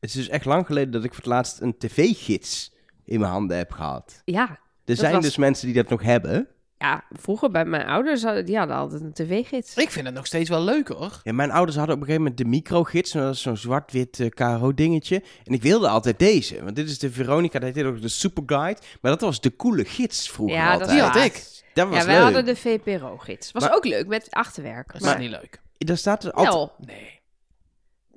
Het 0.00 0.10
is 0.10 0.16
dus 0.16 0.28
echt 0.28 0.44
lang 0.44 0.66
geleden 0.66 0.90
dat 0.90 1.04
ik 1.04 1.10
voor 1.14 1.22
het 1.22 1.32
laatst 1.32 1.60
een 1.60 1.78
tv-gids 1.78 2.72
in 3.04 3.20
mijn 3.20 3.32
handen 3.32 3.56
heb 3.56 3.72
gehad. 3.72 4.22
Ja, 4.24 4.58
Er 4.84 4.96
zijn 4.96 5.12
was- 5.14 5.24
dus 5.24 5.36
mensen 5.36 5.66
die 5.66 5.76
dat 5.76 5.88
nog 5.88 6.02
hebben. 6.02 6.48
ja, 6.78 7.04
vroeger 7.10 7.50
bij 7.50 7.64
mijn 7.64 7.86
ouders, 7.86 8.22
hadden, 8.22 8.46
die 8.46 8.56
hadden 8.58 8.76
altijd 8.76 9.00
een 9.00 9.12
tv-gids. 9.12 9.74
Ik 9.76 9.90
vind 9.90 10.06
het 10.06 10.14
nog 10.14 10.26
steeds 10.26 10.48
wel 10.48 10.62
leuk 10.64 10.88
hoor. 10.88 11.20
Ja, 11.24 11.32
mijn 11.32 11.50
ouders 11.50 11.76
hadden 11.76 11.94
op 11.94 12.00
een 12.00 12.06
gegeven 12.06 12.26
moment 12.30 12.44
de 12.44 12.56
microgids. 12.56 13.12
Dat 13.12 13.34
is 13.34 13.42
zo'n 13.42 13.56
zwart-wit 13.56 14.20
eh, 14.20 14.28
KRO-dingetje. 14.28 15.22
En 15.44 15.52
ik 15.52 15.62
wilde 15.62 15.88
altijd 15.88 16.18
deze. 16.18 16.64
Want 16.64 16.76
dit 16.76 16.88
is 16.88 16.98
de 16.98 17.10
Veronica, 17.10 17.58
dat 17.58 17.74
heet 17.74 17.84
ook 17.84 18.00
de 18.02 18.08
Superguide. 18.08 18.80
Maar 19.00 19.10
dat 19.12 19.20
was 19.20 19.40
de 19.40 19.56
coole 19.56 19.84
gids 19.84 20.30
vroeger 20.30 20.56
Ja, 20.56 20.64
dat 20.64 20.72
altijd. 20.72 20.90
Die 20.90 21.00
had 21.00 21.14
waar. 21.14 21.24
ik. 21.24 21.62
Dat 21.74 21.88
was 21.88 21.98
Ja, 21.98 22.04
wij 22.04 22.14
leuk. 22.14 22.22
hadden 22.24 22.44
de 22.44 22.56
VPRO-gids. 22.56 23.52
Was 23.52 23.62
Maar- 23.62 23.74
ook 23.74 23.84
leuk, 23.84 24.06
met 24.06 24.26
achterwerk. 24.30 24.92
Dat 24.92 25.00
is 25.00 25.06
Maar, 25.06 25.18
niet 25.18 25.30
leuk. 25.30 25.60
Daar 25.78 25.96
staat 25.96 26.24
er 26.24 26.32
altijd... 26.32 26.70
Nee. 26.88 27.20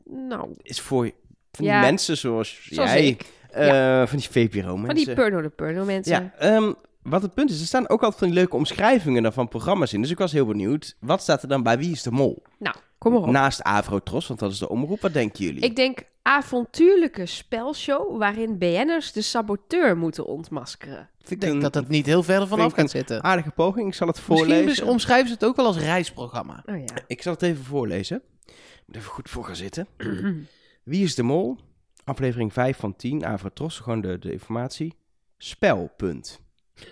nou, 0.05 0.53
is 0.61 0.81
voor 0.81 1.11
van 1.57 1.65
Ja. 1.65 1.79
die 1.79 1.81
mensen 1.89 2.17
zoals, 2.17 2.67
zoals 2.71 2.89
jij. 2.91 3.07
ik. 3.07 3.25
eh, 3.51 4.07
Van 4.07 4.17
die 4.17 4.27
VPRO-mensen. 4.31 4.85
Van 4.85 4.95
die 4.95 5.13
Purno 5.13 5.41
de 5.41 5.49
Purno 5.49 5.85
mensen. 5.85 6.13
Ja, 6.13 6.33
ehm, 6.39 6.73
wat 7.01 7.21
het 7.21 7.33
punt 7.33 7.49
is, 7.49 7.59
er 7.59 7.65
staan 7.65 7.89
ook 7.89 8.01
altijd 8.01 8.19
van 8.19 8.27
die 8.27 8.37
leuke 8.37 8.55
omschrijvingen 8.55 9.23
dan 9.23 9.33
van 9.33 9.47
programma's 9.47 9.93
in. 9.93 10.01
Dus 10.01 10.11
ik 10.11 10.17
was 10.17 10.31
heel 10.31 10.45
benieuwd, 10.45 10.95
wat 10.99 11.21
staat 11.21 11.41
er 11.41 11.47
dan 11.47 11.63
bij 11.63 11.77
Wie 11.77 11.91
is 11.91 12.03
de 12.03 12.11
Mol? 12.11 12.43
Nou, 12.59 12.75
kom 12.97 13.11
maar 13.13 13.21
op. 13.21 13.27
Naast 13.29 13.63
Avrotros, 13.63 14.27
want 14.27 14.39
dat 14.39 14.51
is 14.51 14.57
de 14.59 14.69
omroep. 14.69 15.01
Wat 15.01 15.13
denken 15.13 15.43
jullie? 15.45 15.61
Ik 15.61 15.75
denk 15.75 15.99
avontuurlijke 16.21 17.25
spelshow 17.25 18.17
waarin 18.17 18.57
BN'ers 18.57 19.11
de 19.11 19.21
saboteur 19.21 19.97
moeten 19.97 20.25
ontmaskeren. 20.25 21.09
Ik 21.27 21.41
denk 21.41 21.61
dat 21.61 21.73
het 21.73 21.87
niet 21.87 22.05
heel 22.05 22.23
ver 22.23 22.47
vanaf 22.47 22.73
gaat 22.73 22.89
zitten. 22.89 23.23
aardige 23.23 23.51
poging. 23.51 23.87
Ik 23.87 23.93
zal 23.93 24.07
het 24.07 24.15
Misschien 24.15 24.37
voorlezen. 24.37 24.65
bes- 24.65 24.81
omschrijven 24.81 25.27
ze 25.27 25.33
het 25.33 25.45
ook 25.45 25.55
wel 25.55 25.65
als 25.65 25.77
reisprogramma. 25.77 26.63
Oh 26.65 26.77
ja. 26.77 26.93
Ik 27.07 27.21
zal 27.21 27.33
het 27.33 27.41
even 27.41 27.63
voorlezen. 27.63 28.21
Ik 28.45 28.53
moet 28.85 28.95
even 28.95 29.09
goed 29.11 29.29
voor 29.29 29.45
gaan 29.45 29.55
zitten. 29.55 29.87
Wie 30.83 31.03
is 31.03 31.15
de 31.15 31.23
Mol? 31.23 31.57
Aflevering 32.03 32.53
5 32.53 32.77
van 32.77 32.95
10, 32.95 33.25
Avrotros, 33.25 33.79
gewoon 33.79 34.01
de, 34.01 34.19
de 34.19 34.31
informatie. 34.31 34.93
Spel, 35.37 35.91
punt. 35.97 36.39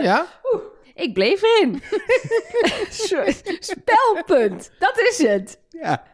Ja? 0.00 0.26
Ik 0.94 1.12
bleef 1.14 1.42
erin. 1.42 1.82
Sorry. 2.90 3.36
Spelpunt. 3.60 4.70
Dat 4.78 4.98
is 4.98 5.18
het. 5.18 5.58
Ja. 5.70 6.04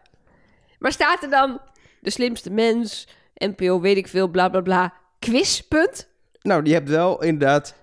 Maar 0.79 0.92
staat 0.92 1.23
er 1.23 1.31
dan 1.31 1.61
de 2.01 2.11
slimste 2.11 2.51
mens, 2.51 3.09
NPO 3.34 3.81
weet 3.81 3.97
ik 3.97 4.09
veel, 4.09 4.29
bla 4.29 4.48
bla 4.48 4.61
bla, 4.61 4.95
quizpunt? 5.19 6.09
Nou, 6.42 6.64
je 6.64 6.73
hebt 6.73 6.89
wel 6.89 7.23
inderdaad 7.23 7.75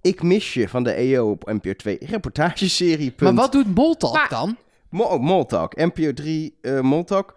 Ik 0.00 0.22
mis 0.22 0.54
je 0.54 0.68
van 0.68 0.82
de 0.82 0.92
EO 0.92 1.30
op 1.30 1.44
NPO 1.52 1.72
2. 1.74 1.98
Reportageserie, 2.00 3.10
punt. 3.10 3.20
Maar 3.20 3.42
wat 3.42 3.52
doet 3.52 3.74
Moltalk 3.74 4.14
Maar- 4.14 4.28
dan? 4.28 4.56
Mo 4.90 5.04
oh, 5.04 5.20
Moltalk, 5.20 5.76
NPO 5.76 6.12
3, 6.12 6.58
eh 6.60 6.80
Moltalk, 6.80 7.34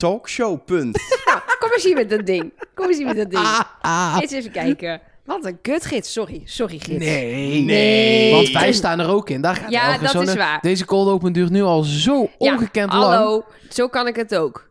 talkshow, 0.00 0.64
punt. 0.64 0.98
Nou, 1.24 1.40
kom 1.58 1.70
eens 1.72 1.84
hier 1.84 1.94
met 1.94 2.10
dat 2.10 2.26
ding. 2.26 2.52
Kom 2.74 2.86
eens 2.86 2.96
hier 2.96 3.06
met 3.06 3.16
dat 3.16 3.30
ding. 3.30 3.42
Ah, 3.44 3.60
ah. 3.80 4.16
Eens 4.20 4.32
even 4.32 4.50
kijken. 4.50 5.00
Wat 5.24 5.44
een 5.44 5.60
kutgids. 5.60 6.12
Sorry, 6.12 6.42
sorry 6.44 6.78
gids. 6.78 7.04
Nee. 7.04 7.60
Nee. 7.62 8.32
Want 8.32 8.50
wij 8.50 8.72
staan 8.72 9.00
er 9.00 9.08
ook 9.08 9.30
in. 9.30 9.40
Daar 9.40 9.56
gaat 9.56 9.70
Ja, 9.70 9.98
dat 9.98 10.14
is 10.28 10.34
waar. 10.34 10.60
Deze 10.60 10.84
cold 10.84 11.08
open 11.08 11.32
duurt 11.32 11.50
nu 11.50 11.62
al 11.62 11.82
zo 11.82 12.20
Ja, 12.20 12.28
ongekend 12.54 12.92
lang. 12.92 13.14
Hallo, 13.14 13.44
zo 13.68 13.88
kan 13.88 14.06
ik 14.06 14.16
het 14.16 14.34
ook. 14.36 14.70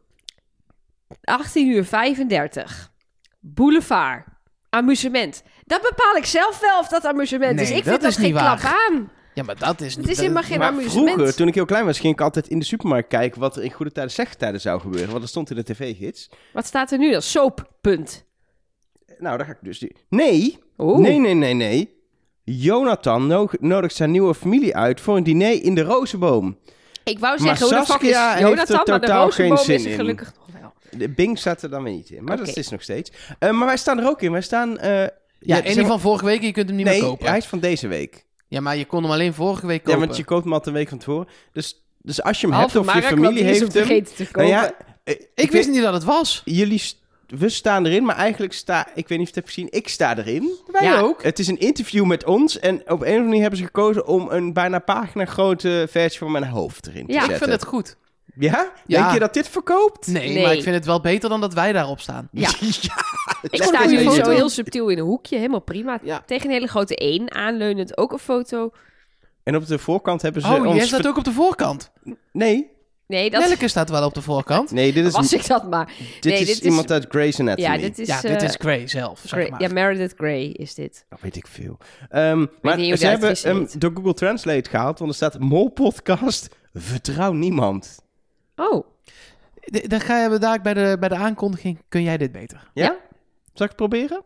18 1.24 1.68
uur 1.68 1.86
35. 1.86 2.92
Boulevard. 3.40 4.26
Amusement. 4.70 5.44
Dat 5.66 5.82
bepaal 5.82 6.16
ik 6.16 6.26
zelf 6.26 6.60
wel 6.60 6.80
of 6.80 6.88
dat 6.88 7.06
amusement 7.06 7.60
is. 7.62 7.70
Nee, 7.70 7.78
Ik 7.78 7.84
dat 7.84 7.92
vind 7.94 8.02
dat 8.02 8.12
is 8.12 8.18
geen 8.18 8.26
niet 8.26 8.34
waar. 8.42 8.60
klap 8.60 8.74
aan. 8.90 9.12
Ja, 9.40 9.46
maar 9.46 9.58
dat 9.60 9.82
is 9.82 9.96
niet... 9.96 10.06
Het 10.06 10.16
is 10.16 10.22
helemaal 10.22 10.44
geen 10.44 10.58
maar 10.60 10.68
amusement. 10.68 11.10
vroeger, 11.12 11.36
toen 11.36 11.48
ik 11.48 11.54
heel 11.56 11.66
klein 11.66 11.86
was, 11.86 12.00
ging 12.00 12.14
ik 12.14 12.22
altijd 12.22 12.48
in 12.48 12.60
de 12.60 12.66
supermarkt 12.66 13.08
kijken 13.08 13.40
wat 13.40 13.56
er 13.56 13.64
in 13.64 13.72
goede 13.72 13.92
tijden, 13.92 14.12
slechte 14.12 14.38
tijden 14.38 14.62
zou 14.62 14.80
gebeuren. 14.82 15.08
Want 15.10 15.20
dat 15.20 15.30
stond 15.30 15.50
in 15.50 15.56
de 15.56 15.64
tv-gids. 15.64 16.30
Wat 16.54 16.66
staat 16.66 16.92
er 16.92 16.98
nu 16.98 17.12
dan? 17.12 17.22
Soap, 17.22 17.70
punt. 17.82 18.26
Nou, 19.18 19.38
daar 19.38 19.46
ga 19.46 19.52
ik 19.52 19.58
dus... 19.62 19.80
die- 19.80 19.96
Nee, 20.10 20.58
Oeh. 20.78 21.00
nee, 21.00 21.20
nee, 21.20 21.34
nee, 21.34 21.54
nee. 21.54 21.98
Jonathan 22.44 23.28
no- 23.28 23.50
nodigt 23.60 23.96
zijn 23.96 24.12
nieuwe 24.12 24.36
familie 24.36 24.76
uit 24.76 25.02
voor 25.02 25.18
een 25.18 25.24
diner 25.24 25.64
in 25.64 25.76
de 25.76 25.82
Rozenboom. 25.82 26.58
Ik 27.04 27.20
wou 27.20 27.40
zeggen, 27.40 27.68
hoe 27.68 27.76
de 27.76 27.86
fuck 27.86 28.02
is 28.02 28.10
Saskia 28.12 28.30
heeft 28.30 28.40
Jonathan, 28.50 29.00
er 29.02 29.08
maar 29.10 29.26
de 29.26 29.32
geen 29.32 29.58
zin 29.58 29.76
is 29.76 29.84
er 29.86 29.90
in. 29.92 29.96
gelukkig 29.96 30.34
nog 30.38 30.62
wel. 30.62 30.74
De 31.00 31.10
Bing 31.10 31.38
staat 31.38 31.62
er 31.62 31.70
dan 31.70 31.84
weer 31.84 31.94
niet 31.94 32.10
in, 32.10 32.24
maar 32.24 32.38
dat 32.38 32.58
is 32.58 32.70
nog 32.70 32.82
steeds. 32.82 33.12
Eh, 33.40 33.52
maar 33.52 33.68
wij 33.68 33.78
staan 33.78 34.00
er 34.00 34.08
ook 34.08 34.22
in. 34.22 34.32
Wij 34.32 34.42
staan... 34.42 34.78
eh, 34.78 34.90
Ja, 34.92 35.56
zeg 35.56 35.58
en 35.58 35.64
die 35.72 35.76
maar- 35.76 35.86
van 35.86 36.00
vorige 36.00 36.26
week, 36.26 36.42
je 36.42 36.52
kunt 36.52 36.68
hem 36.68 36.76
niet 36.78 36.86
nee, 36.86 37.00
meer 37.00 37.10
kopen. 37.10 37.28
hij 37.28 37.38
is 37.38 37.46
van 37.46 37.60
deze 37.60 37.88
week. 37.88 38.26
Ja, 38.50 38.62
maar 38.62 38.78
je 38.78 38.86
kon 38.86 39.02
hem 39.04 39.12
alleen 39.12 39.34
vorige 39.34 39.68
week 39.68 39.80
Ja, 39.80 39.86
kopen. 39.86 40.00
want 40.06 40.18
je 40.18 40.24
koopt 40.24 40.44
hem 40.44 40.54
altijd 40.54 40.76
een 40.76 40.80
week 40.82 40.90
van 40.90 40.98
tevoren. 40.98 41.28
Dus, 41.52 41.84
dus 42.02 42.22
als 42.24 42.42
je 42.42 42.48
hem 42.48 42.56
hebt 42.56 42.76
of 42.76 42.94
je 42.94 43.02
familie 43.02 43.44
heeft 43.44 43.60
hem 43.60 43.72
vergeten 43.72 44.16
te 44.16 44.22
Nou 44.22 44.34
kopen. 44.34 44.50
ja, 44.50 44.72
eh, 45.04 45.16
ik 45.36 45.52
wist 45.52 45.70
niet 45.70 45.82
dat 45.82 45.94
het 45.94 46.04
was. 46.04 46.42
Jullie, 46.46 46.78
st- 46.80 46.98
we 47.28 47.50
staan 47.50 47.86
erin, 47.86 48.04
maar 48.06 48.16
eigenlijk 48.16 48.54
sta... 48.54 48.88
Ik 48.96 49.08
weet 49.08 49.18
niet 49.18 49.28
of 49.28 49.34
je 49.36 49.36
het 49.36 49.36
hebt 49.36 49.48
gezien, 49.48 49.68
ik 49.72 49.88
sta 49.88 50.18
erin. 50.18 50.50
Wij 50.72 50.84
Ja. 50.84 51.00
ook. 51.00 51.24
Het 51.24 51.40
is 51.40 51.48
een 51.48 51.60
interview 51.60 52.06
met 52.06 52.26
ons 52.26 52.60
en 52.60 52.76
op 52.76 52.84
een 52.88 52.94
of 52.94 53.02
andere 53.04 53.24
manier 53.24 53.42
hebben 53.42 53.60
ze 53.60 53.66
gekozen 53.66 54.08
om 54.08 54.28
een 54.30 54.54
bijna 54.54 54.80
pagina 54.80 55.26
grote 55.26 55.88
versie 55.90 56.20
van 56.20 56.32
mijn 56.32 56.44
hoofd 56.48 56.88
erin 56.88 57.06
te 57.06 57.12
Ja. 57.14 57.20
zetten. 57.20 57.36
Ik 57.38 57.44
vind 57.44 57.52
het 57.62 57.66
goed. 57.70 57.96
Ja? 58.40 58.72
Ja. 58.86 59.02
Denk 59.02 59.14
je 59.14 59.20
dat 59.20 59.34
dit 59.34 59.48
verkoopt? 59.48 60.08
Nee, 60.08 60.30
Nee. 60.34 60.44
maar 60.44 60.54
ik 60.54 60.64
vind 60.64 60.76
het 60.76 60.86
wel 60.86 61.02
beter 61.02 61.30
dan 61.30 61.42
dat 61.42 61.54
wij 61.54 61.72
daarop 61.72 62.00
staan. 62.00 62.28
Ja. 62.32 62.50
Ik 63.50 63.64
sta 63.64 63.86
nu 63.86 64.04
foto. 64.04 64.24
zo 64.24 64.30
heel 64.32 64.50
subtiel 64.50 64.88
in 64.90 64.98
een 64.98 65.04
hoekje, 65.04 65.36
helemaal 65.38 65.60
prima. 65.62 66.00
Ja. 66.04 66.24
Tegen 66.26 66.46
een 66.46 66.52
hele 66.54 66.68
grote 66.68 66.96
1 66.96 67.32
aanleunend, 67.36 67.98
ook 67.98 68.12
een 68.12 68.20
foto. 68.20 68.72
En 69.44 69.56
op 69.56 69.68
de 69.68 69.80
voorkant 69.80 70.22
hebben 70.22 70.42
ze 70.42 70.48
Oh, 70.48 70.66
ons... 70.66 70.76
jij 70.76 70.86
staat 70.88 71.00
ver- 71.02 71.10
ook 71.10 71.18
op 71.18 71.24
de 71.24 71.32
voorkant. 71.32 71.92
Nee, 72.32 72.78
Nee, 73.08 73.30
dat 73.30 73.48
Nelke 73.48 73.68
staat 73.68 73.90
wel 73.90 74.06
op 74.06 74.14
de 74.14 74.22
voorkant. 74.22 74.72
nee, 74.72 74.94
dit 74.94 75.06
is, 75.06 75.14
was 75.14 75.34
ik 75.34 75.48
dat 75.48 75.70
maar. 75.70 75.92
dit 76.20 76.24
nee, 76.34 76.34
is 76.42 76.48
dit 76.48 76.56
is- 76.58 76.62
iemand 76.62 76.92
uit 76.92 77.06
Grey's 77.10 77.40
Anatomy. 77.40 77.68
Ja, 77.68 77.78
dit 77.78 78.00
is... 78.00 78.08
ja, 78.08 78.22
dit 78.22 78.58
eh, 78.62 78.76
is 78.84 78.92
zelf, 78.92 79.20
zeg 79.20 79.30
Grey- 79.32 79.50
maar. 79.50 79.62
Ja, 79.62 79.68
Meredith 79.74 80.14
Grey 80.18 80.44
is 80.46 80.74
dit. 80.74 81.06
Dat 81.10 81.20
weet 81.22 81.36
ik 81.36 81.48
veel. 81.48 81.78
Ehm, 82.10 82.46
maar 82.62 82.78
niet 82.78 82.88
hoe 82.88 82.96
ze 82.98 83.04
de 83.04 83.10
hebben 83.10 83.30
actrice 83.30 83.48
hem 83.48 83.60
heet. 83.60 83.82
door 83.82 83.92
Google 83.96 84.14
Translate 84.14 84.70
gehaald, 84.70 85.00
want 85.00 85.12
er 85.12 85.16
staat 85.16 85.40
Mol 85.40 85.70
Podcast, 85.70 86.56
vertrouw 86.74 87.32
niemand. 87.32 88.00
Oh, 88.60 88.86
Dan 89.88 90.00
gaan 90.00 90.32
we 90.32 90.40
daar 90.40 90.62
bij 90.62 90.74
de, 90.74 90.98
bij 91.00 91.10
de 91.10 91.16
aankondiging. 91.16 91.82
Kun 91.90 92.04
jij 92.04 92.18
dit 92.18 92.32
beter? 92.32 92.70
Ja? 92.74 92.84
Ja? 92.84 92.98
Zal 93.54 93.66
ik 93.66 93.72
het 93.72 93.76
proberen? 93.76 94.22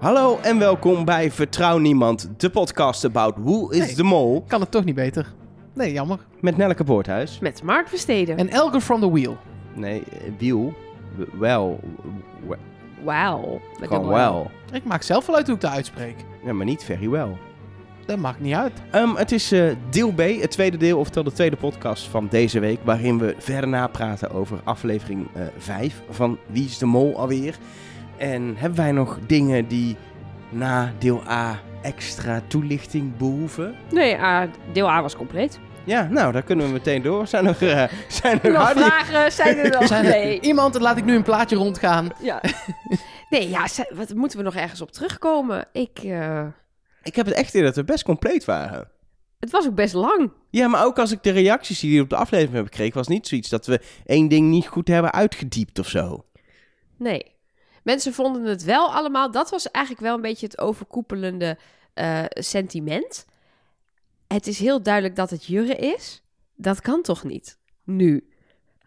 Hallo 0.00 0.38
en 0.42 0.58
welkom 0.58 1.04
bij 1.04 1.30
Vertrouw 1.30 1.78
Niemand, 1.78 2.30
de 2.36 2.50
podcast 2.50 3.04
about 3.04 3.34
Who 3.38 3.68
is 3.68 3.78
Nee. 3.78 3.94
the 3.94 4.02
Mol, 4.02 4.44
Kan 4.46 4.60
het 4.60 4.70
toch 4.70 4.84
niet 4.84 4.94
beter? 4.94 5.32
Nee, 5.74 5.92
jammer. 5.92 6.18
met 6.40 6.56
Nelleke 6.56 6.84
Boorthuis. 6.84 7.38
met 7.38 7.62
Mark 7.62 7.88
Versteden. 7.88 8.36
En 8.36 8.48
Elger 8.48 8.80
from 8.80 9.00
the 9.00 9.10
Wheel. 9.12 9.36
Nee, 9.74 10.02
eh, 10.10 10.32
wiel, 10.38 10.72
wel, 11.38 11.80
w- 12.46 12.52
Wauw. 13.04 13.60
Gewoon 13.80 14.08
wel. 14.08 14.50
Ik 14.72 14.84
maak 14.84 15.02
zelf 15.02 15.26
wel 15.26 15.36
uit 15.36 15.46
hoe 15.46 15.54
ik 15.54 15.60
dat 15.60 15.70
uitspreek. 15.72 16.16
Ja, 16.44 16.52
maar 16.52 16.66
niet 16.66 16.84
very 16.84 17.08
well. 17.08 17.36
Dat 18.06 18.18
maakt 18.18 18.40
niet 18.40 18.54
uit. 18.54 18.72
Ehm, 18.90 19.14
het 19.14 19.32
is 19.32 19.52
eh, 19.52 19.64
deel 19.90 20.12
B, 20.12 20.18
het 20.18 20.50
tweede 20.50 20.76
deel, 20.76 20.98
oftewel 20.98 21.24
de 21.24 21.32
tweede 21.32 21.56
podcast 21.56 22.06
van 22.08 22.26
deze 22.30 22.60
week, 22.60 22.78
waarin 22.84 23.18
we 23.18 23.34
verder 23.38 23.68
napraten 23.68 24.30
over 24.30 24.60
aflevering 24.64 25.28
5 25.58 26.02
van 26.10 26.38
Wie 26.46 26.64
is 26.64 26.78
de 26.78 26.86
Mol 26.86 27.16
alweer. 27.18 27.56
En 28.16 28.54
hebben 28.56 28.78
wij 28.78 28.92
nog 28.92 29.18
dingen 29.26 29.68
die 29.68 29.96
na 30.48 30.92
deel 30.98 31.22
A 31.28 31.58
extra 31.82 32.42
toelichting 32.46 33.16
behoeven? 33.16 33.74
Nee, 33.92 34.16
ah, 34.18 34.42
deel 34.72 34.90
A 34.90 35.02
was 35.02 35.16
compleet. 35.16 35.58
Ja, 35.84 36.08
nou, 36.10 36.32
daar 36.32 36.42
kunnen 36.42 36.66
we 36.66 36.72
meteen 36.72 37.02
door. 37.02 37.26
Zijn 37.26 37.46
er, 37.46 37.68
eh, 37.70 37.92
zijn 38.08 38.42
er 38.42 38.52
Nog 38.52 38.62
harde- 38.62 38.80
vragen? 38.80 39.32
Zijn 39.32 39.56
er 39.58 39.70
nog? 39.70 39.86
Zijn 39.86 40.04
er 40.04 40.10
Nee. 40.10 40.40
iemand, 40.40 40.80
laat 40.80 40.96
ik 40.96 41.04
nu 41.04 41.14
een 41.16 41.22
plaatje 41.22 41.56
rondgaan. 41.56 42.08
Ja. 42.20 42.40
Nee, 43.30 43.48
ja, 43.48 43.66
wat 43.94 44.14
moeten 44.14 44.38
we 44.38 44.44
nog 44.44 44.54
ergens 44.54 44.80
op 44.80 44.90
terugkomen? 44.92 45.64
Ik, 45.72 45.98
eh, 45.98 46.46
Ik 47.02 47.16
heb 47.16 47.26
het 47.26 47.34
echt 47.34 47.48
idee 47.48 47.62
dat 47.62 47.76
we 47.76 47.84
best 47.84 48.04
compleet 48.04 48.44
waren. 48.44 48.88
het 49.40 49.50
was 49.50 49.66
ook 49.66 49.74
best 49.74 49.94
lang. 49.94 50.32
Ja, 50.50 50.68
maar 50.68 50.84
ook 50.84 50.98
als 50.98 51.10
ik 51.12 51.22
de 51.22 51.30
reacties 51.30 51.80
die 51.80 51.96
we 51.96 52.02
op 52.02 52.08
de 52.10 52.16
aflevering 52.16 52.52
hebben 52.54 52.70
gekregen, 52.72 52.96
was 52.96 53.08
niet 53.08 53.26
zoiets 53.28 53.48
dat 53.48 53.66
we 53.66 53.80
één 54.06 54.28
ding 54.28 54.48
niet 54.48 54.66
goed 54.66 54.88
hebben 54.88 55.12
uitgediept 55.12 55.78
of 55.78 55.88
zo. 55.88 56.24
Nee. 56.98 57.30
Mensen 57.82 58.12
vonden 58.12 58.44
het 58.44 58.64
wel 58.64 58.94
allemaal. 58.94 59.30
Dat 59.30 59.50
was 59.50 59.70
eigenlijk 59.70 60.04
wel 60.04 60.14
een 60.14 60.20
beetje 60.20 60.46
het 60.46 60.58
overkoepelende 60.60 61.58
eh, 61.94 62.18
sentiment. 62.28 63.24
Het 64.32 64.46
is 64.46 64.58
heel 64.58 64.82
duidelijk 64.82 65.16
dat 65.16 65.30
het 65.30 65.44
Jurre 65.44 65.76
is. 65.76 66.22
Dat 66.56 66.80
kan 66.80 67.02
toch 67.02 67.24
niet? 67.24 67.58
Nu. 67.84 68.26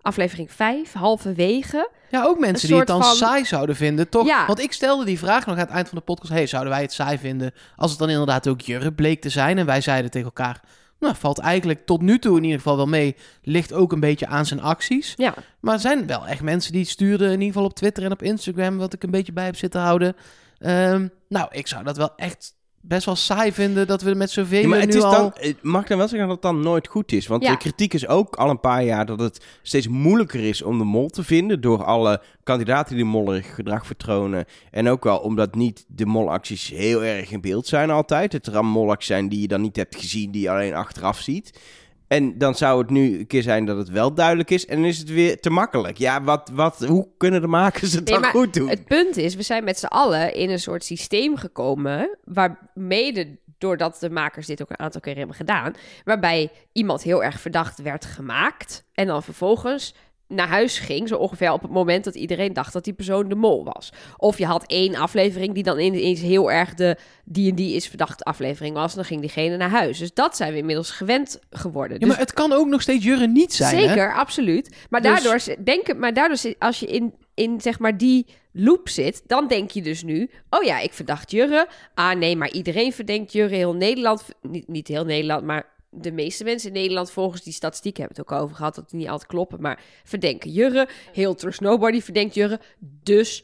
Aflevering 0.02 0.52
5, 0.52 0.94
halverwege. 0.94 1.90
Ja, 2.10 2.24
ook 2.24 2.40
mensen 2.40 2.68
die 2.68 2.78
het 2.78 2.88
dan 2.88 3.04
van- 3.04 3.16
saai 3.16 3.46
zouden 3.46 3.76
vinden, 3.76 4.10
toch? 4.10 4.26
Ja. 4.28 4.46
Want 4.46 4.60
ik 4.60 4.74
stelde 4.74 5.06
die 5.06 5.18
vraag 5.20 5.46
nog 5.46 5.56
aan 5.56 5.62
het 5.62 5.70
eind 5.70 5.90
van 5.90 5.98
de 5.98 6.04
podcast. 6.04 6.32
Hey, 6.32 6.48
zouden 6.48 6.74
wij 6.74 6.82
het 6.82 6.94
saai 6.94 7.18
vinden 7.18 7.52
als 7.76 7.90
het 7.90 8.00
dan 8.00 8.10
inderdaad 8.10 8.48
ook 8.48 8.62
Jurre 8.62 8.94
bleek 8.94 9.22
te 9.22 9.30
zijn? 9.30 9.58
En 9.58 9.66
wij 9.66 9.82
zeiden 9.82 10.12
tegen 10.12 10.28
elkaar, 10.28 10.62
Nou, 11.00 11.16
valt 11.16 11.40
eigenlijk 11.40 11.86
tot 11.86 12.02
nu 12.02 12.20
toe 12.20 12.38
in 12.38 12.44
ieder 12.44 12.58
geval 12.58 12.76
wel 12.76 12.88
mee. 12.88 13.16
Ligt 13.42 13.74
ook 13.74 13.92
een 13.92 14.00
beetje 14.00 14.28
aan 14.28 14.46
zijn 14.46 14.62
acties. 14.62 15.14
Ja, 15.16 15.34
Maar 15.60 15.74
er 15.74 15.80
zijn 15.80 16.08
wel 16.08 16.28
echt 16.28 16.42
mensen 16.42 16.72
die 16.72 16.86
stuurden, 16.86 17.28
in 17.28 17.34
ieder 17.34 17.48
geval 17.48 17.66
op 17.66 17.74
Twitter 17.76 18.04
en 18.04 18.12
op 18.12 18.22
Instagram, 18.22 18.78
wat 18.78 18.94
ik 18.94 19.04
een 19.04 19.12
beetje 19.12 19.34
bij 19.34 19.46
heb 19.46 19.56
zitten 19.56 19.82
houden. 19.82 20.16
Ehm, 20.58 21.08
nou, 21.30 21.48
ik 21.52 21.68
zou 21.68 21.84
dat 21.84 21.98
wel 21.98 22.16
echt 22.16 22.55
best 22.88 23.06
wel 23.06 23.16
saai 23.16 23.52
vinden 23.52 23.88
dat 23.88 24.02
we 24.02 24.14
met 24.14 24.32
zoveel 24.32 24.62
Ja, 24.62 24.68
maar 24.68 24.80
het 24.80 24.90
nu 24.90 24.98
is 24.98 25.04
al... 25.04 25.12
dan, 25.12 25.32
het 25.36 25.64
mag 25.64 25.88
dan 25.88 25.98
wel 25.98 26.08
zeggen 26.08 26.28
dat 26.28 26.38
het 26.44 26.52
dan 26.52 26.60
nooit 26.62 26.88
goed 26.88 27.12
is. 27.12 27.28
Want 27.28 27.44
Ja. 27.44 27.52
de 27.52 27.58
kritiek 27.58 27.94
is 27.94 28.08
ook 28.08 28.36
al 28.36 28.50
een 28.50 28.60
paar 28.60 28.84
jaar 28.84 29.06
dat 29.06 29.20
het 29.20 29.46
steeds 29.62 29.88
moeilijker 29.88 30.40
is 30.44 30.62
om 30.62 30.78
de 30.78 30.84
mol 30.84 31.10
te 31.10 31.24
vinden. 31.24 31.62
Door 31.62 31.84
alle 31.84 32.22
kandidaten 32.44 32.96
die 32.96 33.06
mollerig 33.06 33.56
gedrag 33.56 33.86
vertonen. 33.86 34.46
En 34.72 34.90
ook 34.90 35.04
wel 35.04 35.18
omdat 35.18 35.56
niet 35.56 35.86
de 35.88 36.06
molacties 36.06 36.70
heel 36.70 37.04
erg 37.04 37.32
in 37.32 37.42
beeld 37.42 37.68
zijn 37.68 37.90
altijd. 37.90 38.34
Het 38.34 38.48
er 38.48 38.66
molacties 38.66 39.08
zijn 39.08 39.30
die 39.30 39.42
je 39.42 39.48
dan 39.48 39.62
niet 39.62 39.76
hebt 39.76 39.96
gezien, 39.96 40.32
die 40.32 40.42
je 40.42 40.50
alleen 40.50 40.74
achteraf 40.74 41.20
ziet. 41.20 41.60
En 42.08 42.38
dan 42.38 42.56
zou 42.56 42.82
het 42.82 42.90
nu 42.90 43.20
een 43.20 43.28
keer 43.28 43.42
zijn 43.42 43.66
dat 43.66 43.78
het 43.78 43.90
wel 43.90 44.14
duidelijk 44.14 44.50
is. 44.50 44.66
En 44.66 44.76
dan 44.76 44.86
is 44.86 44.98
het 44.98 45.10
weer 45.10 45.40
te 45.40 45.50
makkelijk. 45.50 45.98
Ja, 45.98 46.24
wat, 46.24 46.52
wat, 46.54 46.86
hoe 46.86 47.08
kunnen 47.18 47.42
de 47.42 47.48
makers 47.48 47.94
het 47.94 48.10
Nee, 48.10 48.20
dan 48.20 48.30
goed 48.30 48.54
doen? 48.54 48.70
Het 48.70 48.86
punt 48.86 49.18
is, 49.18 49.36
we 49.36 49.42
zijn 49.42 49.64
met 49.64 49.80
z'n 49.80 49.86
allen 49.86 50.34
in 50.34 50.50
een 50.50 50.60
soort 50.60 50.84
systeem 50.84 51.38
gekomen, 51.38 52.18
waar 52.24 52.70
mede 52.74 53.38
doordat 53.58 53.98
de 54.00 54.10
makers 54.10 54.48
dit 54.48 54.62
ook 54.62 54.70
een 54.70 54.80
aantal 54.80 55.02
keer 55.02 55.18
hebben 55.18 55.36
gedaan, 55.36 55.74
waarbij 56.04 56.52
iemand 56.72 57.04
heel 57.04 57.24
erg 57.24 57.40
verdacht 57.40 57.82
werd 57.82 58.06
gemaakt 58.06 58.86
en 58.94 59.08
dan 59.08 59.24
vervolgens 59.24 59.96
naar 60.28 60.48
huis 60.48 60.80
ging, 60.80 61.08
zo 61.08 61.16
ongeveer 61.16 61.52
op 61.52 61.62
het 61.62 61.72
moment 61.72 62.04
dat 62.04 62.16
iedereen 62.16 62.54
dacht 62.54 62.74
dat 62.74 62.84
die 62.84 62.94
persoon 62.94 63.30
de 63.30 63.36
mol 63.36 63.64
was. 63.64 63.90
Of 64.18 64.38
je 64.38 64.46
had 64.46 64.64
één 64.68 64.96
aflevering 64.96 65.54
die 65.54 65.64
dan 65.64 65.80
ineens 65.80 66.22
heel 66.22 66.52
erg 66.52 66.74
de 66.74 66.98
die 67.26 67.50
en 67.50 67.56
die 67.56 67.76
is 67.76 67.88
verdacht 67.88 68.24
aflevering 68.24 68.76
was, 68.76 68.94
dan 68.96 69.06
ging 69.06 69.22
diegene 69.22 69.58
naar 69.58 69.70
huis. 69.70 69.98
Dus 69.98 70.14
dat 70.14 70.36
zijn 70.36 70.52
we 70.52 70.58
inmiddels 70.58 70.92
gewend 70.92 71.40
geworden. 71.50 71.94
Ja, 71.94 72.00
Dus 72.00 72.08
maar 72.08 72.18
het 72.18 72.34
kan 72.34 72.52
ook 72.54 72.68
nog 72.68 72.82
steeds 72.82 73.04
Jurre 73.04 73.28
niet 73.28 73.54
zijn, 73.54 73.76
hè? 73.78 73.88
Zeker, 73.88 74.14
absoluut. 74.14 74.76
Maar 74.90 75.02
Dus- 75.02 75.12
daardoor, 75.12 75.40
z- 75.40 75.56
denk, 75.64 75.88
ik- 75.88 75.98
maar 75.98 76.14
daardoor, 76.14 76.54
als 76.60 76.80
je 76.80 76.86
in, 76.86 77.14
in 77.34 77.62
zeg 77.62 77.80
maar 77.80 77.98
die 77.98 78.26
loop 78.52 78.90
zit, 78.90 79.22
dan 79.28 79.48
denk 79.48 79.72
je 79.72 79.82
dus 79.82 80.04
nu: 80.04 80.30
oh 80.50 80.64
ja, 80.64 80.80
ik 80.80 80.94
verdacht 80.94 81.32
Jurre. 81.32 81.68
Ah 81.94 82.16
nee, 82.18 82.36
maar 82.36 82.52
iedereen 82.52 82.94
verdenkt 82.94 83.32
Jurre. 83.32 83.56
Heel 83.56 83.74
Nederland, 83.76 84.24
niet, 84.42 84.68
niet 84.68 84.88
heel 84.88 85.06
Nederland, 85.06 85.44
maar 85.44 85.74
de 86.02 86.12
meeste 86.12 86.44
mensen 86.44 86.68
in 86.68 86.82
Nederland, 86.82 87.12
volgens 87.12 87.44
die 87.44 87.54
statistiek 87.54 87.98
hebben 87.98 88.16
we 88.16 88.22
het 88.22 88.32
ook 88.32 88.42
over 88.42 88.56
gehad, 88.56 88.76
dat 88.76 88.90
die 88.90 89.00
niet 89.00 89.10
altijd 89.10 89.30
kloppen, 89.30 89.62
maar 89.62 89.84
verdenken 90.04 90.52
Jurre. 90.52 90.88
Heel 91.14 91.36
Trust 91.36 91.62
Nobody 91.62 92.02
verdenkt 92.02 92.34
Jurre. 92.34 92.60
Dus 93.04 93.44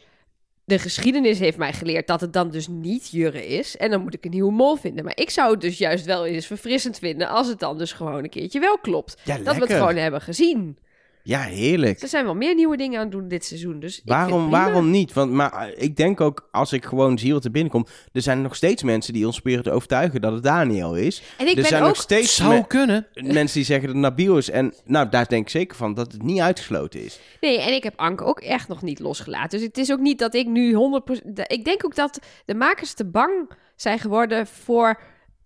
de 0.63 0.79
geschiedenis 0.79 1.39
heeft 1.39 1.57
mij 1.57 1.73
geleerd 1.73 2.07
dat 2.07 2.21
het 2.21 2.33
dan 2.33 2.49
dus 2.49 2.67
niet 2.67 3.09
Jurre 3.09 3.47
is. 3.47 3.77
En 3.77 3.91
dan 3.91 4.01
moet 4.01 4.13
ik 4.13 4.25
een 4.25 4.31
nieuwe 4.31 4.51
mol 4.51 4.75
vinden. 4.75 5.03
Maar 5.03 5.17
ik 5.17 5.29
zou 5.29 5.51
het 5.51 5.61
dus 5.61 5.77
juist 5.77 6.05
wel 6.05 6.25
eens 6.25 6.45
verfrissend 6.45 6.99
vinden 6.99 7.29
als 7.29 7.47
het 7.47 7.59
dan 7.59 7.77
dus 7.77 7.91
gewoon 7.91 8.23
een 8.23 8.29
keertje 8.29 8.59
wel 8.59 8.77
klopt. 8.77 9.21
Ja, 9.23 9.37
Dat 9.37 9.55
we 9.55 9.61
het 9.61 9.73
gewoon 9.73 9.95
hebben 9.95 10.21
gezien. 10.21 10.77
Ja, 11.23 11.39
heerlijk. 11.41 12.01
Er 12.01 12.07
zijn 12.07 12.25
wel 12.25 12.35
meer 12.35 12.55
nieuwe 12.55 12.77
dingen 12.77 12.97
aan 12.97 13.03
het 13.03 13.11
doen 13.11 13.27
dit 13.27 13.45
seizoen. 13.45 13.79
Dus 13.79 13.97
ik 13.97 14.03
vind 14.05 14.19
het 14.19 14.29
Waarom, 14.29 14.49
waarom 14.49 14.89
niet? 14.89 15.13
Want, 15.13 15.31
maar 15.31 15.51
eh, 15.53 15.83
ik 15.83 15.95
denk 15.95 16.21
ook, 16.21 16.47
als 16.51 16.73
ik 16.73 16.85
gewoon 16.85 17.17
zie 17.17 17.33
wat 17.33 17.45
er 17.45 17.51
binnenkomt... 17.51 17.89
er 18.11 18.21
zijn 18.21 18.41
nog 18.41 18.55
steeds 18.55 18.83
mensen 18.83 19.13
die 19.13 19.25
ons 19.25 19.35
proberen 19.39 19.63
te 19.63 19.71
overtuigen 19.71 20.21
dat 20.21 20.33
het 20.33 20.43
Daniel 20.43 20.95
is. 20.95 21.21
En 21.37 21.45
ik 21.45 21.49
er 21.49 21.55
ben 21.55 21.65
zijn 21.65 21.81
ook... 21.81 21.87
nog 21.87 21.97
steeds 22.01 22.35
Zou 22.35 22.53
me- 22.53 22.67
kunnen. 22.67 23.07
mensen 23.13 23.55
die 23.57 23.65
zeggen 23.65 23.85
dat 23.87 23.95
het 23.95 24.03
Nabil 24.05 24.37
is. 24.37 24.49
En 24.49 24.73
nou, 24.85 25.09
daar 25.09 25.27
denk 25.27 25.43
ik 25.43 25.49
zeker 25.49 25.77
van 25.77 25.93
dat 25.93 26.11
het 26.11 26.21
niet 26.23 26.39
uitgesloten 26.39 27.03
is. 27.03 27.19
Nee, 27.41 27.59
en 27.61 27.73
ik 27.73 27.83
heb 27.83 27.93
Anke 27.99 28.23
ook 28.23 28.39
echt 28.39 28.67
nog 28.67 28.81
niet 28.81 28.99
losgelaten. 28.99 29.57
Dus 29.59 29.67
het 29.67 29.77
is 29.77 29.91
ook 29.91 29.99
niet 29.99 30.19
dat 30.19 30.33
ik 30.33 30.47
nu 30.47 30.73
100%... 30.73 30.77
de- 31.25 31.45
Ik 31.47 31.65
denk 31.65 31.85
ook 31.85 31.95
dat 31.95 32.19
de 32.45 32.55
makers 32.55 32.93
te 32.93 33.05
bang 33.05 33.49
zijn 33.75 33.99
geworden 33.99 34.47
voor 34.47 34.99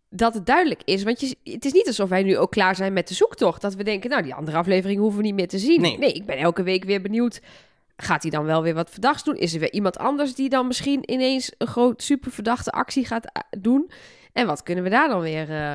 dat 0.10 0.34
het 0.34 0.46
duidelijk 0.46 0.82
is. 0.86 1.04
Want 1.04 1.20
je, 1.20 1.36
het 1.44 1.66
is 1.66 1.72
niet 1.72 1.88
alsof 1.88 2.10
wij 2.10 2.24
nu 2.24 2.38
ook 2.38 2.52
klaar 2.52 2.76
zijn 2.76 2.94
met 2.94 3.08
de 3.08 3.14
zoektocht. 3.14 3.62
Dat 3.62 3.76
we 3.76 3.84
denken, 3.84 4.10
nou, 4.10 4.24
die 4.24 4.34
andere 4.34 4.58
aflevering 4.58 5.00
hoeven 5.00 5.18
we 5.18 5.26
niet 5.26 5.36
meer 5.36 5.48
te 5.48 5.60
zien. 5.60 5.82
Nee. 5.82 5.98
Nee, 5.98 6.14
ik 6.14 6.26
ben 6.26 6.38
elke 6.38 6.64
week 6.64 6.84
weer 6.84 7.02
benieuwd. 7.02 7.42
Gaat 7.98 8.22
hij 8.22 8.32
dan 8.32 8.46
wel 8.46 8.62
weer 8.62 8.74
wat 8.74 8.90
verdachts 8.90 9.24
doen? 9.24 9.36
Is 9.36 9.54
er 9.54 9.60
weer 9.60 9.74
iemand 9.74 9.98
anders 9.98 10.36
die 10.36 10.50
dan 10.50 10.68
misschien 10.68 11.12
ineens 11.12 11.52
een 11.58 11.68
groot 11.68 12.04
superverdachte 12.04 12.72
actie 12.72 13.06
gaat 13.06 13.26
eh, 13.26 13.42
doen? 13.60 13.92
En 14.34 14.48
wat 14.48 14.64
kunnen 14.64 14.84
we 14.84 14.90
daar 14.90 15.08
dan 15.08 15.22
weer 15.22 15.50
eh, 15.50 15.74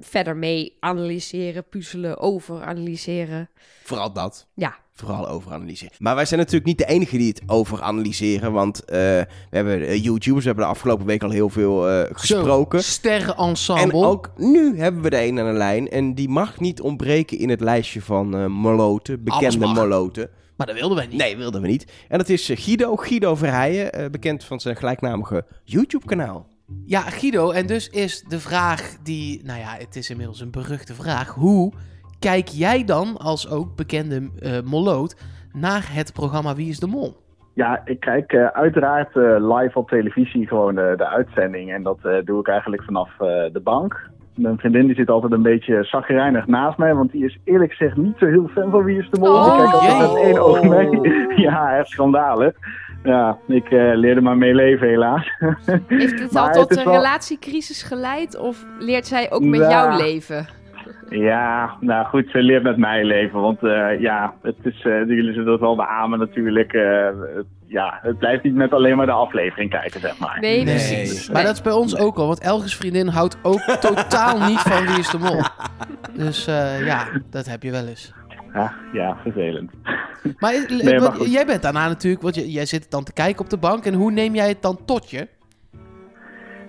verder 0.00 0.36
mee 0.36 0.76
analyseren, 0.80 1.64
puzzelen, 1.68 2.18
over 2.18 2.62
analyseren? 2.62 3.48
Vooral 3.82 4.12
dat. 4.12 4.46
Ja. 4.54 4.74
Vooral 4.94 5.28
overanalyseren. 5.28 5.94
Maar 5.98 6.14
wij 6.14 6.24
zijn 6.24 6.40
natuurlijk 6.40 6.66
niet 6.66 6.78
de 6.78 6.86
enige 6.86 7.16
die 7.16 7.28
het 7.28 7.42
overanalyseren. 7.46 8.52
Want 8.52 8.84
eh, 8.84 8.96
we 8.98 9.26
hebben 9.50 9.80
eh, 9.86 10.02
YouTubers, 10.04 10.44
we 10.44 10.50
hebben 10.50 10.64
de 10.64 10.70
afgelopen 10.74 11.06
week 11.06 11.22
al 11.22 11.30
heel 11.30 11.48
veel 11.48 11.88
eh, 11.90 12.10
gesproken. 12.12 12.82
Sterrenensemble. 12.84 13.82
En 13.82 13.92
ook 13.92 14.30
nu 14.36 14.78
hebben 14.78 15.02
we 15.02 15.10
de 15.10 15.24
een 15.24 15.38
aan 15.38 15.46
de 15.52 15.58
lijn. 15.58 15.88
En 15.88 16.14
die 16.14 16.28
mag 16.28 16.60
niet 16.60 16.80
ontbreken 16.80 17.38
in 17.38 17.48
het 17.48 17.60
lijstje 17.60 18.02
van 18.02 18.36
eh 18.36 18.46
moloten. 18.46 19.24
Bekende 19.24 19.66
moloten. 19.66 20.30
Maar 20.56 20.66
dat 20.66 20.76
wilden 20.76 20.96
wij 20.96 21.06
niet. 21.06 21.18
Nee, 21.18 21.36
wilden 21.36 21.60
we 21.60 21.66
niet. 21.68 21.92
En 22.08 22.18
dat 22.18 22.28
is 22.28 22.50
Guido, 22.54 22.96
Guido 22.96 23.34
Verheijen. 23.34 23.92
eh, 23.92 24.10
bekend 24.10 24.44
van 24.44 24.60
zijn 24.60 24.76
gelijknamige 24.76 25.44
YouTube-kanaal. 25.64 26.46
Ja, 26.84 27.00
Guido, 27.00 27.50
en 27.50 27.66
dus 27.66 27.88
is 27.88 28.22
de 28.22 28.38
vraag 28.38 28.96
die, 29.02 29.44
nou 29.44 29.58
ja, 29.58 29.74
het 29.78 29.96
is 29.96 30.10
inmiddels 30.10 30.40
een 30.40 30.50
beruchte 30.50 30.94
vraag. 30.94 31.28
Hoe 31.28 31.72
kijk 32.18 32.48
jij 32.48 32.84
dan 32.84 33.16
als 33.16 33.50
ook 33.50 33.76
bekende 33.76 34.30
eh 34.40 34.60
moloot 34.64 35.16
naar 35.52 35.94
het 35.94 36.12
programma 36.12 36.54
Wie 36.54 36.68
is 36.68 36.78
de 36.78 36.86
Mol? 36.86 37.22
Ja, 37.54 37.82
ik 37.84 38.00
kijk 38.00 38.32
eh, 38.32 38.46
uiteraard 38.46 39.16
eh, 39.16 39.36
live 39.38 39.78
op 39.78 39.88
televisie 39.88 40.46
gewoon 40.46 40.74
de, 40.74 40.94
de 40.96 41.06
uitzending. 41.06 41.72
En 41.72 41.82
dat 41.82 41.98
eh, 42.02 42.16
doe 42.24 42.40
ik 42.40 42.48
eigenlijk 42.48 42.82
vanaf 42.82 43.10
eh, 43.20 43.26
de 43.52 43.60
bank. 43.64 44.10
Mijn 44.34 44.58
vriendin 44.58 44.86
die 44.86 44.94
zit 44.94 45.10
altijd 45.10 45.32
een 45.32 45.42
beetje 45.42 45.84
zagrijnig 45.84 46.46
naast 46.46 46.78
mij, 46.78 46.94
want 46.94 47.12
die 47.12 47.24
is 47.24 47.38
eerlijk 47.44 47.72
gezegd 47.72 47.96
niet 47.96 48.18
zo 48.18 48.26
heel 48.26 48.48
fan 48.48 48.70
van 48.70 48.84
Wie 48.84 48.98
is 48.98 49.10
de 49.10 49.20
Mol. 49.20 49.34
Oh, 49.34 49.44
die 49.44 49.56
kijkt 49.56 49.74
altijd 49.74 50.12
met 50.12 50.22
één 50.22 50.42
oog 50.42 50.62
mee. 50.62 51.16
ja, 51.46 51.76
echt 51.78 51.88
schandalig. 51.88 52.54
Ja, 53.04 53.38
ik 53.46 53.70
eh, 53.70 53.90
leerde 53.94 54.20
maar 54.20 54.36
mee 54.36 54.54
leven 54.54 54.88
helaas. 54.88 55.28
Heeft 55.86 56.20
het 56.20 56.32
Maar 56.32 56.42
al 56.42 56.52
tot 56.66 56.76
een 56.76 56.84
wel- 56.84 56.94
relatiecrisis 56.94 57.82
geleid? 57.82 58.36
Of 58.38 58.64
leert 58.78 59.06
zij 59.06 59.30
ook 59.30 59.42
met 59.44 59.60
Ja. 59.60 59.68
jouw 59.70 59.96
leven? 59.96 60.46
Ja, 61.08 61.76
nou 61.80 62.06
goed, 62.06 62.30
ze 62.30 62.38
leert 62.42 62.62
met 62.62 62.76
mij 62.76 63.04
leven. 63.04 63.40
Want 63.40 63.62
eh, 63.62 64.00
ja, 64.00 64.34
het 64.42 64.56
is, 64.62 64.82
eh, 64.84 64.92
jullie 65.06 65.32
zullen 65.32 65.52
het 65.52 65.60
wel 65.60 65.76
beamen 65.76 66.18
natuurlijk. 66.18 66.72
eh, 66.72 67.06
het- 67.36 67.46
ja, 67.66 67.98
het 68.02 68.18
blijft 68.18 68.42
niet 68.42 68.54
met 68.54 68.72
alleen 68.72 68.96
maar 68.96 69.06
de 69.06 69.12
aflevering 69.12 69.70
kijken, 69.70 70.00
zeg 70.00 70.18
maar. 70.18 70.38
Nee, 70.40 70.54
Nee. 70.56 70.64
precies. 70.64 71.26
Maar 71.26 71.36
Nee. 71.36 71.44
dat 71.46 71.54
is 71.54 71.62
bij 71.62 71.72
ons 71.72 71.96
ook 71.98 72.16
al, 72.16 72.26
want 72.26 72.40
Elges 72.40 72.76
vriendin 72.76 73.08
houdt 73.08 73.38
ook 73.42 73.60
totaal 73.80 74.38
niet 74.48 74.58
van 74.60 74.86
Wie 74.86 74.98
is 74.98 75.10
de 75.10 75.18
Mol. 75.18 75.42
Dus 76.12 76.46
eh, 76.46 76.86
ja, 76.86 77.04
dat 77.30 77.46
heb 77.46 77.62
je 77.62 77.70
wel 77.70 77.86
eens. 77.86 78.12
Ja, 78.54 78.72
ja 78.92 79.16
vervelend. 79.22 79.70
Maar, 80.38 80.52
eh, 80.52 80.68
Nee, 80.82 81.00
maar 81.00 81.18
wat- 81.18 81.32
jij 81.32 81.46
bent 81.46 81.62
daarna 81.62 81.88
natuurlijk, 81.88 82.22
want 82.22 82.52
jij, 82.52 82.66
zit 82.66 82.90
dan 82.90 83.04
te 83.04 83.12
kijken 83.12 83.40
op 83.44 83.50
de 83.50 83.56
bank. 83.56 83.84
En 83.84 83.94
hoe 83.94 84.10
neem 84.10 84.34
jij 84.34 84.48
het 84.48 84.62
dan 84.62 84.78
tot 84.84 85.10
je? 85.10 85.28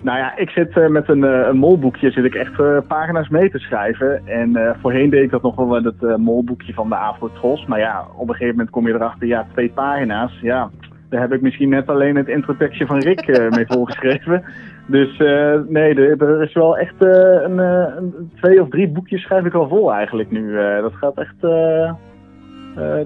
Nou 0.02 0.18
ja, 0.18 0.36
ik 0.36 0.48
zit 0.48 0.76
eh, 0.76 0.86
met 0.86 1.08
een, 1.08 1.24
eh, 1.24 1.46
een 1.48 1.56
molboekje 1.56 2.10
zit 2.10 2.24
ik 2.24 2.34
echt 2.34 2.86
pagina's 2.88 3.28
mee 3.28 3.50
te 3.50 3.58
schrijven. 3.58 4.26
En 4.26 4.76
voorheen 4.80 5.10
deed 5.10 5.22
ik 5.22 5.30
dat 5.30 5.42
nog 5.42 5.56
wel 5.56 5.66
met 5.66 5.84
het 5.84 6.16
molboekje 6.16 6.72
van 6.72 6.88
de 6.88 6.96
Afro-Tros. 6.96 7.66
Maar 7.66 7.78
ja, 7.78 8.06
op 8.16 8.28
een 8.28 8.34
gegeven 8.34 8.54
moment 8.56 8.70
kom 8.70 8.86
je 8.86 8.94
erachter, 8.94 9.26
ja, 9.26 9.46
twee 9.52 9.70
pagina's. 9.70 10.38
Ja, 10.42 10.70
daar 11.08 11.20
heb 11.20 11.32
ik 11.32 11.40
misschien 11.40 11.68
net 11.68 11.88
alleen 11.88 12.16
het 12.16 12.28
introtekstje 12.28 12.86
van 12.86 12.98
Rick 12.98 13.26
mee 13.50 13.66
volgeschreven. 13.76 14.44
Dus 14.86 15.16
eh, 15.16 15.54
nee, 15.68 15.94
er, 15.94 16.42
is 16.42 16.52
wel 16.52 16.78
echt 16.78 17.04
eh, 17.04 17.42
een, 17.42 17.60
eh, 17.60 17.96
een, 17.96 18.30
twee 18.34 18.62
of 18.62 18.68
drie 18.68 18.88
boekjes 18.88 19.22
schrijf 19.22 19.44
ik 19.44 19.54
al 19.54 19.68
vol 19.68 19.92
eigenlijk 19.92 20.30
nu. 20.30 20.56
Dat 20.80 20.92
gaat 20.92 21.18
echt, 21.18 21.40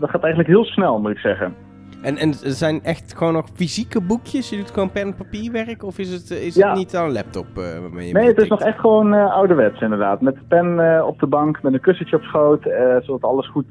dat 0.00 0.10
gaat 0.10 0.22
eigenlijk 0.22 0.48
heel 0.48 0.64
snel, 0.64 1.00
moet 1.00 1.10
ik 1.10 1.18
zeggen. 1.18 1.54
En, 2.02 2.16
en 2.16 2.28
het 2.28 2.56
zijn 2.56 2.82
echt 2.82 3.14
gewoon 3.16 3.32
nog 3.32 3.46
fysieke 3.54 4.00
boekjes? 4.00 4.50
Je 4.50 4.56
doet 4.56 4.70
gewoon 4.70 4.90
pen 4.90 5.02
en 5.02 5.14
papierwerk? 5.14 5.82
Of 5.82 5.98
is 5.98 6.12
het, 6.12 6.30
is 6.30 6.54
Ja. 6.54 6.68
het 6.68 6.78
niet 6.78 6.96
aan 6.96 7.04
een 7.04 7.12
laptop 7.12 7.46
waarmee 7.54 8.06
je 8.06 8.12
Nee, 8.12 8.26
het 8.26 8.42
is 8.42 8.48
nog 8.48 8.60
echt 8.60 8.78
gewoon 8.78 9.12
ouderwets 9.12 9.80
inderdaad. 9.80 10.20
Met 10.20 10.34
de 10.34 10.44
pen 10.48 11.06
op 11.06 11.18
de 11.20 11.26
bank, 11.26 11.62
met 11.62 11.72
een 11.72 11.80
kussentje 11.80 12.16
op 12.16 12.22
schoot, 12.22 12.62
zodat 13.00 13.22
alles 13.30 13.48
goed 13.48 13.66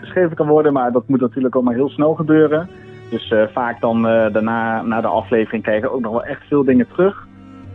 geschreven 0.00 0.36
kan 0.36 0.48
worden. 0.48 0.72
Maar 0.72 0.92
dat 0.92 1.08
moet 1.08 1.20
natuurlijk 1.20 1.54
allemaal 1.54 1.74
heel 1.74 1.88
snel 1.88 2.14
gebeuren. 2.14 2.68
Dus 3.10 3.30
eh, 3.30 3.42
vaak 3.52 3.80
dan 3.80 4.06
eh, 4.06 4.32
daarna, 4.32 4.82
na 4.82 5.00
de 5.00 5.06
aflevering, 5.06 5.62
krijg 5.62 5.84
ik 5.84 5.90
ook 5.90 6.00
nog 6.00 6.12
wel 6.12 6.24
echt 6.24 6.46
veel 6.46 6.64
dingen 6.64 6.88
terug. 6.88 7.26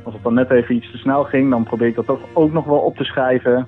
Als 0.04 0.14
het 0.14 0.24
dan 0.24 0.34
net 0.34 0.52
even 0.52 0.76
iets 0.76 0.92
te 0.92 0.98
snel 0.98 1.24
ging, 1.24 1.50
dan 1.50 1.64
probeer 1.64 1.88
ik 1.88 1.96
dat 1.96 2.06
toch 2.06 2.20
ook 2.34 2.52
nog 2.52 2.66
wel 2.66 2.80
op 2.80 2.98
te 2.98 3.04
schrijven. 3.04 3.68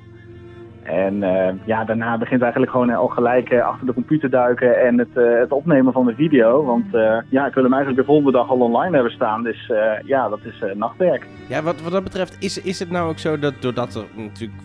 En 0.88 1.24
eh, 1.24 1.54
ja, 1.66 1.84
daarna 1.84 2.18
begint 2.18 2.42
eigenlijk 2.42 2.72
gewoon 2.72 2.90
al 2.90 3.08
gelijk 3.08 3.50
eh, 3.50 3.66
achter 3.66 3.86
de 3.86 3.94
computer 3.94 4.30
duiken 4.30 4.82
en 4.86 4.98
het, 5.00 5.18
eh, 5.18 5.40
het 5.40 5.52
opnemen 5.52 5.94
van 5.94 6.06
de 6.06 6.16
video. 6.16 6.66
Want 6.66 6.96
eh, 6.96 7.18
ja, 7.30 7.48
ik 7.48 7.54
wil 7.54 7.64
hem 7.64 7.74
eigenlijk 7.74 8.02
de 8.02 8.08
volgende 8.08 8.32
dag 8.32 8.50
al 8.50 8.60
online 8.60 8.94
hebben 8.94 9.12
staan. 9.12 9.44
Dus 9.44 9.70
eh, 9.70 9.92
ja, 10.06 10.30
dat 10.30 10.40
is 10.44 10.60
eh, 10.62 10.76
nachtwerk. 10.76 11.28
Ja, 11.48 11.62
wat, 11.62 11.82
wat 11.82 11.92
dat 11.92 12.04
betreft, 12.04 12.38
is, 12.40 12.62
is 12.62 12.80
het 12.80 12.92
nou 12.92 13.10
ook 13.10 13.20
zo 13.20 13.40
dat 13.40 13.54
doordat 13.60 13.96
er 13.96 14.04
natuurlijk 14.16 14.62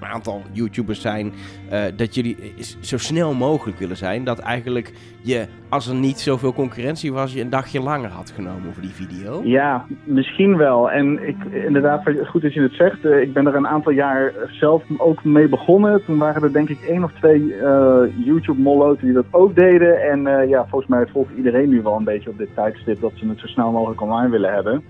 een 0.00 0.08
aantal 0.08 0.42
YouTubers 0.52 1.00
zijn, 1.00 1.32
eh, 1.70 1.80
dat 1.96 2.14
jullie 2.14 2.54
zo 2.80 2.98
snel 2.98 3.34
mogelijk 3.34 3.78
willen 3.78 3.96
zijn, 3.96 4.24
dat 4.24 4.38
eigenlijk 4.38 4.92
je, 5.22 5.46
als 5.68 5.88
er 5.88 5.94
niet 5.94 6.20
zoveel 6.20 6.52
concurrentie 6.52 7.12
was, 7.12 7.32
je 7.32 7.40
een 7.40 7.50
dagje 7.50 7.80
langer 7.80 8.10
had 8.10 8.30
genomen 8.30 8.72
voor 8.72 8.82
die 8.82 8.90
video? 8.90 9.40
Ja, 9.44 9.84
misschien 10.04 10.56
wel. 10.56 10.90
En 10.90 11.28
ik, 11.28 11.36
inderdaad, 11.44 12.02
goed 12.26 12.42
dat 12.42 12.54
je 12.54 12.60
het 12.62 12.72
zegt. 12.74 13.04
eh, 13.04 13.20
ik 13.20 13.32
ben 13.32 13.46
er 13.46 13.54
een 13.54 13.66
aantal 13.66 13.92
jaar 13.92 14.32
zelf 14.50 14.82
ook 14.96 15.24
mee 15.24 15.48
begonnen. 15.56 16.04
Toen 16.04 16.18
waren 16.18 16.42
er 16.42 16.52
denk 16.52 16.68
ik 16.68 16.80
één 16.80 17.04
of 17.04 17.12
twee 17.12 17.54
eh, 17.54 18.02
YouTube-molloten 18.24 19.04
die 19.04 19.14
dat 19.14 19.24
ook 19.30 19.54
deden. 19.54 20.02
En 20.10 20.26
eh, 20.26 20.48
ja, 20.48 20.66
volgens 20.66 20.90
mij 20.90 21.06
volgt 21.06 21.36
iedereen 21.36 21.68
nu 21.68 21.82
wel 21.82 21.96
een 21.96 22.04
beetje 22.12 22.30
op 22.30 22.38
dit 22.38 22.54
tijdstip 22.54 23.00
dat 23.00 23.12
ze 23.14 23.28
het 23.28 23.40
zo 23.40 23.46
snel 23.46 23.70
mogelijk 23.70 24.00
online 24.00 24.30
willen 24.30 24.52
hebben. 24.52 24.82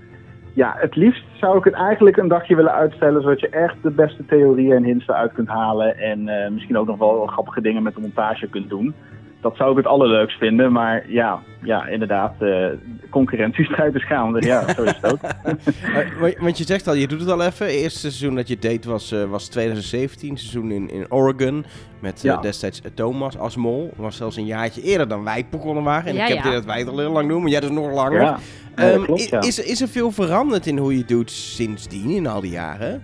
Ja, 0.55 0.75
het 0.77 0.97
liefst 0.97 1.25
zou 1.33 1.59
ik 1.59 1.65
het 1.65 1.75
eigenlijk 1.75 2.17
een 2.17 2.29
dagje 2.29 2.57
willen 2.57 2.73
uitstellen, 2.73 3.23
zodat 3.23 3.41
je 3.41 3.49
echt 3.49 3.77
de 3.83 3.91
beste 3.91 4.25
theorieën 4.27 4.77
en 4.77 4.85
hints 4.85 5.09
eruit 5.09 5.33
kunt 5.33 5.49
halen. 5.49 5.99
En 5.99 6.29
eh, 6.29 6.51
misschien 6.51 6.79
ook 6.79 6.87
nog 6.87 6.99
wel 6.99 7.27
grappige 7.27 7.61
dingen 7.61 7.83
met 7.83 7.95
de 7.95 8.01
montage 8.01 8.49
kunt 8.49 8.69
doen. 8.69 8.95
Dat 9.43 9.57
zou 9.57 9.71
ik 9.71 9.77
het 9.77 9.87
allerleukst 9.87 10.39
vinden, 10.39 10.73
maar 10.73 11.05
ja, 11.11 11.41
ja 11.63 11.87
inderdaad, 11.87 12.35
eh 12.39 12.67
concurrentiestrijd 13.11 13.95
is 13.95 14.07
gaande. 14.07 14.47
Ja, 14.47 14.75
zo 14.75 14.83
is 14.83 14.99
het 15.01 15.13
ook. 15.13 15.21
Wa- 16.21 16.33
want 16.45 16.59
je 16.59 16.65
zegt 16.65 16.89
al, 16.89 16.95
je 16.95 17.07
doet 17.07 17.21
het 17.21 17.29
al 17.31 17.43
even. 17.43 17.67
Het 17.67 17.75
eerste 17.75 17.99
seizoen 17.99 18.35
dat 18.35 18.49
je 18.49 18.59
deed 18.59 18.85
was, 18.85 19.13
eh, 19.13 19.25
was 19.25 19.49
2017, 19.49 20.37
seizoen 20.39 20.71
in, 20.71 20.91
in 20.91 21.07
Oregon. 21.13 21.65
Met 22.01 22.17
eh, 22.17 22.23
Ja. 22.23 22.37
destijds 22.41 22.81
Thomas 22.95 23.39
als 23.39 23.57
mol. 23.57 23.93
Was 23.97 24.17
zelfs 24.17 24.37
een 24.37 24.47
jaartje 24.47 24.83
eerder 24.83 25.09
dan 25.09 25.25
wij 25.25 25.47
begonnen 25.51 25.85
waren. 25.85 26.07
En 26.07 26.15
Ja, 26.15 26.23
ik 26.23 26.29
heb 26.29 26.37
ja. 26.39 26.43
idee 26.45 26.55
dat 26.55 26.65
wij 26.65 26.79
het 26.79 26.89
al 26.89 26.99
heel 26.99 27.13
lang 27.13 27.29
doen, 27.29 27.41
maar 27.43 27.51
jij 27.51 27.61
dus 27.61 27.71
nog 27.71 27.93
langer. 27.93 28.35
Ehm, 28.75 29.03
klopt, 29.05 29.29
ja. 29.29 29.41
is, 29.41 29.59
is 29.59 29.81
er 29.81 29.89
veel 29.89 30.11
veranderd 30.11 30.67
in 30.67 30.79
hoe 30.79 30.97
je 30.97 31.05
doet 31.05 31.31
sindsdien, 31.31 32.11
in 32.11 32.27
al 32.27 32.41
die 32.41 32.51
jaren? 32.51 33.03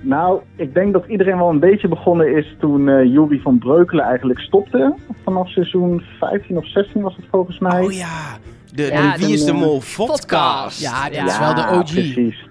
Nou, 0.00 0.40
ik 0.56 0.74
denk 0.74 0.92
dat 0.92 1.06
iedereen 1.06 1.36
wel 1.36 1.48
een 1.48 1.58
beetje 1.58 1.88
begonnen 1.88 2.36
is 2.36 2.56
toen 2.58 2.88
eh 2.88 3.04
Jury 3.04 3.40
van 3.40 3.58
Breukelen 3.58 4.04
eigenlijk 4.04 4.40
stopte. 4.40 4.94
Vanaf 5.24 5.50
seizoen 5.50 6.02
15 6.18 6.56
of 6.56 6.66
16 6.66 7.02
was 7.02 7.16
het 7.16 7.24
volgens 7.30 7.58
mij. 7.58 7.84
Oh 7.84 7.92
ja, 7.92 8.36
de, 8.74 8.82
Ja, 8.82 9.12
de 9.12 9.18
Wie 9.18 9.34
is 9.34 9.44
de 9.44 9.52
Mol 9.52 9.82
podcast. 9.96 10.80
Ja, 10.80 11.08
Ja, 11.10 11.24
is 11.24 11.38
wel 11.38 11.54
de 11.54 11.78
OG. 11.78 11.92
precies. 11.92 12.46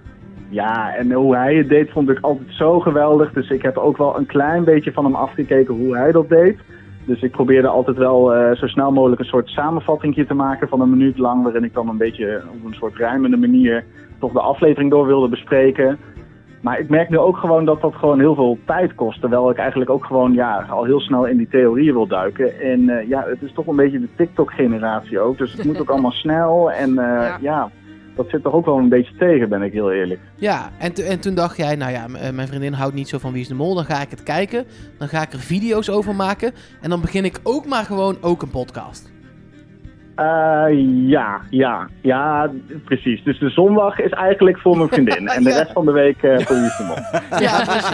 Ja, 0.48 0.94
en 0.94 1.12
hoe 1.12 1.36
hij 1.36 1.54
het 1.54 1.68
deed 1.68 1.90
vond 1.90 2.08
ik 2.10 2.18
altijd 2.20 2.48
zo 2.50 2.80
geweldig. 2.80 3.32
Dus 3.32 3.50
ik 3.50 3.62
heb 3.62 3.76
ook 3.76 3.96
wel 3.96 4.18
een 4.18 4.26
klein 4.26 4.64
beetje 4.64 4.92
van 4.92 5.04
hem 5.04 5.14
afgekeken 5.14 5.74
hoe 5.74 5.96
hij 5.96 6.12
dat 6.12 6.28
deed. 6.28 6.58
Dus 7.04 7.20
ik 7.22 7.30
probeerde 7.30 7.68
altijd 7.68 7.96
wel 7.96 8.34
eh, 8.34 8.56
zo 8.56 8.66
snel 8.66 8.92
mogelijk 8.92 9.20
een 9.20 9.26
soort 9.26 9.48
samenvatting 9.48 10.26
te 10.26 10.34
maken 10.34 10.68
van 10.68 10.80
een 10.80 10.90
minuut 10.90 11.18
lang. 11.18 11.42
Waarin 11.42 11.64
ik 11.64 11.74
dan 11.74 11.88
een 11.88 11.96
beetje 11.96 12.42
op 12.54 12.64
een 12.64 12.74
soort 12.74 12.96
ruimende 12.96 13.36
manier 13.36 13.84
toch 14.20 14.32
de 14.32 14.40
aflevering 14.40 14.90
door 14.90 15.06
wilde 15.06 15.28
bespreken. 15.28 15.98
Maar 16.68 16.78
ik 16.78 16.88
merk 16.88 17.08
nu 17.08 17.18
ook 17.18 17.36
gewoon 17.36 17.64
dat 17.64 17.80
dat 17.80 17.94
gewoon 17.94 18.18
heel 18.18 18.34
veel 18.34 18.58
tijd 18.66 18.94
kost. 18.94 19.20
Terwijl 19.20 19.50
ik 19.50 19.56
eigenlijk 19.56 19.90
ook 19.90 20.04
gewoon 20.04 20.32
ja, 20.32 20.66
al 20.68 20.84
heel 20.84 21.00
snel 21.00 21.26
in 21.26 21.36
die 21.36 21.48
theorieën 21.48 21.92
wil 21.92 22.06
duiken. 22.06 22.60
En 22.60 22.88
eh, 22.88 23.08
ja, 23.08 23.24
het 23.28 23.42
is 23.42 23.52
toch 23.52 23.66
een 23.66 23.76
beetje 23.76 24.00
de 24.00 24.08
TikTok-generatie 24.16 25.20
ook. 25.20 25.38
Dus 25.38 25.52
het 25.52 25.64
moet 25.64 25.80
ook 25.80 25.90
allemaal 25.92 26.10
snel. 26.10 26.72
En 26.72 26.88
eh, 26.88 27.04
Ja. 27.04 27.38
ja. 27.40 27.70
dat 28.16 28.28
zit 28.28 28.42
toch 28.42 28.52
ook 28.52 28.64
wel 28.64 28.78
een 28.78 28.88
beetje 28.88 29.16
tegen, 29.18 29.48
ben 29.48 29.62
ik 29.62 29.72
heel 29.72 29.92
eerlijk. 29.92 30.20
Ja, 30.34 30.70
en, 30.78 30.94
en 30.94 31.20
toen 31.20 31.34
dacht 31.34 31.56
jij, 31.56 31.76
nou 31.76 31.92
ja, 31.92 32.04
eh, 32.04 32.32
mijn 32.32 32.48
vriendin 32.48 32.72
houdt 32.72 32.94
niet 32.94 33.08
zo 33.08 33.18
van 33.18 33.32
Wie 33.32 33.40
is 33.40 33.48
de 33.48 33.54
Mol. 33.54 33.74
Dan 33.74 33.84
ga 33.84 34.00
ik 34.00 34.10
het 34.10 34.22
kijken. 34.22 34.64
Dan 34.98 35.08
ga 35.08 35.22
ik 35.22 35.32
er 35.32 35.38
video's 35.38 35.88
over 35.88 36.14
maken. 36.14 36.52
En 36.80 36.90
dan 36.90 37.00
begin 37.00 37.24
ik 37.24 37.40
ook 37.42 37.66
maar 37.66 37.84
gewoon 37.84 38.16
ook 38.20 38.42
een 38.42 38.50
podcast. 38.50 39.17
Eh, 40.18 40.64
ja, 41.08 41.40
ja, 41.50 41.88
ja, 42.02 42.50
precies. 42.84 43.22
Dus 43.24 43.38
de 43.38 43.48
zondag 43.50 43.98
is 43.98 44.10
eigenlijk 44.10 44.58
voor 44.58 44.76
mijn 44.76 44.88
vriendin. 44.88 45.28
En 45.28 45.42
de 45.44 45.50
Ja. 45.50 45.56
rest 45.58 45.72
van 45.72 45.84
de 45.84 45.92
week 45.92 46.22
eh 46.22 46.38
voor 46.46 46.56
Mol. 46.86 46.96
Ja, 47.46 47.64
precies. 47.64 47.88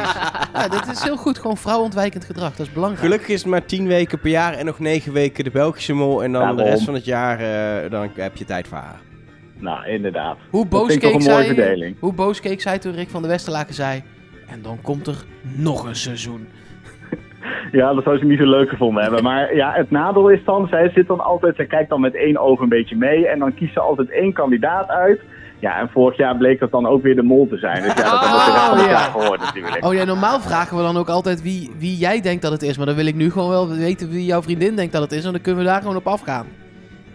Ja, 0.53 0.69
dat 0.69 0.87
is 0.93 1.03
heel 1.03 1.17
goed. 1.17 1.39
Gewoon 1.39 1.57
vrouwontwijkend 1.57 2.25
gedrag. 2.25 2.57
Dat 2.57 2.67
is 2.67 2.73
belangrijk. 2.73 3.05
Gelukkig 3.05 3.29
is 3.29 3.41
het 3.41 3.51
maar 3.51 3.65
10 3.65 3.87
weken 3.87 4.21
per 4.21 4.31
jaar 4.31 4.53
en 4.53 4.65
nog 4.67 4.79
9 4.79 5.13
weken 5.13 5.45
de 5.45 5.51
Belgische 5.51 5.93
Mol. 5.95 6.23
En 6.23 6.33
dan 6.33 6.57
de 6.57 6.63
rest 6.63 6.85
van 6.85 6.95
het 6.95 7.05
jaar 7.05 7.39
eh, 7.41 7.91
dan 7.91 8.09
heb 8.15 8.37
je 8.37 8.45
tijd 8.45 8.69
voor 8.69 8.79
haar. 8.79 9.01
Nou, 9.59 9.87
inderdaad. 9.89 10.37
Hoe 10.51 10.61
Dat 10.61 10.71
boos, 10.71 10.91
vind 10.91 11.03
ik 11.03 11.11
toch 11.11 11.19
keek 11.19 11.27
een 11.27 11.33
mooie 11.33 11.45
zij, 11.47 11.55
verdeling. 11.55 11.97
hoe 12.01 12.13
boos 12.13 12.41
keek 12.41 12.61
zij 12.61 12.79
toen 12.79 12.95
Rick 12.95 13.09
van 13.11 13.23
der 13.23 13.31
Westerlaken 13.31 13.75
zei... 13.75 14.03
En 14.51 14.63
dan 14.63 14.79
komt 14.83 15.07
er 15.07 15.25
nog 15.57 15.85
een 15.87 15.97
seizoen. 15.97 16.49
Ja, 17.73 17.95
dat 17.95 18.05
zou 18.05 18.19
ze 18.19 18.25
niet 18.25 18.39
zo 18.39 18.49
leuk 18.49 18.69
gevonden 18.69 19.03
hebben. 19.03 19.23
Maar 19.23 19.55
ja, 19.55 19.73
het 19.73 19.91
nadeel 19.91 20.29
is 20.29 20.45
dan, 20.45 20.67
zij 20.69 20.91
zit 20.95 21.07
dan 21.07 21.21
altijd, 21.21 21.57
zij 21.57 21.67
kijkt 21.67 21.91
dan 21.91 22.01
met 22.01 22.15
één 22.15 22.39
oog 22.39 22.61
een 22.61 22.69
beetje 22.69 22.97
mee. 22.97 23.29
En 23.29 23.39
dan 23.39 23.55
kiest 23.55 23.73
ze 23.73 23.81
altijd 23.81 24.11
één 24.11 24.33
kandidaat 24.33 24.89
uit. 24.89 25.21
Ja, 25.59 25.81
en 25.81 25.89
vorig 25.89 26.17
jaar 26.17 26.37
bleek 26.37 26.61
dat 26.61 26.71
dan 26.71 26.87
ook 26.87 27.03
weer 27.03 27.15
de 27.15 27.23
mol 27.23 27.49
te 27.49 27.57
zijn. 27.57 27.83
Dus 27.83 27.95
ja, 27.95 28.11
dat 28.11 28.21
hebben 28.21 28.77
we 28.77 28.83
van 28.83 28.91
jaar 28.91 29.11
gehoord 29.11 29.41
natuurlijk. 29.41 29.85
Oh 29.85 29.95
ja, 29.95 30.05
normaal 30.05 30.41
vragen 30.41 30.77
we 30.77 30.83
dan 30.83 30.97
ook 30.97 31.09
altijd 31.09 31.43
wie, 31.43 31.71
wie 31.79 31.97
jij 31.97 32.21
denkt 32.21 32.43
dat 32.43 32.53
het 32.53 32.63
is. 32.63 32.77
Maar 32.77 32.87
dan 32.87 32.95
wil 32.95 33.07
ik 33.07 33.15
nu 33.15 33.31
gewoon 33.31 33.51
wel 33.51 33.69
weten 33.69 34.11
wie 34.11 34.25
jouw 34.25 34.43
vriendin 34.43 34.77
denkt 34.77 34.93
dat 34.93 35.03
het 35.03 35.13
is. 35.13 35.25
En 35.25 35.33
dan 35.33 35.41
kunnen 35.41 35.63
we 35.63 35.69
daar 35.69 35.81
gewoon 35.81 35.97
op 35.97 36.07
afgaan. 36.07 36.47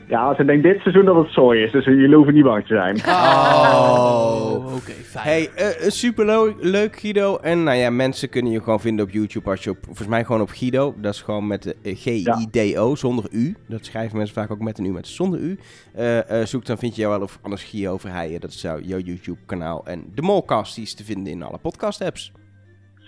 Ja, 0.10 0.24
als 0.24 0.38
ik 0.38 0.48
denk 0.48 0.64
dit 0.64 0.80
seizoen 0.82 1.06
dat 1.06 1.16
het 1.16 1.32
zooi 1.34 1.64
is, 1.64 1.72
dus 1.72 1.86
jullie 1.86 2.16
hoeven 2.16 2.34
niet 2.34 2.44
bang 2.44 2.66
te 2.66 2.74
zijn. 2.74 2.96
Oh, 3.06 4.74
oké, 4.76 4.92
fijn. 4.92 5.26
Hey, 5.28 5.50
eh 5.56 5.90
super 5.90 6.26
lo- 6.26 6.56
leuk 6.60 7.00
Guido. 7.00 7.38
En 7.38 7.64
nou 7.64 7.78
ja, 7.78 7.90
mensen 7.90 8.30
kunnen 8.30 8.52
je 8.52 8.62
gewoon 8.62 8.80
vinden 8.80 9.06
op 9.06 9.12
YouTube 9.12 9.50
als 9.50 9.64
je 9.64 9.70
op, 9.70 9.78
volgens 9.86 10.08
mij 10.08 10.24
gewoon 10.26 10.42
op 10.42 10.50
Guido. 10.50 10.94
Dat 10.98 11.14
is 11.14 11.22
gewoon 11.22 11.48
met 11.48 11.64
de 11.64 11.76
eh, 11.84 11.96
G-I-D-O, 11.96 12.96
zonder 12.96 13.26
U. 13.32 13.56
Dat 13.68 13.86
schrijven 13.86 14.18
mensen 14.18 14.36
vaak 14.36 14.52
ook 14.52 14.60
met 14.60 14.78
een 14.78 14.86
U, 14.86 14.92
met 14.92 15.08
zonder 15.08 15.40
U. 15.40 15.60
Eh, 15.94 16.42
eh, 16.42 16.46
zoek, 16.46 16.66
dan 16.66 16.78
vind 16.78 16.96
je 16.96 17.02
jou 17.02 17.14
wel 17.14 17.24
of 17.24 17.40
anders 17.42 17.64
Guido 17.64 17.98
Verheijen. 17.98 18.40
Dat 18.42 18.50
is 18.50 18.62
jouw, 18.62 18.80
jouw 18.80 19.00
YouTube 19.00 19.40
kanaal. 19.46 19.86
En 19.86 20.04
de 20.16 20.22
Molcast 20.22 20.76
die 20.76 20.84
is 20.84 20.94
te 20.94 21.04
vinden 21.04 21.34
in 21.34 21.44
alle 21.44 21.58
podcast 21.58 22.02
apps. 22.02 22.32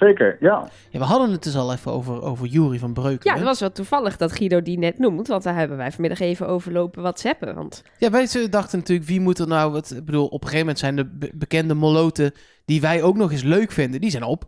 Zeker, 0.07 0.37
ja. 0.39 0.67
Ja, 0.89 0.99
we 0.99 1.05
hadden 1.05 1.31
het 1.31 1.43
dus 1.43 1.55
al 1.55 1.71
even 1.73 1.91
over, 1.91 2.21
over 2.23 2.47
Jury 2.47 2.79
van 2.79 2.93
Breukelen. 2.93 3.33
Ja, 3.33 3.33
het 3.39 3.43
was 3.47 3.59
wel 3.59 3.71
toevallig 3.71 4.17
dat 4.17 4.31
Guido 4.31 4.61
die 4.61 4.77
net 4.77 4.99
noemt. 4.99 5.27
Want 5.27 5.43
daar 5.43 5.55
hebben 5.55 5.77
wij 5.77 5.91
vanmiddag 5.91 6.19
even 6.19 6.47
overlopen 6.47 7.01
whatsappen. 7.01 7.55
Want 7.55 7.83
Ja, 7.97 8.09
wij 8.09 8.25
ze 8.25 8.49
dachten 8.49 8.77
natuurlijk, 8.79 9.07
wie 9.07 9.19
moet 9.19 9.39
er 9.39 9.47
nou... 9.47 9.71
Wat, 9.71 9.91
ik 9.97 10.05
bedoel, 10.05 10.25
op 10.25 10.31
een 10.33 10.39
gegeven 10.49 10.59
moment 10.59 10.79
zijn 10.79 10.95
de 10.95 11.05
be- 11.05 11.31
bekende 11.33 11.73
moloten... 11.73 12.31
die 12.65 12.81
wij 12.81 13.03
ook 13.03 13.15
nog 13.17 13.31
eens 13.31 13.43
leuk 13.43 13.71
vinden, 13.71 14.01
die 14.01 14.11
zijn 14.11 14.23
op. 14.23 14.43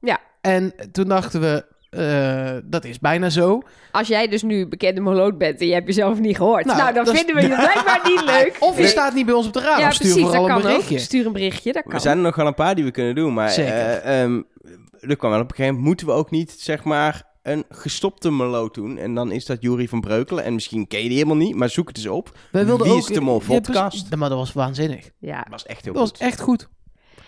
Ja. 0.00 0.18
En 0.40 0.72
toen 0.92 1.08
dachten 1.08 1.40
we, 1.40 1.64
eh, 1.90 2.56
dat 2.64 2.84
is 2.84 2.98
bijna 2.98 3.30
zo. 3.30 3.62
als 3.90 4.08
jij 4.08 4.28
dus 4.28 4.42
nu 4.42 4.68
bekende 4.68 5.00
moloot 5.00 5.38
bent 5.38 5.60
en 5.60 5.66
je 5.66 5.72
hebt 5.72 5.86
jezelf 5.86 6.18
niet 6.20 6.36
gehoord. 6.36 6.64
Nou, 6.64 6.78
Nou, 6.78 6.92
dan 6.94 7.06
vinden 7.06 7.34
we 7.34 7.40
je 7.40 7.46
blijkbaar 7.48 8.00
niet 8.04 8.24
leuk. 8.34 8.56
Of 8.60 8.74
je 8.74 8.80
Nee. 8.80 8.90
staat 8.90 9.14
niet 9.14 9.26
bij 9.26 9.34
ons 9.34 9.46
op 9.46 9.52
de 9.52 9.60
radar, 9.60 9.80
Ja, 9.80 9.90
stuur 9.90 10.10
precies, 10.12 10.26
vooral 10.28 10.46
dat 10.48 10.56
een 10.56 10.62
berichtje. 10.62 10.94
ook. 10.94 11.00
Stuur 11.00 11.26
een 11.26 11.32
berichtje, 11.32 11.72
dat 11.72 11.82
kan. 11.82 11.92
Er 11.92 12.00
zijn 12.00 12.16
er 12.16 12.22
nog 12.22 12.34
wel 12.36 12.46
een 12.46 12.54
paar 12.54 12.74
die 12.74 12.84
we 12.84 12.90
kunnen 12.90 13.14
doen. 13.14 13.34
Maar 13.34 13.50
Zeker. 13.50 13.72
eh, 13.72 14.22
ehm, 14.22 14.42
er 15.08 15.16
kwam 15.16 15.30
wel 15.30 15.40
op 15.40 15.50
een 15.50 15.54
gegeven 15.56 15.74
moment, 15.74 15.86
moeten 15.86 16.06
we 16.06 16.12
ook 16.12 16.30
niet, 16.30 16.50
zeg 16.58 16.84
maar, 16.84 17.32
een 17.42 17.64
gestopte 17.68 18.30
meloot 18.30 18.74
doen. 18.74 18.98
En 18.98 19.14
dan 19.14 19.32
is 19.32 19.46
dat 19.46 19.62
Jury 19.62 19.88
van 19.88 20.00
Breukelen. 20.00 20.44
En 20.44 20.54
misschien 20.54 20.86
ken 20.86 21.02
je 21.02 21.08
die 21.08 21.16
helemaal 21.16 21.36
niet, 21.36 21.54
maar 21.54 21.68
zoek 21.68 21.88
het 21.88 21.96
eens 21.96 22.06
op. 22.06 22.38
Wij 22.52 22.64
wilden 22.66 22.86
Wie 22.86 22.94
ook, 22.94 23.00
is 23.08 23.14
de 23.14 23.20
Mol 23.20 23.40
Ja, 23.40 23.46
podcast? 23.46 23.88
precies. 23.88 24.14
maar 24.16 24.28
dat 24.28 24.38
was 24.38 24.52
waanzinnig. 24.52 25.10
Ja, 25.18 25.36
Dat 25.42 25.50
was 25.50 25.66
echt 25.66 25.84
heel 25.84 25.92
Dat 25.92 26.02
was 26.02 26.10
goed. 26.10 26.20
echt 26.20 26.40
goed. 26.40 26.68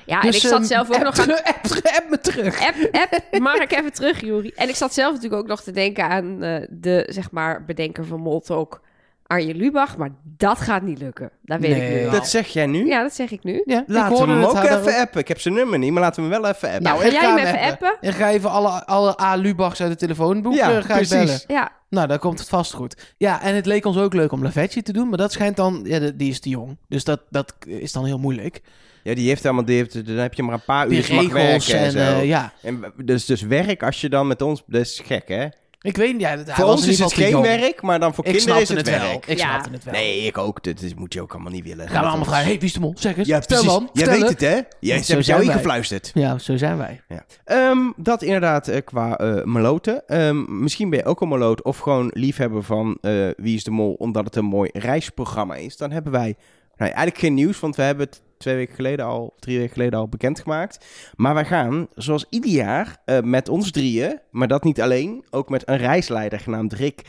ja 0.07 0.21
Dus, 0.21 0.31
en 0.31 0.37
ik 0.37 0.41
zat 0.43 0.53
ehm, 0.59 0.65
zelf 0.69 0.89
ook 0.89 0.95
app, 0.95 1.05
nog 1.05 1.19
aan... 1.19 1.31
App, 1.45 1.65
app 1.83 2.07
me 2.11 2.21
terug. 2.21 2.61
App, 2.61 2.89
app, 2.93 3.39
mag 3.39 3.57
ik 3.57 3.73
even 3.73 3.93
terug, 3.93 4.21
Juri? 4.21 4.49
En 4.55 4.69
ik 4.69 4.75
zat 4.75 4.95
zelf 4.95 5.15
natuurlijk 5.15 5.43
ook 5.43 5.49
nog 5.49 5.63
te 5.63 5.71
denken 5.73 6.05
aan 6.09 6.43
eh, 6.43 6.67
de, 6.71 7.07
zeg 7.11 7.31
maar, 7.31 7.65
bedenker 7.65 8.05
van 8.07 8.21
Moltalk, 8.21 8.81
Arjen 9.27 9.57
Lubach. 9.57 9.97
Maar 9.97 10.11
dat 10.23 10.59
gaat 10.59 10.83
niet 10.83 10.99
lukken. 10.99 11.31
Dat 11.43 11.61
weet 11.61 11.77
ik 11.77 11.89
nu 11.89 12.05
al. 12.07 12.11
Dat 12.13 12.29
zeg 12.29 12.47
jij 12.47 12.67
nu? 12.67 12.87
Ja, 12.87 13.03
dat 13.03 13.15
zeg 13.15 13.31
ik 13.31 13.45
nu. 13.45 13.63
Ja, 13.65 13.79
ik 13.79 13.85
Laten 13.87 14.27
we 14.27 14.33
hem 14.33 14.45
ook 14.45 14.63
even 14.65 14.95
appen. 15.01 15.21
Ik 15.21 15.29
heb 15.29 15.41
zijn 15.41 15.55
nummer 15.55 15.79
niet, 15.79 15.93
maar 15.93 16.03
laten 16.03 16.25
we 16.25 16.31
hem 16.33 16.41
wel 16.43 16.51
even 16.51 16.69
appen. 16.69 16.83
Nou, 16.83 17.05
ik 17.05 17.13
ga 17.13 17.21
jij 17.21 17.29
hem 17.29 17.39
even 17.39 17.61
appen. 17.61 17.89
appen? 17.89 18.09
En 18.09 18.13
ga 18.15 18.31
even 18.31 18.51
alle, 18.51 18.87
alle 18.87 19.21
A. 19.21 19.35
Lubachs 19.35 19.81
uit 19.81 19.91
het 19.91 19.99
telefoonboek 19.99 20.55
Ja, 20.55 20.71
eh, 20.77 20.83
ga 20.85 20.95
precies. 20.95 21.09
bellen. 21.09 21.41
Ja, 21.47 21.73
Nou, 21.91 22.07
dan 22.09 22.19
komt 22.19 22.39
het 22.39 22.49
vast 22.49 22.73
goed. 22.73 23.15
Ja, 23.17 23.43
en 23.43 23.55
het 23.55 23.67
leek 23.67 23.85
ons 23.85 23.97
ook 23.97 24.15
leuk 24.15 24.33
om 24.33 24.43
Lavetje 24.43 24.83
te 24.83 24.93
doen, 24.93 25.09
maar 25.09 25.19
dat 25.19 25.33
schijnt 25.33 25.57
dan... 25.57 25.81
Ja, 25.85 25.99
die 26.15 26.31
is 26.31 26.41
te 26.41 26.49
jong, 26.49 26.77
dus 26.89 27.05
dat, 27.05 27.21
dat 27.31 27.55
is 27.67 27.93
dan 27.93 28.05
heel 28.05 28.19
moeilijk. 28.19 28.61
Ja, 29.03 29.15
die 29.15 29.29
heeft 29.29 29.43
helemaal, 29.43 29.65
die 29.65 29.77
heeft, 29.77 30.07
dan 30.07 30.17
heb 30.17 30.35
je 30.35 30.43
maar 30.43 30.55
een 30.55 30.65
paar 30.67 30.89
uur 30.89 31.15
mag 31.15 31.33
regels 31.33 31.33
werken 31.33 31.79
en, 31.79 31.85
en 31.85 31.91
zo. 31.91 31.99
eh, 31.99 32.25
ja. 32.25 32.53
En 32.63 32.93
dus, 33.05 33.25
dus 33.25 33.43
werk 33.43 33.83
als 33.83 34.01
je 34.01 34.09
dan 34.09 34.27
met 34.27 34.43
ons, 34.43 34.63
dat 34.67 34.81
is 34.81 35.03
gek 35.05 35.29
hè? 35.29 35.47
Ik 35.87 35.97
weet 35.97 36.13
niet, 36.13 36.21
ja, 36.21 36.29
hij 36.29 36.45
voor 36.45 36.65
was 36.65 36.75
ons 36.75 36.85
in 36.85 36.91
is 36.91 36.99
het 36.99 37.13
geen 37.13 37.31
jong. 37.31 37.45
werk, 37.45 37.83
maar 37.83 38.01
dan 38.01 38.15
voor 38.15 38.25
Ik 38.27 38.33
kinderen 38.37 38.61
is 38.61 38.69
het, 38.69 38.89
wel. 38.89 38.99
werk. 38.99 39.27
Ik 39.27 39.39
Ja. 39.39 39.49
snapte 39.51 39.71
het 39.71 39.85
wel. 39.85 39.95
Nee, 39.95 40.21
ik 40.21 40.39
ook. 40.39 40.63
Dat 40.65 40.81
is- 40.81 40.95
moet 40.95 41.13
je 41.13 41.21
ook 41.23 41.33
allemaal 41.33 41.53
niet 41.53 41.65
willen. 41.65 41.89
Gaan 41.89 42.01
we 42.03 42.07
allemaal 42.09 42.25
vragen, 42.27 42.45
hey, 42.45 42.55
wie 42.55 42.65
is 42.65 42.73
de 42.73 42.81
mol? 42.81 42.93
Zeg 42.99 43.17
eens, 43.17 43.27
Ja, 43.29 43.39
precies. 43.39 43.67
dan, 43.67 43.91
Jij 43.93 44.05
vertel 44.05 44.21
weet 44.21 44.31
het 44.31 44.41
hè? 44.41 44.61
Jij 44.81 44.97
hebt 45.07 45.27
jou 45.27 45.43
ingefluisterd. 45.43 46.11
Ja, 46.15 46.39
zo 46.39 46.57
zijn 46.57 46.77
wij. 46.79 47.01
Ja. 47.09 47.25
Ehm, 47.45 47.79
dat 47.97 48.23
inderdaad 48.23 48.69
eh, 48.69 48.81
qua 48.85 49.19
eh 49.19 49.45
meloten. 49.45 50.03
Ehm, 50.07 50.63
misschien 50.63 50.91
ben 50.91 50.99
je 50.99 51.05
ook 51.05 51.21
een 51.21 51.29
meloot 51.29 51.63
of 51.63 51.79
gewoon 51.79 52.11
liefhebber 52.15 52.63
van 52.63 52.99
eh, 53.01 53.13
Wie 53.37 53.55
is 53.57 53.65
de 53.65 53.71
Mol, 53.71 53.93
omdat 53.93 54.25
het 54.25 54.37
een 54.37 54.45
mooi 54.45 54.71
reisprogramma 54.73 55.55
is. 55.55 55.77
Dan 55.77 55.91
hebben 55.91 56.13
wij 56.13 56.35
nou, 56.77 56.91
eigenlijk 56.91 57.19
geen 57.19 57.35
nieuws, 57.35 57.61
want 57.61 57.77
we 57.77 57.83
hebben 57.83 58.07
het 58.07 58.23
twee 58.39 58.55
weken 58.55 58.75
geleden 58.75 59.05
al, 59.07 59.35
drie 59.39 59.59
weken 59.59 59.73
geleden 59.73 59.99
al 59.99 60.09
bekendgemaakt. 60.09 60.87
Maar 61.15 61.35
wij 61.35 61.45
gaan, 61.45 61.89
zoals 61.95 62.27
ieder 62.31 62.51
jaar, 62.51 62.97
eh, 63.05 63.21
met 63.21 63.49
ons 63.49 63.71
drieën, 63.71 64.21
maar 64.31 64.49
dat 64.49 64.65
niet 64.65 64.81
alleen, 64.81 65.25
ook 65.31 65.49
met 65.49 65.69
een 65.69 65.77
reisleider 65.77 66.41
genaamd 66.41 66.73
Rick 66.73 67.01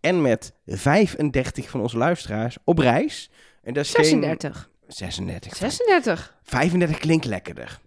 en 0.00 0.22
met 0.22 0.52
35 0.66 1.70
van 1.70 1.80
onze 1.80 1.96
luisteraars 1.96 2.56
op 2.64 2.78
reis. 2.78 3.30
En 3.62 3.74
dat 3.74 3.84
is 3.84 3.90
geen- 3.94 4.04
36. 4.04 4.70
36. 4.86 5.56
36. 5.56 6.36
35 6.42 6.98
klinkt 6.98 7.24
lekkerder. 7.24 7.78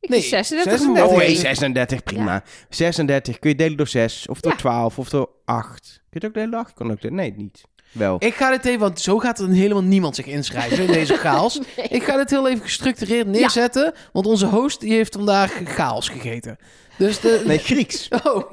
Nee, 0.00 0.20
vind 0.20 0.30
36 0.30 0.78
36. 0.78 1.04
mooi. 1.10 1.22
Oh, 1.22 1.26
nee, 1.28 1.36
36, 1.36 2.02
prima. 2.02 2.42
36 2.68 3.38
kun 3.38 3.50
je 3.50 3.56
delen 3.56 3.76
door 3.76 3.86
6, 3.86 4.28
of 4.28 4.40
door 4.40 4.52
Ja. 4.52 4.58
12, 4.58 4.98
of 4.98 5.08
door 5.08 5.30
8. 5.44 5.80
Kun 5.82 6.00
je 6.10 6.18
het 6.18 6.24
ook 6.24 6.34
delen 6.34 6.50
door 6.50 6.60
8? 6.60 6.72
Kan 6.74 6.90
ook 6.90 7.00
delen. 7.00 7.16
Nee, 7.16 7.32
niet. 7.36 7.62
Wel. 7.96 8.16
Ik 8.18 8.34
ga 8.34 8.50
dit 8.50 8.64
even, 8.64 8.80
want 8.80 9.00
zo 9.00 9.18
gaat 9.18 9.38
er 9.38 9.48
helemaal 9.48 9.82
niemand 9.82 10.14
zich 10.16 10.26
inschrijven 10.26 10.84
in 10.86 10.92
deze 10.92 11.16
chaos. 11.26 11.58
Nee. 11.76 11.86
Ik 11.88 12.02
ga 12.02 12.16
dit 12.16 12.30
heel 12.30 12.48
even 12.48 12.62
gestructureerd 12.62 13.26
neerzetten, 13.26 13.92
want 14.12 14.26
onze 14.26 14.46
host 14.46 14.80
die 14.80 14.92
heeft 14.92 15.14
vandaag 15.14 15.60
chaos 15.64 16.08
gegeten. 16.08 16.58
Dus 16.98 17.20
de... 17.20 17.42
Nee, 17.46 17.58
Grieks. 17.58 18.08
Oh, 18.24 18.52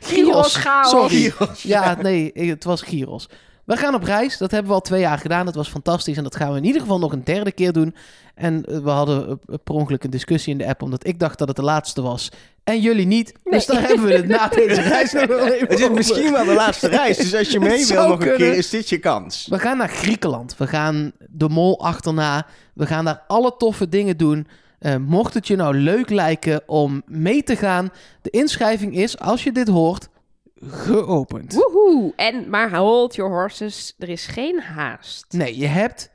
Gyros 0.00 0.54
gyros. 0.54 0.56
chaos. 0.56 0.90
Sorry. 0.90 1.32
Ja, 1.62 1.96
nee, 2.02 2.30
het 2.34 2.64
was 2.64 2.82
gyros. 2.82 3.28
We 3.68 3.76
gaan 3.76 3.94
op 3.94 4.02
reis. 4.02 4.38
Dat 4.38 4.50
hebben 4.50 4.68
we 4.68 4.74
al 4.74 4.82
twee 4.82 5.00
jaar 5.00 5.18
gedaan. 5.18 5.44
Dat 5.44 5.54
was 5.54 5.68
fantastisch. 5.68 6.16
En 6.16 6.22
dat 6.22 6.36
gaan 6.36 6.50
we 6.52 6.56
in 6.58 6.64
ieder 6.64 6.80
geval 6.80 6.98
nog 6.98 7.12
een 7.12 7.24
derde 7.24 7.52
keer 7.52 7.72
doen. 7.72 7.94
En 8.34 8.64
eh, 8.64 8.78
we 8.78 8.90
hadden 8.90 9.28
eh, 9.28 9.54
per 9.64 9.74
ongeluk 9.74 10.04
een 10.04 10.10
discussie 10.10 10.52
in 10.52 10.58
de 10.58 10.66
app, 10.66 10.82
omdat 10.82 11.06
ik 11.06 11.18
dacht 11.18 11.38
dat 11.38 11.48
het 11.48 11.56
de 11.56 11.62
laatste 11.62 12.02
was. 12.02 12.30
En 12.64 12.80
jullie 12.80 13.06
niet. 13.06 13.32
Dus 13.44 13.66
dan 13.66 13.76
hebben 13.76 14.06
we 14.06 14.12
het 14.12 14.26
na 14.26 14.48
deze 14.66 14.80
reis 14.80 15.12
nog 15.12 15.26
wel 15.26 15.46
even 15.46 15.68
Het 15.68 15.78
is 15.78 15.82
over. 15.84 15.94
misschien 15.94 16.32
wel 16.32 16.44
de 16.44 16.54
laatste 16.54 16.88
reis, 16.88 17.16
dus 17.16 17.34
als 17.34 17.50
je 17.50 17.60
mee 17.70 17.86
wil 17.86 18.02
nog 18.02 18.12
een 18.12 18.18
kunnen. 18.18 18.36
keer, 18.38 18.54
is 18.54 18.70
dit 18.70 18.88
je 18.88 18.98
kans. 18.98 19.46
We 19.50 19.58
gaan 19.58 19.76
naar 19.76 19.88
Griekenland. 19.88 20.56
We 20.56 20.66
gaan 20.66 21.12
de 21.30 21.48
mol 21.48 21.80
achterna. 21.80 22.46
We 22.74 22.86
gaan 22.86 23.04
daar 23.04 23.22
alle 23.26 23.54
toffe 23.58 23.88
dingen 23.88 24.16
doen. 24.16 24.46
Eh, 24.78 24.96
mocht 24.96 25.34
het 25.34 25.46
je 25.46 25.56
nou 25.56 25.74
leuk 25.76 26.10
lijken 26.10 26.62
om 26.66 27.02
mee 27.06 27.42
te 27.42 27.56
gaan, 27.56 27.90
de 28.22 28.30
inschrijving 28.30 28.96
is, 28.96 29.18
als 29.18 29.44
je 29.44 29.52
dit 29.52 29.68
hoort, 29.68 30.08
geopend. 30.66 31.54
Woehoe. 31.54 32.12
En, 32.16 32.50
maar 32.50 32.76
hold 32.76 33.14
your 33.14 33.32
horses. 33.32 33.94
Er 33.98 34.08
is 34.08 34.26
geen 34.26 34.60
haast. 34.60 35.26
Nee, 35.28 35.58
je 35.58 35.66
hebt 35.66 36.10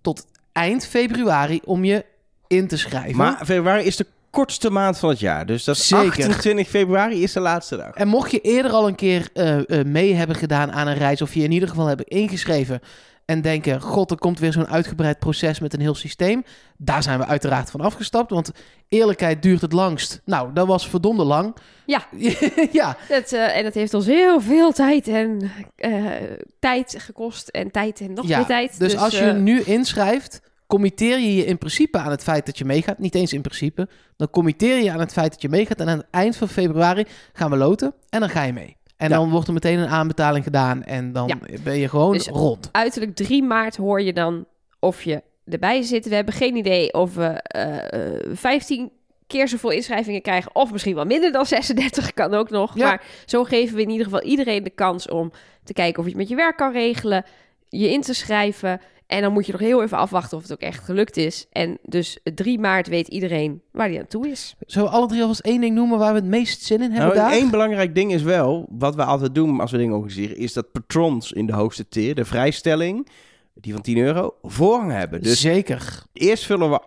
tot 0.00 0.26
eind 0.52 0.86
februari 0.86 1.60
om 1.64 1.84
je 1.84 2.04
in 2.46 2.68
te 2.68 2.78
schrijven. 2.78 3.16
Maar 3.16 3.40
februari 3.44 3.84
is 3.84 3.96
de 3.96 4.06
kortste 4.30 4.70
maand 4.70 4.98
van 4.98 5.08
het 5.08 5.20
jaar. 5.20 5.46
Dus 5.46 5.64
dat 5.64 5.76
is 5.76 5.86
Zeker. 5.86 6.06
28 6.06 6.68
februari 6.68 7.22
is 7.22 7.32
de 7.32 7.40
laatste 7.40 7.76
dag. 7.76 7.94
En 7.94 8.08
mocht 8.08 8.30
je 8.30 8.40
eerder 8.40 8.70
al 8.70 8.88
een 8.88 8.94
keer 8.94 9.28
eh, 9.32 9.78
eh, 9.78 9.86
mee 9.86 10.14
hebben 10.14 10.36
gedaan 10.36 10.72
aan 10.72 10.86
een 10.86 10.96
reis, 10.96 11.22
of 11.22 11.34
je 11.34 11.42
in 11.42 11.52
ieder 11.52 11.68
geval 11.68 11.86
hebben 11.86 12.06
ingeschreven 12.06 12.80
en 13.28 13.40
denken, 13.40 13.80
god, 13.80 14.10
er 14.10 14.18
komt 14.18 14.38
weer 14.38 14.52
zo'n 14.52 14.66
uitgebreid 14.66 15.18
proces 15.18 15.60
met 15.60 15.74
een 15.74 15.80
heel 15.80 15.94
systeem. 15.94 16.44
Daar 16.76 17.02
zijn 17.02 17.18
we 17.18 17.26
uiteraard 17.26 17.70
van 17.70 17.80
afgestapt, 17.80 18.30
want 18.30 18.50
eerlijkheid 18.88 19.42
duurt 19.42 19.60
het 19.60 19.72
langst. 19.72 20.20
Nou, 20.24 20.52
dat 20.52 20.66
was 20.66 20.88
verdomde 20.88 21.24
lang. 21.24 21.56
Ja. 21.86 22.06
ja, 22.72 22.96
Dat, 23.08 23.32
eh, 23.32 23.56
en 23.56 23.64
dat 23.64 23.74
heeft 23.74 23.94
ons 23.94 24.06
heel 24.06 24.40
veel 24.40 24.72
tijd 24.72 25.08
en 25.08 25.50
eh, 25.76 26.06
tijd 26.58 26.94
gekost. 26.98 27.48
En 27.48 27.70
tijd 27.70 28.00
en 28.00 28.12
nog 28.12 28.26
ja. 28.26 28.36
meer 28.36 28.46
tijd. 28.46 28.78
Dus, 28.78 28.96
als 28.96 29.18
je 29.18 29.24
eh, 29.24 29.36
nu 29.36 29.60
inschrijft, 29.60 30.40
committeer 30.66 31.18
je 31.18 31.34
je 31.34 31.44
in 31.44 31.58
principe 31.58 31.98
aan 31.98 32.10
het 32.10 32.22
feit 32.22 32.46
dat 32.46 32.58
je 32.58 32.64
meegaat. 32.64 32.98
Niet 32.98 33.14
eens 33.14 33.32
in 33.32 33.42
principe. 33.42 33.88
Dan 34.16 34.30
committeer 34.30 34.82
je 34.82 34.92
aan 34.92 35.00
het 35.00 35.12
feit 35.12 35.30
dat 35.30 35.42
je 35.42 35.48
meegaat. 35.48 35.80
En 35.80 35.88
aan 35.88 35.98
het 35.98 36.06
eind 36.10 36.36
van 36.36 36.48
februari 36.48 37.04
gaan 37.32 37.50
we 37.50 37.56
loten 37.56 37.94
en 38.08 38.20
dan 38.20 38.28
ga 38.28 38.42
je 38.42 38.52
mee. 38.52 38.76
En 38.98 39.08
Ja. 39.08 39.16
dan 39.16 39.30
wordt 39.30 39.46
er 39.46 39.52
meteen 39.52 39.78
een 39.78 39.88
aanbetaling 39.88 40.44
gedaan 40.44 40.82
en 40.84 41.12
dan 41.12 41.26
Ja. 41.28 41.36
ben 41.62 41.78
je 41.78 41.88
gewoon 41.88 42.12
Dus- 42.12 42.26
rond. 42.28 42.68
uiterlijk 42.72 43.14
3 43.14 43.42
maart 43.42 43.76
hoor 43.76 44.02
je 44.02 44.12
dan 44.12 44.46
of 44.78 45.02
je 45.02 45.22
erbij 45.44 45.82
zit. 45.82 46.08
We 46.08 46.14
hebben 46.14 46.34
geen 46.34 46.56
idee 46.56 46.92
of 46.94 47.14
we 47.14 47.24
eh, 47.26 48.14
eh, 48.16 48.20
15 48.32 48.90
keer 49.26 49.48
zoveel 49.48 49.70
inschrijvingen 49.70 50.22
krijgen. 50.22 50.54
Of 50.54 50.72
misschien 50.72 50.94
wel 50.94 51.04
minder 51.04 51.32
dan 51.32 51.46
36 51.46 52.12
kan 52.20 52.34
ook 52.34 52.50
nog. 52.50 52.74
Ja. 52.76 52.84
Maar 52.86 53.02
zo 53.26 53.44
geven 53.44 53.76
we 53.76 53.82
in 53.82 53.88
ieder 53.90 54.04
geval 54.04 54.22
iedereen 54.22 54.62
de 54.64 54.70
kans 54.70 55.08
om 55.08 55.32
te 55.64 55.72
kijken 55.72 55.98
of 55.98 56.04
je 56.04 56.10
het 56.10 56.20
met 56.20 56.28
je 56.28 56.34
werk 56.36 56.56
kan 56.56 56.72
regelen. 56.72 57.24
Je 57.68 57.90
in 57.90 58.00
te 58.00 58.14
schrijven. 58.14 58.80
En 59.08 59.22
dan 59.22 59.32
moet 59.32 59.46
je 59.46 59.52
nog 59.52 59.60
heel 59.60 59.82
even 59.82 59.98
afwachten 59.98 60.36
of 60.36 60.42
het 60.42 60.52
ook 60.52 60.60
echt 60.60 60.84
gelukt 60.84 61.16
is. 61.16 61.46
En 61.52 61.78
dus 61.82 62.18
3 62.34 62.58
maart 62.58 62.88
weet 62.88 63.08
iedereen 63.08 63.62
waar 63.72 63.88
hij 63.88 63.98
aan 63.98 64.06
toe 64.06 64.28
is. 64.28 64.54
Zullen 64.66 64.88
we 64.88 64.94
alle 64.94 65.06
drie 65.06 65.20
alvast 65.20 65.40
één 65.40 65.60
ding 65.60 65.74
noemen 65.74 65.98
waar 65.98 66.12
we 66.12 66.18
het 66.20 66.28
meest 66.28 66.62
zin 66.62 66.76
in 66.82 66.90
hebben 66.90 67.16
Nou, 67.16 67.28
daar? 67.28 67.30
één 67.32 67.50
belangrijk 67.50 67.94
ding 67.94 68.12
is 68.12 68.22
wel, 68.22 68.66
wat 68.70 68.94
we 68.94 69.04
altijd 69.04 69.34
doen 69.34 69.60
als 69.60 69.70
we 69.70 69.76
dingen 69.78 69.94
organiseren, 69.94 70.36
is 70.36 70.52
dat 70.52 70.72
patrons 70.72 71.32
in 71.32 71.46
de 71.46 71.52
hoogste 71.52 71.88
tier, 71.88 72.14
de 72.14 72.24
vrijstelling, 72.24 73.08
die 73.54 73.72
van 73.72 73.82
10 73.82 73.96
euro, 73.98 74.34
voorrang 74.42 74.92
hebben. 74.92 75.22
Dus 75.22 75.40
Zeker. 75.40 76.02
eerst 76.12 76.44
vullen 76.44 76.70
we 76.70 76.80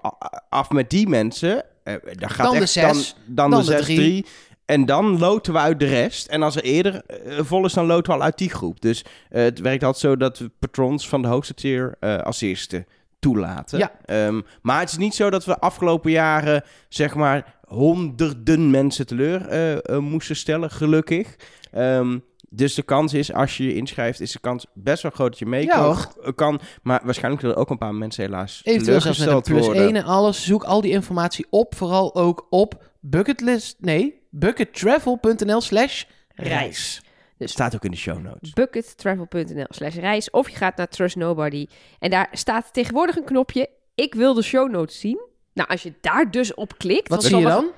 af 0.49 0.69
met 0.69 0.89
die 0.89 1.07
mensen. 1.07 1.63
eh, 1.83 1.93
dan 2.17 2.29
gaat 2.29 2.45
Dan 2.51 2.59
de 2.59 2.71
Dan, 2.81 3.03
dan, 3.25 3.49
dan 3.49 3.59
de 3.59 3.65
de 3.65 3.71
6, 3.71 3.85
drie. 3.85 3.97
3. 3.97 4.25
En 4.71 4.85
dan 4.85 5.19
loten 5.19 5.53
we 5.53 5.59
uit 5.59 5.79
de 5.79 5.85
rest. 5.85 6.27
En 6.27 6.43
als 6.43 6.55
er 6.55 6.63
eerder 6.63 7.05
eh, 7.05 7.39
vol 7.39 7.65
is, 7.65 7.73
dan 7.73 7.85
loten 7.85 8.13
we 8.13 8.19
al 8.19 8.25
uit 8.25 8.37
die 8.37 8.49
groep. 8.49 8.81
Dus 8.81 9.05
eh, 9.29 9.43
het 9.43 9.59
werkt 9.59 9.83
altijd 9.83 10.03
zo 10.03 10.17
dat 10.17 10.39
we 10.39 10.51
patrons 10.59 11.09
van 11.09 11.21
de 11.21 11.27
hoogste 11.27 11.53
tier 11.53 11.95
eh, 11.99 12.17
als 12.17 12.41
eerste 12.41 12.85
toelaten. 13.19 13.79
Ja. 13.79 13.91
Ehm, 14.05 14.41
maar 14.61 14.79
het 14.79 14.91
is 14.91 14.97
niet 14.97 15.15
zo 15.15 15.29
dat 15.29 15.45
we 15.45 15.51
de 15.51 15.59
afgelopen 15.59 16.11
jaren, 16.11 16.63
zeg 16.89 17.15
maar, 17.15 17.55
honderden 17.67 18.69
mensen 18.69 19.05
teleur 19.07 20.01
moesten 20.01 20.35
stellen, 20.35 20.71
gelukkig. 20.71 21.35
Ehm, 21.71 22.17
dus 22.53 22.73
de 22.73 22.83
kans 22.83 23.13
is, 23.13 23.33
als 23.33 23.57
je 23.57 23.63
je 23.63 23.75
inschrijft, 23.75 24.19
is 24.19 24.31
de 24.31 24.39
kans 24.39 24.65
best 24.73 25.01
wel 25.03 25.11
groot 25.11 25.29
dat 25.29 25.39
je 25.39 25.45
mee 25.45 25.63
Ja, 25.65 25.95
kan-. 26.35 26.61
Maar 26.81 27.01
waarschijnlijk 27.03 27.41
zullen 27.41 27.55
er 27.55 27.61
ook 27.61 27.69
een 27.69 27.77
paar 27.77 27.95
mensen 27.95 28.23
helaas 28.23 28.61
Eventueel 28.63 29.01
zelfs 29.01 29.19
met 29.19 29.27
een 29.27 29.41
plus 29.41 29.65
worden. 29.65 29.95
en 29.95 30.03
alles. 30.03 30.45
Zoek 30.45 30.63
al 30.63 30.81
die 30.81 30.91
informatie 30.91 31.45
op. 31.49 31.75
Vooral 31.75 32.15
ook 32.15 32.47
op 32.49 32.83
bucketlist... 32.99 33.75
Nee, 33.79 34.21
buckettravel.nl 34.29 35.61
slash 35.61 36.03
reis. 36.35 37.01
Het 37.37 37.49
staat 37.49 37.75
ook 37.75 37.83
in 37.83 37.91
de 37.91 37.97
show 37.97 38.21
notes. 38.21 38.53
buckettravel.nl 38.53 39.65
slash 39.69 39.95
reis. 39.95 40.29
Of 40.29 40.49
je 40.49 40.55
gaat 40.55 40.77
naar 40.77 40.87
Trust 40.87 41.15
Nobody. 41.15 41.67
En 41.99 42.09
daar 42.09 42.27
staat 42.31 42.73
tegenwoordig 42.73 43.15
een 43.15 43.23
knopje. 43.23 43.69
Ik 43.95 44.13
wil 44.13 44.33
de 44.33 44.41
show 44.41 44.71
notes 44.71 44.99
zien. 44.99 45.19
Nou, 45.53 45.69
als 45.69 45.83
je 45.83 45.93
daar 46.01 46.31
dus 46.31 46.53
op 46.53 46.77
klikt... 46.77 47.07
Wat 47.07 47.21
dan 47.21 47.29
zie 47.29 47.39
je 47.39 47.45
dan? 47.45 47.71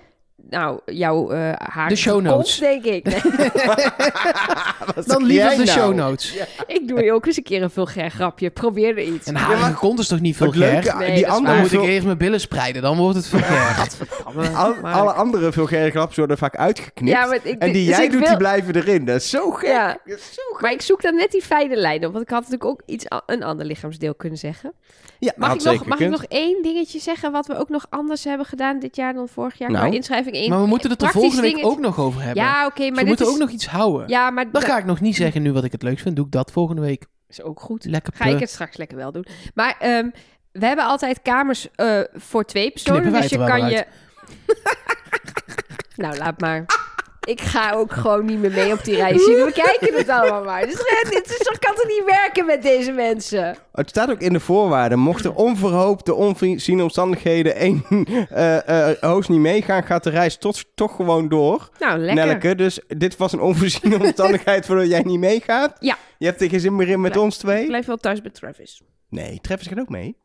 Nou, 0.49 0.79
jouw 0.85 1.31
eh 1.31 1.51
haar... 1.57 1.89
De 1.89 1.95
show 1.95 2.21
notes. 2.21 2.59
denk 2.59 2.83
ik. 2.85 3.05
Nee, 4.95 5.05
Dan 5.05 5.23
liever 5.23 5.57
de 5.57 5.67
show 5.67 5.93
notes. 5.93 6.37
ik 6.67 6.87
doe 6.87 7.03
je 7.03 7.13
ook 7.13 7.25
eens 7.25 7.37
een 7.37 7.43
keer 7.43 7.63
een 7.63 7.69
vulgair 7.69 8.09
grapje. 8.09 8.49
Probeer 8.49 8.89
er 8.97 9.03
iets. 9.03 9.27
En 9.27 9.35
harige 9.35 9.73
kont 9.73 9.99
is 9.99 10.07
toch 10.07 10.19
niet 10.19 10.35
vulgair? 10.35 10.95
Nee, 10.97 11.15
die 11.15 11.27
andere 11.29 11.59
moet 11.59 11.71
ik 11.73 11.81
eerst 11.81 12.05
mijn 12.05 12.17
billen 12.17 12.39
spreiden. 12.39 12.81
Dan 12.81 12.97
wordt 12.97 13.15
het 13.17 13.27
vulgair. 13.27 14.55
al- 14.55 14.75
alle 14.81 15.11
andere 15.11 15.51
vulgaire 15.51 15.89
grapjes 15.91 16.17
worden 16.17 16.37
vaak 16.37 16.55
uitgeknipt. 16.55 17.17
Ja, 17.17 17.25
maar 17.25 17.39
ik, 17.43 17.59
en 17.59 17.71
die 17.71 17.87
dus 17.87 17.97
jij 17.97 18.09
doet, 18.09 18.19
wil- 18.19 18.27
die 18.27 18.37
blijven 18.37 18.75
erin. 18.75 19.05
Dat 19.05 19.15
is 19.15 19.29
zo 19.29 19.51
gek. 19.51 19.69
Ja. 19.69 19.87
Dat 20.05 20.17
is 20.17 20.33
zo 20.33 20.41
gek. 20.53 20.61
Maar 20.61 20.71
ik 20.71 20.81
zoek 20.81 21.01
dan 21.01 21.15
net 21.15 21.31
die 21.31 21.41
fijne 21.41 21.75
lijn 21.75 22.05
op. 22.05 22.11
Want 22.11 22.23
ik 22.23 22.29
had 22.29 22.39
natuurlijk 22.41 22.69
ook 22.69 22.81
iets, 22.85 23.05
een 23.25 23.43
ander 23.43 23.65
lichaamsdeel 23.65 24.15
kunnen 24.15 24.39
zeggen. 24.39 24.73
Ja, 25.19 25.33
Mag, 25.35 25.53
ik 25.53 25.63
nog, 25.63 25.85
mag 25.85 25.99
ik 25.99 26.09
nog 26.09 26.23
één 26.23 26.61
dingetje 26.63 26.99
zeggen 26.99 27.31
wat 27.31 27.47
we 27.47 27.57
ook 27.57 27.69
nog 27.69 27.85
anders 27.89 28.23
hebben 28.23 28.45
gedaan 28.45 28.79
dit 28.79 28.95
jaar 28.95 29.13
dan 29.13 29.27
vorig 29.27 29.57
jaar? 29.57 29.71
Nou. 29.71 29.99
qua 29.99 30.22
Maar 30.49 30.61
we 30.61 30.67
moeten 30.67 30.89
het 30.89 31.01
er 31.01 31.09
volgende 31.09 31.41
week 31.41 31.65
ook 31.65 31.79
nog 31.79 31.99
over 31.99 32.21
hebben. 32.21 32.43
Ja, 32.43 32.65
oké, 32.65 32.89
maar 32.89 32.99
dit 32.99 33.07
moeten 33.07 33.25
is... 33.25 33.31
ook 33.31 33.39
nog 33.39 33.49
iets 33.49 33.67
houden. 33.67 34.07
Ja, 34.07 34.29
maar 34.29 34.43
Dan 34.43 34.53
dat 34.53 34.63
ga 34.63 34.77
ik 34.77 34.85
nog 34.85 35.01
niet 35.01 35.15
zeggen 35.15 35.41
nu 35.41 35.51
wat 35.51 35.63
ik 35.63 35.71
het 35.71 35.83
leukst 35.83 36.03
vind. 36.03 36.15
Doe 36.15 36.25
ik 36.25 36.31
dat 36.31 36.51
volgende 36.51 36.81
week. 36.81 37.05
is 37.29 37.41
ook 37.41 37.59
goed. 37.59 37.85
Lekker 37.85 38.13
Ga 38.15 38.25
ik 38.25 38.39
het 38.39 38.49
straks 38.49 38.77
lekker 38.77 38.97
wel 38.97 39.11
doen. 39.11 39.25
Maar 39.53 39.75
ehm, 39.79 40.09
we 40.51 40.65
hebben 40.65 40.85
altijd 40.85 41.21
kamers 41.21 41.67
eh, 41.75 41.99
voor 42.13 42.45
twee 42.45 42.71
personen. 42.71 43.13
Dus 43.13 43.29
je 43.29 43.37
kan 43.37 43.69
je... 43.69 43.85
nou, 45.95 46.17
laat 46.17 46.39
maar. 46.39 46.65
Ik 47.23 47.41
ga 47.41 47.71
ook 47.71 47.91
gewoon 47.91 48.25
niet 48.25 48.39
meer 48.39 48.51
mee 48.51 48.73
op 48.73 48.83
die 48.83 48.95
reis. 48.95 49.25
Jullie 49.25 49.45
bekijken 49.45 49.93
het 49.95 50.09
allemaal 50.09 50.43
maar. 50.43 50.65
Dus, 50.65 50.73
eh, 50.73 51.09
dit 51.09 51.25
is, 51.29 51.37
toch 51.37 51.59
kan 51.59 51.75
toch 51.75 51.87
niet 51.87 52.03
werken 52.05 52.45
met 52.45 52.61
deze 52.61 52.91
mensen? 52.91 53.55
Het 53.71 53.89
staat 53.89 54.09
ook 54.09 54.19
in 54.19 54.33
de 54.33 54.39
voorwaarden. 54.39 54.99
Mocht 54.99 55.25
er 55.25 55.33
onverhoopt 55.33 56.05
de 56.05 56.13
onvoorziene 56.13 56.83
omstandigheden 56.83 57.55
één 57.55 57.83
eh, 58.29 58.89
eh, 58.89 58.97
host 59.01 59.29
niet 59.29 59.39
meegaan, 59.39 59.83
gaat 59.83 60.03
de 60.03 60.09
reis 60.09 60.37
tot, 60.37 60.65
toch 60.75 60.95
gewoon 60.95 61.27
door. 61.29 61.69
Nou, 61.79 61.99
lekker. 61.99 62.25
Nelke, 62.25 62.55
dus 62.55 62.79
dit 62.87 63.17
was 63.17 63.31
een 63.33 63.41
onvoorziene 63.41 63.99
omstandigheid 63.99 64.67
waardoor 64.67 64.87
jij 64.87 65.01
niet 65.01 65.19
meegaat. 65.19 65.75
Ja. 65.79 65.97
Je 66.17 66.25
hebt 66.25 66.41
er 66.41 66.49
geen 66.49 66.59
zin 66.59 66.75
meer 66.75 66.89
in 66.89 67.01
met 67.01 67.11
Blijf- 67.11 67.25
ons 67.25 67.37
twee. 67.37 67.61
Ik 67.61 67.67
blijf 67.67 67.85
wel 67.85 67.97
thuis 67.97 68.21
met 68.21 68.33
Travis. 68.33 68.81
Nee, 69.09 69.39
Travis 69.41 69.67
gaat 69.67 69.79
ook 69.79 69.89
mee. 69.89 70.15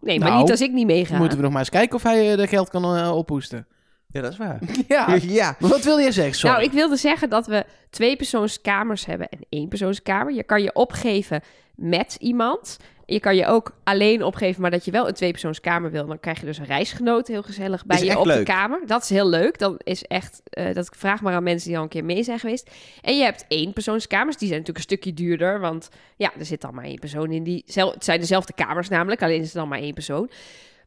Nee, 0.00 0.18
maar 0.18 0.28
Nou, 0.28 0.40
niet 0.40 0.50
als 0.50 0.60
ik 0.60 0.72
niet 0.72 0.86
meega. 0.86 1.16
Moeten 1.16 1.36
we 1.36 1.42
nog 1.42 1.52
maar 1.52 1.60
eens 1.60 1.70
kijken 1.70 1.96
of 1.96 2.02
hij 2.02 2.30
eh, 2.30 2.36
de 2.36 2.46
geld 2.46 2.68
kan 2.68 2.96
eh, 2.96 3.16
ophoesten. 3.16 3.66
Ja, 4.12 4.20
dat 4.20 4.32
is 4.32 4.38
waar. 4.38 4.58
Ja. 4.88 5.18
ja. 5.22 5.56
Maar 5.58 5.70
wat 5.70 5.84
wil 5.84 5.98
je 5.98 6.12
zeggen? 6.12 6.34
Sorry. 6.34 6.56
Nou, 6.56 6.68
ik 6.68 6.72
wilde 6.72 6.96
zeggen 6.96 7.30
dat 7.30 7.46
we 7.46 7.64
twee 7.90 8.16
persoonskamers 8.16 9.06
hebben 9.06 9.28
en 9.28 9.38
één 9.48 9.68
persoonskamer. 9.68 10.34
Je 10.34 10.42
kan 10.42 10.62
je 10.62 10.74
opgeven 10.74 11.42
met 11.74 12.16
iemand. 12.20 12.76
Je 13.06 13.20
kan 13.20 13.36
je 13.36 13.46
ook 13.46 13.74
alleen 13.84 14.22
opgeven, 14.22 14.62
maar 14.62 14.70
dat 14.70 14.84
je 14.84 14.90
wel 14.90 15.08
een 15.08 15.14
tweepersoonskamer 15.14 15.90
wil. 15.90 16.06
Dan 16.06 16.20
krijg 16.20 16.40
je 16.40 16.46
dus 16.46 16.58
een 16.58 16.64
reisgenoot 16.64 17.28
heel 17.28 17.42
gezellig 17.42 17.86
bij 17.86 18.04
je 18.04 18.18
op 18.18 18.26
leuk. 18.26 18.46
de 18.46 18.52
kamer. 18.52 18.80
Dat 18.86 19.02
is 19.02 19.08
heel 19.08 19.28
leuk. 19.28 19.58
Dan 19.58 19.80
is 19.84 20.04
echt, 20.04 20.40
eh, 20.44 20.74
dat 20.74 20.90
vraag 20.96 21.20
maar 21.22 21.34
aan 21.34 21.42
mensen 21.42 21.68
die 21.68 21.76
al 21.76 21.82
een 21.82 21.88
keer 21.88 22.04
mee 22.04 22.22
zijn 22.22 22.38
geweest. 22.38 22.70
En 23.02 23.16
je 23.16 23.22
hebt 23.22 23.44
één 23.48 23.72
persoonskamers. 23.72 24.36
Die 24.36 24.48
zijn 24.48 24.60
natuurlijk 24.60 24.90
een 24.90 24.96
stukje 24.96 25.14
duurder, 25.14 25.60
want 25.60 25.88
ja, 26.16 26.32
er 26.38 26.44
zit 26.44 26.60
dan 26.60 26.74
maar 26.74 26.84
één 26.84 26.98
persoon 26.98 27.32
in 27.32 27.42
die. 27.42 27.64
Het 27.66 28.04
zijn 28.04 28.20
dezelfde 28.20 28.52
kamers 28.52 28.88
namelijk, 28.88 29.22
alleen 29.22 29.40
is 29.40 29.50
er 29.52 29.58
dan 29.58 29.68
maar 29.68 29.78
één 29.78 29.94
persoon. 29.94 30.30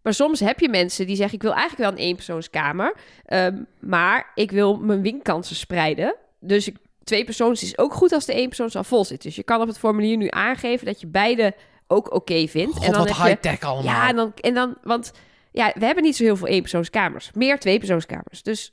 Maar 0.01 0.13
soms 0.13 0.39
heb 0.39 0.59
je 0.59 0.69
mensen 0.69 1.07
die 1.07 1.15
zeggen: 1.15 1.35
Ik 1.35 1.41
wil 1.41 1.53
eigenlijk 1.53 1.89
wel 1.89 1.99
een 1.99 2.07
eenpersoonskamer. 2.07 2.95
ehm, 3.25 3.57
maar 3.79 4.31
ik 4.35 4.51
wil 4.51 4.77
mijn 4.77 5.01
winkansen 5.01 5.55
spreiden. 5.55 6.15
Dus 6.39 6.67
ik, 6.67 6.75
twee 7.03 7.23
persoons 7.23 7.63
is 7.63 7.77
ook 7.77 7.93
goed 7.93 8.11
als 8.11 8.25
de 8.25 8.33
één 8.33 8.47
persoons 8.47 8.75
al 8.75 8.83
vol 8.83 9.05
zit. 9.05 9.21
Dus 9.21 9.35
je 9.35 9.43
kan 9.43 9.61
op 9.61 9.67
het 9.67 9.79
formulier 9.79 10.17
nu 10.17 10.27
aangeven 10.29 10.85
dat 10.85 11.01
je 11.01 11.07
beide 11.07 11.53
ook 11.87 12.13
oké 12.13 12.47
vindt. 12.47 12.73
God, 12.75 12.83
en 12.85 12.91
dan 12.91 13.05
wat 13.07 13.23
high-tech 13.23 13.61
allemaal. 13.61 13.93
ja, 13.93 14.09
en 14.09 14.15
dan, 14.15 14.33
en 14.35 14.53
dan, 14.53 14.77
want 14.83 15.11
ja, 15.51 15.71
we 15.75 15.85
hebben 15.85 16.03
niet 16.03 16.15
zo 16.15 16.23
heel 16.23 16.35
veel 16.35 16.47
eenpersoonskamers. 16.47 17.31
Meer 17.33 17.59
tweepersoonskamers. 17.59 18.43
Dus 18.43 18.71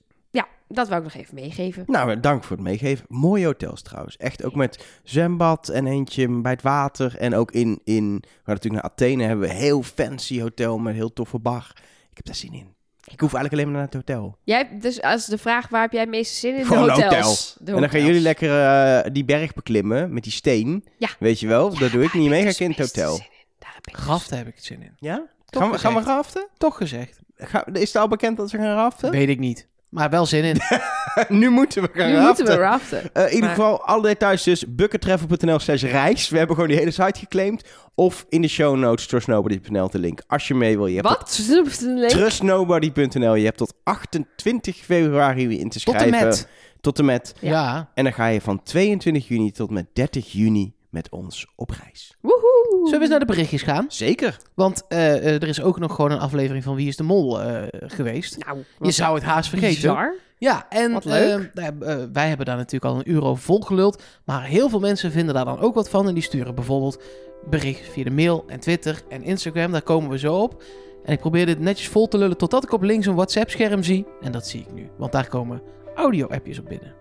dat 0.69 0.89
wou 0.89 1.05
ik 1.05 1.13
nog 1.13 1.23
even 1.23 1.35
meegeven. 1.35 1.85
Nou, 1.87 2.21
dank 2.21 2.45
voor 2.45 2.57
het 2.57 2.65
meegeven. 2.65 3.05
Mooie 3.09 3.45
hotels 3.45 3.83
trouwens. 3.83 4.17
Echt 4.17 4.45
ook 4.45 4.55
met 4.55 4.85
zwembad 5.03 5.69
en 5.69 5.87
eentje 5.87 6.41
bij 6.41 6.53
het 6.53 6.63
water. 6.63 7.17
En 7.19 7.35
ook 7.35 7.51
in, 7.53 7.81
in 7.85 8.15
we 8.21 8.29
gaan 8.45 8.55
natuurlijk 8.55 8.83
naar 8.83 8.93
Athene 8.93 9.23
hebben 9.23 9.49
we 9.49 9.55
een 9.55 9.61
heel 9.61 9.83
fancy 9.83 10.41
hotel 10.41 10.79
met 10.79 10.93
een 10.93 10.99
heel 10.99 11.13
toffe 11.13 11.39
bar. 11.39 11.73
Ik 12.11 12.17
heb 12.17 12.27
daar 12.27 12.35
zin 12.35 12.53
in. 12.53 12.77
Ik 13.05 13.21
hoef 13.21 13.35
eigenlijk 13.35 13.53
alleen 13.53 13.65
maar 13.65 13.75
naar 13.75 13.85
het 13.85 13.95
hotel. 13.95 14.37
Jij, 14.45 14.69
dus 14.81 15.03
als 15.03 15.27
de 15.27 15.39
vraag 15.39 15.69
waar 15.69 15.83
heb 15.83 15.93
jij 15.93 16.01
het 16.01 16.11
meeste 16.11 16.35
zin 16.35 16.57
in? 16.57 16.67
Gewoon 16.67 16.85
de 16.87 16.93
een 16.93 17.03
hotels. 17.03 17.57
De 17.61 17.73
En 17.73 17.81
dan 17.81 17.91
gaan 17.91 18.05
jullie 18.05 18.21
lekker 18.21 18.63
eh, 18.63 19.11
die 19.13 19.25
berg 19.25 19.55
beklimmen 19.55 20.13
met 20.13 20.23
die 20.23 20.33
steen. 20.33 20.85
Ja. 20.99 21.09
Weet 21.19 21.41
je 21.41 21.47
wel, 21.47 21.73
Ja, 21.73 21.79
dat 21.79 21.91
doe 21.91 22.05
ik 22.05 22.15
niet 22.15 22.29
mee. 22.29 22.41
Ga 22.41 22.47
dus 22.47 22.55
ik 22.55 22.61
in 22.61 22.71
het 22.71 22.79
hotel. 22.79 23.15
in. 23.15 23.27
Daar 23.59 23.73
heb 23.75 23.87
ik 23.87 23.97
dus- 23.97 24.05
Raften 24.05 24.37
heb 24.37 24.47
ik 24.47 24.55
het 24.55 24.65
zin 24.65 24.83
in. 24.83 24.93
Ja? 24.99 25.27
Toch 25.47 25.63
Gaan 25.63 25.71
we, 25.73 25.79
gaan 25.79 25.95
we 25.95 26.01
raften? 26.01 26.49
Toch 26.57 26.77
gezegd. 26.77 27.19
Ga, 27.37 27.67
is 27.67 27.93
het 27.93 27.97
al 27.97 28.09
bekend 28.09 28.37
dat 28.37 28.51
ze 28.51 28.57
gaan 28.57 28.75
raften? 28.75 29.11
Weet 29.11 29.29
ik 29.29 29.39
niet. 29.39 29.69
Maar 29.89 30.11
wel 30.11 30.27
zin 30.27 30.45
in. 30.45 30.57
nu 31.39 31.49
moeten 31.51 31.83
we 31.83 31.89
gaan 31.93 32.09
Nu 32.09 32.15
raften. 32.15 32.29
moeten 32.37 32.55
we 32.57 32.61
raften. 32.61 33.15
Eh, 33.15 33.27
in 33.29 33.35
ieder 33.35 33.49
geval, 33.51 33.83
alle 33.85 34.03
details 34.03 34.43
dus 34.43 34.65
buckettravel.nl 34.75 35.59
slash 35.59 35.83
reis. 35.83 36.29
We 36.29 36.37
hebben 36.39 36.55
gewoon 36.57 36.71
die 36.71 36.79
hele 36.79 36.91
site 36.91 37.19
geclaimd. 37.19 37.63
Of 37.95 38.27
in 38.29 38.43
de 38.43 38.49
show 38.49 38.77
notes 38.77 39.07
trustnobody.nl 39.07 39.89
te 39.89 39.99
link. 39.99 40.21
Als 40.27 40.49
je 40.49 40.55
mee 40.55 40.77
wil. 40.77 40.87
Je 40.87 40.95
hebt 41.01 41.09
Wat? 41.09 42.09
trustnobody.nl. 42.09 43.35
Je 43.35 43.45
hebt 43.45 43.57
tot 43.57 43.75
28 43.85 44.77
februari 44.77 45.49
je 45.49 45.59
in 45.59 45.69
te 45.69 45.81
Tot 45.81 45.95
en 45.95 46.01
schrijven. 46.01 46.29
met. 46.29 46.49
Tot 46.81 46.99
en 46.99 47.05
met. 47.05 47.35
Ja. 47.41 47.91
En 47.95 48.05
dan 48.05 48.13
ga 48.13 48.27
je 48.27 48.41
van 48.41 48.63
22 48.63 49.29
juni 49.29 49.51
tot 49.53 49.71
met 49.71 49.87
30 49.93 50.33
juni 50.33 50.75
met 50.99 51.09
ons 51.11 51.47
op 51.57 51.71
reis. 51.85 52.17
Woehoe. 52.21 52.81
Zullen 52.85 52.91
we 52.93 53.01
eens 53.01 53.09
naar 53.09 53.19
de 53.19 53.25
berichtjes 53.25 53.63
gaan? 53.63 53.87
Zeker. 53.89 54.37
Want 54.55 54.85
eh, 54.89 55.17
eh, 55.17 55.43
er 55.43 55.49
is 55.49 55.63
ook 55.63 55.79
nog 55.79 55.95
gewoon 55.95 56.11
een 56.11 56.19
aflevering 56.19 56.65
van 56.65 56.75
Wie 56.75 56.89
is 56.89 56.97
de 56.97 57.03
Mol 57.03 57.41
eh, 57.43 57.63
geweest. 57.71 58.45
Nou, 58.45 58.59
Je 58.81 58.91
zou 58.91 59.15
het 59.15 59.25
haast 59.25 59.49
vergeten. 59.49 59.75
Bizar. 59.75 60.15
Ja, 60.39 60.67
en 60.69 60.93
Wat 60.93 61.05
leuk. 61.05 61.51
eh, 61.55 61.65
nou 61.71 62.09
wij 62.13 62.29
hebben 62.29 62.47
daar 62.47 62.57
natuurlijk 62.57 62.93
al 62.93 62.99
een 62.99 63.11
uur 63.11 63.23
over 63.25 63.43
volgeluld. 63.43 64.03
Maar 64.25 64.45
heel 64.45 64.69
veel 64.69 64.81
mensen 64.81 65.11
vinden 65.13 65.35
daar 65.35 65.45
dan 65.45 65.59
ook 65.61 65.75
wat 65.75 65.89
van. 65.91 66.09
En 66.09 66.15
die 66.15 66.23
sturen 66.23 66.55
bijvoorbeeld 66.55 67.03
bericht 67.51 67.89
via 67.89 68.05
de 68.05 68.11
mail 68.11 68.45
en 68.47 68.61
Twitter 68.61 69.03
en 69.09 69.23
Instagram. 69.23 69.73
Daar 69.73 69.83
komen 69.83 70.11
we 70.11 70.19
zo 70.19 70.35
op. 70.37 70.63
En 71.05 71.13
ik 71.13 71.21
probeer 71.21 71.47
dit 71.47 71.59
netjes 71.61 71.89
vol 71.89 72.09
te 72.09 72.19
lullen 72.19 72.37
totdat 72.37 72.63
ik 72.65 72.73
op 72.73 72.83
links 72.83 73.07
een 73.07 73.15
WhatsApp-scherm 73.15 73.83
zie. 73.83 74.07
En 74.21 74.33
dat 74.33 74.47
zie 74.47 74.61
ik 74.61 74.73
nu. 74.73 74.89
Want 74.97 75.13
daar 75.13 75.29
komen 75.29 75.63
audio-appjes 75.95 76.59
op 76.59 76.69
binnen. 76.69 76.95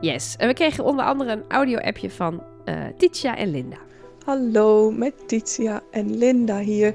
Yes. 0.00 0.34
En 0.38 0.46
we 0.48 0.54
kregen 0.54 0.84
onder 0.84 1.04
andere 1.04 1.32
een 1.32 1.44
audio-appje 1.48 2.10
van 2.10 2.42
eh 2.64 2.74
Titia 2.96 3.36
en 3.36 3.50
Linda. 3.50 3.76
Hallo, 4.24 4.90
met 4.90 5.12
Titia 5.26 5.82
en 5.90 6.16
Linda 6.16 6.58
hier. 6.58 6.94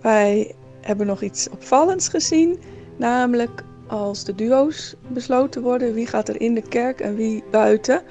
Wij 0.00 0.54
hebben 0.80 1.06
nog 1.06 1.22
iets 1.22 1.48
opvallends 1.48 2.08
gezien, 2.08 2.58
namelijk 2.96 3.64
als 3.86 4.24
de 4.24 4.34
duo's 4.34 4.94
besloten 5.08 5.62
worden, 5.62 5.94
wie 5.94 6.06
gaat 6.06 6.28
er 6.28 6.40
in 6.40 6.54
de 6.54 6.62
kerk 6.62 7.00
en 7.00 7.14
wie 7.14 7.44
buiten, 7.50 8.02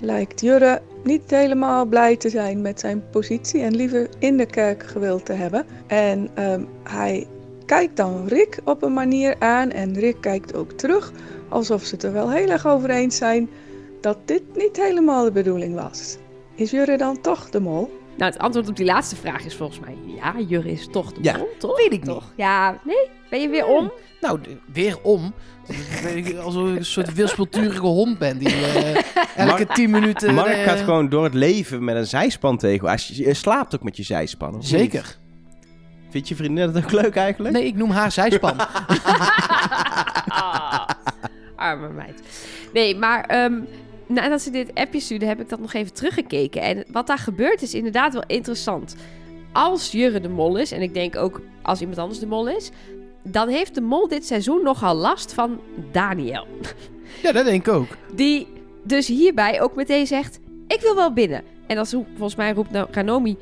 lijkt 0.00 0.40
Jurre 0.40 0.82
niet 1.04 1.30
helemaal 1.30 1.86
blij 1.86 2.16
te 2.16 2.28
zijn 2.28 2.60
met 2.60 2.80
zijn 2.80 3.02
positie 3.10 3.62
en 3.62 3.76
liever 3.76 4.08
in 4.18 4.36
de 4.36 4.46
kerk 4.46 4.82
gewild 4.82 5.26
te 5.26 5.32
hebben. 5.32 5.66
En 5.86 6.28
ehm, 6.34 6.64
hij 6.82 7.26
kijkt 7.66 7.96
dan 7.96 8.26
Rick 8.26 8.58
op 8.64 8.82
een 8.82 8.92
manier 8.92 9.36
aan 9.38 9.70
en 9.70 9.94
Rick 9.94 10.20
kijkt 10.20 10.54
ook 10.54 10.72
terug, 10.72 11.12
alsof 11.48 11.84
ze 11.84 11.94
het 11.94 12.04
er 12.04 12.12
wel 12.12 12.30
heel 12.30 12.48
erg 12.48 12.66
over 12.66 12.90
eens 12.90 13.16
zijn 13.16 13.48
dat 14.00 14.18
dit 14.24 14.42
niet 14.56 14.76
helemaal 14.76 15.24
de 15.24 15.32
bedoeling 15.32 15.74
was. 15.74 16.16
Is 16.54 16.70
Jurre 16.70 16.96
dan 16.96 17.20
toch 17.20 17.50
de 17.50 17.60
mol? 17.60 17.98
Nou, 18.16 18.32
het 18.32 18.40
antwoord 18.40 18.68
op 18.68 18.76
die 18.76 18.84
laatste 18.86 19.16
vraag 19.16 19.44
is 19.44 19.54
volgens 19.56 19.80
mij 19.80 19.96
ja, 20.16 20.34
Jurre 20.48 20.70
is 20.72 20.86
toch 20.90 21.12
de 21.12 21.18
Ja, 21.22 21.36
mol, 21.36 21.48
toch? 21.58 21.76
weet 21.76 21.86
ik 21.92 22.00
niet. 22.00 22.04
Toch? 22.04 22.32
Ja, 22.36 22.80
nee? 22.84 23.08
Ben 23.30 23.40
je 23.40 23.48
weer 23.48 23.66
om? 23.66 23.92
Nou, 24.20 24.40
weer 24.72 24.98
om. 25.02 25.34
Alsof 26.44 26.68
ik 26.68 26.76
een 26.76 26.84
soort 26.84 27.14
wispelturige 27.14 27.80
hond 27.86 28.18
ben 28.18 28.38
die 28.38 28.48
eh, 28.48 28.94
elke 28.94 29.04
Mark- 29.64 29.74
tien 29.74 29.90
minuten... 29.90 30.34
Mark 30.34 30.48
eh, 30.48 30.62
gaat 30.62 30.78
gewoon 30.78 31.08
door 31.08 31.24
het 31.24 31.34
leven 31.34 31.84
met 31.84 31.96
een 31.96 32.06
zijspan 32.06 32.56
tegen. 32.56 32.88
Als 32.88 33.08
je, 33.08 33.22
je 33.24 33.34
slaapt 33.34 33.74
ook 33.74 33.82
met 33.82 33.96
je 33.96 34.02
zijspan. 34.02 34.48
of 34.48 34.54
niet? 34.56 34.66
Zeker. 34.66 35.16
Vind 36.10 36.28
je 36.28 36.36
vriendin 36.36 36.72
dat 36.72 36.84
ook 36.84 36.90
leuk 36.92 37.16
eigenlijk? 37.16 37.54
Nee, 37.54 37.64
ik 37.66 37.76
noem 37.76 37.90
haar 37.90 38.12
zijspan. 38.12 38.56
Arme 41.56 41.88
meid. 41.88 42.22
Nee, 42.72 42.96
maar 42.96 43.24
ehm, 43.24 43.60
nadat 44.10 44.42
ze 44.42 44.50
dit 44.50 44.74
appje 44.74 45.00
stuurde, 45.00 45.26
heb 45.26 45.40
ik 45.40 45.48
dat 45.48 45.60
nog 45.60 45.72
even 45.72 45.92
teruggekeken. 45.92 46.62
En 46.62 46.84
wat 46.92 47.06
daar 47.06 47.18
gebeurt 47.18 47.62
is 47.62 47.74
inderdaad 47.74 48.12
wel 48.12 48.24
interessant. 48.26 48.96
Als 49.52 49.92
Jurre 49.92 50.20
de 50.20 50.28
mol 50.28 50.56
is, 50.56 50.72
en 50.72 50.82
ik 50.82 50.94
denk 50.94 51.16
ook 51.16 51.40
als 51.62 51.80
iemand 51.80 51.98
anders 51.98 52.18
de 52.18 52.26
mol 52.26 52.48
is... 52.48 52.70
dan 53.22 53.48
heeft 53.48 53.74
de 53.74 53.80
mol 53.80 54.08
dit 54.08 54.26
seizoen 54.26 54.62
nogal 54.62 54.94
last 54.94 55.34
van 55.34 55.60
Daniel. 55.92 56.46
ja, 57.22 57.32
dat 57.32 57.44
denk 57.44 57.66
ik 57.66 57.72
ook. 57.72 57.86
Die 58.14 58.46
dus 58.82 59.06
hierbij 59.06 59.60
ook 59.60 59.74
meteen 59.74 60.06
zegt: 60.06 60.38
Ik 60.66 60.80
wil 60.80 60.94
wel 60.94 61.12
binnen. 61.12 61.42
En 61.66 61.76
dan 61.76 61.86
volgens 61.86 62.34
mij 62.34 62.52
roept 62.52 62.70
nou 62.70 62.86
Ranomi 62.90 63.36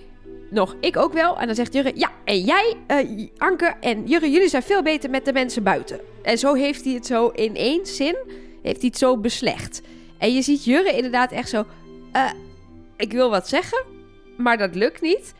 nog: 0.51 0.77
Ik 0.81 0.97
ook 0.97 1.13
wel. 1.13 1.39
En 1.39 1.47
dan 1.47 1.55
zegt 1.55 1.73
Jurre: 1.73 1.93
Ja, 1.95 2.11
en 2.25 2.41
jij, 2.41 2.77
eh, 2.87 3.29
Anke 3.37 3.75
en 3.81 4.07
Jurre, 4.07 4.31
jullie 4.31 4.49
zijn 4.49 4.63
veel 4.63 4.83
beter 4.83 5.11
met 5.11 5.25
de 5.25 5.33
mensen 5.33 5.63
buiten. 5.63 6.01
En 6.23 6.39
zo 6.39 6.55
heeft 6.55 6.85
hij 6.85 6.95
het 6.95 7.07
zo 7.07 7.29
in 7.29 7.57
één 7.57 7.87
zin, 7.87 8.17
heeft 8.63 8.81
hij 8.81 8.89
het 8.89 8.99
zo 8.99 9.19
beslecht. 9.19 9.83
En 10.19 10.35
je 10.35 10.43
ziet 10.43 10.65
Jurre 10.65 10.93
inderdaad 10.97 11.33
echt 11.33 11.49
zo: 11.49 11.65
eh, 12.13 12.31
Ik 12.97 13.13
wil 13.13 13.31
wat 13.31 13.49
zeggen, 13.49 13.85
maar 14.37 14.59
dat 14.59 14.75
lukt 14.75 15.01
niet. 15.01 15.35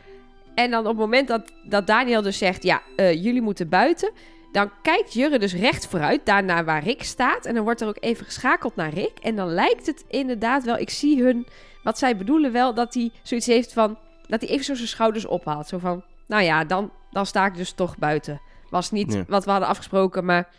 En 0.55 0.71
dan 0.71 0.79
op 0.79 0.87
het 0.87 0.97
moment 0.97 1.27
dat, 1.27 1.51
dat 1.63 1.87
Daniel 1.87 2.21
dus 2.21 2.37
zegt: 2.37 2.63
Ja, 2.63 2.81
eh, 2.95 3.23
jullie 3.23 3.41
moeten 3.41 3.69
buiten. 3.69 4.11
Dan 4.51 4.71
kijkt 4.81 5.13
Jurre 5.13 5.39
dus 5.39 5.53
recht 5.55 5.87
vooruit, 5.87 6.25
daarna 6.25 6.63
waar 6.63 6.83
Rick 6.83 7.03
staat. 7.03 7.45
En 7.45 7.53
dan 7.55 7.63
wordt 7.63 7.81
er 7.81 7.87
ook 7.87 7.97
even 7.99 8.25
geschakeld 8.25 8.75
naar 8.75 8.93
Rick. 8.93 9.17
En 9.21 9.35
dan 9.35 9.47
lijkt 9.47 9.85
het 9.85 10.03
inderdaad 10.07 10.63
wel, 10.63 10.77
ik 10.77 10.89
zie 10.89 11.23
hun, 11.23 11.47
wat 11.83 11.97
zij 11.97 12.17
bedoelen 12.17 12.51
wel, 12.51 12.73
dat 12.73 12.93
hij 12.93 13.11
zoiets 13.23 13.47
heeft 13.47 13.73
van, 13.73 13.97
dat 14.27 14.41
hij 14.41 14.49
even 14.49 14.65
zo 14.65 14.75
zijn 14.75 14.87
schouders 14.87 15.25
ophaalt. 15.25 15.67
Zo 15.67 15.77
van, 15.77 16.03
nou 16.27 16.43
ja, 16.43 16.63
dan, 16.65 16.91
dan 17.11 17.25
sta 17.25 17.45
ik 17.45 17.55
dus 17.55 17.71
toch 17.71 17.97
buiten. 17.97 18.41
Was 18.69 18.91
niet 18.91 19.13
Ja. 19.13 19.23
wat 19.27 19.45
we 19.45 19.51
hadden 19.51 19.69
afgesproken, 19.69 20.25
maar 20.25 20.49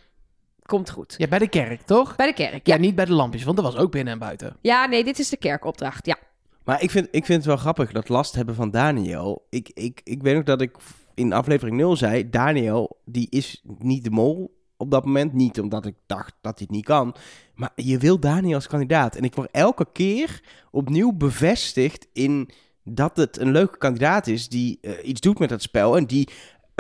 komt 0.71 0.91
goed. 0.91 1.15
Ja, 1.17 1.29
bij 1.29 1.39
de 1.39 1.49
kerk, 1.49 1.83
toch? 1.83 2.17
Bij 2.17 2.27
de 2.27 2.33
kerk, 2.33 2.67
Ja, 2.67 2.75
ja. 2.75 2.81
niet 2.81 2.95
bij 2.95 3.05
de 3.05 3.13
lampjes, 3.13 3.45
want 3.45 3.57
dat 3.57 3.65
was 3.65 3.77
ook 3.77 3.91
binnen 3.91 4.13
en 4.13 4.19
buiten. 4.19 4.57
Ja, 4.61 4.87
nee, 4.87 5.05
dit 5.05 5.19
is 5.19 5.29
de 5.29 5.37
kerkopdracht, 5.37 6.07
ja. 6.07 6.19
Maar 6.65 6.83
ik 6.83 6.91
vind, 6.91 7.09
ik 7.11 7.25
vind 7.25 7.39
het 7.39 7.47
wel 7.47 7.57
grappig 7.57 7.93
dat 7.93 8.09
last 8.09 8.35
hebben 8.35 8.55
van 8.55 8.71
Daniel. 8.71 9.47
Ik, 9.51 9.71
ik, 9.75 10.01
ik 10.05 10.23
weet 10.23 10.37
ook 10.37 10.47
dat 10.47 10.61
ik 10.61 10.77
in 11.15 11.33
aflevering 11.33 11.77
0 11.77 11.97
zei... 11.97 12.31
Daniel, 12.31 13.01
die 13.05 13.27
is 13.31 13.63
niet 13.79 14.05
de 14.05 14.11
mol 14.11 14.59
op 14.77 14.91
dat 14.91 15.05
moment. 15.05 15.33
Niet 15.33 15.61
omdat 15.61 15.87
ik 15.87 15.95
dacht 16.07 16.35
dat 16.41 16.59
hij 16.59 16.67
het 16.69 16.77
niet 16.77 16.85
kan. 16.85 17.15
Maar 17.55 17.73
je 17.75 17.99
wil 17.99 18.21
Daniel 18.21 18.55
als 18.55 18.67
kandidaat. 18.67 19.17
En 19.17 19.25
ik 19.25 19.35
word 19.35 19.51
elke 19.51 19.87
keer 19.93 20.43
opnieuw 20.71 21.13
bevestigd 21.13 22.07
in 22.13 22.51
dat 22.85 23.17
het 23.17 23.39
een 23.39 23.51
leuke 23.51 23.79
kandidaat 23.79 24.27
is... 24.27 24.49
die 24.49 24.79
eh, 24.81 25.09
iets 25.09 25.21
doet 25.21 25.39
met 25.39 25.51
het 25.51 25.63
spel 25.63 25.97
en 25.97 26.07
die... 26.07 26.29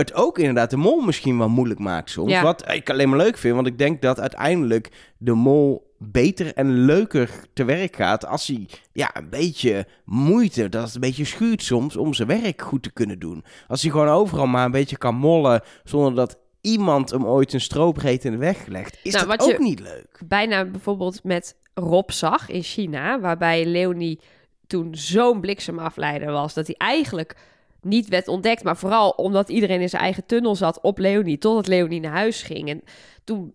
Het 0.01 0.15
ook 0.15 0.39
inderdaad 0.39 0.71
de 0.71 0.77
mol 0.77 1.01
misschien 1.01 1.39
wel 1.39 1.49
moeilijk 1.49 1.81
maakt 1.81 2.11
soms. 2.11 2.31
Ja. 2.31 2.43
Wat 2.43 2.73
ik 2.73 2.91
alleen 2.91 3.09
maar 3.09 3.19
leuk 3.19 3.39
vind. 3.39 3.55
Want 3.55 3.67
ik 3.67 3.79
denk 3.79 4.03
dat 4.03 4.21
uiteindelijk 4.21 5.13
de 5.19 5.33
mol 5.33 5.95
beter 5.99 6.55
en 6.55 6.85
leuker 6.85 7.31
te 7.53 7.65
werk 7.65 7.97
gaat 7.97 8.27
als 8.27 8.47
hij 8.47 8.69
ja, 8.93 9.17
een 9.17 9.29
beetje 9.29 9.87
moeite, 10.05 10.69
dat 10.69 10.85
het 10.85 10.95
een 10.95 11.01
beetje 11.01 11.25
schuurt 11.25 11.63
soms 11.63 11.97
om 11.97 12.15
zijn 12.15 12.29
werk 12.29 12.63
goed 12.63 12.83
te 12.83 12.93
kunnen 12.93 13.19
doen. 13.19 13.45
Als 13.69 13.83
hij 13.83 13.91
gewoon 13.91 14.09
overal 14.09 14.47
maar 14.47 14.65
een 14.65 14.71
beetje 14.71 14.99
kan 14.99 15.15
mollen 15.15 15.63
zonder 15.85 16.15
dat 16.15 16.39
iemand 16.61 17.11
hem 17.11 17.27
ooit 17.27 17.53
een 17.53 17.61
stroopbreed 17.61 18.25
in 18.25 18.33
de 18.33 18.39
weg 18.39 18.67
legt, 18.67 18.99
is 19.03 19.13
Nou, 19.13 19.27
dat 19.27 19.37
wat 19.37 19.53
ook 19.53 19.59
niet 19.59 19.81
leuk. 19.81 20.21
bijna 20.25 20.65
bijvoorbeeld 20.65 21.25
met 21.25 21.57
Rob 21.75 22.11
zag 22.11 22.49
in 22.49 22.63
China, 22.63 23.21
waarbij 23.21 23.65
Leonie 23.67 24.21
toen 24.67 24.95
zo'n 24.95 25.41
bliksemafleider 25.41 26.33
was 26.33 26.55
dat 26.55 26.67
hij 26.67 26.77
eigenlijk 26.79 27.37
niet 27.83 28.09
werd 28.09 28.29
ontdekt, 28.29 28.63
maar 28.63 28.77
vooral 28.77 29.11
omdat 29.11 29.49
iedereen 29.49 29.81
in 29.81 29.89
zijn 29.89 30.03
eigen 30.03 30.27
tunnel 30.27 30.57
zat 30.57 30.81
op 30.81 30.99
Leonie, 30.99 31.39
totdat 31.39 31.67
Leonie 31.67 32.01
naar 32.01 32.13
huis 32.13 32.43
ging. 32.43 32.69
En 32.69 32.83
toen 33.25 33.55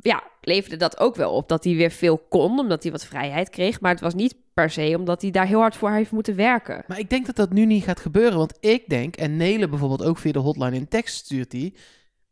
ja, 0.00 0.22
leverde 0.40 0.76
dat 0.76 0.98
ook 0.98 1.16
wel 1.16 1.32
op 1.32 1.48
dat 1.48 1.64
hij 1.64 1.74
weer 1.74 1.90
veel 1.90 2.18
kon, 2.18 2.58
omdat 2.58 2.82
hij 2.82 2.92
wat 2.92 3.04
vrijheid 3.04 3.50
kreeg, 3.50 3.80
maar 3.80 3.90
het 3.90 4.00
was 4.00 4.14
niet 4.14 4.34
per 4.54 4.70
se 4.70 4.94
omdat 4.98 5.22
hij 5.22 5.30
daar 5.30 5.46
heel 5.46 5.60
hard 5.60 5.76
voor 5.76 5.90
heeft 5.90 6.10
moeten 6.10 6.36
werken. 6.36 6.84
Maar 6.86 6.98
ik 6.98 7.10
denk 7.10 7.26
dat 7.26 7.36
dat 7.36 7.52
nu 7.52 7.66
niet 7.66 7.84
gaat 7.84 8.00
gebeuren. 8.00 8.38
Want 8.38 8.56
ik 8.60 8.88
denk, 8.88 9.16
en 9.16 9.36
Nele 9.36 9.68
bijvoorbeeld 9.68 10.04
ook 10.04 10.18
via 10.18 10.32
de 10.32 10.38
hotline 10.38 10.76
in 10.76 10.88
tekst 10.88 11.16
stuurt 11.16 11.50
die. 11.50 11.74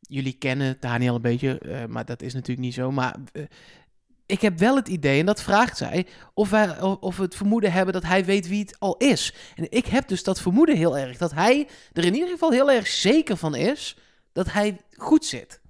Jullie 0.01 0.33
kennen 0.33 0.77
Daniel 0.81 1.15
een 1.15 1.23
beetje, 1.23 1.59
eh, 1.59 1.85
maar 1.87 2.05
dat 2.05 2.23
is 2.23 2.35
natuurlijk 2.35 2.67
niet 2.67 2.75
zo. 2.75 2.91
Maar 2.91 3.17
eh, 3.33 3.43
ik 4.29 4.41
heb 4.41 4.59
wel 4.59 4.77
het 4.77 4.89
idee, 4.89 5.21
en 5.21 5.27
dat 5.27 5.43
vraagt 5.43 5.77
zij, 5.77 6.07
of, 6.35 6.51
wij, 6.51 6.81
of, 6.81 7.17
we 7.17 7.23
het 7.23 7.35
vermoeden 7.35 7.73
hebben 7.73 7.95
dat 7.95 8.03
hij 8.03 8.25
weet 8.25 8.49
wie 8.49 8.61
het 8.61 8.77
al 8.79 8.97
is. 8.97 9.35
En 9.57 9.67
ik 9.71 9.87
heb 9.87 10.09
dus 10.09 10.23
dat 10.23 10.41
vermoeden 10.41 10.77
heel 10.77 10.99
erg. 10.99 11.17
Dat 11.17 11.33
hij 11.33 11.69
er 11.93 12.05
in 12.05 12.15
ieder 12.15 12.29
geval 12.29 12.51
heel 12.51 12.71
erg 12.71 12.87
zeker 12.87 13.37
van 13.37 13.55
is 13.55 13.97
dat 14.33 14.53
hij 14.53 14.81
goed 14.97 15.25
zit. 15.25 15.61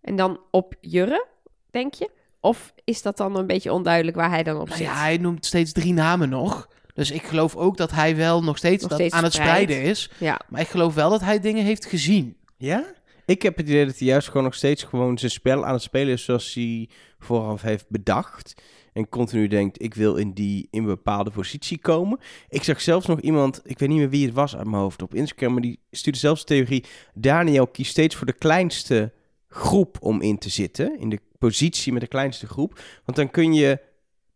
En 0.00 0.16
dan 0.16 0.40
op 0.50 0.74
Jurre, 0.80 1.26
denk 1.70 1.94
je? 1.94 2.10
Of 2.40 2.72
is 2.84 3.02
dat 3.02 3.16
dan 3.16 3.36
een 3.36 3.46
beetje 3.46 3.72
onduidelijk 3.72 4.16
waar 4.16 4.30
hij 4.30 4.42
dan 4.42 4.60
op 4.60 4.66
Nou 4.66 4.78
zit? 4.78 4.86
ja, 4.86 4.94
hij 4.94 5.16
noemt 5.16 5.46
steeds 5.46 5.72
drie 5.72 5.92
namen 5.92 6.28
nog. 6.28 6.68
Dus 6.94 7.10
ik 7.10 7.22
geloof 7.22 7.56
ook 7.56 7.76
dat 7.76 7.90
hij 7.90 8.16
wel 8.16 8.42
nog 8.42 8.56
steeds, 8.56 8.82
Nog 8.82 8.90
dat 8.90 8.98
steeds 8.98 9.14
aan 9.14 9.24
het 9.24 9.32
spreiden 9.32 9.82
is. 9.82 10.10
Ja. 10.18 10.40
Maar 10.48 10.60
ik 10.60 10.68
geloof 10.68 10.94
wel 10.94 11.10
dat 11.10 11.20
hij 11.20 11.40
dingen 11.40 11.64
heeft 11.64 11.86
gezien. 11.86 12.36
Ja? 12.56 12.84
Ik 13.28 13.42
heb 13.42 13.56
het 13.56 13.68
idee 13.68 13.86
dat 13.86 13.98
hij 13.98 14.08
juist 14.08 14.26
gewoon 14.28 14.42
nog 14.42 14.54
steeds 14.54 14.82
gewoon 14.82 15.18
zijn 15.18 15.30
spel 15.30 15.64
aan 15.66 15.72
het 15.72 15.82
spelen 15.82 16.12
is 16.12 16.24
zoals 16.24 16.54
hij 16.54 16.88
vooraf 17.18 17.62
heeft 17.62 17.84
bedacht. 17.88 18.62
En 18.92 19.08
continu 19.08 19.46
denkt, 19.48 19.82
ik 19.82 19.94
wil 19.94 20.16
in 20.16 20.32
die 20.32 20.68
in 20.70 20.80
een 20.80 20.86
bepaalde 20.86 21.30
positie 21.30 21.78
komen. 21.78 22.18
Ik 22.48 22.62
zag 22.62 22.80
zelfs 22.80 23.06
nog 23.06 23.20
iemand, 23.20 23.60
ik 23.64 23.78
weet 23.78 23.88
niet 23.88 23.98
meer 23.98 24.10
wie 24.10 24.24
het 24.26 24.34
was 24.34 24.56
uit 24.56 24.66
mijn 24.66 24.82
hoofd 24.82 25.02
op 25.02 25.14
Instagram, 25.14 25.52
maar 25.52 25.62
die 25.62 25.78
stuurde 25.90 26.18
zelfs 26.18 26.40
de 26.40 26.46
theorie. 26.46 26.84
Daniel 27.14 27.66
kiest 27.66 27.90
steeds 27.90 28.14
voor 28.14 28.26
de 28.26 28.32
kleinste 28.32 29.12
groep 29.48 29.96
om 30.00 30.20
in 30.22 30.38
te 30.38 30.48
zitten. 30.50 30.98
In 30.98 31.08
de 31.08 31.20
positie 31.38 31.92
met 31.92 32.00
de 32.02 32.08
kleinste 32.08 32.46
groep. 32.46 32.80
Want 33.04 33.16
dan 33.16 33.30
kun 33.30 33.52
je, 33.54 33.78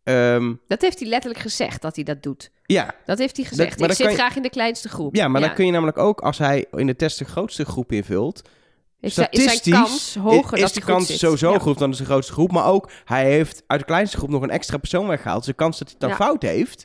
ehm, 0.02 0.55
Dat 0.68 0.81
heeft 0.83 0.98
hij 1.00 1.09
letterlijk 1.09 1.42
gezegd 1.42 1.83
dat 1.83 1.94
hij 1.94 2.05
dat 2.05 2.22
doet. 2.22 2.50
ja, 2.64 2.94
Dat 3.07 3.18
heeft 3.18 3.37
hij 3.37 3.46
gezegd. 3.46 3.78
maar 3.78 3.90
ik 3.90 3.96
zit 3.96 4.09
je- 4.11 4.14
graag 4.14 4.37
in 4.37 4.42
de 4.42 4.50
kleinste 4.50 4.88
groep. 4.88 5.14
ja, 5.14 5.28
maar 5.28 5.40
dan 5.40 5.55
kun 5.55 5.66
je 5.66 5.72
namelijk 5.72 5.98
ook, 5.98 6.20
als 6.20 6.38
hij 6.38 6.66
in 6.72 6.87
de 6.87 6.96
test 6.96 7.18
de 7.18 7.24
grootste 7.24 7.64
groep 7.64 7.92
invult, 7.92 8.42
Is 9.03 9.19
is 9.31 9.62
zijn 9.62 9.75
kans 9.75 10.15
hoger 10.15 10.55
is 10.55 10.61
dat 10.62 10.75
de 10.75 10.81
kans 10.81 11.07
zit. 11.07 11.19
sowieso 11.19 11.53
Ja. 11.53 11.59
groot 11.59 11.79
dan 11.79 11.91
is 11.91 11.97
de 11.97 12.05
grootste 12.05 12.33
groep. 12.33 12.53
Maar 12.53 12.67
ook, 12.67 12.91
hij 13.05 13.31
heeft 13.31 13.62
uit 13.67 13.81
de 13.81 13.87
kleinste 13.87 14.17
groep 14.17 14.31
nog 14.31 14.43
een 14.43 14.51
extra 14.51 14.77
persoon 14.77 15.07
weggehaald. 15.07 15.38
Dus 15.38 15.47
de 15.49 15.55
kans 15.55 15.79
dat 15.79 15.88
hij 15.88 15.97
het 15.99 16.09
dan 16.09 16.11
Ja. 16.19 16.25
fout 16.25 16.43
heeft, 16.43 16.85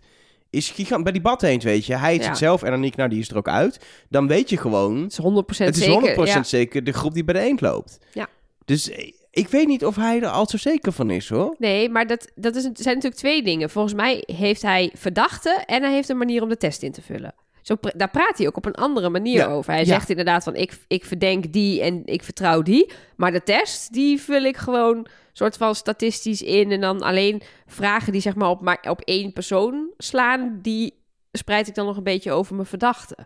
is 0.50 0.70
gigant. 0.70 1.04
Bij 1.04 1.12
die 1.12 1.22
bad 1.22 1.44
eens, 1.44 1.64
weet 1.64 1.86
je. 1.86 1.96
Hij 1.96 2.16
is 2.16 2.24
Ja. 2.24 2.30
het 2.30 2.38
zelf 2.38 2.64
en 2.64 2.74
Aniek, 2.74 2.96
nou 2.96 3.10
die 3.10 3.20
is 3.20 3.30
er 3.30 3.38
ook 3.38 3.48
uit. 3.48 3.80
Dan 4.10 4.28
weet 4.28 4.50
je 4.50 4.58
gewoon, 4.58 5.02
Het 5.04 5.12
is 5.12 5.18
100% 5.18 5.70
het 5.70 5.78
is 5.78 5.84
zeker. 5.84 6.16
100% 6.16 6.28
ja. 6.28 6.44
zeker 6.44 6.84
de 6.84 6.92
groep 6.92 7.14
die 7.14 7.24
bij 7.24 7.34
de 7.34 7.40
eend 7.40 7.62
loopt. 7.62 7.98
Ja. 8.14 8.28
Dus 8.66 8.90
eh, 8.90 9.12
ik 9.32 9.48
weet 9.48 9.68
niet 9.68 9.86
of 9.86 9.96
hij 9.96 10.22
er 10.22 10.28
al 10.30 10.48
zo 10.50 10.58
zeker 10.58 10.92
van 10.92 11.10
is, 11.10 11.30
hoor. 11.30 11.56
Nee, 11.58 11.90
maar 11.90 12.08
dat, 12.08 12.32
dat 12.36 12.56
is, 12.56 12.62
zijn 12.64 12.74
natuurlijk 12.96 13.16
twee 13.16 13.44
dingen. 13.44 13.70
Volgens 13.70 13.94
mij 13.94 14.24
heeft 14.26 14.62
hij 14.62 14.92
verdachten 14.96 15.66
en 15.66 15.82
hij 15.84 15.94
heeft 15.94 16.10
een 16.10 16.18
manier 16.18 16.42
om 16.42 16.50
de 16.50 16.58
test 16.58 16.82
in 16.84 16.92
te 16.92 17.02
vullen. 17.02 17.34
Zo 17.68 17.76
daar 17.96 18.10
praat 18.10 18.38
hij 18.38 18.48
ook 18.48 18.58
op 18.58 18.66
een 18.66 18.76
andere 18.76 19.10
manier 19.10 19.38
Ja, 19.38 19.48
over. 19.48 19.72
Hij 19.72 19.80
ja. 19.80 19.86
zegt 19.86 20.10
inderdaad 20.10 20.44
van 20.44 20.56
ik, 20.56 20.78
ik 20.88 21.06
verdenk 21.06 21.54
die 21.54 21.82
en 21.82 22.02
ik 22.06 22.24
vertrouw 22.24 22.62
die. 22.62 22.92
Maar 23.16 23.32
de 23.32 23.44
test, 23.44 23.94
die 23.94 24.22
vul 24.22 24.44
ik 24.44 24.58
gewoon 24.58 25.08
soort 25.34 25.58
van 25.58 25.76
statistisch 25.76 26.42
in. 26.42 26.72
En 26.72 26.82
dan 26.82 27.02
alleen 27.02 27.42
vragen 27.66 28.12
die 28.12 28.22
zeg 28.22 28.36
maar 28.36 28.50
op, 28.50 28.62
maar 28.62 28.86
op 28.90 29.02
één 29.02 29.34
persoon 29.34 29.90
slaan, 29.98 30.60
die 30.62 30.94
spreid 31.32 31.68
ik 31.68 31.76
dan 31.76 31.86
nog 31.86 31.98
een 31.98 32.04
beetje 32.04 32.32
over 32.32 32.56
mijn 32.56 32.68
verdachten. 32.68 33.26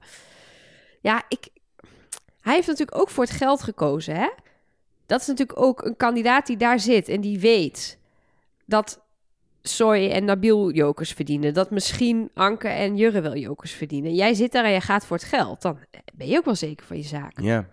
Ja, 1.02 1.24
ik, 1.28 1.48
hij 2.42 2.54
heeft 2.54 2.68
natuurlijk 2.68 2.98
ook 2.98 3.10
voor 3.10 3.24
het 3.24 3.34
geld 3.34 3.64
gekozen, 3.64 4.16
hè? 4.16 4.30
Dat 5.06 5.22
is 5.22 5.28
natuurlijk 5.28 5.60
ook 5.60 5.86
een 5.86 5.98
kandidaat 5.98 6.46
die 6.46 6.58
daar 6.58 6.80
zit 6.80 7.10
en 7.10 7.22
die 7.22 7.40
weet 7.40 7.98
dat 8.66 9.02
Soy 9.62 10.10
en 10.10 10.26
Nabil 10.26 10.71
jokers 10.71 11.12
verdienen. 11.12 11.54
Dat 11.54 11.71
misschien 11.71 12.30
Anke 12.34 12.67
en 12.67 12.95
Jurre 12.97 13.21
wel 13.21 13.36
jokers 13.36 13.71
verdienen. 13.71 14.13
Jij 14.15 14.34
zit 14.34 14.52
daar 14.52 14.65
en 14.65 14.71
je 14.71 14.82
gaat 14.82 15.06
voor 15.06 15.17
het 15.17 15.26
geld. 15.26 15.62
Dan 15.62 15.78
ben 16.13 16.28
je 16.28 16.38
ook 16.38 16.45
wel 16.45 16.56
zeker 16.56 16.86
van 16.86 16.97
je 16.97 17.04
zaak. 17.04 17.39
Ja. 17.41 17.65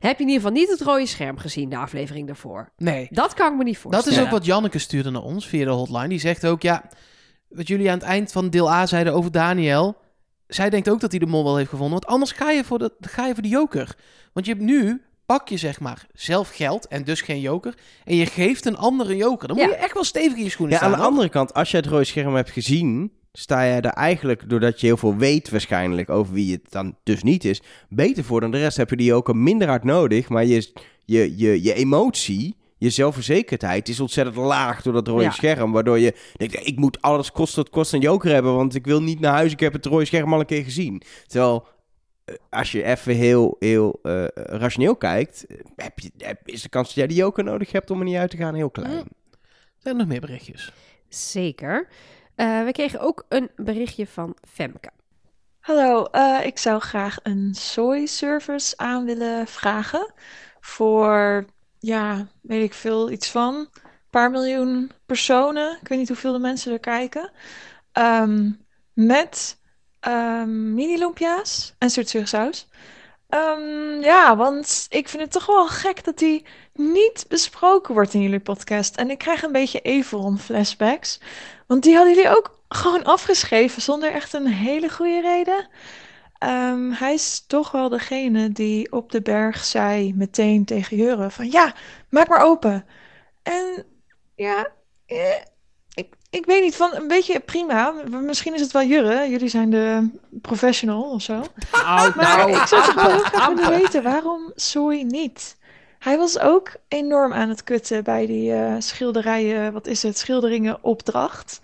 Heb 0.00 0.16
je 0.18 0.22
in 0.24 0.28
ieder 0.30 0.42
geval 0.42 0.56
niet 0.60 0.70
het 0.70 0.80
rode 0.80 1.06
scherm 1.06 1.38
gezien, 1.38 1.68
de 1.68 1.76
aflevering 1.76 2.26
daarvoor? 2.26 2.68
Nee. 2.76 3.06
Dat 3.10 3.34
kan 3.34 3.52
ik 3.52 3.58
me 3.58 3.64
niet 3.64 3.72
Dat 3.74 3.82
voorstellen. 3.82 4.18
is 4.18 4.24
ook 4.24 4.30
wat 4.30 4.44
Janneke 4.44 4.78
stuurde 4.78 5.10
naar 5.10 5.22
ons 5.22 5.48
via 5.48 5.64
de 5.64 5.70
hotline. 5.70 6.08
Die 6.08 6.18
zegt 6.18 6.46
ook, 6.46 6.62
ja, 6.62 6.84
wat 7.48 7.66
jullie 7.66 7.90
aan 7.90 7.98
het 7.98 8.06
eind 8.06 8.32
van 8.32 8.50
deel 8.50 8.70
A 8.72 8.86
zeiden 8.86 9.12
over 9.14 9.30
Daniel. 9.32 9.96
Zij 10.46 10.70
denkt 10.70 10.90
ook 10.90 11.00
dat 11.00 11.10
hij 11.10 11.20
de 11.20 11.26
mol 11.26 11.44
wel 11.44 11.56
heeft 11.56 11.68
gevonden. 11.68 11.92
Want 12.00 12.12
anders 12.12 12.32
ga 12.32 12.50
je 12.50 12.64
voor 12.64 12.78
de, 12.78 12.92
ga 13.00 13.26
je 13.26 13.32
voor 13.34 13.42
de 13.42 13.48
joker. 13.48 13.96
Want 14.32 14.46
je 14.46 14.52
hebt 14.52 14.64
nu, 14.64 15.02
pak 15.26 15.48
je 15.48 15.56
zeg 15.56 15.80
maar 15.80 16.06
zelf 16.14 16.48
geld 16.54 16.86
en 16.88 17.04
dus 17.04 17.20
geen 17.20 17.40
joker. 17.40 17.74
En 18.04 18.16
je 18.16 18.26
geeft 18.26 18.66
een 18.66 18.76
andere 18.76 19.16
joker. 19.16 19.48
Dan 19.48 19.56
moet 19.56 19.66
je 19.66 19.74
echt 19.74 19.94
wel 19.94 20.04
stevig 20.04 20.36
in 20.38 20.44
je 20.44 20.50
schoenen 20.50 20.72
Ja, 20.74 20.78
staan. 20.80 20.90
aan 20.92 20.96
de 20.98 21.02
hoor. 21.04 21.12
andere 21.12 21.28
kant, 21.30 21.54
als 21.54 21.70
je 21.70 21.76
het 21.76 21.86
rode 21.86 22.04
scherm 22.04 22.34
hebt 22.34 22.50
gezien, 22.50 23.12
sta 23.32 23.64
jij 23.66 23.76
er 23.80 23.84
eigenlijk, 23.84 24.48
doordat 24.50 24.80
je 24.80 24.86
heel 24.86 24.96
veel 24.96 25.16
weet 25.16 25.50
waarschijnlijk 25.50 26.10
over 26.10 26.32
wie 26.34 26.52
het 26.52 26.70
dan 26.70 26.96
dus 27.02 27.22
niet 27.22 27.44
is, 27.44 27.62
beter 27.88 28.24
voor 28.24 28.40
dan 28.40 28.50
de 28.50 28.58
rest. 28.58 28.76
Heb 28.76 28.90
je 28.90 28.96
die 28.96 29.14
ook 29.14 29.28
een 29.28 29.42
minder 29.42 29.68
hard 29.68 29.84
nodig, 29.84 30.28
maar 30.28 30.44
je, 30.44 30.72
je, 31.04 31.36
je, 31.38 31.62
je 31.62 31.74
emotie, 31.74 32.56
je 32.78 32.90
zelfverzekerdheid 32.90 33.88
is 33.88 34.00
ontzettend 34.00 34.36
laag 34.36 34.82
door 34.82 34.92
dat 34.92 35.08
rode 35.08 35.22
Ja. 35.22 35.30
scherm. 35.30 35.72
Waardoor 35.72 35.98
je 35.98 36.14
denkt, 36.36 36.66
ik 36.66 36.76
moet 36.78 37.00
alles 37.00 37.32
kost 37.32 37.54
wat 37.56 37.70
kost 37.70 37.92
een 37.92 38.00
joker 38.00 38.32
hebben, 38.32 38.54
want 38.54 38.74
ik 38.74 38.84
wil 38.84 39.02
niet 39.02 39.20
naar 39.20 39.32
huis, 39.32 39.52
ik 39.52 39.60
heb 39.60 39.72
het 39.72 39.86
rode 39.86 40.04
scherm 40.04 40.32
al 40.32 40.40
een 40.40 40.46
keer 40.46 40.64
gezien. 40.64 41.02
Terwijl... 41.26 41.66
eh, 42.24 42.34
Als 42.50 42.72
je 42.72 42.82
even 42.82 43.14
heel, 43.14 43.56
heel 43.58 43.98
eh, 44.02 44.24
rationeel 44.34 44.96
kijkt, 44.96 45.46
heb 45.76 45.98
je, 45.98 46.10
heb- 46.18 46.48
is 46.48 46.62
de 46.62 46.68
kans 46.68 46.86
dat 46.86 46.96
jij 46.96 47.06
die 47.06 47.16
joker 47.16 47.44
nodig 47.44 47.72
hebt 47.72 47.90
om 47.90 47.98
er 47.98 48.04
niet 48.04 48.16
uit 48.16 48.30
te 48.30 48.36
gaan 48.36 48.54
heel 48.54 48.70
klein. 48.70 49.04
Zijn 49.78 49.94
er 49.94 49.96
nog 49.96 50.06
meer 50.06 50.20
berichtjes? 50.20 50.72
Zeker. 51.08 51.88
Eh, 52.34 52.64
we 52.64 52.72
kregen 52.72 53.00
ook 53.00 53.24
een 53.28 53.50
berichtje 53.56 54.06
van 54.06 54.36
Femke. 54.48 54.90
Hallo, 55.60 56.04
eh, 56.04 56.40
ik 56.46 56.58
zou 56.58 56.80
graag 56.80 57.16
een 57.22 57.54
soy 57.54 58.06
service 58.06 58.76
aan 58.76 59.04
willen 59.04 59.46
vragen 59.46 60.12
voor, 60.60 61.44
ja, 61.78 62.26
weet 62.42 62.64
ik 62.64 62.74
veel, 62.74 63.10
iets 63.10 63.30
van 63.30 63.54
een 63.54 63.68
paar 64.10 64.30
miljoen 64.30 64.90
personen. 65.06 65.78
Ik 65.80 65.88
weet 65.88 65.98
niet 65.98 66.08
hoeveel 66.08 66.32
de 66.32 66.38
mensen 66.38 66.72
er 66.72 66.78
kijken. 66.80 67.30
Ehm, 67.92 68.50
met 68.92 69.60
ehm 70.04 70.74
mini 70.74 70.98
lumpia's 70.98 71.74
en 71.78 71.90
saus. 72.26 72.68
Ehm 73.28 74.00
ja, 74.00 74.36
want 74.36 74.86
ik 74.90 75.08
vind 75.08 75.22
het 75.22 75.32
toch 75.32 75.46
wel 75.46 75.66
gek 75.66 76.04
dat 76.04 76.18
die 76.18 76.46
niet 76.72 77.24
besproken 77.28 77.94
wordt 77.94 78.14
in 78.14 78.20
jullie 78.20 78.40
podcast. 78.40 78.96
En 78.96 79.10
ik 79.10 79.18
krijg 79.18 79.42
een 79.42 79.52
beetje 79.52 79.80
Everon 79.80 80.38
flashbacks. 80.38 81.20
Want 81.66 81.82
die 81.82 81.96
hadden 81.96 82.14
jullie 82.14 82.36
ook 82.36 82.58
gewoon 82.68 83.04
afgeschreven 83.04 83.82
zonder 83.82 84.12
echt 84.12 84.32
een 84.32 84.46
hele 84.46 84.88
goede 84.88 85.20
reden. 85.20 85.68
Ehm, 86.38 86.90
hij 86.90 87.14
is 87.14 87.44
toch 87.46 87.70
wel 87.70 87.88
degene 87.88 88.52
die 88.52 88.92
op 88.92 89.12
de 89.12 89.22
berg 89.22 89.64
zei 89.64 90.14
meteen 90.14 90.64
tegen 90.64 90.96
Jurre 90.96 91.30
van 91.30 91.50
ja, 91.50 91.74
maak 92.08 92.28
maar 92.28 92.44
open. 92.44 92.86
En 93.42 93.84
ja, 94.34 94.68
eh, 95.06 95.34
ik, 96.34 96.46
weet 96.46 96.62
niet, 96.62 96.76
van 96.76 96.94
een 96.94 97.08
beetje 97.08 97.40
prima. 97.40 97.94
Misschien 98.08 98.54
is 98.54 98.60
het 98.60 98.72
wel 98.72 98.82
Jurre, 98.82 99.28
jullie 99.30 99.48
zijn 99.48 99.70
de 99.70 100.08
professional 100.30 101.02
of 101.02 101.22
zo. 101.22 101.44
Nou, 101.72 102.12
Maar 102.16 102.48
ik 102.48 102.66
zou 102.66 102.84
toch 102.84 102.94
wel 102.94 103.10
heel 103.10 103.18
graag 103.18 103.54
willen 103.54 103.80
weten, 103.80 104.02
waarom 104.02 104.52
Soy 104.54 105.02
niet? 105.02 105.56
Hij 105.98 106.18
was 106.18 106.38
ook 106.38 106.76
enorm 106.88 107.32
aan 107.32 107.48
het 107.48 107.64
kutten 107.64 108.04
bij 108.04 108.26
die 108.26 108.52
eh, 108.52 108.74
schilderijen, 108.78 109.72
wat 109.72 109.86
is 109.86 110.02
het, 110.02 110.18
schilderingen 110.18 110.78
opdracht. 110.82 111.60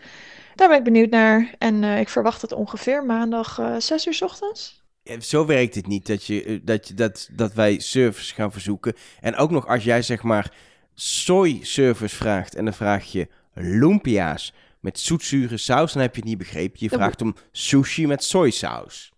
Daar 0.55 0.69
ben 0.69 0.77
ik 0.79 0.85
benieuwd 0.85 1.11
naar 1.11 1.55
en 1.59 1.85
eh, 1.85 2.01
ik 2.01 2.09
verwacht 2.09 2.43
het 2.43 2.53
ongeveer 2.53 3.05
maandag 3.05 3.59
eh 3.59 3.75
6 3.79 4.07
uur 4.07 4.15
's 4.15 4.23
ochtends. 4.23 4.83
Ja, 5.03 5.21
Zo 5.21 5.47
werkt 5.47 5.75
het 5.75 5.87
niet 5.87 6.07
dat, 6.07 6.25
je, 6.25 6.61
dat, 6.65 6.89
je, 6.89 6.95
dat, 6.95 7.29
dat 7.33 7.53
wij 7.53 7.79
service 7.81 8.35
gaan 8.35 8.53
verzoeken. 8.53 8.95
En 9.21 9.37
ook 9.37 9.51
nog 9.51 9.67
als 9.67 9.85
jij 9.85 10.03
zeg 10.03 10.23
maar 10.23 10.53
soy 11.01 11.59
service 11.63 12.17
vraagt 12.17 12.55
en 12.55 12.65
dan 12.65 12.75
vraag 12.75 13.05
je 13.05 13.29
lumpia's 13.55 14.53
met 14.81 14.99
zoetzure 15.01 15.57
saus, 15.57 15.93
dan 15.93 16.03
heb 16.03 16.15
je 16.15 16.21
het 16.21 16.29
niet 16.29 16.39
begrepen. 16.39 16.77
Je 16.81 16.89
vraagt 16.89 17.23
om 17.23 17.35
sushi 17.53 18.07
met 18.07 18.25
soysaus. 18.25 19.13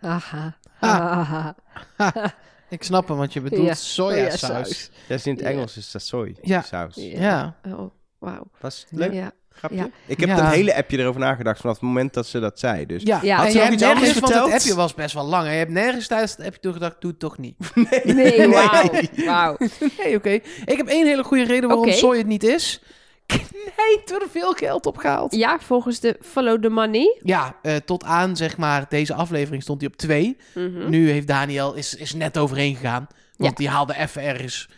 Aha. 0.00 0.56
Ah. 0.80 1.54
Aha. 1.96 2.34
Ik 2.68 2.82
snap 2.82 3.08
hem, 3.08 3.16
want 3.16 3.32
je 3.32 3.40
bedoelt 3.40 3.66
Ja, 3.66 3.74
sojasaus. 3.74 4.38
sojasaus. 4.40 4.90
Dat 5.08 5.18
is 5.18 5.26
in 5.26 5.32
het 5.34 5.42
Ja. 5.42 5.48
Engels 5.48 5.76
is 5.76 5.90
dat 5.90 6.02
soy 6.02 6.36
Ja. 6.42 6.62
saus. 6.62 6.94
Ja. 6.94 7.56
Oh, 7.66 7.90
wauw. 8.18 8.50
Was 8.60 8.86
leuk? 8.90 9.12
Ja. 9.12 9.32
Grapje? 9.60 9.76
Ja. 9.76 9.88
Ik 10.06 10.20
heb 10.20 10.28
Ja. 10.28 10.38
een 10.38 10.46
hele 10.50 10.76
appje 10.76 10.98
erover 10.98 11.20
nagedacht 11.20 11.60
vanaf 11.60 11.74
het 11.76 11.84
moment 11.84 12.14
dat 12.14 12.26
ze 12.26 12.40
dat 12.40 12.58
zei. 12.58 12.86
Dus 12.86 13.02
Ja, 13.02 13.14
Had 13.14 13.22
ze 13.22 13.58
hebt 13.58 13.72
iets 13.72 13.82
anders 13.82 13.82
nergens, 13.82 14.02
want 14.02 14.14
het 14.14 14.32
verteld? 14.32 14.52
appje 14.52 14.74
was 14.74 14.94
best 14.94 15.14
wel 15.14 15.24
lang. 15.24 15.44
Je 15.46 15.52
hebt 15.52 15.70
nergens 15.70 16.06
tijdens 16.06 16.36
het 16.36 16.46
appje 16.46 16.60
toegedacht, 16.60 16.96
doe 17.00 17.10
het 17.10 17.20
toch 17.20 17.38
niet. 17.38 17.54
Nee, 18.04 18.48
wauw. 18.48 18.90
Wauw. 19.24 19.56
Nee, 20.04 20.16
oké. 20.16 20.30
Ik 20.64 20.76
heb 20.76 20.86
één 20.86 21.06
hele 21.06 21.24
goede 21.24 21.44
reden 21.44 21.68
waarom 21.68 21.86
Oké. 21.86 21.96
soy 21.96 22.16
het 22.18 22.26
niet 22.26 22.42
is. 22.44 22.82
Knijter 23.26 24.22
veel 24.30 24.52
geld 24.52 24.86
opgehaald. 24.86 25.34
Ja, 25.34 25.58
volgens 25.60 26.00
de 26.00 26.16
Follow 26.22 26.62
the 26.62 26.68
Money. 26.68 27.18
Ja, 27.22 27.56
eh, 27.62 27.76
tot 27.76 28.04
aan 28.04 28.36
zeg 28.36 28.56
maar 28.56 28.86
deze 28.88 29.14
aflevering 29.14 29.62
stond 29.62 29.80
hij 29.80 29.90
op 29.90 29.96
twee. 29.96 30.36
Mhm. 30.54 30.88
Nu 30.90 31.10
heeft 31.10 31.26
Daniel 31.26 31.74
is, 31.74 31.94
is 31.94 32.14
net 32.14 32.38
overheen 32.38 32.76
gegaan. 32.76 33.06
Want 33.36 33.56
die 33.56 33.68
haalde 33.68 33.96
even 33.96 34.22
ergens. 34.22 34.68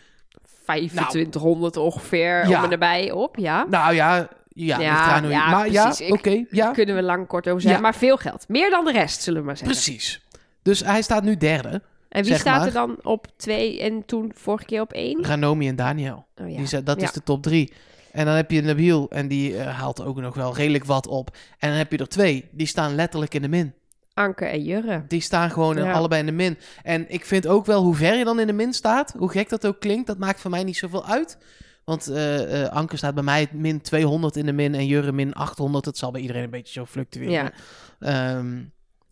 2500 0.64 1.76
ongeveer 1.76 2.48
Ja. 2.48 2.58
om 2.58 2.64
en 2.64 2.70
erbij 2.72 3.10
op, 3.10 3.36
ja. 3.36 3.66
Nou 3.70 3.94
ja, 3.94 4.28
ja, 4.54 4.80
Ja, 4.80 5.18
hoe 5.20 5.28
je- 5.28 5.34
ja, 5.34 5.50
maar 5.50 5.70
ja, 5.70 5.94
oké, 6.08 6.44
ja, 6.50 6.70
Kunnen 6.70 6.94
we 6.94 7.02
lang 7.02 7.26
kort 7.26 7.48
over. 7.48 7.68
Ja. 7.70 7.78
Maar 7.80 7.94
veel 7.94 8.16
geld. 8.16 8.44
Meer 8.48 8.70
dan 8.70 8.84
de 8.84 8.92
rest, 8.92 9.22
zullen 9.22 9.40
we 9.40 9.46
maar 9.46 9.56
zeggen. 9.56 9.76
precies. 9.76 10.22
Dus 10.62 10.84
hij 10.84 11.02
staat 11.02 11.22
nu 11.22 11.36
derde. 11.36 11.82
En 12.08 12.24
wie 12.24 12.34
staat 12.34 12.58
maar. 12.58 12.66
er 12.66 12.72
dan 12.72 12.98
op 13.02 13.26
twee 13.36 13.80
en 13.80 14.04
toen 14.06 14.32
vorige 14.34 14.64
keer 14.64 14.80
op 14.80 14.92
één? 14.92 15.24
Ranomi 15.24 15.68
en 15.68 15.76
Daniel. 15.76 16.26
Oh, 16.40 16.50
ja. 16.50 16.56
Die 16.56 16.82
dat 16.82 17.00
Ja. 17.00 17.06
is 17.06 17.12
de 17.12 17.22
top 17.22 17.42
drie. 17.42 17.72
En 18.12 18.24
dan 18.26 18.34
heb 18.34 18.50
je 18.50 18.62
Nabil 18.62 19.10
en 19.10 19.28
die 19.28 19.56
eh, 19.56 19.78
haalt 19.78 20.04
ook 20.04 20.20
nog 20.20 20.34
wel 20.34 20.54
redelijk 20.56 20.84
wat 20.84 21.06
op. 21.06 21.36
En 21.58 21.68
dan 21.68 21.78
heb 21.78 21.92
je 21.92 21.98
er 21.98 22.08
twee, 22.08 22.48
die 22.50 22.66
staan 22.66 22.94
letterlijk 22.94 23.34
in 23.34 23.42
de 23.42 23.48
min. 23.48 23.72
Anke 24.14 24.44
en 24.44 24.62
Jurre. 24.62 25.04
Die 25.08 25.20
staan 25.20 25.50
gewoon 25.50 25.76
Ja. 25.76 25.92
allebei 25.92 26.20
in 26.20 26.26
de 26.26 26.32
min. 26.32 26.58
En 26.82 27.04
ik 27.08 27.24
vind 27.24 27.46
ook 27.46 27.66
wel 27.66 27.82
hoe 27.82 27.94
ver 27.94 28.14
je 28.14 28.24
dan 28.24 28.40
in 28.40 28.46
de 28.46 28.52
min 28.52 28.72
staat, 28.72 29.14
hoe 29.18 29.30
gek 29.30 29.48
dat 29.48 29.66
ook 29.66 29.80
klinkt, 29.80 30.06
dat 30.06 30.18
maakt 30.18 30.40
voor 30.40 30.50
mij 30.50 30.64
niet 30.64 30.76
zoveel 30.76 31.06
uit. 31.06 31.38
Want 31.84 32.08
eh, 32.08 32.62
eh, 32.62 32.72
Anke 32.72 32.96
staat 32.96 33.14
bij 33.14 33.22
mij 33.22 33.48
min 33.52 33.80
200 33.80 34.36
in 34.36 34.46
de 34.46 34.52
min 34.52 34.74
en 34.74 34.86
Jurre 34.86 35.12
min 35.12 35.32
800. 35.32 35.84
Het 35.84 35.98
zal 35.98 36.10
bij 36.10 36.20
iedereen 36.20 36.42
een 36.42 36.50
beetje 36.50 36.72
zo 36.72 36.84
fluctueren. 36.84 37.32
Ja. 37.32 37.52
Ehm, 38.00 38.62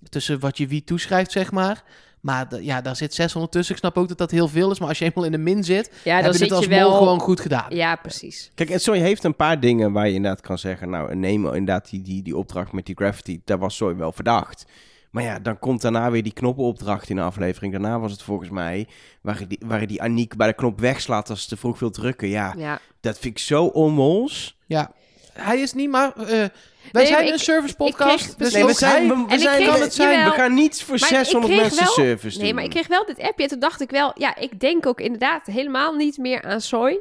tussen 0.08 0.40
wat 0.40 0.58
je 0.58 0.66
wie 0.66 0.84
toeschrijft, 0.84 1.32
zeg 1.32 1.52
maar. 1.52 1.84
Maar 2.20 2.62
ja, 2.62 2.80
daar 2.80 2.96
zit 2.96 3.14
600 3.14 3.52
tussen. 3.52 3.74
Ik 3.74 3.80
snap 3.80 3.96
ook 3.98 4.08
dat 4.08 4.18
dat 4.18 4.30
heel 4.30 4.48
veel 4.48 4.70
is. 4.70 4.78
Maar 4.78 4.88
als 4.88 4.98
je 4.98 5.04
eenmaal 5.04 5.24
in 5.24 5.32
de 5.32 5.38
min 5.38 5.64
zit, 5.64 5.90
Ja, 6.04 6.14
heb 6.14 6.22
dan 6.22 6.32
je 6.32 6.38
zit 6.38 6.48
het 6.48 6.56
als 6.56 6.64
je 6.64 6.70
wel... 6.70 6.88
mol 6.88 6.98
gewoon 6.98 7.20
goed 7.20 7.40
gedaan. 7.40 7.66
Ja, 7.74 7.96
precies. 7.96 8.50
Kijk, 8.54 8.70
en 8.70 8.80
Soy 8.80 8.98
heeft 8.98 9.24
een 9.24 9.36
paar 9.36 9.60
dingen 9.60 9.92
waar 9.92 10.08
je 10.08 10.14
inderdaad 10.14 10.40
kan 10.40 10.58
zeggen... 10.58 10.90
Nou, 10.90 11.14
neem 11.14 11.46
inderdaad 11.46 11.90
die, 11.90 12.02
die, 12.02 12.22
die 12.22 12.36
opdracht 12.36 12.72
met 12.72 12.86
die 12.86 12.94
graffiti. 12.94 13.40
Daar 13.44 13.58
was 13.58 13.76
Soy 13.76 13.96
wel 13.96 14.12
verdacht. 14.12 14.64
Maar 15.10 15.22
ja, 15.22 15.38
dan 15.38 15.58
komt 15.58 15.82
daarna 15.82 16.10
weer 16.10 16.22
die 16.22 16.32
knoppenopdracht 16.32 17.08
in 17.10 17.16
de 17.16 17.22
aflevering. 17.22 17.72
Daarna 17.72 17.98
was 17.98 18.12
het 18.12 18.22
volgens 18.22 18.50
mij... 18.50 18.86
Waar 19.20 19.48
die, 19.48 19.58
waar 19.66 19.86
die 19.86 20.02
Aniek 20.02 20.36
bij 20.36 20.46
de 20.46 20.52
knop 20.54 20.80
wegslaat 20.80 21.30
als 21.30 21.42
ze 21.42 21.48
te 21.48 21.56
vroeg 21.56 21.78
wil 21.78 21.90
drukken. 21.90 22.28
Ja, 22.28 22.54
Ja. 22.58 22.78
dat 23.00 23.18
vind 23.18 23.34
ik 23.38 23.42
zo 23.44 23.64
onmols. 23.64 24.58
Ja. 24.66 24.92
Hij 25.32 25.60
is 25.60 25.72
niet 25.72 25.90
maar... 25.90 26.12
eh, 26.16 26.26
wij 26.26 26.50
Nee, 26.92 27.06
zijn 27.06 27.26
een 27.26 27.32
ik- 27.34 27.40
service 27.40 27.76
podcast. 27.76 28.38
dus 28.38 28.52
Nee, 28.52 28.64
we 28.64 28.72
zijn, 28.72 29.08
we, 29.26 29.38
zijn, 29.38 29.56
kreeg- 29.56 29.68
kan 29.70 29.80
het 29.80 29.94
zijn. 29.94 30.18
jawel. 30.18 30.30
We 30.32 30.38
gaan 30.38 30.54
niet 30.54 30.82
voor 30.82 30.98
Maar 30.98 31.08
ik 31.10 31.16
600 31.16 31.52
kreeg 31.52 31.64
mensen 31.66 31.84
wel- 31.84 31.92
service 31.94 32.34
doen. 32.36 32.44
Nee, 32.44 32.54
maar 32.54 32.64
ik 32.64 32.70
kreeg 32.70 32.86
wel 32.86 33.06
dit 33.06 33.18
appje. 33.20 33.42
En 33.42 33.48
toen 33.48 33.58
dacht 33.58 33.80
ik 33.80 33.90
wel, 33.90 34.12
ja, 34.14 34.36
ik 34.36 34.60
denk 34.60 34.86
ook 34.86 35.00
inderdaad 35.00 35.46
helemaal 35.46 35.94
niet 35.94 36.18
meer 36.18 36.42
aan 36.42 36.60
soy. 36.60 36.98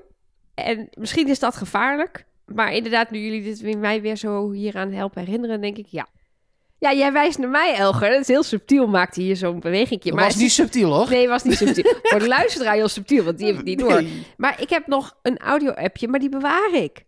En 0.54 0.90
misschien 0.94 1.28
is 1.28 1.40
dat 1.40 1.56
gevaarlijk. 1.56 2.26
Maar 2.46 2.74
inderdaad, 2.74 3.12
nu 3.12 3.20
jullie 3.20 3.44
dit 3.44 3.78
mij 3.78 4.02
weer 4.02 4.16
zo 4.16 4.52
hieraan 4.52 4.92
helpen 4.92 5.24
herinneren, 5.26 5.62
denk 5.62 5.78
ik, 5.78 5.86
ja. 5.90 6.08
Ja, 6.80 6.94
jij 6.94 7.12
wijst 7.12 7.38
naar 7.38 7.50
mij, 7.50 7.76
Elger. 7.76 8.10
Dat 8.10 8.20
is 8.20 8.28
heel 8.28 8.44
subtiel, 8.44 8.88
maakte 8.88 9.22
hier 9.22 9.36
zo'n 9.36 9.60
bewegingje. 9.60 10.10
Dat 10.10 10.20
Maar 10.20 10.28
was 10.28 10.36
niet 10.36 10.52
subtiel, 10.52 10.94
hoor. 10.94 11.10
Nee, 11.10 11.28
was 11.28 11.44
niet 11.44 11.58
subtiel. 11.58 11.94
Voor 12.04 12.20
de 12.20 12.28
luisteraar 12.28 12.74
heel 12.74 12.88
subtiel, 12.88 13.24
want 13.24 13.38
die 13.38 13.46
heeft 13.46 13.58
het 13.58 13.68
niet 13.68 13.80
door. 13.80 14.02
Nee. 14.04 14.26
Maar 14.38 14.62
ik 14.62 14.70
heb 14.70 14.88
nog 14.88 15.18
een 15.22 15.38
audio-appje, 15.38 16.08
maar 16.08 16.20
die 16.20 16.30
bewaar 16.30 16.74
ik. 16.74 17.06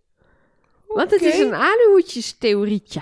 Want 0.87 1.11
het 1.11 1.21
is 1.21 1.39
een 1.39 1.53
aluhoedjes-theorietje. 1.53 3.01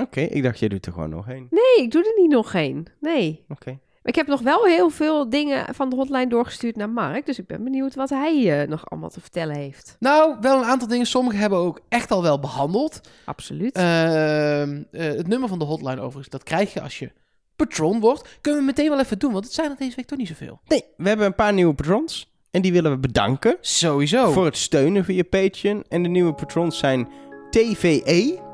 Oké, 0.00 0.20
ik 0.20 0.42
dacht, 0.42 0.58
jij 0.58 0.68
doet 0.68 0.86
er 0.86 0.92
gewoon 0.92 1.10
nog 1.10 1.26
heen. 1.26 1.46
Nee, 1.50 1.84
ik 1.84 1.90
doe 1.90 2.04
er 2.04 2.20
niet 2.22 2.30
nog 2.30 2.50
geen. 2.50 2.86
Nee. 3.00 3.44
Oké. 3.48 3.78
Maar 4.06 4.14
ik 4.14 4.20
heb 4.20 4.30
nog 4.30 4.40
wel 4.40 4.64
heel 4.64 4.90
veel 4.90 5.30
dingen 5.30 5.74
van 5.74 5.90
de 5.90 5.96
hotline 5.96 6.26
doorgestuurd 6.26 6.76
naar 6.76 6.90
Mark. 6.90 7.26
Dus 7.26 7.38
ik 7.38 7.46
ben 7.46 7.64
benieuwd 7.64 7.94
wat 7.94 8.10
hij 8.10 8.60
eh, 8.60 8.68
nog 8.68 8.90
allemaal 8.90 9.10
te 9.10 9.20
vertellen 9.20 9.56
heeft. 9.56 9.96
Nou, 9.98 10.36
wel 10.40 10.58
een 10.58 10.64
aantal 10.64 10.88
dingen. 10.88 11.06
Sommige 11.06 11.36
hebben 11.36 11.58
we 11.58 11.64
ook 11.64 11.80
echt 11.88 12.10
al 12.10 12.22
wel 12.22 12.38
behandeld. 12.38 13.00
Absoluut. 13.24 13.76
Ehm, 13.76 14.82
eh, 14.90 15.04
het 15.04 15.26
nummer 15.26 15.48
van 15.48 15.58
de 15.58 15.64
hotline 15.64 16.00
overigens, 16.00 16.28
dat 16.28 16.42
krijg 16.42 16.72
je 16.72 16.80
als 16.80 16.98
je 16.98 17.12
patron 17.56 18.00
wordt. 18.00 18.38
Kunnen 18.40 18.60
we 18.60 18.66
meteen 18.66 18.88
wel 18.88 19.00
even 19.00 19.18
doen, 19.18 19.32
want 19.32 19.44
het 19.44 19.54
zijn 19.54 19.70
er 19.70 19.76
deze 19.76 19.96
week 19.96 20.06
toch 20.06 20.18
niet 20.18 20.28
zoveel. 20.28 20.60
Nee, 20.66 20.84
we 20.96 21.08
hebben 21.08 21.26
een 21.26 21.34
paar 21.34 21.52
nieuwe 21.52 21.74
patrons. 21.74 22.30
En 22.50 22.62
die 22.62 22.72
willen 22.72 22.90
we 22.90 22.98
bedanken. 22.98 23.56
Sowieso. 23.60 24.32
Voor 24.32 24.44
het 24.44 24.56
steunen 24.56 25.04
via 25.04 25.22
Patreon. 25.22 25.84
En 25.88 26.02
de 26.02 26.08
nieuwe 26.08 26.34
patrons 26.34 26.78
zijn 26.78 27.08
TVE. 27.50 28.45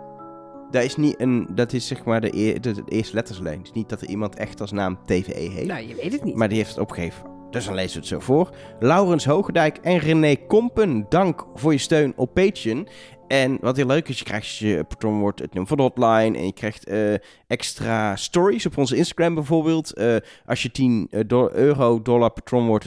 Dat 0.73 0.85
is, 0.85 0.97
niet 0.97 1.21
een, 1.21 1.47
dat 1.51 1.73
is 1.73 1.87
zeg 1.87 2.05
maar 2.05 2.21
de, 2.21 2.37
eer, 2.37 2.61
de, 2.61 2.73
de 2.73 2.83
eerste 2.89 3.15
letterslijn. 3.15 3.59
Het 3.59 3.67
is 3.67 3.73
niet 3.73 3.89
dat 3.89 4.01
er 4.01 4.09
iemand 4.09 4.37
echt 4.37 4.61
als 4.61 4.73
naam 4.73 4.99
TVE 5.07 5.33
heeft. 5.33 5.67
nou, 5.67 5.89
je 5.89 5.95
weet 5.95 6.13
het 6.13 6.25
niet. 6.25 6.35
Maar 6.35 6.49
die 6.49 6.59
heeft 6.59 6.71
het 6.71 6.79
opgegeven. 6.79 7.31
Dus 7.51 7.65
dan 7.65 7.75
lezen 7.75 7.93
we 7.93 7.99
het 7.99 8.09
zo 8.09 8.21
voor. 8.21 8.51
Laurens 8.81 9.25
Hogendijk 9.25 9.77
en 9.77 9.99
René 9.99 10.37
Kompen, 10.47 11.07
dank 11.09 11.47
voor 11.55 11.73
je 11.73 11.79
steun 11.79 12.13
op 12.17 12.35
Patreon. 12.35 12.89
En 13.29 13.59
wat 13.61 13.77
heel 13.77 13.87
leuk 13.87 14.09
is, 14.09 14.19
je 14.19 14.25
krijgt 14.25 14.57
je 14.57 14.85
patron 14.89 15.19
wordt 15.19 15.41
het 15.41 15.55
nummer 15.55 15.69
van 15.69 15.77
de 15.77 15.83
hotline. 15.83 16.39
En 16.39 16.45
je 16.45 16.53
krijgt 16.53 16.87
eh, 16.87 17.15
extra 17.47 18.17
stories 18.17 18.67
op 18.67 18.79
onze 18.79 18.97
Instagram 18.97 19.35
bijvoorbeeld. 19.35 19.93
Eh, 19.93 20.17
als 20.47 20.63
je 20.63 20.71
10 20.71 21.07
eh, 21.11 21.21
euro, 21.53 22.03
dollar 22.03 22.31
patron 22.31 22.67
wordt, 22.67 22.85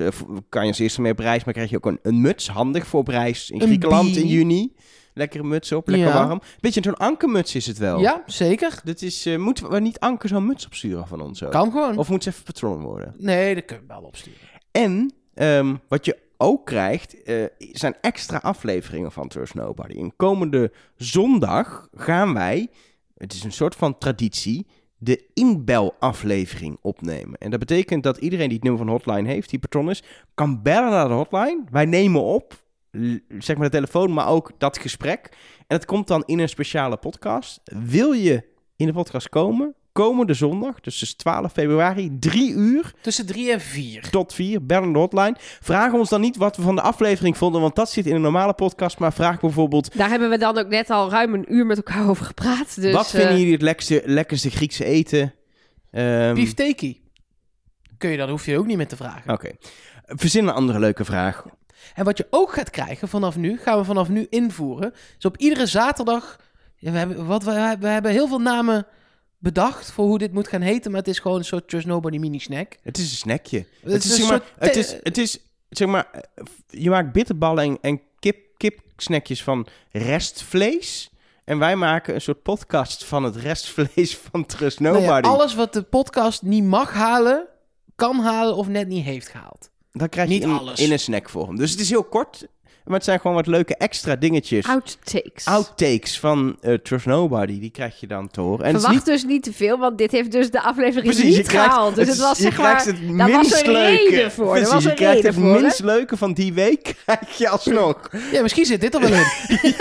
kan 0.49 0.61
je 0.61 0.67
als 0.67 0.79
eerste 0.79 1.01
mee 1.01 1.11
op 1.11 1.19
reis. 1.19 1.43
Maar 1.43 1.53
krijg 1.53 1.69
je 1.69 1.75
ook 1.75 1.85
een, 1.85 1.99
een 2.01 2.21
muts, 2.21 2.47
handig 2.49 2.87
voor 2.87 2.99
op 2.99 3.07
reis 3.07 3.49
in 3.49 3.61
Griekenland 3.61 4.15
in 4.15 4.27
juni. 4.27 4.73
Lekkere 5.17 5.43
muts 5.43 5.71
op, 5.71 5.87
lekker 5.87 6.07
Ja. 6.07 6.25
warm. 6.27 6.41
Beetje 6.59 6.81
zo'n 6.83 6.97
ankermuts 6.97 7.55
is 7.55 7.65
het 7.65 7.77
wel. 7.77 7.99
Ja, 7.99 8.23
zeker. 8.25 8.79
Dit 8.83 9.01
is, 9.01 9.25
eh, 9.25 9.37
moeten 9.37 9.69
we 9.69 9.79
niet 9.79 9.99
Anker 9.99 10.29
zo'n 10.29 10.45
muts 10.45 10.65
opsturen 10.65 11.07
van 11.07 11.21
ons 11.21 11.43
ook? 11.43 11.51
Kan 11.51 11.71
gewoon. 11.71 11.97
Of 11.97 12.09
moet 12.09 12.23
ze 12.23 12.29
even 12.29 12.43
patron 12.43 12.81
worden? 12.81 13.13
Nee, 13.17 13.55
dat 13.55 13.65
kunnen 13.65 13.87
we 13.87 13.93
wel 13.93 14.03
opsturen. 14.03 14.39
En 14.71 15.13
ehm, 15.33 15.75
wat 15.87 16.05
je 16.05 16.17
ook 16.37 16.65
krijgt, 16.65 17.23
eh, 17.23 17.43
zijn 17.57 17.95
extra 18.01 18.37
afleveringen 18.37 19.11
van 19.11 19.27
Trust 19.27 19.53
Nobody. 19.53 19.97
En 19.99 20.13
komende 20.15 20.71
zondag 20.95 21.87
gaan 21.93 22.33
wij, 22.33 22.67
het 23.17 23.33
is 23.33 23.43
een 23.43 23.51
soort 23.51 23.75
van 23.75 23.97
traditie, 23.97 24.67
de 24.97 25.25
inbelaflevering 25.33 26.77
opnemen. 26.81 27.37
En 27.37 27.49
dat 27.49 27.59
betekent 27.59 28.03
dat 28.03 28.17
iedereen 28.17 28.47
die 28.47 28.55
het 28.57 28.63
nummer 28.67 28.85
van 28.85 28.93
Hotline 28.93 29.29
heeft, 29.29 29.49
die 29.49 29.59
patron 29.59 29.89
is, 29.89 30.03
kan 30.33 30.61
bellen 30.61 30.89
naar 30.89 31.07
de 31.07 31.13
hotline. 31.13 31.63
Wij 31.71 31.85
nemen 31.85 32.21
op, 32.21 32.63
zeg 33.39 33.55
maar 33.55 33.65
de 33.65 33.75
telefoon, 33.75 34.13
maar 34.13 34.27
ook 34.27 34.51
dat 34.57 34.77
gesprek. 34.77 35.29
En 35.67 35.75
het 35.75 35.85
komt 35.85 36.07
dan 36.07 36.23
in 36.25 36.39
een 36.39 36.49
speciale 36.49 36.97
podcast. 36.97 37.61
Wil 37.63 38.11
je 38.11 38.43
in 38.75 38.85
de 38.87 38.93
podcast 38.93 39.29
komen? 39.29 39.73
Komende 39.91 40.33
zondag, 40.33 40.79
dus 40.79 40.99
dus 40.99 41.13
12 41.13 41.51
februari, 41.51 42.17
3 42.19 42.51
uur 42.53 42.93
Tussen 43.01 43.25
drie 43.25 43.51
en 43.51 43.61
vier. 43.61 44.09
tot 44.09 44.33
4, 44.33 44.65
bellen 44.65 44.93
de 44.93 44.99
hotline. 44.99 45.35
Vraag 45.39 45.93
ons 45.93 46.09
dan 46.09 46.21
niet 46.21 46.37
wat 46.37 46.57
we 46.57 46.61
van 46.61 46.75
de 46.75 46.81
aflevering 46.81 47.37
vonden, 47.37 47.61
want 47.61 47.75
dat 47.75 47.89
zit 47.91 48.05
in 48.05 48.15
een 48.15 48.21
normale 48.21 48.53
podcast. 48.53 48.99
Maar 48.99 49.13
vraag 49.13 49.39
bijvoorbeeld, 49.39 49.97
Daar 49.97 50.09
hebben 50.09 50.29
we 50.29 50.37
dan 50.37 50.57
ook 50.57 50.67
net 50.67 50.89
al 50.89 51.09
ruim 51.09 51.33
een 51.33 51.53
uur 51.53 51.65
met 51.65 51.77
elkaar 51.77 52.09
over 52.09 52.25
gepraat. 52.25 52.81
Dus, 52.81 52.93
wat 52.93 53.09
vinden 53.09 53.29
eh, 53.29 53.37
jullie 53.37 53.53
het 53.53 53.61
lekkerste, 53.61 54.01
lekkerste 54.05 54.49
Griekse 54.49 54.85
eten? 54.85 55.33
Ehm, 55.91 56.35
Beefteki. 56.35 57.01
Kun 57.97 58.09
je 58.09 58.17
dat, 58.17 58.29
hoef 58.29 58.45
je 58.45 58.57
ook 58.57 58.65
niet 58.65 58.77
meer 58.77 58.87
te 58.87 58.95
vragen. 58.95 59.33
Oké. 59.33 59.51
Verzin 60.05 60.47
een 60.47 60.53
andere 60.53 60.79
leuke 60.79 61.05
vraag. 61.05 61.45
En 61.93 62.05
wat 62.05 62.17
je 62.17 62.27
ook 62.29 62.53
gaat 62.53 62.69
krijgen 62.69 63.07
vanaf 63.07 63.35
nu, 63.35 63.57
gaan 63.57 63.77
we 63.77 63.83
vanaf 63.83 64.09
nu 64.09 64.27
invoeren. 64.29 64.93
Dus 65.15 65.25
op 65.25 65.37
iedere 65.37 65.65
zaterdag. 65.65 66.39
Ja, 66.75 66.91
we, 66.91 66.97
hebben, 66.97 67.25
wat, 67.25 67.43
we, 67.43 67.75
we 67.79 67.87
hebben 67.87 68.11
heel 68.11 68.27
veel 68.27 68.41
namen 68.41 68.87
bedacht 69.37 69.91
voor 69.91 70.05
hoe 70.05 70.17
dit 70.17 70.33
moet 70.33 70.47
gaan 70.47 70.61
heten. 70.61 70.91
Maar 70.91 70.99
het 70.99 71.09
is 71.09 71.19
gewoon 71.19 71.37
een 71.37 71.45
soort 71.45 71.67
Trust 71.67 71.85
Nobody 71.87 72.17
mini 72.17 72.39
snack. 72.39 72.77
Het 72.83 72.97
is 72.97 73.11
een 73.11 73.17
snackje. 73.17 73.65
Het 73.81 73.91
Het 73.93 74.03
is 74.03 74.15
zeg 74.15 74.29
maar, 74.29 74.41
het 74.57 74.75
is, 74.75 74.95
het 75.03 75.17
is, 75.17 75.39
zeg 75.69 75.87
maar, 75.87 76.23
je 76.67 76.89
maakt 76.89 77.11
bitterballen 77.11 77.63
en, 77.63 77.77
en 77.81 78.01
kip, 78.19 78.37
kipsnackjes 78.57 79.43
van 79.43 79.67
restvlees. 79.91 81.09
En 81.43 81.59
wij 81.59 81.75
maken 81.75 82.15
een 82.15 82.21
soort 82.21 82.41
podcast 82.41 83.03
van 83.05 83.23
het 83.23 83.35
restvlees 83.35 84.17
van 84.31 84.45
Trust 84.45 84.79
Nou 84.79 84.95
ja, 84.95 85.01
Nobody. 85.01 85.27
alles 85.27 85.55
wat 85.55 85.73
de 85.73 85.83
podcast 85.83 86.41
niet 86.41 86.63
mag 86.63 86.93
halen, 86.93 87.47
kan 87.95 88.19
halen 88.19 88.55
of 88.55 88.67
net 88.67 88.87
niet 88.87 89.05
heeft 89.05 89.27
gehaald. 89.27 89.69
Dan 89.97 90.09
krijg 90.09 90.27
je 90.27 90.33
Niet 90.33 90.43
in, 90.43 90.49
alles. 90.49 90.79
in 90.79 90.91
een 90.91 90.99
snackvorm. 90.99 91.55
Dus 91.55 91.71
het 91.71 91.79
is 91.79 91.89
heel 91.89 92.03
kort, 92.03 92.47
maar 92.85 92.95
het 92.95 93.03
zijn 93.03 93.19
gewoon 93.19 93.35
wat 93.35 93.47
leuke 93.47 93.75
extra 93.75 94.15
dingetjes. 94.15 94.67
outtakes. 94.67 95.45
Outtakes 95.45 96.19
van 96.19 96.57
eh, 96.61 96.73
Trust 96.73 97.05
Nobody, 97.05 97.59
die 97.59 97.71
krijg 97.71 97.99
je 97.99 98.07
dan 98.07 98.27
te 98.29 98.41
horen. 98.41 98.65
En 98.65 98.65
het 98.65 98.75
is 98.75 98.81
Verwacht 98.81 99.05
niet, 99.05 99.15
dus 99.15 99.25
niet 99.25 99.43
te 99.43 99.53
veel, 99.53 99.77
want 99.77 99.97
dit 99.97 100.11
heeft 100.11 100.31
dus 100.31 100.51
de 100.51 100.61
aflevering 100.61 101.13
precies, 101.13 101.23
niet 101.23 101.35
je 101.35 101.43
krijgt, 101.43 101.67
gehaald. 101.67 101.95
Dus 101.95 102.07
het 102.07 102.17
was 102.17 102.37
je 102.37 102.43
zeg 102.43 102.57
maar... 102.57 102.67
krijgt 102.67 102.85
het 102.85 103.17
daar 103.17 103.31
was 103.31 103.37
minst 103.37 103.65
een 103.65 103.71
leuke. 103.71 104.09
reden 104.09 104.31
voor. 104.31 104.51
Precies, 104.51 104.71
was 104.71 104.83
je 104.83 104.89
een 104.89 104.95
krijgt 104.95 105.15
reden 105.15 105.31
het 105.31 105.41
voor, 105.41 105.53
hè? 105.55 105.61
minst 105.61 105.83
leuke 105.83 106.17
van 106.17 106.33
die 106.33 106.53
week, 106.53 106.95
krijg 107.05 107.37
je 107.37 107.49
alsnog. 107.49 108.09
Ja, 108.31 108.41
misschien 108.41 108.65
zit 108.65 108.81
dit 108.81 108.93
er 108.93 108.99
wel 109.01 109.13
in. 109.13 109.25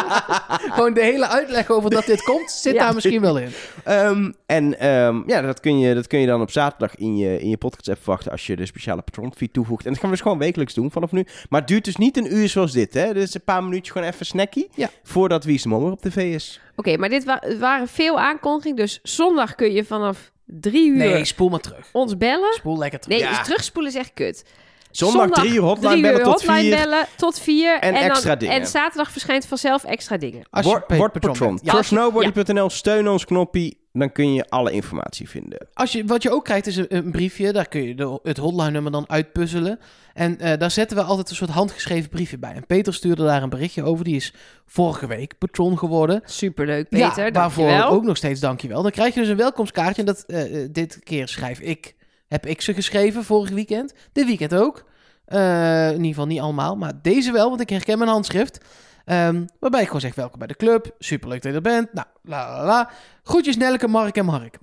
Gewoon 0.74 0.94
de 0.94 1.02
hele 1.02 1.28
uitleg 1.28 1.70
over 1.70 1.90
dat 1.90 2.06
dit 2.06 2.22
komt, 2.22 2.50
zit 2.50 2.74
Ja. 2.74 2.84
daar 2.84 2.94
misschien 2.94 3.20
wel 3.20 3.38
in. 3.38 3.50
Ehm, 3.84 4.30
en 4.46 4.78
ehm, 4.78 5.20
ja, 5.26 5.40
dat 5.40 5.60
kun, 5.60 5.78
je, 5.78 5.94
dat 5.94 6.06
kun 6.06 6.18
je 6.18 6.26
dan 6.26 6.40
op 6.40 6.50
zaterdag 6.50 6.96
in 6.96 7.16
je, 7.16 7.40
in 7.40 7.48
je 7.48 7.56
podcast-app 7.56 8.02
verwachten 8.02 8.30
als 8.32 8.46
je 8.46 8.56
de 8.56 8.66
speciale 8.66 9.02
patronfeed 9.02 9.52
toevoegt. 9.52 9.84
En 9.84 9.90
dat 9.90 10.00
gaan 10.00 10.10
we 10.10 10.14
dus 10.14 10.24
gewoon 10.24 10.38
wekelijks 10.38 10.74
doen 10.74 10.90
vanaf 10.90 11.12
nu. 11.12 11.26
Maar 11.48 11.60
het 11.60 11.68
duurt 11.68 11.84
dus 11.84 11.96
niet 11.96 12.11
een 12.16 12.34
uur 12.36 12.48
zoals 12.48 12.72
dit, 12.72 12.94
hè. 12.94 13.12
Dit 13.14 13.22
is 13.28 13.34
een 13.34 13.44
paar 13.44 13.64
minuutjes 13.64 13.90
gewoon 13.92 14.08
even 14.08 14.26
snackie. 14.26 14.68
Ja. 14.74 14.90
Voordat 15.02 15.44
Wie 15.44 15.54
is 15.54 15.62
de 15.62 15.68
Mol 15.68 15.82
weer 15.82 15.90
op 15.92 16.00
tv 16.00 16.34
is. 16.34 16.60
Oké, 16.76 16.96
maar 16.96 17.08
dit 17.08 17.24
wa- 17.24 17.42
waren 17.58 17.88
veel 17.88 18.20
aankondigingen. 18.20 18.76
Dus 18.76 18.98
zondag 19.02 19.54
kun 19.54 19.72
je 19.72 19.84
vanaf 19.84 20.30
drie 20.46 20.88
uur 20.90 20.96
Nee, 20.96 21.24
spoel 21.24 21.48
maar 21.48 21.60
terug. 21.60 21.88
ons 21.92 22.16
bellen. 22.16 22.52
Spoel 22.54 22.78
lekker 22.78 23.00
terug. 23.00 23.18
Nee, 23.18 23.26
Ja. 23.28 23.36
dus 23.36 23.46
terugspoelen 23.46 23.92
is 23.92 23.98
echt 23.98 24.10
kut. 24.14 24.44
Zondag, 24.90 25.30
drie 25.30 25.52
uur 25.54 25.60
hotline 25.60 25.88
drie 25.90 26.02
bellen 26.02 26.22
tot 26.22 26.32
hotline 26.32 26.60
vier. 26.60 26.76
bellen 26.76 27.06
tot 27.16 27.38
vier. 27.40 27.78
En 27.78 27.92
dan- 27.94 28.02
extra 28.02 28.36
dingen. 28.36 28.54
En 28.54 28.66
zaterdag 28.66 29.10
verschijnt 29.10 29.46
vanzelf 29.46 29.84
extra 29.84 30.16
dingen. 30.16 30.42
Als 30.50 30.64
je 30.64 30.70
Word, 30.70 30.86
pa- 30.86 30.96
word 30.96 31.12
patron 31.12 31.32
patron. 31.32 31.58
Ja, 31.62 31.72
Trustnobody.nl, 31.72 32.70
steun 32.70 33.08
ons 33.08 33.24
knoppie. 33.24 33.80
Dan 33.92 34.12
kun 34.12 34.32
je 34.32 34.48
alle 34.48 34.72
informatie 34.72 35.28
vinden. 35.28 35.68
Als 35.74 35.92
je, 35.92 36.04
wat 36.04 36.22
je 36.22 36.30
ook 36.30 36.44
krijgt 36.44 36.66
is 36.66 36.76
een, 36.76 36.96
een 36.96 37.10
briefje. 37.10 37.52
Daar 37.52 37.68
kun 37.68 37.82
je 37.82 37.94
de, 37.94 38.18
het 38.22 38.36
hotline 38.36 38.70
nummer 38.70 38.92
dan 38.92 39.08
uitpuzzelen. 39.08 39.78
En 40.14 40.38
eh, 40.38 40.58
daar 40.58 40.70
zetten 40.70 40.96
we 40.96 41.02
altijd 41.02 41.30
een 41.30 41.36
soort 41.36 41.50
handgeschreven 41.50 42.10
briefje 42.10 42.38
bij. 42.38 42.52
En 42.54 42.66
Peter 42.66 42.94
stuurde 42.94 43.24
daar 43.24 43.42
een 43.42 43.48
berichtje 43.48 43.82
over. 43.82 44.04
Die 44.04 44.16
is 44.16 44.34
vorige 44.66 45.06
week 45.06 45.38
patron 45.38 45.78
geworden. 45.78 46.20
Superleuk, 46.24 46.88
Peter. 46.88 47.24
ja, 47.24 47.30
waarvoor 47.30 47.66
dankjewel. 47.66 47.90
ook 47.90 48.04
nog 48.04 48.16
steeds 48.16 48.40
dankjewel. 48.40 48.82
Dan 48.82 48.90
krijg 48.90 49.14
je 49.14 49.20
dus 49.20 49.28
een 49.28 49.36
welkomstkaartje. 49.36 50.02
En 50.02 50.06
dat, 50.06 50.24
eh, 50.26 50.62
eh, 50.62 50.68
dit 50.72 51.00
keer 51.02 51.28
schrijf 51.28 51.60
ik, 51.60 51.94
heb 52.28 52.46
ik 52.46 52.60
ze 52.60 52.74
geschreven 52.74 53.24
vorig 53.24 53.50
weekend. 53.50 53.94
Dit 54.12 54.26
weekend 54.26 54.54
ook. 54.54 54.84
Eh, 55.24 55.86
in 55.86 55.92
ieder 55.92 56.08
geval 56.08 56.26
niet 56.26 56.40
allemaal, 56.40 56.76
maar 56.76 56.92
deze 57.02 57.32
wel, 57.32 57.48
want 57.48 57.60
ik 57.60 57.70
herken 57.70 57.98
mijn 57.98 58.10
handschrift. 58.10 58.60
Ehm, 59.04 59.44
waarbij 59.60 59.80
ik 59.80 59.86
gewoon 59.86 60.00
zeg, 60.00 60.14
welkom 60.14 60.38
bij 60.38 60.48
de 60.48 60.56
club. 60.56 60.94
Superleuk 60.98 61.42
dat 61.42 61.50
je 61.50 61.56
er 61.56 61.62
bent. 61.62 61.92
Nou, 61.92 62.06
la 62.22 62.50
la 62.56 62.64
la. 62.64 62.90
Groetjes 63.22 63.56
Nelke, 63.56 63.88
Mark 63.88 64.16
en 64.16 64.24
Mark. 64.24 64.58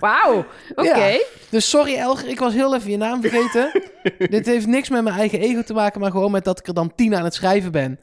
Wauw, 0.00 0.44
oké. 0.74 0.96
Ja. 1.06 1.18
Dus 1.50 1.70
sorry 1.70 1.94
Elger, 1.96 2.28
ik 2.28 2.38
was 2.38 2.52
heel 2.54 2.74
even 2.74 2.90
je 2.90 2.96
naam 2.96 3.20
vergeten. 3.20 3.82
Dit 4.30 4.46
heeft 4.46 4.66
niks 4.66 4.88
met 4.88 5.02
mijn 5.02 5.16
eigen 5.16 5.40
ego 5.40 5.62
te 5.62 5.72
maken, 5.72 6.00
maar 6.00 6.10
gewoon 6.10 6.30
met 6.30 6.44
dat 6.44 6.58
ik 6.58 6.66
er 6.66 6.74
dan 6.74 6.94
tien 6.94 7.14
aan 7.16 7.24
het 7.24 7.34
schrijven 7.34 7.72
ben. 7.72 8.00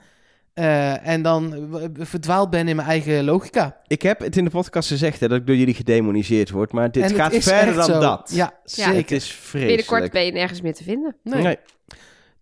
Eh, 0.54 1.08
en 1.08 1.22
dan 1.22 1.68
verdwaald 2.00 2.50
ben 2.50 2.68
in 2.68 2.76
mijn 2.76 2.88
eigen 2.88 3.24
logica. 3.24 3.78
Ik 3.88 4.02
heb 4.02 4.20
het 4.20 4.38
in 4.38 4.44
de 4.44 4.50
podcast 4.50 4.90
gezegd 4.90 5.20
hè, 5.20 5.28
dat 5.28 5.38
ik 5.40 5.48
door 5.48 5.56
jullie 5.56 5.74
gedemoniseerd 5.74 6.50
word, 6.50 6.72
maar 6.72 6.92
dit 6.92 7.04
en 7.04 7.10
het 7.10 7.20
gaat 7.20 7.44
verder 7.44 7.74
dan 7.76 7.84
zo. 7.84 8.00
dat. 8.00 8.32
Ja, 8.34 8.54
Het 8.62 8.72
zeker. 8.72 9.16
is 9.16 9.32
vreselijk. 9.32 9.68
Binnenkort 9.68 10.12
ben 10.12 10.26
je 10.26 10.32
nergens 10.32 10.62
meer 10.62 10.74
te 10.74 10.84
vinden. 10.84 11.16
Nee. 11.24 11.42
Nee. 11.42 11.58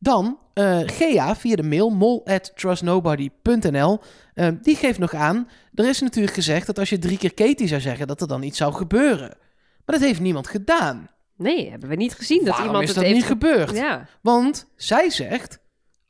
Dan 0.06 0.40
eh, 0.54 0.80
Gea 0.86 1.36
via 1.36 1.56
de 1.56 1.64
mail 1.64 1.90
mol 1.90 2.26
at 2.26 2.52
trustnobody.nl. 2.56 4.00
Eh, 4.34 4.48
die 4.62 4.76
geeft 4.76 5.00
nog 5.00 5.14
aan, 5.14 5.50
er 5.74 5.90
is 5.90 6.02
natuurlijk 6.02 6.34
gezegd 6.34 6.66
dat 6.66 6.80
als 6.80 6.90
je 6.90 7.00
drie 7.00 7.18
keer 7.18 7.34
Katie 7.34 7.68
zou 7.68 7.82
zeggen, 7.82 8.08
dat 8.08 8.22
er 8.22 8.28
dan 8.28 8.44
iets 8.44 8.58
zou 8.58 8.74
gebeuren. 8.74 9.38
Maar 9.86 9.96
dat 9.96 10.08
heeft 10.08 10.20
niemand 10.20 10.48
gedaan. 10.48 11.10
Nee, 11.38 11.70
hebben 11.70 11.90
we 11.90 11.96
niet 11.96 12.14
gezien 12.14 12.38
dat 12.38 12.48
Waarom 12.48 12.66
iemand 12.66 12.84
is 12.84 12.90
het 12.90 12.98
dat 12.98 13.06
heeft 13.06 13.18
niet 13.18 13.28
gebeurd? 13.28 13.72
Ja. 13.72 14.08
Want 14.22 14.68
zij 14.76 15.10
zegt, 15.10 15.60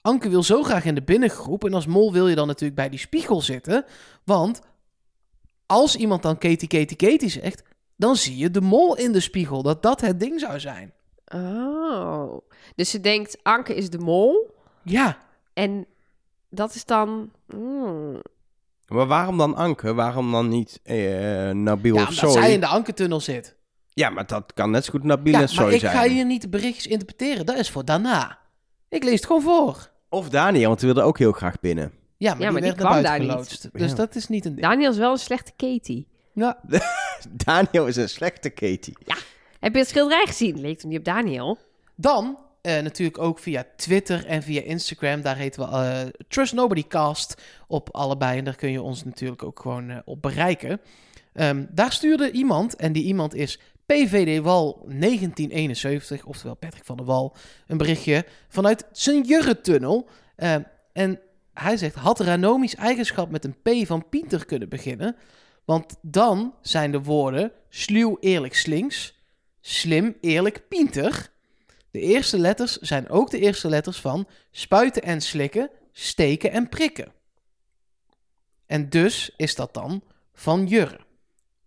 Anke 0.02 0.30
wil 0.30 0.44
zo 0.44 0.64
graag 0.64 0.86
in 0.86 0.96
de 0.96 1.04
binnengroep 1.04 1.66
en 1.66 1.74
als 1.74 1.86
mol 1.86 2.14
wil 2.14 2.28
je 2.28 2.36
dan 2.36 2.48
natuurlijk 2.48 2.80
bij 2.80 2.90
die 2.90 3.00
spiegel 3.00 3.42
zitten. 3.42 3.86
Want 4.24 4.62
als 5.66 5.96
iemand 5.96 6.22
dan 6.22 6.38
Katie, 6.38 6.68
Katie, 6.68 6.96
Katie 6.96 7.30
zegt, 7.30 7.64
dan 7.96 8.16
zie 8.16 8.38
je 8.38 8.52
de 8.52 8.62
mol 8.62 8.98
in 8.98 9.12
de 9.12 9.20
spiegel. 9.20 9.62
Dat 9.62 9.84
dat 9.84 10.02
het 10.02 10.20
ding 10.20 10.40
zou 10.40 10.60
zijn. 10.60 10.94
Oh. 11.26 12.38
Dus 12.76 12.90
ze 12.90 13.00
denkt, 13.00 13.38
Anke 13.44 13.76
is 13.76 13.90
de 13.90 13.98
mol. 13.98 14.56
Ja, 14.84 15.18
En 15.54 15.86
dat 16.50 16.76
is 16.76 16.86
dan... 16.86 17.32
hmm. 17.50 18.22
Maar 18.88 19.06
waarom 19.08 19.38
dan 19.38 19.56
Anke? 19.56 19.94
Waarom 19.94 20.32
dan 20.32 20.48
niet 20.48 20.80
eh 20.84 21.50
Nabil 21.50 21.96
ja 21.96 22.02
of 22.02 22.08
omdat 22.10 22.32
Zoe? 22.32 22.32
zij 22.32 22.54
in 22.54 22.60
de 22.60 22.66
Anke-tunnel 22.68 23.20
zit. 23.20 23.56
Ja, 23.94 24.10
maar 24.10 24.26
dat 24.28 24.54
kan 24.54 24.72
net 24.72 24.86
zo 24.86 24.92
goed 24.92 25.04
Nabil 25.04 25.32
Ja, 25.32 25.38
en 25.40 25.40
maar 25.46 25.54
Zoe 25.54 25.74
ik 25.74 25.80
zijn. 25.80 25.96
ga 25.96 26.04
hier 26.08 26.26
niet 26.26 26.42
de 26.42 26.50
berichtjes 26.50 26.88
interpreteren. 26.88 27.46
Dat 27.46 27.56
is 27.58 27.70
voor 27.70 27.86
daarna. 27.86 28.40
Ik 28.90 29.04
lees 29.04 29.14
het 29.14 29.26
gewoon 29.26 29.42
voor. 29.42 29.92
Of 30.10 30.30
Daniel, 30.30 30.68
want 30.68 30.80
die 30.80 30.92
wilde 30.94 31.08
ook 31.08 31.18
heel 31.18 31.32
graag 31.32 31.60
binnen. 31.60 31.92
Ja, 32.18 32.34
maar 32.34 32.42
Ja, 32.42 32.44
die 32.44 32.52
maar 32.52 32.62
die 32.62 32.62
werd 32.72 32.82
naar 32.82 32.92
kwam 32.92 33.04
daar 33.04 33.20
niet. 33.38 33.70
Dus 33.74 33.90
Ja. 33.90 33.96
dat 33.96 34.16
is 34.16 34.28
niet 34.28 34.46
een 34.46 34.56
ding. 34.56 34.68
Daniel 34.68 34.92
is 34.92 34.98
wel 34.98 35.12
een 35.12 35.18
slechte 35.18 35.52
Katie. 35.56 36.08
Ja. 36.34 36.60
Daniel 37.46 37.88
is 37.88 37.96
een 37.96 38.10
slechte 38.10 38.50
Katie. 38.50 38.98
Heb 39.60 39.74
je 39.74 39.80
het 39.80 39.88
schilderij 39.90 40.26
gezien? 40.26 40.60
Leek 40.62 40.80
toen 40.80 40.90
niet 40.90 41.00
op 41.00 41.06
Daniel. 41.06 41.58
Dan 41.96 42.38
eh, 42.66 42.84
natuurlijk 42.84 43.18
ook 43.18 43.40
via 43.40 43.66
Twitter 43.76 44.26
en 44.26 44.44
via 44.44 44.62
Instagram. 44.62 45.22
Daar 45.22 45.38
heten 45.38 45.62
we 45.62 45.76
eh, 45.76 46.02
Trust 46.28 46.54
Nobody 46.54 46.88
Cast 46.88 47.42
op 47.68 47.90
allebei. 47.92 48.38
En 48.38 48.44
daar 48.44 48.56
kun 48.56 48.72
je 48.72 48.82
ons 48.82 49.04
natuurlijk 49.04 49.44
ook 49.44 49.60
gewoon 49.60 49.90
eh, 49.90 49.98
op 50.06 50.22
bereiken. 50.22 50.82
Ehm, 51.34 51.66
daar 51.70 51.92
stuurde 51.92 52.32
iemand, 52.32 52.76
en 52.76 52.94
die 52.94 53.04
iemand 53.04 53.36
is 53.36 53.60
PVD 53.86 54.42
Wal 54.44 54.86
1971, 54.88 56.26
oftewel 56.26 56.56
Patrick 56.56 56.86
van 56.86 56.98
der 56.98 57.06
Wal, 57.06 57.36
een 57.68 57.78
berichtje 57.78 58.26
vanuit 58.48 58.86
zijn 58.92 59.24
Jurre-tunnel. 59.24 60.10
Ehm, 60.36 60.62
en 60.94 61.20
hij 61.54 61.78
zegt, 61.78 61.96
had 61.96 62.20
Ranomisch 62.20 62.76
eigenschap 62.76 63.30
met 63.30 63.46
een 63.46 63.62
P 63.62 63.88
van 63.88 64.10
Pieter 64.10 64.46
kunnen 64.46 64.70
beginnen? 64.70 65.16
Want 65.66 65.96
dan 66.02 66.54
zijn 66.62 66.92
de 66.92 67.02
woorden 67.02 67.52
sluw, 67.70 68.18
eerlijk, 68.20 68.56
slinks, 68.56 69.20
slim, 69.62 70.18
eerlijk, 70.22 70.68
Pieter... 70.68 71.34
De 71.96 72.02
eerste 72.02 72.38
letters 72.38 72.78
zijn 72.78 73.10
ook 73.10 73.30
de 73.30 73.40
eerste 73.40 73.70
letters 73.70 74.00
van 74.00 74.28
spuiten 74.52 75.02
en 75.02 75.22
slikken, 75.22 75.70
steken 75.92 76.52
en 76.52 76.70
prikken. 76.70 77.14
En 78.66 78.90
dus 78.90 79.34
is 79.38 79.56
dat 79.56 79.74
dan 79.74 80.04
van 80.34 80.66
Jurre. 80.68 81.00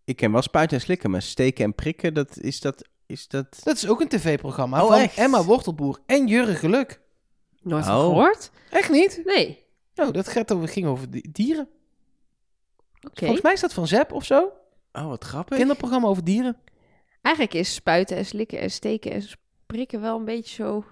Ik 0.05 0.17
ken 0.17 0.33
wel 0.33 0.43
spuiten 0.43 0.77
en 0.77 0.83
slikken, 0.83 1.11
maar 1.11 1.23
steken 1.23 1.65
en 1.65 1.75
prikken, 1.75 2.15
dat 2.15 2.39
is 2.39 2.61
dat... 2.61 2.89
Is 3.07 3.29
dat... 3.29 3.61
Dat 3.63 3.77
is 3.77 3.89
ook 3.89 4.01
een 4.01 4.09
tv-programma 4.09 4.83
Oh, 4.83 4.89
van 4.89 4.99
echt? 4.99 5.17
Emma 5.17 5.45
Wortelboer 5.45 5.99
en 6.07 6.27
Jurre 6.27 6.55
Geluk. 6.55 7.01
Nooit 7.63 7.85
Oh. 7.85 7.91
gehoord? 7.91 8.51
Echt 8.71 8.91
niet? 8.91 9.23
Nee. 9.25 9.65
Nou, 9.95 10.13
dat 10.13 10.29
gaat 10.29 10.53
over, 10.53 10.69
ging 10.69 10.87
over 10.87 11.11
di- 11.11 11.29
dieren. 11.33 11.69
Oké. 13.01 13.19
Volgens 13.21 13.41
mij 13.41 13.53
is 13.53 13.61
dat 13.61 13.73
van 13.73 13.87
Zep 13.87 14.13
of 14.13 14.25
zo. 14.25 14.53
Oh, 14.93 15.07
wat 15.07 15.25
grappig. 15.25 15.57
Kinderprogramma 15.59 16.09
over 16.09 16.25
dieren. 16.25 16.57
Eigenlijk 17.23 17.55
is 17.57 17.75
spuiten 17.75 18.17
en 18.17 18.27
slikken 18.27 18.61
en 18.61 18.71
steken 18.71 19.11
en 19.13 19.23
prikken 19.69 20.01
wel 20.01 20.19
een 20.19 20.25
beetje 20.25 20.55
zo... 20.55 20.85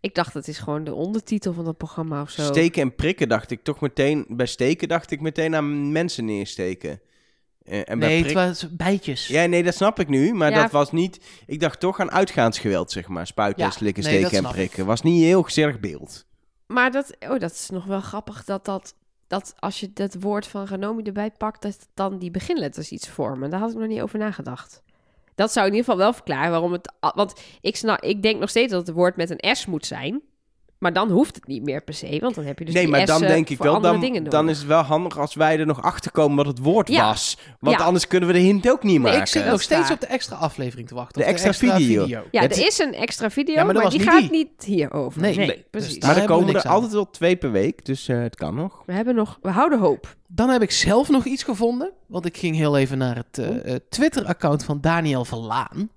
Ik 0.00 0.14
dacht, 0.14 0.34
het 0.34 0.48
is 0.48 0.58
gewoon 0.58 0.84
de 0.84 0.94
ondertitel 0.94 1.52
van 1.52 1.64
dat 1.64 1.76
programma 1.76 2.20
of 2.22 2.30
zo. 2.30 2.42
Steken 2.42 2.82
en 2.82 2.94
prikken 2.94 3.28
dacht 3.28 3.50
ik 3.50 3.62
toch 3.62 3.80
meteen... 3.80 4.24
Bij 4.28 4.46
steken 4.46 4.88
dacht 4.88 5.10
ik 5.10 5.20
meteen 5.20 5.54
aan 5.54 5.92
mensen 5.92 6.24
neersteken. 6.24 7.00
Eh, 7.62 7.78
en 7.90 7.98
bij 7.98 8.08
Nee, 8.08 8.22
prik- 8.22 8.36
het 8.36 8.46
was 8.46 8.76
bijtjes. 8.76 9.26
Ja, 9.26 9.46
nee, 9.46 9.62
dat 9.62 9.74
snap 9.74 10.00
ik 10.00 10.08
nu. 10.08 10.32
Maar 10.34 10.50
Ja. 10.50 10.62
dat 10.62 10.70
was 10.70 10.92
niet... 10.92 11.20
Ik 11.46 11.60
dacht 11.60 11.80
toch 11.80 12.00
aan 12.00 12.10
uitgaansgeweld, 12.10 12.90
zeg 12.90 13.08
maar. 13.08 13.26
Spuiten 13.26 13.64
Ja, 13.64 13.70
slikken, 13.70 14.02
nee, 14.04 14.18
steken 14.18 14.38
en 14.38 14.44
ik. 14.44 14.50
prikken. 14.50 14.86
Was 14.86 15.02
niet 15.02 15.20
een 15.20 15.26
heel 15.26 15.42
gezellig 15.42 15.80
beeld. 15.80 16.26
Maar 16.66 16.90
dat, 16.92 17.16
oh, 17.20 17.38
dat 17.38 17.52
is 17.52 17.68
nog 17.70 17.84
wel 17.84 18.00
grappig 18.00 18.44
dat, 18.44 18.64
dat, 18.64 18.94
dat 19.26 19.54
als 19.58 19.80
je 19.80 19.92
dat 19.92 20.16
woord 20.20 20.46
van 20.46 20.66
Ranomi 20.66 21.02
erbij 21.02 21.30
pakt, 21.30 21.62
dat 21.62 21.88
dan 21.94 22.18
die 22.18 22.30
beginletters 22.30 22.90
iets 22.90 23.08
vormen. 23.08 23.50
Daar 23.50 23.60
had 23.60 23.70
ik 23.70 23.76
nog 23.78 23.88
niet 23.88 24.00
over 24.00 24.18
nagedacht. 24.18 24.82
Dat 25.38 25.52
zou 25.52 25.66
in 25.66 25.72
ieder 25.72 25.84
geval 25.84 26.04
wel 26.04 26.12
verklaren 26.12 26.50
waarom 26.50 26.72
het... 26.72 26.92
Want 27.14 27.40
ik, 27.60 27.76
snap, 27.76 28.02
ik 28.02 28.22
denk 28.22 28.40
nog 28.40 28.50
steeds 28.50 28.72
dat 28.72 28.86
het 28.86 28.96
woord 28.96 29.16
met 29.16 29.30
een 29.30 29.56
S 29.56 29.66
moet 29.66 29.86
zijn. 29.86 30.22
Maar 30.78 30.92
dan 30.92 31.10
hoeft 31.10 31.34
het 31.34 31.46
niet 31.46 31.62
meer 31.62 31.82
per 31.82 31.94
se, 31.94 32.18
want 32.20 32.34
dan 32.34 32.44
heb 32.44 32.58
je 32.58 32.64
dus 32.64 32.74
nee, 32.74 32.82
die 32.82 32.92
maar 32.92 33.06
dan 33.06 33.20
denk 33.20 33.48
ik 33.48 33.58
wel... 33.58 33.74
andere 33.74 33.92
Dan, 33.92 34.00
dingen 34.02 34.24
dan 34.24 34.32
nodig. 34.32 34.50
is 34.50 34.58
het 34.58 34.66
wel 34.68 34.82
handig 34.82 35.18
als 35.18 35.34
wij 35.34 35.58
er 35.58 35.66
nog 35.66 35.82
achter 35.82 36.10
komen 36.10 36.36
wat 36.36 36.46
het 36.46 36.58
woord 36.58 36.88
Ja. 36.88 37.06
was. 37.06 37.38
Want 37.60 37.78
Ja. 37.78 37.84
anders 37.84 38.06
kunnen 38.06 38.28
we 38.28 38.34
de 38.34 38.40
hint 38.40 38.70
ook 38.70 38.82
niet 38.82 39.00
maken. 39.00 39.20
ik 39.20 39.26
zit 39.26 39.46
nog 39.46 39.62
steeds 39.62 39.80
waar. 39.82 39.92
op 39.92 40.00
de 40.00 40.06
extra 40.06 40.36
aflevering 40.36 40.88
te 40.88 40.94
wachten. 40.94 41.20
De 41.22 41.26
Of 41.26 41.30
extra 41.32 41.52
video. 41.52 42.06
Ja, 42.06 42.22
Het- 42.30 42.56
er 42.58 42.66
is 42.66 42.78
een 42.78 42.94
extra 42.94 43.30
video, 43.30 43.54
Ja, 43.54 43.64
maar 43.64 43.74
die 43.74 43.98
niet 43.98 44.08
gaat 44.08 44.20
die. 44.20 44.30
niet 44.30 44.64
hierover. 44.64 45.20
Nee, 45.20 45.36
Nee, 45.36 45.46
nee. 45.46 45.64
precies. 45.70 45.94
Dus 45.94 46.02
Maar 46.02 46.14
Daar 46.14 46.22
er 46.22 46.28
komen 46.28 46.54
er 46.54 46.62
aan. 46.64 46.72
altijd 46.72 46.92
wel 46.92 47.10
twee 47.10 47.36
per 47.36 47.50
week, 47.52 47.84
dus 47.84 48.08
eh, 48.08 48.18
het 48.20 48.36
kan 48.36 48.54
nog. 48.54 48.82
We 48.86 48.92
hebben 48.92 49.14
nog... 49.14 49.38
We 49.42 49.50
houden 49.50 49.78
hoop. 49.78 50.16
Dan 50.26 50.48
heb 50.48 50.62
ik 50.62 50.70
zelf 50.70 51.08
nog 51.08 51.24
iets 51.24 51.42
gevonden. 51.42 51.92
Want 52.06 52.24
ik 52.26 52.36
ging 52.36 52.56
heel 52.56 52.76
even 52.76 52.98
naar 52.98 53.16
het 53.16 53.38
eh, 53.38 53.48
Oh. 53.48 53.76
Twitter-account 53.88 54.64
van 54.64 54.80
Daniel 54.80 55.24
Verlaan. 55.24 55.90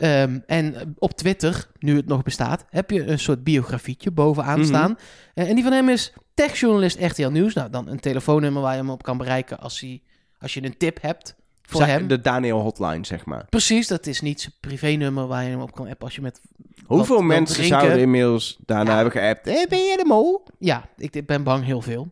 Ehm, 0.00 0.38
en 0.46 0.74
eh, 0.74 0.82
op 0.98 1.12
Twitter, 1.12 1.66
nu 1.78 1.96
het 1.96 2.06
nog 2.06 2.22
bestaat, 2.22 2.64
heb 2.70 2.90
je 2.90 3.06
een 3.06 3.18
soort 3.18 3.44
biografietje 3.44 4.10
bovenaan 4.10 4.58
Mhm. 4.58 4.68
staan. 4.68 4.98
Eh, 5.34 5.48
en 5.48 5.54
die 5.54 5.64
van 5.64 5.72
hem 5.72 5.88
is 5.88 6.12
techjournalist 6.34 6.98
RTL 7.00 7.28
Nieuws. 7.28 7.54
Nou, 7.54 7.70
dan 7.70 7.88
een 7.88 8.00
telefoonnummer 8.00 8.62
waar 8.62 8.72
je 8.72 8.78
hem 8.80 8.90
op 8.90 9.02
kan 9.02 9.16
bereiken 9.18 9.58
als, 9.58 9.80
hij, 9.80 10.02
als 10.38 10.54
je 10.54 10.64
een 10.64 10.76
tip 10.76 11.02
hebt 11.02 11.34
voor 11.62 11.82
hem. 11.84 12.08
De 12.08 12.20
Daniel 12.20 12.58
hotline, 12.60 13.06
zeg 13.06 13.24
maar. 13.24 13.44
Precies, 13.48 13.86
dat 13.88 14.06
is 14.06 14.20
niet 14.20 14.40
zijn 14.40 14.54
privénummer 14.60 15.26
waar 15.26 15.42
je 15.44 15.50
hem 15.50 15.60
op 15.60 15.74
kan 15.74 15.88
appen 15.88 16.04
als 16.06 16.14
je 16.14 16.20
met... 16.22 16.40
Hoeveel 16.86 17.16
wat 17.16 17.24
mensen 17.24 17.56
drinken. 17.56 17.78
zouden 17.80 18.00
inmiddels 18.00 18.58
daarna 18.66 18.90
Ja. 18.90 18.94
hebben 18.96 19.12
geappt? 19.12 19.46
Hé, 19.46 19.66
ben 19.68 19.84
jij 19.86 19.96
de 19.96 20.04
mol? 20.06 20.42
Ja, 20.58 20.88
ik 20.96 21.14
ik 21.16 21.26
ben 21.26 21.42
bang 21.42 21.64
heel 21.64 21.82
veel. 21.82 22.08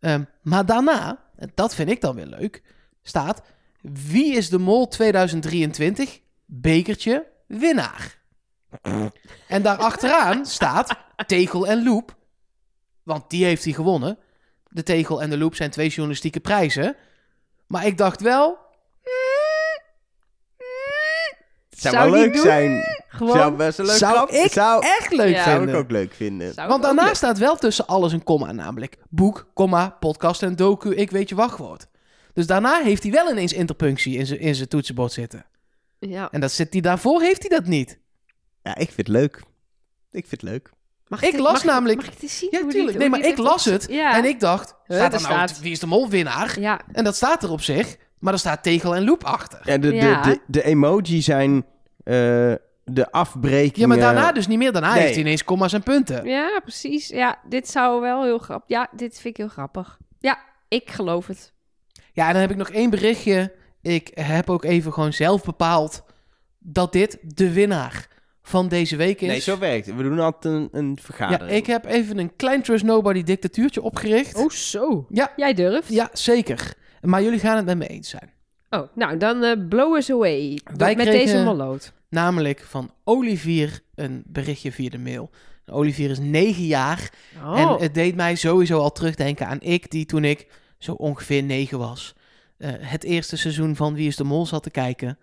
Ehm, 0.00 0.22
maar 0.42 0.66
daarna, 0.66 1.18
en 1.36 1.50
dat 1.54 1.74
vind 1.74 1.90
ik 1.90 2.00
dan 2.00 2.14
weer 2.14 2.26
leuk, 2.26 2.62
staat... 3.02 3.42
Wie 4.08 4.34
is 4.36 4.48
de 4.48 4.58
mol 4.58 4.88
2023? 4.88 6.20
Bekertje, 6.46 7.26
winnaar. 7.46 8.18
en 9.48 9.62
daarachteraan 9.62 10.46
staat 10.46 10.96
Tegel 11.26 11.66
en 11.66 11.82
Loep. 11.84 12.16
Want 13.02 13.30
die 13.30 13.44
heeft 13.44 13.64
hij 13.64 13.72
gewonnen. 13.72 14.18
De 14.68 14.82
Tegel 14.82 15.22
en 15.22 15.30
de 15.30 15.38
Loep 15.38 15.54
zijn 15.54 15.70
twee 15.70 15.88
journalistieke 15.88 16.40
prijzen. 16.40 16.96
Maar 17.66 17.86
ik 17.86 17.98
dacht 17.98 18.20
wel... 18.20 18.58
Het 21.70 21.82
zou, 21.82 21.94
Zou 21.94 22.10
wel 22.10 22.20
leuk 22.20 22.32
doen? 22.32 22.42
zijn. 22.42 22.82
Gewoon... 23.08 23.36
Zou 23.36 23.52
best 23.56 23.78
een 23.78 23.84
leuk 23.86 23.96
Zou 23.96 24.14
grap- 24.16 24.30
ik 24.30 24.52
zou, 24.52 24.84
echt 24.86 25.12
leuk 25.12 25.34
Ja. 25.34 25.42
zou 25.44 25.56
vinden. 25.56 25.74
ik 25.74 25.80
ook 25.80 25.90
leuk 25.90 26.14
vinden. 26.14 26.54
Zou 26.54 26.68
Want 26.68 26.82
daarna 26.82 27.04
leuk- 27.04 27.14
staat 27.14 27.38
wel 27.38 27.56
tussen 27.56 27.86
alles 27.86 28.12
een 28.12 28.22
komma, 28.24 28.52
namelijk 28.52 28.96
boek, 29.08 29.50
komma, 29.54 29.88
podcast 30.00 30.42
en 30.42 30.56
docu, 30.56 30.94
ik 30.94 31.10
weet 31.10 31.28
je 31.28 31.34
wachtwoord. 31.34 31.86
Dus 32.32 32.46
daarna 32.46 32.82
heeft 32.82 33.02
hij 33.02 33.12
wel 33.12 33.30
ineens 33.30 33.52
interpunctie 33.52 34.16
in 34.18 34.26
zijn, 34.26 34.40
in 34.40 34.54
zijn 34.54 34.68
toetsenbord 34.68 35.12
zitten. 35.12 35.46
Ja. 36.08 36.28
En 36.30 36.40
dat 36.40 36.52
zit 36.52 36.72
hij 36.72 36.80
daarvoor, 36.82 37.20
heeft 37.20 37.48
hij 37.48 37.58
dat 37.58 37.66
niet. 37.68 37.98
Ja, 38.62 38.70
ik 38.76 38.86
vind 38.86 38.96
het 38.96 39.08
leuk. 39.08 39.36
Ik 40.10 40.26
vind 40.26 40.40
het 40.40 40.42
leuk. 40.42 40.70
Mag 41.08 41.22
Ik 41.22 41.32
het- 41.32 41.40
las 41.40 41.52
mag- 41.52 41.64
namelijk- 41.64 42.00
Mag 42.04 42.14
ik 42.14 42.20
het 42.20 42.30
zien? 42.30 42.48
Ja, 42.52 42.60
hoe 42.62 42.70
tuurlijk. 42.70 42.98
Nee, 42.98 43.08
maar 43.08 43.20
ik 43.20 43.36
las 43.38 43.64
het 43.64 43.86
Ja. 43.90 44.16
en 44.16 44.24
ik 44.24 44.40
dacht, 44.40 44.68
staat 44.86 45.14
er 45.14 45.20
nou, 45.20 45.32
staat- 45.32 45.60
wie 45.60 45.72
is 45.72 45.80
de 45.80 45.86
mol 45.86 46.08
winnaar? 46.08 46.60
Ja, 46.60 46.80
En 46.92 47.04
dat 47.04 47.16
staat 47.16 47.42
er 47.42 47.50
op 47.50 47.60
zich, 47.60 47.96
maar 48.18 48.32
er 48.32 48.38
staat 48.38 48.62
tegel 48.62 48.94
en 48.94 49.04
loop 49.04 49.24
achter. 49.24 49.60
Ja, 49.64 49.78
de, 49.78 49.92
Ja. 49.94 50.22
De, 50.22 50.30
de, 50.30 50.40
de 50.46 50.62
emoji 50.64 51.22
zijn 51.22 51.64
eh, 52.04 52.14
de 52.84 53.10
afbrekingen. 53.10 53.80
Ja, 53.80 53.86
maar 53.86 53.98
daarna 54.12 54.32
dus 54.32 54.46
niet 54.46 54.58
meer. 54.58 54.72
Daarna 54.72 54.92
Nee. 54.92 55.00
heeft 55.02 55.12
hij 55.14 55.22
ineens 55.22 55.44
komma's 55.44 55.72
en 55.72 55.82
punten. 55.82 56.24
ja, 56.26 56.60
precies. 56.62 57.08
Ja, 57.08 57.38
dit 57.48 57.68
zou 57.68 58.00
wel 58.00 58.22
heel 58.24 58.38
grappig... 58.38 58.68
Ja, 58.68 58.88
dit 58.96 59.12
vind 59.14 59.24
ik 59.24 59.36
heel 59.36 59.48
grappig. 59.48 59.98
Ja, 60.18 60.38
ik 60.68 60.90
geloof 60.90 61.26
het. 61.26 61.52
Ja, 62.12 62.26
en 62.26 62.32
dan 62.32 62.40
heb 62.40 62.50
ik 62.50 62.56
nog 62.56 62.68
één 62.70 62.90
berichtje. 62.90 63.52
Ik 63.84 64.10
heb 64.14 64.50
ook 64.50 64.64
even 64.64 64.92
gewoon 64.92 65.12
zelf 65.12 65.44
bepaald 65.44 66.02
dat 66.58 66.92
dit 66.92 67.18
de 67.22 67.52
winnaar 67.52 68.08
van 68.42 68.68
deze 68.68 68.96
week 68.96 69.20
is... 69.20 69.28
Nee, 69.28 69.40
zo 69.40 69.58
werkt 69.58 69.86
het. 69.86 69.96
We 69.96 70.02
doen 70.02 70.18
altijd 70.18 70.54
een, 70.54 70.68
een 70.72 70.92
ja, 70.96 71.02
vergadering. 71.02 71.50
ik 71.50 71.66
heb 71.66 71.84
even 71.84 72.18
een 72.18 72.36
klein 72.36 72.62
Trust 72.62 72.84
Nobody 72.84 73.22
dictatuurtje 73.22 73.82
opgericht. 73.82 74.36
Oh, 74.36 74.50
zo. 74.50 75.06
Ja. 75.08 75.32
Jij 75.36 75.54
durft? 75.54 75.88
Ja, 75.88 76.08
zeker. 76.12 76.74
Maar 77.00 77.22
jullie 77.22 77.38
gaan 77.38 77.56
het 77.56 77.64
met 77.64 77.78
me 77.78 77.86
eens 77.86 78.08
zijn. 78.08 78.32
Oh, 78.70 78.82
nou, 78.94 79.16
dan 79.16 79.42
eh, 79.42 79.68
blow 79.68 79.96
us 79.96 80.10
away. 80.10 80.58
Wij 80.76 80.96
met 80.96 81.06
kregen- 81.06 81.26
deze 81.26 81.44
molloot. 81.44 81.92
Namelijk 82.08 82.60
van 82.68 82.90
Olivier 83.04 83.80
een 83.94 84.22
berichtje 84.26 84.72
via 84.72 84.88
de 84.90 84.98
mail. 84.98 85.30
Olivier 85.66 86.10
is 86.10 86.18
negen 86.18 86.64
jaar 86.66 87.10
Oh. 87.44 87.58
en 87.60 87.68
het 87.82 87.94
deed 87.94 88.14
mij 88.16 88.34
sowieso 88.34 88.78
al 88.78 88.92
terugdenken 88.92 89.46
aan 89.46 89.60
ik 89.60 89.90
die 89.90 90.06
toen 90.06 90.24
ik 90.24 90.46
zo 90.78 90.92
ongeveer 90.92 91.42
negen 91.42 91.78
was. 91.78 92.14
Eh, 92.64 92.72
het 92.78 93.04
eerste 93.04 93.36
seizoen 93.36 93.76
van 93.76 93.94
Wie 93.94 94.06
is 94.08 94.16
de 94.16 94.24
Mol 94.24 94.46
zat 94.46 94.62
te 94.62 94.70
kijken 94.70 95.18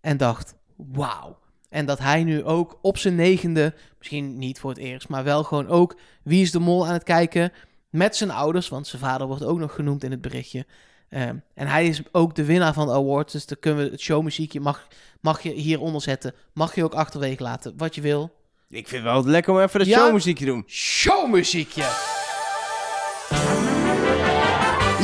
en 0.00 0.16
dacht, 0.16 0.54
wauw. 0.76 1.38
En 1.68 1.86
dat 1.86 1.98
hij 1.98 2.24
nu 2.24 2.44
ook 2.44 2.78
op 2.82 2.98
zijn 2.98 3.14
negende, 3.14 3.74
misschien 3.98 4.38
niet 4.38 4.58
voor 4.58 4.70
het 4.70 4.78
eerst, 4.78 5.08
maar 5.08 5.24
wel 5.24 5.44
gewoon 5.44 5.68
ook 5.68 5.96
Wie 6.22 6.42
is 6.42 6.50
de 6.50 6.58
Mol 6.58 6.86
aan 6.86 6.92
het 6.92 7.02
kijken 7.02 7.52
met 7.90 8.16
zijn 8.16 8.30
ouders, 8.30 8.68
want 8.68 8.86
zijn 8.86 9.02
vader 9.02 9.26
wordt 9.26 9.44
ook 9.44 9.58
nog 9.58 9.74
genoemd 9.74 10.04
in 10.04 10.10
het 10.10 10.20
berichtje. 10.20 10.66
Ehm, 11.08 11.36
en 11.54 11.66
hij 11.66 11.86
is 11.86 12.02
ook 12.12 12.34
de 12.34 12.44
winnaar 12.44 12.72
van 12.72 12.86
de 12.86 12.92
awards, 12.92 13.32
dus 13.32 13.46
dan 13.46 13.58
kunnen 13.60 13.84
we 13.84 13.90
het 13.90 14.00
showmuziekje 14.00 14.60
mag, 14.60 14.88
mag 15.20 15.42
je 15.42 15.52
hieronder 15.52 16.00
zetten. 16.02 16.34
Mag 16.52 16.74
je 16.74 16.84
ook 16.84 16.94
achterwege 16.94 17.42
laten, 17.42 17.74
wat 17.76 17.94
je 17.94 18.00
wil. 18.00 18.34
Ik 18.68 18.88
vind 18.88 19.04
het 19.04 19.12
wel 19.12 19.24
lekker 19.24 19.52
om 19.52 19.60
even 19.60 19.80
de 19.80 19.86
Ja. 19.86 19.98
showmuziekje 19.98 20.44
te 20.44 20.50
doen. 20.50 20.64
Showmuziekje! 20.66 22.13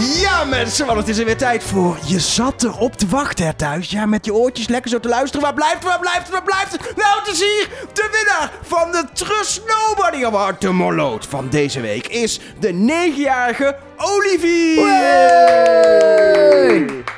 Ja, 0.01 0.45
mensen, 0.45 0.87
want 0.87 0.99
het 0.99 1.09
is 1.09 1.19
er 1.19 1.25
weer 1.25 1.37
tijd 1.37 1.63
voor. 1.63 1.99
Je 2.07 2.21
zat 2.21 2.63
erop 2.63 2.97
te 2.97 3.07
wachten 3.07 3.47
hè, 3.47 3.55
thuis. 3.55 3.91
Ja, 3.91 4.07
met 4.07 4.25
je 4.25 4.35
oortjes 4.35 4.69
lekker 4.69 4.91
zo 4.91 5.01
te 5.01 5.09
luisteren. 5.09 5.41
Waar 5.41 5.55
blijft 5.55 5.75
het, 5.75 5.85
waar 5.85 5.99
blijft 6.01 6.23
het, 6.23 6.31
waar 6.31 6.43
blijft 6.43 6.73
het? 6.73 6.97
Nou, 6.97 7.19
het 7.19 7.29
is 7.29 7.41
hier. 7.41 7.69
De 7.93 8.09
winnaar 8.13 8.53
van 8.63 8.93
de 8.93 9.05
Trust 9.13 9.63
Nobody 9.67 10.25
Award. 10.25 10.61
De 10.61 10.71
Morloot 10.73 11.27
van 11.27 11.49
deze 11.49 11.81
week 11.81 12.07
is 12.07 12.41
de 12.61 12.73
negenjarige 12.73 13.77
Olivier. 13.97 14.87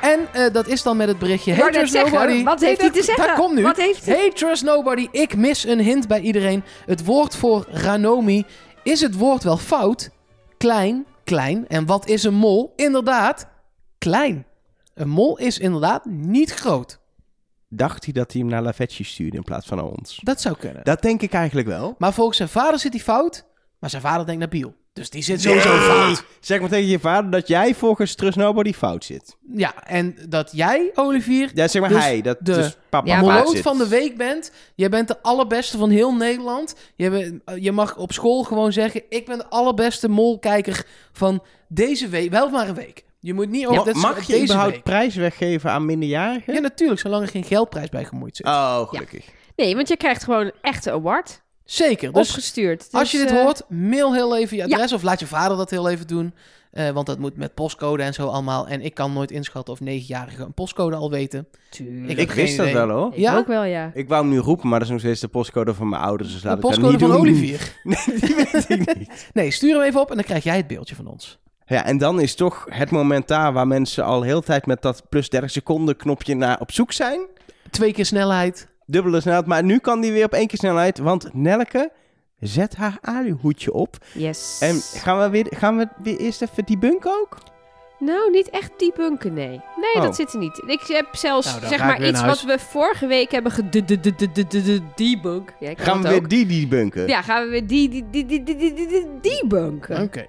En 0.00 0.28
eh, 0.32 0.52
dat 0.52 0.66
is 0.66 0.82
dan 0.82 0.96
met 0.96 1.08
het 1.08 1.18
berichtje. 1.18 1.52
Hey 1.52 1.70
Trust 1.70 1.92
zeggen, 1.92 2.12
Nobody. 2.12 2.44
wat 2.44 2.60
heeft 2.60 2.80
hij 2.80 2.90
te 2.90 3.02
zeggen? 3.02 3.26
Dat 3.26 3.36
komt 3.36 3.54
nu. 3.54 3.62
Wat 3.62 3.76
heeft 3.76 4.06
hij? 4.06 4.14
Hey 4.16 4.30
Trust 4.30 4.62
Nobody. 4.62 5.08
Ik 5.10 5.36
mis 5.36 5.66
een 5.66 5.80
hint 5.80 6.08
bij 6.08 6.20
iedereen. 6.20 6.64
Het 6.86 7.04
woord 7.04 7.36
voor 7.36 7.66
Ranomi. 7.70 8.44
Is 8.82 9.00
het 9.00 9.16
woord 9.16 9.42
wel 9.42 9.56
fout? 9.56 10.10
Klein, 10.58 11.06
klein. 11.24 11.68
En 11.68 11.86
wat 11.86 12.08
is 12.08 12.22
een 12.22 12.34
mol? 12.34 12.72
Inderdaad, 12.76 13.46
klein. 13.98 14.46
Een 14.94 15.08
mol 15.08 15.38
is 15.38 15.58
inderdaad 15.58 16.04
niet 16.04 16.54
groot. 16.54 17.00
Dacht 17.68 18.04
hij 18.04 18.12
dat 18.12 18.32
hij 18.32 18.40
hem 18.40 18.50
naar 18.50 18.62
Lavetchi 18.62 19.04
stuurde 19.04 19.36
in 19.36 19.42
plaats 19.42 19.66
van 19.66 19.76
naar 19.76 19.86
ons? 19.86 20.20
Dat 20.22 20.40
zou 20.40 20.56
kunnen. 20.56 20.84
Dat 20.84 21.02
denk 21.02 21.22
ik 21.22 21.32
eigenlijk 21.32 21.68
wel. 21.68 21.94
Maar 21.98 22.12
volgens 22.12 22.36
zijn 22.36 22.48
vader 22.48 22.78
zit 22.78 22.92
hij 22.92 23.02
fout. 23.02 23.44
Maar 23.78 23.90
zijn 23.90 24.02
vader 24.02 24.26
denkt 24.26 24.40
naar 24.40 24.48
Biel. 24.48 24.74
Dus 24.92 25.10
die 25.10 25.22
zit 25.22 25.40
sowieso 25.40 25.76
fout. 25.76 26.24
Zeg 26.40 26.60
maar 26.60 26.68
tegen 26.68 26.88
je 26.88 26.98
vader 26.98 27.30
dat 27.30 27.48
jij 27.48 27.74
volgens 27.74 28.14
Trust 28.14 28.36
Nobody 28.36 28.72
fout 28.72 29.04
zit. 29.04 29.36
Ja, 29.54 29.84
en 29.84 30.16
dat 30.28 30.50
jij, 30.52 30.90
Olivier, 30.94 31.50
Ja, 31.54 31.68
zeg 31.68 31.80
maar 31.82 31.90
Dus 31.90 32.02
hij. 32.02 32.20
Dat, 32.20 32.36
de 32.40 32.52
dus 32.52 32.76
papa 32.90 33.06
Ja, 33.06 33.22
fout 33.22 33.50
zit. 33.50 33.62
van 33.62 33.78
de 33.78 33.88
week 33.88 34.16
bent. 34.16 34.52
Jij 34.74 34.88
bent 34.88 35.08
de 35.08 35.22
allerbeste 35.22 35.78
van 35.78 35.90
heel 35.90 36.14
Nederland. 36.14 36.74
Je, 36.94 37.40
je 37.60 37.72
mag 37.72 37.96
op 37.96 38.12
school 38.12 38.42
gewoon 38.42 38.72
zeggen... 38.72 39.02
ik 39.08 39.26
ben 39.26 39.38
de 39.38 39.48
allerbeste 39.48 40.08
molkijker 40.08 40.86
van 41.12 41.42
deze 41.68 42.08
week. 42.08 42.30
Wel 42.30 42.50
maar 42.50 42.68
een 42.68 42.74
week. 42.74 43.04
Je 43.20 43.34
moet 43.34 43.50
niet 43.50 43.66
over... 43.66 43.96
Mag 43.96 44.20
je 44.20 44.32
deze 44.32 44.44
überhaupt 44.44 44.72
week. 44.72 44.82
prijs 44.82 45.14
weggeven 45.14 45.70
aan 45.70 45.86
minderjarigen? 45.86 46.54
Ja, 46.54 46.60
natuurlijk. 46.60 47.00
Zolang 47.00 47.22
er 47.22 47.28
geen 47.28 47.44
geldprijs 47.44 47.88
bij 47.88 48.04
gemoeid 48.04 48.36
zit. 48.36 48.46
Oh, 48.46 48.88
gelukkig. 48.88 49.26
Nee, 49.56 49.74
want 49.74 49.88
je 49.88 49.96
krijgt 49.96 50.24
gewoon 50.24 50.44
een 50.44 50.52
echte 50.60 50.90
award 50.90 51.42
Zeker. 51.64 52.12
Dus 52.12 52.28
opgestuurd. 52.28 52.88
als 52.90 53.10
je 53.10 53.18
Dus, 53.18 53.26
dit 53.26 53.36
eh, 53.36 53.42
hoort, 53.44 53.62
mail 53.68 54.14
heel 54.14 54.36
even 54.36 54.56
je 54.56 54.64
adres. 54.64 54.92
Of 54.92 55.02
laat 55.02 55.20
je 55.20 55.26
vader 55.26 55.56
dat 55.56 55.70
heel 55.70 55.88
even 55.88 56.06
doen. 56.06 56.34
Eh, 56.72 56.90
want 56.90 57.06
dat 57.06 57.18
moet 57.18 57.36
met 57.36 57.54
postcode 57.54 58.02
en 58.02 58.14
zo 58.14 58.26
allemaal. 58.26 58.66
En 58.66 58.80
ik 58.80 58.94
kan 58.94 59.12
nooit 59.12 59.30
inschatten 59.30 59.72
of 59.74 59.80
negenjarigen 59.80 60.44
een 60.44 60.52
postcode 60.54 60.96
al 60.96 61.10
weten. 61.10 61.46
tuurlijk. 61.70 62.10
Ik 62.10 62.18
Ik, 62.18 62.30
wist 62.30 62.56
dat 62.56 62.70
wel 62.70 62.88
hoor. 62.88 63.12
Ik 63.12 63.18
Ja? 63.18 63.36
ook 63.36 63.46
wel, 63.46 63.64
ja. 63.64 63.90
Ik 63.94 64.08
wou 64.08 64.22
hem 64.22 64.30
nu 64.32 64.38
roepen, 64.38 64.68
maar 64.68 64.78
dat 64.78 64.88
is 64.88 64.92
nog 64.94 65.02
steeds 65.02 65.20
de 65.20 65.28
postcode 65.28 65.74
van 65.74 65.88
mijn 65.88 66.02
ouders. 66.02 66.32
Dus 66.32 66.42
laat 66.42 66.60
de 66.60 66.68
ik 66.68 66.74
dat 66.74 66.80
postcode 66.80 66.92
niet 66.92 67.00
van 67.00 67.10
doen. 67.10 67.20
Olivier. 67.20 67.72
Nee, 67.82 68.20
die 68.20 68.34
weet 68.34 68.70
ik 68.70 68.98
niet. 68.98 69.28
Nee, 69.32 69.50
stuur 69.50 69.74
hem 69.74 69.82
even 69.82 70.00
op 70.00 70.10
en 70.10 70.16
dan 70.16 70.24
krijg 70.24 70.44
jij 70.44 70.56
het 70.56 70.66
beeldje 70.66 70.94
van 70.94 71.06
ons. 71.06 71.38
Ja, 71.66 71.84
en 71.84 71.98
dan 71.98 72.20
is 72.20 72.34
toch 72.34 72.66
het 72.68 72.90
moment 72.90 73.28
daar 73.28 73.52
waar 73.52 73.66
mensen 73.66 74.04
al 74.04 74.22
heel 74.22 74.40
de 74.40 74.46
tijd 74.46 74.66
met 74.66 74.82
dat 74.82 75.02
plus 75.08 75.28
30 75.28 75.50
seconden 75.50 75.96
knopje 75.96 76.34
naar 76.34 76.60
op 76.60 76.72
zoek 76.72 76.92
zijn. 76.92 77.20
Twee 77.70 77.92
keer 77.92 78.06
snelheid. 78.06 78.68
Dubbele 78.86 79.20
snelheid, 79.20 79.46
maar 79.46 79.64
nu 79.64 79.78
kan 79.78 80.00
die 80.00 80.12
weer 80.12 80.24
op 80.24 80.32
één 80.32 80.46
keer 80.46 80.58
snelheid. 80.58 80.98
Want 80.98 81.34
Nelke 81.34 81.90
zet 82.40 82.76
haar 82.76 82.98
aluhoedje 83.00 83.72
op. 83.72 83.96
Yes. 84.14 84.58
En 84.60 84.80
gaan 85.00 85.20
we, 85.20 85.30
weer, 85.30 85.46
gaan 85.50 85.76
we 85.76 85.88
weer 86.02 86.16
eerst 86.16 86.42
even 86.42 86.64
die 86.64 86.78
bunk 86.78 87.06
ook? 87.06 87.36
Nou, 87.98 88.30
niet 88.30 88.50
echt 88.50 88.70
debunken, 88.76 89.32
nee. 89.32 89.48
Nee, 89.48 89.60
Oh. 89.94 90.02
dat 90.02 90.16
zit 90.16 90.32
er 90.32 90.38
niet. 90.38 90.62
Ik 90.66 90.80
heb 90.86 91.06
zelfs, 91.12 91.54
Nou, 91.54 91.66
zeg 91.66 91.78
maar, 91.78 92.06
iets 92.06 92.24
wat 92.24 92.42
we 92.42 92.58
vorige 92.58 93.06
week 93.06 93.30
hebben 93.30 93.52
gedebunk. 93.52 95.50
Ja, 95.60 95.72
Gaan 95.76 96.02
we 96.02 96.08
weer 96.08 96.28
die 96.28 96.46
die 96.46 96.68
bunken? 96.68 97.06
Ja, 97.06 97.22
gaan 97.22 97.44
we 97.44 97.50
weer 97.50 97.66
die, 97.66 97.88
die, 97.88 98.04
die, 98.10 98.26
die, 98.26 98.42
die, 98.44 98.56
die, 98.56 98.74
die, 98.74 98.88
die 98.88 99.06
debunken. 99.20 100.02
Oké. 100.02 100.26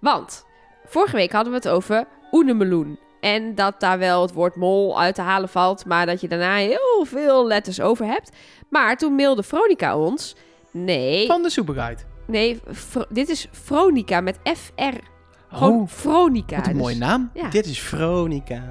Want, 0.00 0.44
vorige 0.86 1.16
week 1.16 1.32
hadden 1.32 1.52
we 1.52 1.58
het 1.58 1.68
over 1.68 2.04
oenemeloen. 2.32 2.98
En 3.26 3.54
dat 3.54 3.80
daar 3.80 3.98
wel 3.98 4.22
het 4.22 4.32
woord 4.32 4.56
mol 4.56 5.00
uit 5.00 5.14
te 5.14 5.20
halen 5.22 5.48
valt, 5.48 5.84
maar 5.84 6.06
dat 6.06 6.20
je 6.20 6.28
daarna 6.28 6.54
heel 6.56 7.04
veel 7.04 7.46
letters 7.46 7.80
over 7.80 8.06
hebt. 8.06 8.30
Maar 8.70 8.96
toen 8.96 9.14
mailde 9.14 9.42
Veronica 9.42 9.98
ons... 9.98 10.36
Nee, 10.70 11.26
Van 11.26 11.42
de 11.42 11.50
Superguide. 11.50 12.02
nee, 12.26 12.60
dit 13.08 13.28
is 13.28 13.48
Veronica 13.52 14.20
met 14.20 14.38
F-R. 14.56 14.94
Gewoon 15.48 15.80
Oh, 15.80 15.88
Veronica. 15.88 16.56
wat 16.56 16.66
een 16.66 16.72
dus- 16.72 16.82
mooie 16.82 16.96
naam. 16.96 17.30
Ja. 17.34 17.48
Dit 17.48 17.66
is 17.66 17.80
Veronica. 17.80 18.68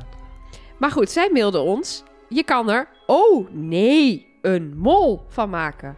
Maar 0.79 0.91
goed, 0.91 1.09
zij 1.09 1.29
mailde 1.33 1.59
ons. 1.59 2.03
Je 2.29 2.43
kan 2.43 2.69
er, 2.69 2.87
oh 3.05 3.47
nee, 3.51 4.27
een 4.41 4.77
mol 4.77 5.21
van 5.27 5.49
maken. 5.49 5.97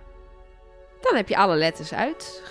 Dan 1.02 1.16
heb 1.16 1.30
je 1.30 1.38
alle 1.38 1.56
letters 1.56 1.94
uit 1.94 2.42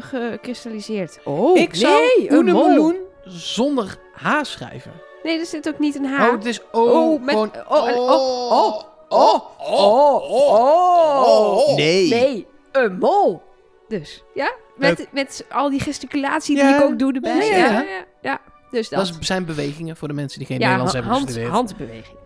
gekristalliseerd. 0.00 1.20
Oh, 1.24 1.56
ik 1.58 1.74
zou 1.74 1.94
nee, 2.18 2.30
een 2.30 2.44
mol. 2.44 2.94
Zonder 3.24 3.96
H 4.12 4.42
schrijven. 4.42 4.92
Nee, 5.28 5.38
er 5.38 5.46
zit 5.46 5.68
ook 5.68 5.78
niet 5.78 5.94
een 5.94 6.04
H. 6.04 6.22
Oh, 6.22 6.32
het 6.32 6.44
is 6.44 6.60
O. 6.72 6.82
Oh, 7.12 7.22
met- 7.22 7.34
gewoon- 7.34 7.50
oh, 7.68 7.88
en- 7.88 7.98
oh, 7.98 8.82
oh, 9.08 9.42
oh, 9.58 10.30
oh, 10.30 11.58
oh. 11.68 11.76
Nee. 11.76 12.08
Nee, 12.08 12.46
een 12.72 12.98
mol. 12.98 13.42
Dus, 13.88 14.24
ja? 14.34 14.52
Met, 14.76 15.08
met 15.12 15.44
al 15.50 15.70
die 15.70 15.80
gesticulatie 15.80 16.56
die 16.56 16.64
ik 16.74 16.82
ook 16.82 16.98
doe 16.98 17.12
erbij. 17.12 17.48
Ja, 17.48 17.56
Ja, 17.56 17.84
ja. 18.22 18.40
Dus 18.70 18.88
dat. 18.88 19.06
Dat 19.06 19.16
zijn 19.20 19.44
bewegingen 19.44 19.96
voor 19.96 20.08
de 20.08 20.14
mensen 20.14 20.38
die 20.38 20.46
geen 20.48 20.58
Nederlands 20.58 20.92
hebben 20.92 21.14
gestudeerd. 21.14 21.50
handbeweging. 21.50 22.16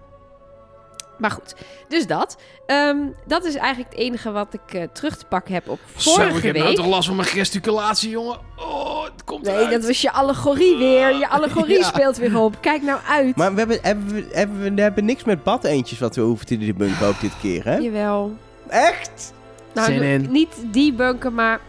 Maar 1.18 1.30
goed, 1.30 1.54
dus 1.88 2.06
dat. 2.06 2.36
Ehm, 2.66 2.96
dat 3.26 3.44
is 3.44 3.54
eigenlijk 3.54 3.90
het 3.90 3.98
enige 4.00 4.30
wat 4.30 4.54
ik 4.54 4.74
eh, 4.74 4.82
terug 4.92 5.16
te 5.16 5.24
pakken 5.26 5.54
heb 5.54 5.68
op 5.68 5.78
vorige 5.94 6.30
Zo, 6.30 6.36
ik 6.36 6.42
heb 6.42 6.52
week. 6.52 6.62
nou 6.62 6.74
toch 6.74 6.86
last 6.86 7.06
van 7.06 7.16
mijn 7.16 7.28
gesticulatie, 7.28 8.10
jongen. 8.10 8.38
Oh, 8.56 9.04
het 9.04 9.24
komt 9.24 9.44
Nee, 9.44 9.54
eruit. 9.54 9.70
dat 9.70 9.84
was 9.86 10.00
je 10.00 10.12
allegorie 10.12 10.76
weer. 10.76 11.18
Je 11.18 11.28
allegorie 11.38 11.78
Ja. 11.78 11.82
speelt 11.84 12.16
weer 12.16 12.38
op. 12.38 12.56
Kijk 12.60 12.82
nou 12.82 13.00
uit. 13.08 13.36
Maar 13.36 13.52
we 13.52 13.58
hebben, 13.58 13.78
hebben, 13.82 14.14
we, 14.14 14.28
hebben, 14.32 14.62
we, 14.62 14.74
we 14.74 14.80
hebben 14.80 15.04
niks 15.04 15.24
met 15.24 15.42
badeentjes 15.42 15.98
wat 15.98 16.16
we 16.16 16.22
hoeven 16.22 16.46
te 16.46 16.58
debunken 16.58 17.06
ook 17.06 17.20
dit 17.20 17.32
keer, 17.40 17.64
hè? 17.64 17.76
Jawel. 17.76 18.36
Echt? 18.68 19.32
Nou, 19.74 19.92
Zin 19.92 20.02
in. 20.02 20.26
niet 20.30 20.54
die 20.70 20.92
bunker, 20.92 21.32
maar... 21.32 21.60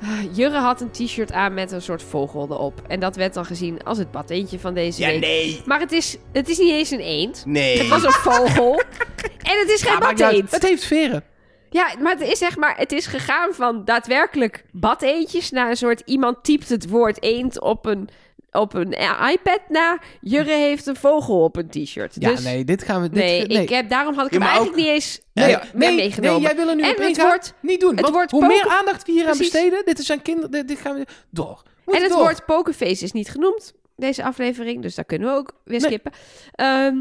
Jurre 0.36 0.58
had 0.58 0.80
een 0.80 0.90
t-shirt 0.90 1.32
aan 1.32 1.54
met 1.54 1.72
een 1.72 1.82
soort 1.82 2.02
vogel 2.02 2.46
erop. 2.50 2.82
En 2.88 3.00
dat 3.00 3.16
werd 3.16 3.34
dan 3.34 3.44
gezien 3.44 3.84
als 3.84 3.98
het 3.98 4.10
badeentje 4.10 4.58
van 4.58 4.74
deze 4.74 5.00
Ja, 5.00 5.06
week. 5.08 5.20
nee. 5.20 5.62
Maar 5.64 5.80
het 5.80 5.92
is, 5.92 6.16
het 6.32 6.48
is 6.48 6.58
niet 6.58 6.70
eens 6.72 6.90
een 6.90 7.00
eend. 7.00 7.42
Nee. 7.46 7.78
Het 7.78 7.88
was 7.88 8.04
een 8.04 8.12
vogel. 8.12 8.74
en 9.50 9.58
het 9.58 9.70
is 9.70 9.82
geen 9.82 9.92
Ja, 9.92 9.98
badeend. 9.98 10.50
Het 10.50 10.62
heeft 10.62 10.84
veren. 10.84 11.24
Ja, 11.70 11.90
maar 12.02 12.12
het 12.18 12.28
is 12.28 12.38
zeg 12.38 12.56
maar, 12.56 12.76
het 12.76 12.92
is 12.92 13.06
gegaan 13.06 13.54
van 13.54 13.84
daadwerkelijk 13.84 14.64
badeentjes 14.72 15.50
naar 15.50 15.70
een 15.70 15.76
soort 15.76 16.02
iemand 16.04 16.44
typt 16.44 16.68
het 16.68 16.88
woord 16.88 17.22
eend 17.22 17.60
op 17.60 17.86
een, 17.86 18.08
op 18.50 18.74
een 18.74 18.92
iPad 19.32 19.60
naar 19.68 20.04
Jurre 20.20 20.50
heeft 20.52 20.86
een 20.86 20.96
vogel 20.96 21.42
op 21.42 21.56
een 21.56 21.68
t-shirt. 21.68 22.16
Ja, 22.18 22.30
dus, 22.30 22.44
nee, 22.44 22.64
dit 22.64 22.82
gaan 22.82 23.02
we... 23.02 23.08
Dit, 23.08 23.18
nee, 23.24 23.46
nee. 23.46 23.62
Ik 23.62 23.68
heb, 23.68 23.88
daarom 23.88 24.14
had 24.14 24.26
ik 24.26 24.32
Ja, 24.32 24.38
hem 24.38 24.46
eigenlijk 24.48 24.78
ook- 24.78 24.84
niet 24.84 24.94
eens 24.94 25.20
Nee, 25.32 25.46
mee, 25.56 25.88
nee, 25.88 25.96
meegenomen. 25.96 26.40
nee, 26.42 26.48
jij 26.50 26.56
wil 26.56 26.68
er 26.68 26.76
nu 26.76 26.82
En 26.82 26.90
op 26.90 26.96
het 26.96 27.06
ingaan. 27.08 27.26
wordt- 27.26 27.54
Niet 27.60 27.80
doen. 27.80 27.90
het 27.90 28.00
want 28.00 28.14
wordt 28.14 28.30
hoe 28.30 28.40
poker- 28.40 28.56
meer 28.56 28.68
aandacht 28.78 29.06
we 29.06 29.12
hier 29.12 29.28
aan 29.28 29.38
besteden... 29.38 29.82
Dit 29.84 30.00
zijn 30.00 30.22
kinderen... 30.22 30.50
Dit, 30.50 30.68
dit 30.68 30.78
gaan 30.78 30.94
we 30.96 31.06
door. 31.30 31.62
Moet 31.84 31.94
en 31.96 32.02
het 32.02 32.10
door. 32.10 32.20
woord 32.20 32.44
pokerface 32.46 33.04
is 33.04 33.12
niet 33.12 33.28
genoemd, 33.30 33.72
deze 33.96 34.22
aflevering. 34.24 34.82
Dus 34.82 34.94
daar 34.94 35.04
kunnen 35.04 35.28
we 35.28 35.34
ook 35.36 35.52
weer 35.64 35.80
skippen. 35.80 36.12
Ehm, 36.52 36.96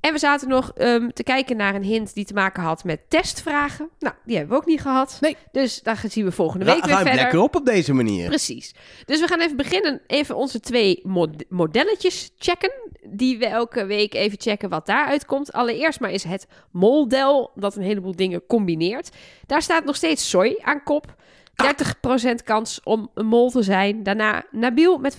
En 0.00 0.12
we 0.12 0.18
zaten 0.18 0.48
nog 0.48 0.72
ehm, 0.74 1.08
te 1.08 1.22
kijken 1.22 1.56
naar 1.56 1.74
een 1.74 1.82
hint 1.84 2.14
die 2.14 2.24
te 2.24 2.34
maken 2.34 2.62
had 2.62 2.84
met 2.84 3.00
testvragen. 3.08 3.88
Nou, 3.98 4.14
die 4.24 4.36
hebben 4.36 4.54
we 4.54 4.60
ook 4.62 4.68
niet 4.68 4.80
gehad. 4.80 5.18
Nee. 5.20 5.36
Dus 5.52 5.82
daar 5.82 6.02
zien 6.08 6.24
we 6.24 6.32
volgende 6.32 6.64
Ra 6.64 6.74
week 6.74 6.84
weer 6.84 6.96
verder. 6.96 7.14
lekker 7.14 7.40
op 7.40 7.56
op 7.56 7.64
deze 7.66 7.92
manier. 7.92 8.26
Precies. 8.28 8.74
Dus 9.04 9.20
we 9.20 9.26
gaan 9.26 9.40
even 9.40 9.56
beginnen, 9.56 10.00
even 10.06 10.36
onze 10.36 10.60
twee 10.60 11.00
mod- 11.02 11.44
modelletjes 11.48 12.30
checken. 12.38 12.72
Die 13.06 13.38
we 13.38 13.46
elke 13.46 13.84
week 13.86 14.14
even 14.14 14.40
checken 14.40 14.68
wat 14.68 14.86
daaruit 14.86 15.26
komt. 15.26 15.52
Allereerst 15.52 16.00
maar 16.00 16.10
is 16.10 16.24
het 16.24 16.46
moldel, 16.70 17.50
dat 17.54 17.76
een 17.76 17.82
heleboel 17.82 18.16
dingen 18.16 18.46
combineert. 18.46 19.10
Daar 19.46 19.62
staat 19.62 19.84
nog 19.84 19.96
steeds 19.96 20.30
soy 20.30 20.58
aan 20.62 20.82
kop. 20.82 21.14
30% 21.62 22.44
kans 22.44 22.80
om 22.84 23.10
een 23.14 23.26
mol 23.26 23.50
te 23.50 23.62
zijn. 23.62 24.02
Daarna 24.02 24.44
Nabil 24.50 24.98
met 24.98 25.14
25% 25.14 25.16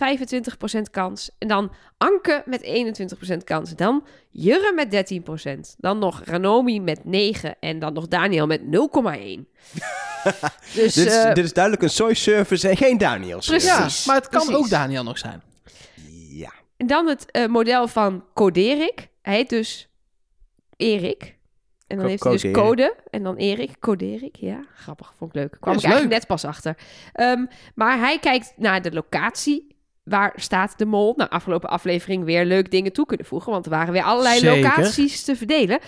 kans. 0.92 1.30
En 1.38 1.48
dan 1.48 1.72
Anke 1.98 2.44
met 2.46 2.64
21% 3.34 3.38
kans. 3.44 3.76
Dan 3.76 4.06
Jurre 4.30 4.74
met 4.76 5.14
13%. 5.76 5.76
Dan 5.78 6.00
nog 6.00 6.22
Ranomi 6.26 6.82
met 6.82 7.00
9%. 7.00 7.50
En 7.60 7.80
dan 7.80 7.94
nog 7.94 8.08
Daniel 8.08 8.48
met 8.48 8.62
0,1%. 8.62 8.70
dus 10.74 10.94
dit, 10.94 11.06
is, 11.06 11.16
eh, 11.16 11.34
dit 11.34 11.46
is 11.46 11.54
duidelijk 11.54 11.84
een 11.84 11.89
soy 11.89 12.14
service 12.14 12.70
en 12.70 12.78
geen 12.78 12.98
Daniels. 12.98 13.48
Precies. 13.48 14.04
Ja, 14.04 14.12
maar 14.12 14.16
het 14.16 14.30
kan 14.30 14.46
precies. 14.46 14.64
ook 14.64 14.70
Daniel 14.70 15.04
nog 15.04 15.18
zijn. 15.18 15.42
Ja. 16.30 16.52
En 16.78 16.88
dan 16.88 17.08
het 17.08 17.32
eh, 17.32 17.48
model 17.48 17.88
van 17.88 18.24
Coderik. 18.34 19.10
Hij 19.22 19.36
heet 19.36 19.50
dus 19.50 19.89
Erik. 20.78 21.39
En 21.92 21.98
dan 21.98 22.06
Co- 22.06 22.12
heeft 22.12 22.24
hij 22.24 22.52
dus 22.52 22.64
code. 22.64 22.96
En 23.10 23.24
dan 23.24 23.36
Erik. 23.36 23.80
Coderik, 23.80 24.36
ja. 24.36 24.66
Grappig, 24.76 25.14
vond 25.18 25.36
ik 25.36 25.42
leuk. 25.42 25.58
Kwam 25.60 25.76
ik 25.76 25.84
eigenlijk 25.84 26.12
leuk. 26.12 26.20
net 26.20 26.28
pas 26.28 26.46
achter. 26.46 26.78
Ehm, 27.14 27.46
maar 27.76 28.00
hij 28.00 28.20
kijkt 28.20 28.54
naar 28.58 28.82
de 28.82 28.92
locatie. 28.92 29.76
Waar 30.04 30.34
staat 30.36 30.78
de 30.78 30.86
mol? 30.86 31.14
Nou, 31.18 31.30
afgelopen 31.30 31.70
aflevering 31.70 32.24
weer 32.24 32.46
leuk 32.46 32.72
dingen 32.72 32.94
toe 32.94 33.06
kunnen 33.06 33.26
voegen. 33.26 33.52
Want 33.52 33.66
er 33.66 33.72
waren 33.72 33.94
weer 33.94 34.04
allerlei 34.04 34.39
Zeker. 34.39 34.62
locaties 34.62 35.24
te 35.24 35.36
verdelen. 35.36 35.80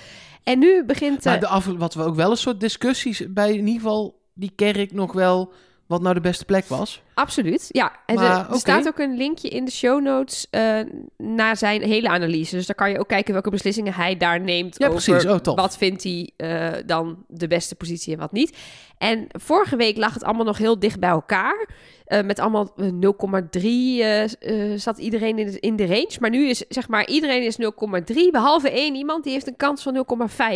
En 0.43 0.59
nu 0.59 0.85
begint... 0.85 1.23
Maar 1.23 1.33
eh, 1.33 1.39
de 1.39 1.47
af, 1.47 1.65
wat 1.65 1.93
we 1.93 2.03
ook 2.03 2.15
wel 2.15 2.31
een 2.31 2.37
soort 2.37 2.59
discussies 2.59 3.25
bij 3.33 3.49
in 3.49 3.67
ieder 3.67 3.81
geval 3.81 4.21
die 4.33 4.51
kerk 4.55 4.91
nog 4.91 5.13
wel 5.13 5.53
wat 5.93 6.01
nou 6.01 6.13
de 6.13 6.21
beste 6.21 6.45
plek 6.45 6.65
was. 6.65 7.01
Absoluut, 7.13 7.67
ja. 7.71 7.91
En 8.05 8.15
Maar, 8.15 8.45
er, 8.45 8.53
er 8.53 8.59
staat 8.59 8.87
ook 8.87 8.99
een 8.99 9.17
linkje 9.17 9.49
in 9.49 9.65
de 9.65 9.71
show 9.71 10.01
notes 10.01 10.47
eh, 10.49 10.79
naar 11.17 11.57
zijn 11.57 11.81
hele 11.81 12.09
analyse. 12.09 12.55
Dus 12.55 12.65
daar 12.65 12.75
kan 12.75 12.89
je 12.89 12.99
ook 12.99 13.07
kijken 13.07 13.33
welke 13.33 13.49
beslissingen 13.49 13.93
hij 13.93 14.17
daar 14.17 14.39
neemt 14.39 14.77
Ja, 14.77 14.87
over 14.87 15.03
precies. 15.03 15.25
Oh, 15.25 15.55
wat 15.55 15.77
vindt 15.77 16.03
hij 16.03 16.31
eh, 16.37 16.71
dan 16.85 17.25
de 17.27 17.47
beste 17.47 17.75
positie 17.75 18.13
en 18.13 18.19
wat 18.19 18.31
niet. 18.31 18.57
En 18.97 19.27
vorige 19.29 19.75
week 19.75 19.97
lag 19.97 20.13
het 20.13 20.23
allemaal 20.23 20.45
nog 20.45 20.57
heel 20.57 20.79
dicht 20.79 20.99
bij 20.99 21.09
elkaar. 21.09 21.67
Eh, 22.05 22.23
met 22.23 22.39
allemaal 22.39 22.73
eh, 22.75 22.87
0,3 22.87 23.61
eh, 23.61 24.23
eh, 24.23 24.79
zat 24.79 24.97
iedereen 24.97 25.39
in 25.39 25.45
de, 25.51 25.59
in 25.59 25.75
de 25.75 25.85
range. 25.85 26.17
Maar 26.19 26.29
nu 26.29 26.47
is 26.49 26.65
zeg 26.69 26.87
maar 26.87 27.07
iedereen 27.07 27.43
is 27.43 27.57
0,3, 27.61 28.31
behalve 28.31 28.69
één 28.71 28.95
iemand 28.95 29.23
die 29.23 29.33
heeft 29.33 29.47
een 29.47 29.55
kans 29.55 29.83
van 29.83 30.05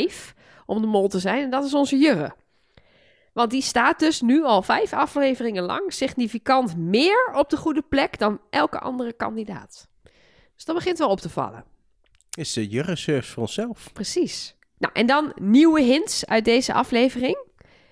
0,5 0.10 0.34
om 0.66 0.82
de 0.82 0.88
mol 0.88 1.08
te 1.08 1.20
zijn. 1.20 1.44
En 1.44 1.50
dat 1.50 1.66
is 1.66 1.74
onze 1.74 1.98
Jurre. 1.98 2.34
Want 3.38 3.52
die 3.52 3.62
staat 3.62 4.00
dus 4.00 4.22
nu 4.22 4.44
al 4.44 4.62
vijf 4.62 4.94
afleveringen 4.94 5.64
lang 5.64 5.94
significant 5.94 6.78
meer 6.78 7.32
op 7.34 7.50
de 7.50 7.58
goede 7.58 7.82
plek 7.82 8.20
dan 8.20 8.42
elke 8.50 8.80
andere 8.80 9.14
kandidaat. 9.14 9.88
Dus 10.56 10.66
dat 10.66 10.76
begint 10.76 10.98
wel 10.98 11.10
op 11.10 11.20
te 11.20 11.30
vallen. 11.30 11.66
Is 12.38 12.54
de 12.54 12.68
Jurre 12.68 12.96
service 12.96 13.32
voor 13.32 13.42
onszelf. 13.42 13.90
Precies. 13.94 14.56
Nou, 14.78 14.94
en 14.94 15.06
dan 15.06 15.32
nieuwe 15.36 15.82
hints 15.82 16.26
uit 16.26 16.46
deze 16.46 16.74
aflevering. 16.74 17.38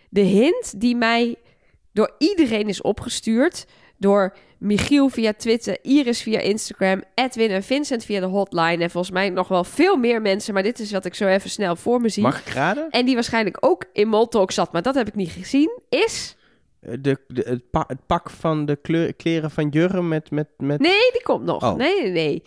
De 0.10 0.22
hint 0.22 0.80
die 0.82 0.96
mij 0.96 1.36
door 1.94 2.16
iedereen 2.18 2.68
is 2.68 2.82
opgestuurd. 2.82 3.66
Door 3.98 4.38
Michiel 4.66 5.10
via 5.10 5.34
Twitter, 5.38 5.78
Iris 5.82 6.22
via 6.22 6.40
Instagram, 6.40 7.04
Edwin 7.16 7.50
en 7.50 7.64
Vincent 7.64 8.04
via 8.06 8.20
de 8.20 8.26
hotline. 8.26 8.84
En 8.84 8.90
volgens 8.90 9.14
mij 9.14 9.30
nog 9.30 9.48
wel 9.48 9.64
veel 9.64 9.96
meer 9.98 10.22
mensen. 10.22 10.54
Maar 10.54 10.64
dit 10.64 10.80
is 10.80 10.92
wat 10.92 11.06
ik 11.06 11.16
zo 11.16 11.28
even 11.28 11.50
snel 11.50 11.76
voor 11.76 12.02
me 12.02 12.10
zie. 12.10 12.24
Mag 12.24 12.40
ik 12.48 12.54
raden? 12.54 12.90
En 12.90 13.06
die 13.06 13.14
waarschijnlijk 13.14 13.58
ook 13.60 13.84
in 13.94 14.08
Moltalk 14.08 14.52
zat, 14.52 14.72
maar 14.72 14.82
dat 14.82 14.96
heb 14.96 15.08
ik 15.08 15.16
niet 15.16 15.32
gezien. 15.32 15.80
Is... 15.90 16.36
Eh, 16.82 16.94
De, 17.00 17.18
de, 17.28 17.42
het, 17.48 17.70
pa- 17.70 17.84
het 17.88 18.06
pak 18.06 18.30
van 18.30 18.66
de 18.66 18.76
kleur, 18.76 19.14
kleren 19.14 19.52
van 19.52 19.70
Jurre 19.70 20.02
met... 20.02 20.32
met, 20.32 20.48
met... 20.58 20.80
Nee, 20.80 21.12
die 21.12 21.24
komt 21.24 21.44
nog. 21.46 21.64
Oh. 21.64 21.76
Nee, 21.76 22.02
nee, 22.02 22.12
nee. 22.12 22.44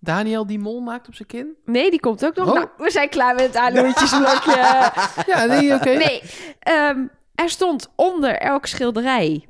Daniel 0.00 0.46
die 0.46 0.58
mol 0.58 0.80
maakt 0.80 1.08
op 1.08 1.14
zijn 1.14 1.28
kin. 1.28 1.56
Nee, 1.64 1.90
die 1.90 2.00
komt 2.00 2.24
ook 2.24 2.36
nog. 2.36 2.48
Oh. 2.48 2.54
Nou, 2.54 2.68
we 2.76 2.90
zijn 2.90 3.08
klaar 3.08 3.34
met 3.34 3.44
het 3.46 3.56
aanhoedjesblokje. 3.56 4.56
Ja, 5.26 5.44
nee, 5.44 5.74
oké. 5.74 5.90
nee, 5.90 6.22
ehm, 6.58 6.98
er 7.34 7.48
stond 7.48 7.88
onder 7.96 8.34
elk 8.38 8.66
schilderij... 8.66 9.46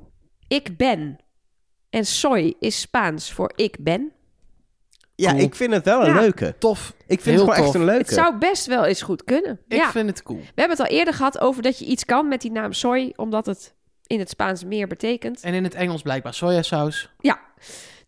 Ik 0.49 0.77
ben. 0.77 1.19
En 1.93 2.07
soy 2.07 2.55
is 2.61 2.81
Spaans 2.81 3.33
voor 3.33 3.53
ik 3.57 3.77
ben. 3.81 4.13
Ja, 5.15 5.31
Cool. 5.31 5.43
ik 5.43 5.55
vind 5.55 5.73
het 5.73 5.85
wel 5.85 6.01
een 6.01 6.15
Ja. 6.15 6.21
leuke. 6.21 6.55
Tof. 6.59 6.95
Ik 7.07 7.21
vind 7.21 7.37
Heel 7.37 7.45
het 7.47 7.55
gewoon 7.55 7.67
echt 7.67 7.75
een 7.75 7.85
leuke. 7.85 8.05
Het 8.05 8.13
zou 8.15 8.39
best 8.39 8.67
wel 8.67 8.85
eens 8.85 9.03
goed 9.03 9.25
kunnen. 9.25 9.61
Ik 9.69 9.77
ja, 9.77 9.91
vind 9.91 10.09
het 10.09 10.23
cool. 10.23 10.39
we 10.39 10.45
hebben 10.61 10.77
het 10.77 10.87
al 10.89 10.97
eerder 10.97 11.15
gehad 11.15 11.41
over 11.41 11.63
dat 11.63 11.79
je 11.79 11.85
iets 11.85 12.05
kan 12.05 12.29
met 12.29 12.41
die 12.41 12.51
naam 12.51 12.73
soy... 12.73 13.13
omdat 13.17 13.47
het 13.47 13.75
in 14.07 14.19
het 14.19 14.29
Spaans 14.29 14.65
meer 14.65 14.87
betekent. 14.87 15.43
En 15.43 15.55
in 15.55 15.65
het 15.65 15.75
Engels 15.75 16.03
blijkbaar 16.03 16.35
sojasaus. 16.35 17.11
Ja, 17.19 17.41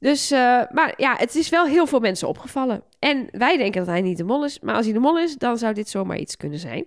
dus, 0.01 0.31
eh, 0.31 0.39
maar 0.71 0.95
ja, 0.97 1.15
het 1.17 1.35
is 1.35 1.49
wel 1.49 1.67
heel 1.67 1.87
veel 1.87 2.01
mensen 2.01 2.29
opgevallen. 2.29 2.83
En 2.99 3.29
wij 3.31 3.57
denken 3.57 3.81
dat 3.81 3.91
hij 3.91 4.01
niet 4.01 4.17
de 4.17 4.25
mol 4.25 4.45
is. 4.45 4.61
Maar 4.61 4.75
als 4.75 4.85
hij 4.85 4.95
de 4.95 5.01
mol 5.01 5.19
is, 5.19 5.37
dan 5.37 5.59
zou 5.59 5.75
dit 5.75 5.89
zomaar 5.89 6.19
iets 6.19 6.37
kunnen 6.37 6.59
zijn. 6.59 6.85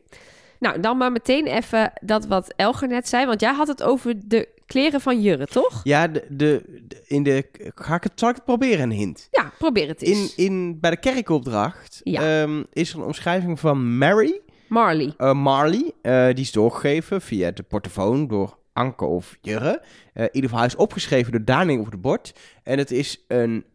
Nou, 0.60 0.80
dan 0.80 0.98
maar 0.98 1.12
meteen 1.12 1.46
even 1.46 1.92
dat 2.02 2.26
wat 2.26 2.54
Elger 2.56 2.88
net 2.88 3.08
zei. 3.08 3.26
Want 3.26 3.42
jij 3.42 3.54
had 3.54 3.68
het 3.68 3.84
over 3.84 4.16
de 4.26 4.48
kleren 4.66 5.02
van 5.02 5.22
Jurre, 5.22 5.46
toch? 5.46 5.82
Ja, 5.84 6.08
de, 6.08 6.26
de, 6.30 6.64
de- 6.88 7.04
in 7.08 7.24
de... 7.24 7.46
Ga 7.76 7.96
ik 7.96 8.04
het, 8.04 8.12
zal 8.16 8.30
ik 8.30 8.36
het 8.36 8.44
proberen, 8.44 8.80
een 8.84 8.92
hint? 8.98 9.28
Ja, 9.32 9.52
probeer 9.58 9.88
het 9.88 10.02
In, 10.02 10.14
eens. 10.14 10.36
in, 10.36 10.80
bij 10.80 10.90
de 10.90 10.98
kerkopdracht 11.00 12.02
Ja. 12.04 12.42
ehm, 12.42 12.64
is 12.74 12.94
er 12.94 13.00
een 13.00 13.06
omschrijving 13.06 13.60
van 13.60 13.98
Mary 13.98 14.40
Marley. 14.68 15.14
eh, 15.18 15.34
Marley. 15.34 15.92
eh, 16.02 16.26
die 16.28 16.44
is 16.44 16.52
doorgegeven 16.52 17.22
via 17.22 17.52
de 17.52 17.64
portofoon 17.64 18.28
door 18.28 18.58
Anke 18.74 19.06
of 19.06 19.38
Jurre. 19.42 19.82
Eh, 20.14 20.24
in 20.24 20.30
ieder 20.32 20.42
geval, 20.50 20.58
hij 20.58 20.68
is 20.68 20.76
opgeschreven 20.76 21.32
door 21.32 21.44
Daniel 21.46 21.80
op 21.80 21.92
het 21.92 22.02
bord. 22.02 22.34
En 22.64 22.78
het 22.78 22.92
is 22.92 23.24
een... 23.28 23.66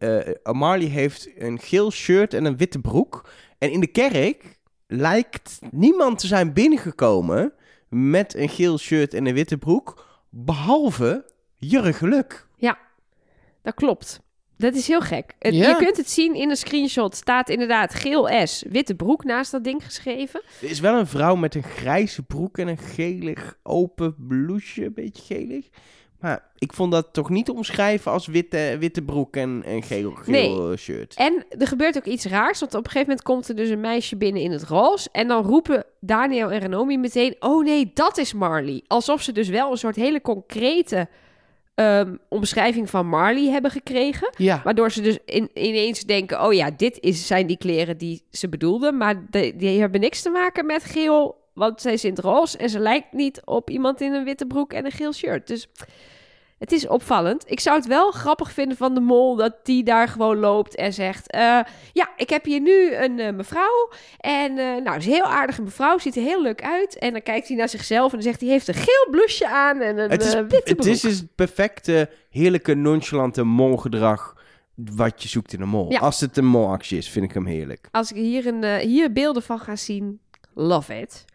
Marley 0.51 0.87
heeft 0.87 1.29
een 1.37 1.59
geel 1.59 1.91
shirt 1.91 2.33
en 2.33 2.45
een 2.45 2.57
witte 2.57 2.79
broek. 2.79 3.29
En 3.57 3.71
in 3.71 3.79
de 3.79 3.87
kerk 3.87 4.57
lijkt 4.95 5.59
niemand 5.71 6.19
te 6.19 6.27
zijn 6.27 6.53
binnengekomen 6.53 7.53
met 7.89 8.35
een 8.35 8.49
geel 8.49 8.77
shirt 8.77 9.13
en 9.13 9.25
een 9.25 9.33
witte 9.33 9.57
broek. 9.57 10.05
Behalve 10.29 11.25
Jurre 11.55 11.93
Geluk. 11.93 12.47
Dat 13.61 13.73
klopt. 13.73 14.21
Dat 14.57 14.75
is 14.75 14.87
heel 14.87 15.01
gek. 15.01 15.35
Het- 15.39 15.53
Ja. 15.53 15.69
Je 15.69 15.75
kunt 15.75 15.97
het 15.97 16.09
zien 16.09 16.35
in 16.35 16.49
een 16.49 16.55
screenshot. 16.55 17.15
Staat 17.15 17.49
inderdaad 17.49 17.93
geel 17.93 18.47
S, 18.47 18.63
witte 18.69 18.95
broek 18.95 19.23
naast 19.23 19.51
dat 19.51 19.63
ding 19.63 19.83
geschreven. 19.85 20.41
Er 20.61 20.69
is 20.69 20.79
wel 20.79 20.99
een 20.99 21.07
vrouw 21.07 21.35
met 21.35 21.55
een 21.55 21.63
grijze 21.63 22.23
broek 22.23 22.57
en 22.57 22.67
een 22.67 22.77
gelig 22.77 23.57
open 23.63 24.15
blouseje, 24.27 24.85
een 24.87 24.93
beetje 24.93 25.35
gelig. 25.35 25.67
Maar 26.23 26.43
ik 26.57 26.73
vond 26.73 26.91
dat 26.91 27.07
toch 27.13 27.29
niet 27.29 27.45
te 27.45 27.53
omschrijven 27.53 28.11
als 28.11 28.27
witte, 28.27 28.75
witte 28.79 29.01
broek 29.01 29.35
en 29.35 29.61
een 29.65 29.83
geel, 29.83 30.11
geel 30.11 30.75
shirt. 30.75 31.13
En 31.15 31.45
er 31.57 31.67
gebeurt 31.67 31.97
ook 31.97 32.05
iets 32.05 32.25
raars, 32.25 32.59
want 32.59 32.73
op 32.73 32.83
een 32.85 32.91
gegeven 32.91 33.07
moment 33.07 33.21
komt 33.25 33.49
er 33.49 33.55
dus 33.55 33.69
een 33.69 33.79
meisje 33.79 34.15
binnen 34.15 34.41
in 34.41 34.51
het 34.51 34.63
roze. 34.63 35.09
En 35.11 35.27
dan 35.27 35.43
roepen 35.45 35.83
Daniel 35.99 36.51
en 36.51 36.59
Renomi 36.59 36.97
meteen, 36.97 37.35
oh 37.39 37.63
nee, 37.63 37.91
dat 37.93 38.17
is 38.17 38.33
Marley. 38.33 38.83
Alsof 38.87 39.21
ze 39.21 39.31
dus 39.31 39.49
wel 39.49 39.71
een 39.71 39.77
soort 39.77 39.95
hele 39.95 40.21
concrete 40.21 41.07
ehm, 41.75 42.15
omschrijving 42.29 42.89
van 42.89 43.07
Marley 43.07 43.49
hebben 43.49 43.71
gekregen. 43.71 44.29
Ja. 44.37 44.61
Waardoor 44.63 44.91
ze 44.91 45.01
dus 45.01 45.17
in, 45.25 45.49
ineens 45.53 46.01
denken, 46.01 46.45
oh 46.45 46.53
ja, 46.53 46.71
dit 46.77 46.99
is, 46.99 47.27
zijn 47.27 47.47
die 47.47 47.57
kleren 47.57 47.97
die 47.97 48.23
ze 48.31 48.49
bedoelden. 48.49 48.97
Maar 48.97 49.25
de- 49.29 49.53
die 49.55 49.79
hebben 49.79 49.99
niks 50.01 50.21
te 50.21 50.29
maken 50.29 50.65
met 50.65 50.83
geel, 50.83 51.35
want 51.53 51.81
zij 51.81 51.93
is 51.93 52.03
in 52.03 52.09
het 52.09 52.19
roze. 52.19 52.57
En 52.57 52.69
ze 52.69 52.79
lijkt 52.79 53.13
niet 53.13 53.41
op 53.45 53.69
iemand 53.69 54.01
in 54.01 54.13
een 54.13 54.23
witte 54.23 54.45
broek 54.45 54.73
en 54.73 54.85
een 54.85 54.91
geel 54.91 55.13
shirt. 55.13 55.47
Dus 55.47 55.67
het 56.63 56.71
is 56.71 56.87
opvallend. 56.87 57.43
Ik 57.45 57.59
zou 57.59 57.77
het 57.77 57.87
wel 57.87 58.11
grappig 58.11 58.51
vinden 58.51 58.77
van 58.77 58.93
de 58.93 58.99
mol 58.99 59.35
dat 59.35 59.55
die 59.63 59.83
daar 59.83 60.07
gewoon 60.07 60.37
loopt 60.37 60.75
en 60.75 60.93
zegt: 60.93 61.31
eh, 61.31 61.59
Ja, 61.93 62.09
ik 62.17 62.29
heb 62.29 62.45
hier 62.45 62.61
nu 62.61 62.95
een 62.95 63.19
eh, 63.19 63.33
mevrouw. 63.33 63.89
En 64.17 64.57
eh, 64.57 64.83
nou, 64.83 64.97
is 64.97 65.05
een 65.05 65.11
heel 65.11 65.23
aardige 65.23 65.61
mevrouw, 65.61 65.97
ziet 65.97 66.15
er 66.15 66.21
heel 66.21 66.41
leuk 66.41 66.63
uit. 66.63 66.97
En 66.97 67.11
dan 67.11 67.21
kijkt 67.21 67.47
hij 67.47 67.57
naar 67.57 67.69
zichzelf 67.69 68.05
en 68.05 68.17
dan 68.17 68.21
zegt 68.21 68.41
hij: 68.41 68.49
Heeft 68.49 68.67
een 68.67 68.73
geel 68.73 69.07
blouseje 69.11 69.49
aan 69.49 69.81
en 69.81 69.97
een 69.97 70.09
Het 70.09 70.23
is, 70.23 70.33
witte 70.33 70.55
het 70.55 70.75
broek. 70.75 70.85
is 70.85 71.01
dus 71.01 71.17
het 71.17 71.35
perfecte, 71.35 72.09
heerlijke, 72.29 72.73
nonchalante 72.73 73.43
molgedrag 73.43 74.41
wat 74.75 75.23
je 75.23 75.29
zoekt 75.29 75.53
in 75.53 75.61
een 75.61 75.69
mol. 75.69 75.91
Ja. 75.91 75.99
Als 75.99 76.19
het 76.19 76.37
een 76.37 76.45
molactie 76.45 76.97
is, 76.97 77.09
vind 77.09 77.25
ik 77.25 77.33
hem 77.33 77.45
heerlijk. 77.45 77.87
Als 77.91 78.11
ik 78.11 78.17
hier, 78.17 78.47
een, 78.47 78.79
hier 78.79 79.11
beelden 79.11 79.43
van 79.43 79.59
ga 79.59 79.75
zien, 79.75 80.19
love 80.53 80.99
it. 80.99 81.25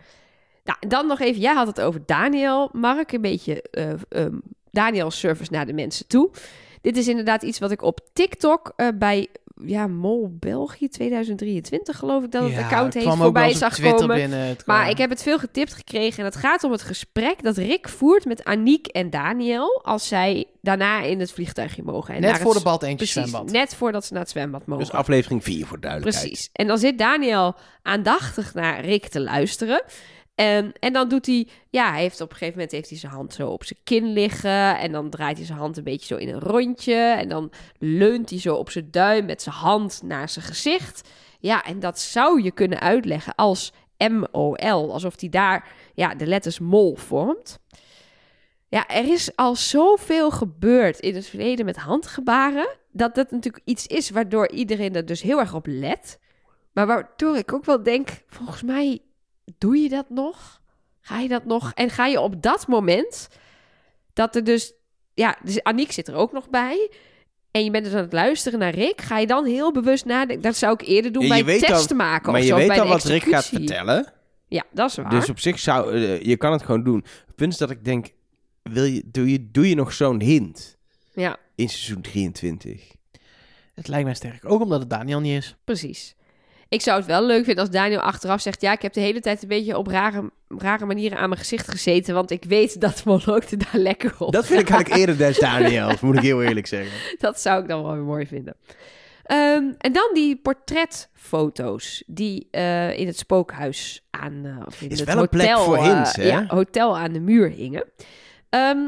Nou, 0.64 0.78
dan 0.88 1.06
nog 1.06 1.20
even, 1.20 1.40
jij 1.40 1.54
had 1.54 1.66
het 1.66 1.80
over 1.80 2.02
Daniel. 2.06 2.68
Mark, 2.72 3.12
een 3.12 3.20
beetje 3.20 3.62
eh 4.10 4.26
Daniel 4.70 5.10
service 5.10 5.52
naar 5.52 5.66
de 5.66 5.72
mensen 5.72 6.06
toe. 6.06 6.30
Dit 6.80 6.96
is 6.96 7.08
inderdaad 7.08 7.42
iets 7.42 7.58
wat 7.58 7.70
ik 7.70 7.82
op 7.82 8.00
TikTok 8.12 8.72
eh, 8.76 8.88
bij 8.94 9.28
ja, 9.64 9.86
Mol 9.86 10.36
België 10.38 10.88
2023 10.88 11.96
geloof 11.98 12.24
ik 12.24 12.30
dat 12.30 12.42
het 12.42 12.52
Ja, 12.52 12.62
account 12.62 12.94
wel 12.94 13.16
voorbij 13.16 13.54
zag 13.54 13.74
Twitter 13.74 13.98
komen. 14.00 14.16
binnen. 14.16 14.56
Maar 14.66 14.90
ik 14.90 14.98
heb 14.98 15.10
het 15.10 15.22
veel 15.22 15.38
getipt 15.38 15.74
gekregen 15.74 16.18
en 16.18 16.24
het 16.24 16.36
gaat 16.36 16.64
om 16.64 16.72
het 16.72 16.82
gesprek 16.82 17.42
dat 17.42 17.56
Rick 17.56 17.88
voert 17.88 18.24
met 18.24 18.44
Aniek 18.44 18.86
en 18.86 19.10
Daniel 19.10 19.80
als 19.84 20.08
zij 20.08 20.44
daarna 20.62 21.00
in 21.02 21.20
het 21.20 21.32
vliegtuigje 21.32 21.82
mogen. 21.82 22.14
En 22.14 22.20
Net 22.20 22.30
naar 22.30 22.40
voor 22.40 22.50
het- 22.54 22.58
de 22.58 22.64
bal 22.64 22.74
eentje 22.82 22.96
Precies, 22.96 23.12
zwembad. 23.30 23.50
net 23.52 23.74
voordat 23.74 24.04
ze 24.04 24.12
naar 24.12 24.22
het 24.22 24.30
zwembad 24.30 24.66
mogen. 24.66 24.84
Dus 24.84 24.94
aflevering 24.94 25.44
4 25.44 25.66
voor 25.66 25.80
duidelijkheid. 25.80 26.26
Precies. 26.28 26.48
En 26.52 26.66
dan 26.66 26.78
zit 26.78 26.98
Daniel 26.98 27.54
aandachtig 27.82 28.54
naar 28.54 28.80
Rick 28.84 29.06
te 29.08 29.20
luisteren. 29.20 29.82
En, 30.38 30.72
en 30.80 30.92
dan 30.92 31.08
doet 31.08 31.26
hij, 31.26 31.48
ja, 31.70 31.90
hij 31.90 32.00
heeft 32.00 32.20
op 32.20 32.30
een 32.30 32.36
gegeven 32.36 32.54
moment 32.54 32.72
heeft 32.72 32.88
hij 32.88 32.98
zijn 32.98 33.12
hand 33.12 33.34
zo 33.34 33.48
op 33.48 33.64
zijn 33.64 33.78
kin 33.84 34.12
liggen. 34.12 34.78
En 34.78 34.92
dan 34.92 35.10
draait 35.10 35.36
hij 35.36 35.46
zijn 35.46 35.58
hand 35.58 35.76
een 35.76 35.84
beetje 35.84 36.06
zo 36.06 36.16
in 36.16 36.28
een 36.28 36.40
rondje. 36.40 36.94
En 36.94 37.28
dan 37.28 37.50
leunt 37.78 38.30
hij 38.30 38.38
zo 38.38 38.54
op 38.54 38.70
zijn 38.70 38.88
duim 38.90 39.24
met 39.24 39.42
zijn 39.42 39.54
hand 39.54 40.02
naar 40.04 40.28
zijn 40.28 40.44
gezicht. 40.44 41.08
Ja, 41.38 41.64
en 41.64 41.80
dat 41.80 41.98
zou 41.98 42.42
je 42.42 42.50
kunnen 42.50 42.80
uitleggen 42.80 43.34
als 43.34 43.72
M-O-L. 43.96 44.92
Alsof 44.92 45.20
hij 45.20 45.28
daar 45.28 45.68
ja, 45.94 46.14
de 46.14 46.26
letters 46.26 46.58
mol 46.58 46.96
vormt. 46.96 47.58
Ja, 48.68 48.88
er 48.88 49.12
is 49.12 49.36
al 49.36 49.56
zoveel 49.56 50.30
gebeurd 50.30 50.98
in 50.98 51.14
het 51.14 51.26
verleden 51.26 51.64
met 51.64 51.76
handgebaren. 51.76 52.68
Dat 52.92 53.14
dat 53.14 53.30
natuurlijk 53.30 53.64
iets 53.64 53.86
is 53.86 54.10
waardoor 54.10 54.50
iedereen 54.50 54.94
er 54.94 55.06
dus 55.06 55.22
heel 55.22 55.38
erg 55.38 55.54
op 55.54 55.66
let. 55.66 56.18
Maar 56.72 56.86
waardoor 56.86 57.36
ik 57.36 57.52
ook 57.52 57.64
wel 57.64 57.82
denk, 57.82 58.08
volgens 58.26 58.62
mij 58.62 59.02
doe 59.58 59.76
je 59.76 59.88
dat 59.88 60.10
nog? 60.10 60.60
Ga 61.00 61.18
je 61.20 61.28
dat 61.28 61.44
nog? 61.44 61.72
En 61.74 61.90
ga 61.90 62.06
je 62.06 62.20
op 62.20 62.42
dat 62.42 62.66
moment, 62.66 63.28
dat 64.12 64.36
er 64.36 64.44
dus, 64.44 64.72
ja, 65.14 65.38
dus 65.44 65.62
Aniek 65.62 65.92
zit 65.92 66.08
er 66.08 66.14
ook 66.14 66.32
nog 66.32 66.48
bij. 66.50 66.90
En 67.50 67.64
je 67.64 67.70
bent 67.70 67.84
dus 67.84 67.94
aan 67.94 68.00
het 68.02 68.12
luisteren 68.12 68.58
naar 68.58 68.74
Rick. 68.74 69.00
Ga 69.00 69.18
je 69.18 69.26
dan 69.26 69.44
heel 69.44 69.72
bewust 69.72 70.04
nadenken? 70.04 70.42
Dat 70.42 70.56
zou 70.56 70.72
ik 70.72 70.80
eerder 70.86 71.12
doen 71.12 71.22
Ja, 71.22 71.28
bij 71.28 71.44
weet 71.44 71.60
testen 71.60 71.88
dan- 71.88 72.06
maken 72.06 72.32
Maar 72.32 72.40
of 72.40 72.46
je 72.46 72.52
zo. 72.52 72.58
weet 72.58 72.68
bij 72.68 72.80
al 72.80 72.88
wat 72.88 73.04
Rick 73.04 73.22
gaat 73.22 73.32
executie. 73.32 73.66
vertellen. 73.68 74.12
Ja, 74.48 74.64
dat 74.72 74.90
is 74.90 74.96
waar. 74.96 75.10
Dus 75.10 75.28
op 75.28 75.38
zich 75.38 75.58
zou... 75.58 75.94
eh, 75.94 76.22
je 76.22 76.36
kan 76.36 76.52
het 76.52 76.62
gewoon 76.62 76.84
doen. 76.84 77.04
Het 77.26 77.34
punt 77.36 77.52
is 77.52 77.58
dat 77.58 77.70
ik 77.70 77.84
denk... 77.84 78.06
Wil 78.62 78.84
je, 78.84 79.02
doe, 79.06 79.30
je, 79.30 79.50
doe 79.50 79.68
je 79.68 79.74
nog 79.74 79.92
zo'n 79.92 80.20
hint 80.20 80.78
Ja, 81.12 81.36
in 81.54 81.68
seizoen 81.68 82.00
23? 82.02 82.92
Het 83.74 83.88
lijkt 83.88 84.04
mij 84.04 84.14
sterk. 84.14 84.50
Ook 84.50 84.60
omdat 84.60 84.80
het 84.80 84.90
Daniel 84.90 85.20
niet 85.20 85.36
is. 85.36 85.56
precies. 85.64 86.14
Ik 86.68 86.80
zou 86.80 86.96
het 86.98 87.06
wel 87.06 87.24
leuk 87.24 87.44
vinden 87.44 87.64
als 87.64 87.72
Daniel 87.72 88.00
achteraf 88.00 88.40
zegt... 88.40 88.60
ja, 88.60 88.72
ik 88.72 88.82
heb 88.82 88.92
de 88.92 89.00
hele 89.00 89.20
tijd 89.20 89.42
een 89.42 89.48
beetje 89.48 89.78
op 89.78 89.86
rare, 89.86 90.30
rare 90.48 90.86
manieren 90.86 91.18
aan 91.18 91.28
mijn 91.28 91.40
gezicht 91.40 91.70
gezeten... 91.70 92.14
want 92.14 92.30
ik 92.30 92.44
weet 92.44 92.80
dat 92.80 93.04
Molokte 93.04 93.56
daar 93.56 93.80
lekker 93.80 94.14
op 94.18 94.32
Dat 94.32 94.46
vind 94.46 94.60
ik 94.60 94.68
eigenlijk 94.70 95.00
eerder 95.00 95.16
des 95.16 95.38
Daniels, 95.38 96.00
moet 96.00 96.16
ik 96.16 96.22
heel 96.22 96.42
eerlijk 96.42 96.66
zeggen. 96.66 96.92
Dat 97.18 97.40
zou 97.40 97.62
ik 97.62 97.68
dan 97.68 97.82
wel 97.82 97.92
weer 97.92 98.02
mooi 98.02 98.26
vinden. 98.26 98.56
Ehm, 99.22 99.64
en 99.78 99.92
dan 99.92 100.10
die 100.14 100.36
portretfoto's 100.36 102.02
die 102.06 102.48
eh, 102.50 102.98
in 102.98 103.06
het 103.06 103.18
spookhuis 103.18 104.06
aan... 104.10 104.44
eh, 104.44 104.66
of 104.66 104.82
in 104.82 104.88
Is 104.88 105.00
het 105.00 105.08
wel 105.08 105.22
een 105.22 105.28
plek 105.28 105.48
hotel, 105.48 105.64
voor 105.64 105.76
eh, 105.76 105.94
hints, 105.94 106.16
hè? 106.16 106.22
Ja, 106.22 106.44
hotel 106.48 106.98
aan 106.98 107.12
de 107.12 107.20
muur 107.20 107.50
hingen. 107.50 107.84
Ehm, 108.48 108.78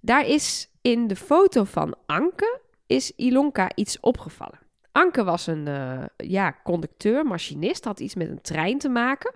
daar 0.00 0.26
is 0.26 0.70
in 0.82 1.06
de 1.06 1.16
foto 1.16 1.64
van 1.64 1.96
Anke 2.06 2.60
is 2.86 3.12
Ilonka 3.16 3.70
iets 3.74 4.00
opgevallen. 4.00 4.58
Anke 4.92 5.24
was 5.24 5.46
een 5.46 5.68
eh, 5.68 6.04
ja, 6.16 6.56
conducteur, 6.64 7.24
machinist, 7.24 7.84
had 7.84 8.00
iets 8.00 8.14
met 8.14 8.28
een 8.28 8.40
trein 8.40 8.78
te 8.78 8.88
maken. 8.88 9.34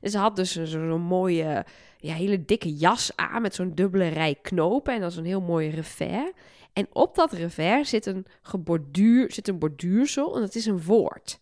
En 0.00 0.10
ze 0.10 0.18
had 0.18 0.36
dus 0.36 0.62
zo'n 0.62 1.00
mooie, 1.00 1.64
ja, 1.98 2.14
hele 2.14 2.44
dikke 2.44 2.74
jas 2.74 3.16
aan 3.16 3.42
met 3.42 3.54
zo'n 3.54 3.74
dubbele 3.74 4.08
rij 4.08 4.38
knopen 4.42 4.94
en 4.94 5.00
dan 5.00 5.10
zo'n 5.10 5.24
heel 5.24 5.40
mooi 5.40 5.70
revers. 5.70 6.32
En 6.72 6.88
op 6.92 7.14
dat 7.14 7.32
revers 7.32 7.88
zit 7.88 8.06
een, 8.06 8.26
geborduur, 8.42 9.32
zit 9.32 9.48
een 9.48 9.58
borduursel 9.58 10.34
en 10.34 10.40
dat 10.40 10.54
is 10.54 10.66
een 10.66 10.82
woord. 10.82 11.40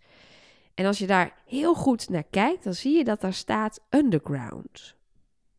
En 0.74 0.86
als 0.86 0.98
je 0.98 1.06
daar 1.06 1.42
heel 1.46 1.74
goed 1.74 2.08
naar 2.08 2.26
kijkt, 2.30 2.64
dan 2.64 2.74
zie 2.74 2.96
je 2.96 3.04
dat 3.04 3.20
daar 3.20 3.32
staat 3.32 3.80
underground. 3.90 4.96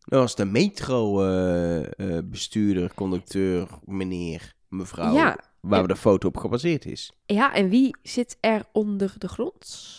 Dat 0.05 0.19
was 0.19 0.35
de 0.35 0.45
metro-bestuurder, 0.45 2.93
conducteur, 2.93 3.67
meneer, 3.85 4.53
mevrouw. 4.67 5.13
Ja. 5.13 5.48
Waar 5.61 5.81
we 5.81 5.87
de 5.87 5.95
foto 5.95 6.27
op 6.27 6.37
gebaseerd 6.37 6.85
is. 6.85 7.11
Ja, 7.25 7.53
en 7.53 7.69
wie 7.69 7.95
zit 8.03 8.37
er 8.39 8.65
onder 8.71 9.13
de 9.17 9.27
grond? 9.27 9.89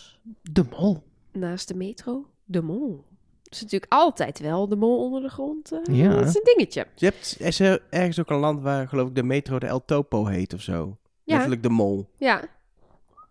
De 0.43 0.65
mol. 0.79 1.03
Naast 1.33 1.69
de 1.69 1.75
metro? 1.75 2.27
De 2.45 2.63
mol. 2.63 3.05
Dat 3.43 3.53
is 3.55 3.61
natuurlijk 3.63 3.93
altijd 3.93 4.39
wel 4.41 4.69
de 4.69 4.77
mol 4.77 5.05
onder 5.05 5.23
de 5.23 5.29
grond. 5.29 5.73
eh, 5.73 5.97
Ja. 5.97 6.15
Dat 6.15 6.29
is 6.29 6.35
een 6.35 6.55
dingetje. 6.57 6.87
Je 6.95 7.07
hebt, 7.07 7.37
is 7.41 7.61
er 7.61 7.83
ergens 7.91 8.21
ook 8.21 8.31
een 8.31 8.37
land 8.39 8.63
waar 8.63 8.89
geloof 8.89 9.09
ik 9.09 9.15
de 9.15 9.23
metro 9.23 9.59
de 9.59 9.67
El 9.67 9.85
Topo 9.85 10.27
heet 10.27 10.55
of 10.55 10.61
zo? 10.61 10.97
Ja. 11.25 11.33
Letterlijk 11.35 11.63
de 11.63 11.69
mol. 11.69 12.09
Ja. 12.17 12.45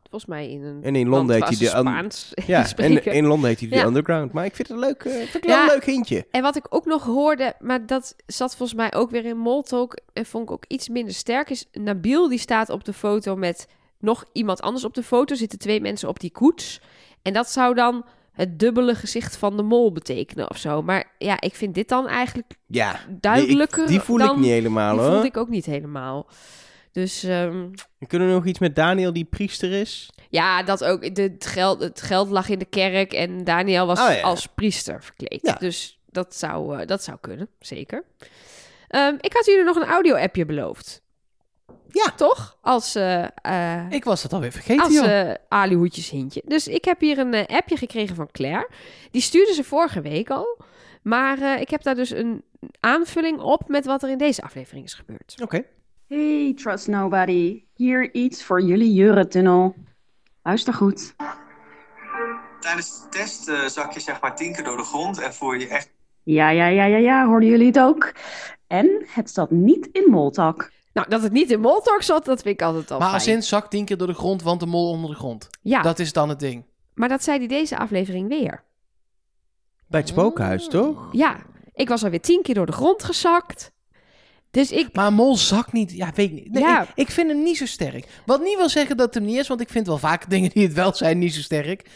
Volgens 0.09 0.31
mij 0.31 0.49
in 0.49 0.63
een 0.63 0.83
En 0.83 0.95
in 0.95 1.07
Londen 1.07 1.35
heet 1.35 1.47
hij 1.47 1.57
de... 1.57 1.65
Spaans 1.65 2.31
Ja, 2.47 2.65
en 2.75 3.03
in 3.05 3.25
Londen 3.25 3.49
heet 3.49 3.59
hij 3.59 3.69
de 3.69 3.75
Ja. 3.75 3.85
Underground. 3.85 4.31
Maar 4.31 4.45
ik 4.45 4.55
vind 4.55 4.67
het 4.67 4.77
een 4.77 4.83
leuk, 4.83 5.01
vind 5.01 5.35
ik 5.35 5.43
wel 5.43 5.55
Ja. 5.55 5.63
een 5.63 5.69
leuk 5.73 5.85
hintje. 5.85 6.25
En 6.31 6.41
wat 6.41 6.55
ik 6.55 6.65
ook 6.69 6.85
nog 6.85 7.03
hoorde, 7.05 7.53
maar 7.59 7.85
dat 7.85 8.15
zat 8.25 8.55
volgens 8.55 8.77
mij 8.77 8.93
ook 8.93 9.09
weer 9.11 9.25
in 9.25 9.37
Moltalk 9.37 9.97
en 10.13 10.25
vond 10.25 10.43
ik 10.43 10.51
ook 10.51 10.63
iets 10.67 10.89
minder 10.89 11.13
sterk, 11.13 11.49
is 11.49 11.65
Nabil 11.71 12.29
die 12.29 12.39
staat 12.39 12.69
op 12.69 12.83
de 12.83 12.93
foto 12.93 13.35
met 13.35 13.67
nog 13.99 14.25
iemand 14.33 14.61
anders 14.61 14.85
op 14.85 14.93
de 14.93 15.03
foto. 15.03 15.35
Zitten 15.35 15.59
twee 15.59 15.81
mensen 15.81 16.09
op 16.09 16.19
die 16.19 16.31
koets. 16.31 16.81
En 17.21 17.33
dat 17.33 17.49
zou 17.49 17.75
dan 17.75 18.05
het 18.31 18.59
dubbele 18.59 18.95
gezicht 18.95 19.37
van 19.37 19.57
de 19.57 19.63
mol 19.63 19.91
betekenen 19.91 20.49
of 20.49 20.57
zo. 20.57 20.81
Maar 20.81 21.11
ja, 21.17 21.41
ik 21.41 21.55
vind 21.55 21.73
dit 21.75 21.89
dan 21.89 22.07
eigenlijk 22.07 22.51
Ja, 22.67 22.99
duidelijker 23.21 23.75
die, 23.75 23.83
ik- 23.85 23.89
die 23.89 23.99
voel 23.99 24.17
dan... 24.17 24.29
ik 24.29 24.35
niet 24.37 24.49
helemaal 24.49 24.97
Die 24.97 25.05
hoor. 25.05 25.25
ik 25.25 25.37
ook 25.37 25.49
niet 25.49 25.65
helemaal. 25.65 26.27
Dus 26.91 27.23
ehm, 27.23 27.67
Kunnen 28.07 28.27
we 28.27 28.33
nog 28.33 28.45
iets 28.45 28.59
met 28.59 28.75
Daniel 28.75 29.13
die 29.13 29.25
priester 29.25 29.71
is? 29.71 30.09
ja, 30.29 30.63
dat 30.63 30.83
ook. 30.83 31.15
De, 31.15 31.21
het, 31.21 31.45
geld, 31.45 31.81
het 31.81 32.01
geld 32.01 32.29
lag 32.29 32.49
in 32.49 32.59
de 32.59 32.65
kerk 32.65 33.13
en 33.13 33.43
Daniel 33.43 33.85
was 33.85 33.99
Oh 33.99 34.11
ja. 34.15 34.21
als 34.21 34.45
priester 34.47 35.03
verkleed. 35.03 35.39
Ja. 35.41 35.53
Dus 35.53 35.99
dat 36.05 36.35
zou, 36.35 36.79
eh, 36.79 36.87
dat 36.87 37.03
zou 37.03 37.17
kunnen, 37.21 37.49
zeker. 37.59 38.03
Ehm, 38.87 39.15
ik 39.19 39.33
had 39.33 39.45
jullie 39.45 39.63
nog 39.63 39.75
een 39.75 39.87
audio-appje 39.87 40.45
beloofd. 40.45 41.01
Ja. 41.91 42.11
Toch? 42.15 42.57
Als, 42.61 42.95
eh 42.95 43.25
eh, 43.41 43.85
Ik 43.91 44.03
was 44.03 44.21
dat 44.21 44.33
alweer 44.33 44.51
vergeten, 44.51 44.83
als 44.83 44.93
joh. 44.93 45.19
eh 45.29 45.33
alihoedjes 45.47 46.09
hintje. 46.09 46.41
Dus 46.45 46.67
ik 46.67 46.85
heb 46.85 46.99
hier 46.99 47.17
een 47.17 47.45
appje 47.47 47.77
gekregen 47.77 48.15
van 48.15 48.31
Claire. 48.31 48.69
Die 49.11 49.21
stuurde 49.21 49.53
ze 49.53 49.63
vorige 49.63 50.01
week 50.01 50.29
al. 50.29 50.57
Maar 51.01 51.61
ik 51.61 51.69
heb 51.69 51.83
daar 51.83 51.95
dus 51.95 52.09
een 52.09 52.43
aanvulling 52.79 53.39
op 53.39 53.67
met 53.67 53.85
wat 53.85 54.03
er 54.03 54.09
in 54.09 54.17
deze 54.17 54.41
aflevering 54.41 54.85
is 54.85 54.93
gebeurd. 54.93 55.35
Oké. 55.41 55.63
Hey, 56.13 56.53
Trust 56.55 56.87
Nobody. 56.87 57.63
Hier 57.75 58.13
iets 58.13 58.43
voor 58.43 58.61
jullie 58.61 58.93
Jurentunnel. 58.93 59.75
Luister 60.43 60.73
goed. 60.73 61.15
Tijdens 62.59 63.01
de 63.01 63.07
test 63.09 63.47
eh, 63.49 63.65
zak 63.65 63.91
je 63.91 63.99
zeg 63.99 64.21
maar 64.21 64.35
tien 64.35 64.53
keer 64.53 64.63
door 64.63 64.77
de 64.77 64.83
grond 64.83 65.19
en 65.19 65.33
voer 65.33 65.59
je 65.59 65.67
echt 65.67 65.89
Ja, 66.23 66.49
ja, 66.49 66.67
ja, 66.67 66.85
ja, 66.85 66.97
ja, 66.97 67.25
hoorden 67.25 67.49
jullie 67.49 67.67
het 67.67 67.79
ook? 67.79 68.11
En 68.67 69.05
het 69.07 69.29
zat 69.29 69.51
niet 69.51 69.89
in 69.91 70.09
Moltalk. 70.11 70.71
Nou, 70.93 71.09
dat 71.09 71.21
het 71.21 71.31
niet 71.31 71.51
in 71.51 71.59
Moltalk 71.59 72.01
zat, 72.01 72.25
dat 72.25 72.41
vind 72.41 72.53
ik 72.53 72.61
altijd 72.61 72.91
al 72.91 72.99
Maar 72.99 73.13
als 73.13 73.23
fijn. 73.23 73.35
in 73.35 73.43
zak 73.43 73.69
tien 73.69 73.85
keer 73.85 73.97
door 73.97 74.07
de 74.07 74.13
grond, 74.13 74.43
want 74.43 74.59
de 74.59 74.65
mol 74.65 74.89
onder 74.89 75.09
de 75.09 75.15
grond. 75.15 75.49
Ja, 75.61 75.81
Dat 75.81 75.99
is 75.99 76.13
dan 76.13 76.29
het 76.29 76.39
ding. 76.39 76.65
maar 76.93 77.09
dat 77.09 77.23
zei 77.23 77.37
hij 77.37 77.47
deze 77.47 77.77
aflevering 77.77 78.27
weer. 78.27 78.63
Bij 79.87 79.99
het 79.99 80.09
spookhuis, 80.09 80.67
toch? 80.67 81.07
Ja, 81.11 81.37
ik 81.73 81.89
was 81.89 82.03
alweer 82.03 82.21
tien 82.21 82.41
keer 82.41 82.55
door 82.55 82.65
de 82.65 82.71
grond 82.71 83.03
gezakt. 83.03 83.71
Dus 84.51 84.71
ik... 84.71 84.89
Maar 84.93 85.07
een 85.07 85.13
mol 85.13 85.37
zakt 85.37 85.71
niet. 85.71 85.91
Ja, 85.91 86.11
weet 86.15 86.29
ik 86.29 86.33
niet. 86.33 86.51
Nee, 86.51 86.63
Ja. 86.63 86.81
ik, 86.81 86.87
ik 86.95 87.09
vind 87.09 87.27
hem 87.29 87.43
niet 87.43 87.57
zo 87.57 87.65
sterk. 87.65 88.05
Wat 88.25 88.41
niet 88.43 88.57
wil 88.57 88.69
zeggen 88.69 88.97
dat 88.97 89.05
het 89.05 89.15
hem 89.15 89.25
niet 89.25 89.37
is, 89.37 89.47
want 89.47 89.61
ik 89.61 89.69
vind 89.69 89.87
wel 89.87 89.97
vaak 89.97 90.29
dingen 90.29 90.49
die 90.49 90.63
het 90.63 90.73
wel 90.73 90.93
zijn 90.93 91.17
niet 91.17 91.33
zo 91.33 91.41
sterk. 91.41 91.89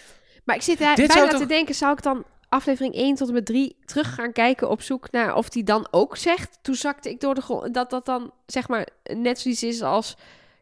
Maar 0.43 0.55
ik 0.55 0.61
zit 0.61 0.79
daar 0.79 0.95
Dit 0.95 1.07
bijna 1.07 1.37
te 1.37 1.45
denken, 1.45 1.75
zou 1.75 1.93
ik 1.93 2.01
dan 2.03 2.23
aflevering 2.49 2.93
1 2.95 3.15
tot 3.15 3.27
en 3.27 3.33
met 3.33 3.45
3 3.45 3.75
terug 3.85 4.13
gaan 4.15 4.31
kijken 4.31 4.69
op 4.69 4.81
zoek 4.81 5.11
naar 5.11 5.35
of 5.35 5.49
die 5.49 5.63
dan 5.63 5.87
ook 5.91 6.17
zegt, 6.17 6.59
toen 6.61 6.75
zakte 6.75 7.09
ik 7.09 7.19
door 7.19 7.35
de 7.35 7.41
grond, 7.41 7.73
dat 7.73 7.89
dat 7.89 8.05
dan 8.05 8.31
zeg 8.45 8.67
maar 8.67 8.87
net 9.03 9.39
zoiets 9.39 9.63
is 9.63 9.81
als 9.81 10.17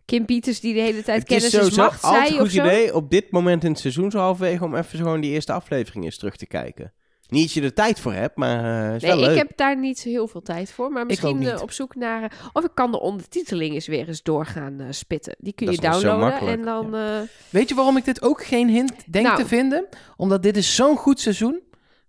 Kim 0.05 0.25
Pieters 0.25 0.59
die 0.59 0.73
de 0.73 0.79
hele 0.79 1.03
tijd 1.03 1.21
Het 1.21 1.31
is 1.31 1.49
kennis 1.49 1.69
is 1.69 1.77
macht 1.77 2.03
altijd 2.03 2.27
zei 2.27 2.35
een 2.37 2.41
of 2.41 2.47
goed 2.47 2.57
zo. 2.57 2.65
idee 2.65 2.95
op 2.95 3.09
dit 3.09 3.31
moment 3.31 3.63
in 3.63 3.71
het 3.71 3.79
seizoen 3.79 4.11
zo 4.11 4.17
halverwege 4.19 4.63
om 4.63 4.75
even 4.75 4.97
zo 4.97 5.03
gewoon 5.03 5.21
die 5.21 5.31
eerste 5.31 5.53
aflevering 5.53 6.05
eens 6.05 6.17
terug 6.17 6.35
te 6.35 6.47
kijken. 6.47 6.93
Niet 7.31 7.43
dat 7.43 7.51
je 7.53 7.61
er 7.61 7.73
tijd 7.73 7.99
voor 7.99 8.13
hebt, 8.13 8.37
maar 8.37 8.87
eh 8.89 8.95
is 8.95 9.01
Nee, 9.01 9.11
wel 9.11 9.19
ik 9.19 9.25
leuk. 9.27 9.37
heb 9.37 9.51
daar 9.57 9.77
niet 9.77 9.99
zo 9.99 10.09
heel 10.09 10.27
veel 10.27 10.41
tijd 10.41 10.71
voor. 10.71 10.91
Maar 10.91 11.01
ook 11.01 11.07
misschien 11.07 11.37
niet. 11.37 11.47
eh, 11.49 11.61
op 11.61 11.71
zoek 11.71 11.95
naar... 11.95 12.23
eh, 12.23 12.29
of 12.53 12.63
ik 12.63 12.71
kan 12.73 12.91
de 12.91 12.99
ondertiteling 12.99 13.73
eens 13.73 13.87
weer 13.87 14.07
eens 14.07 14.23
doorgaan 14.23 14.79
eh, 14.79 14.85
spitten. 14.89 15.35
Die 15.39 15.53
kun 15.53 15.65
Dat 15.65 15.75
je 15.75 15.81
is 15.81 15.87
nog 15.87 15.95
zo 15.95 16.01
downloaden 16.01 16.29
makkelijk, 16.29 16.57
en 16.57 16.65
dan... 16.65 16.95
eh, 16.95 17.19
Weet 17.49 17.69
je 17.69 17.75
waarom 17.75 17.97
ik 17.97 18.05
dit 18.05 18.21
ook 18.21 18.43
geen 18.43 18.69
hint 18.69 18.93
denk 19.07 19.25
Nou. 19.25 19.37
te 19.37 19.45
vinden? 19.47 19.87
Omdat 20.17 20.43
dit 20.43 20.57
is 20.57 20.75
zo'n 20.75 20.97
goed 20.97 21.19
seizoen, 21.19 21.59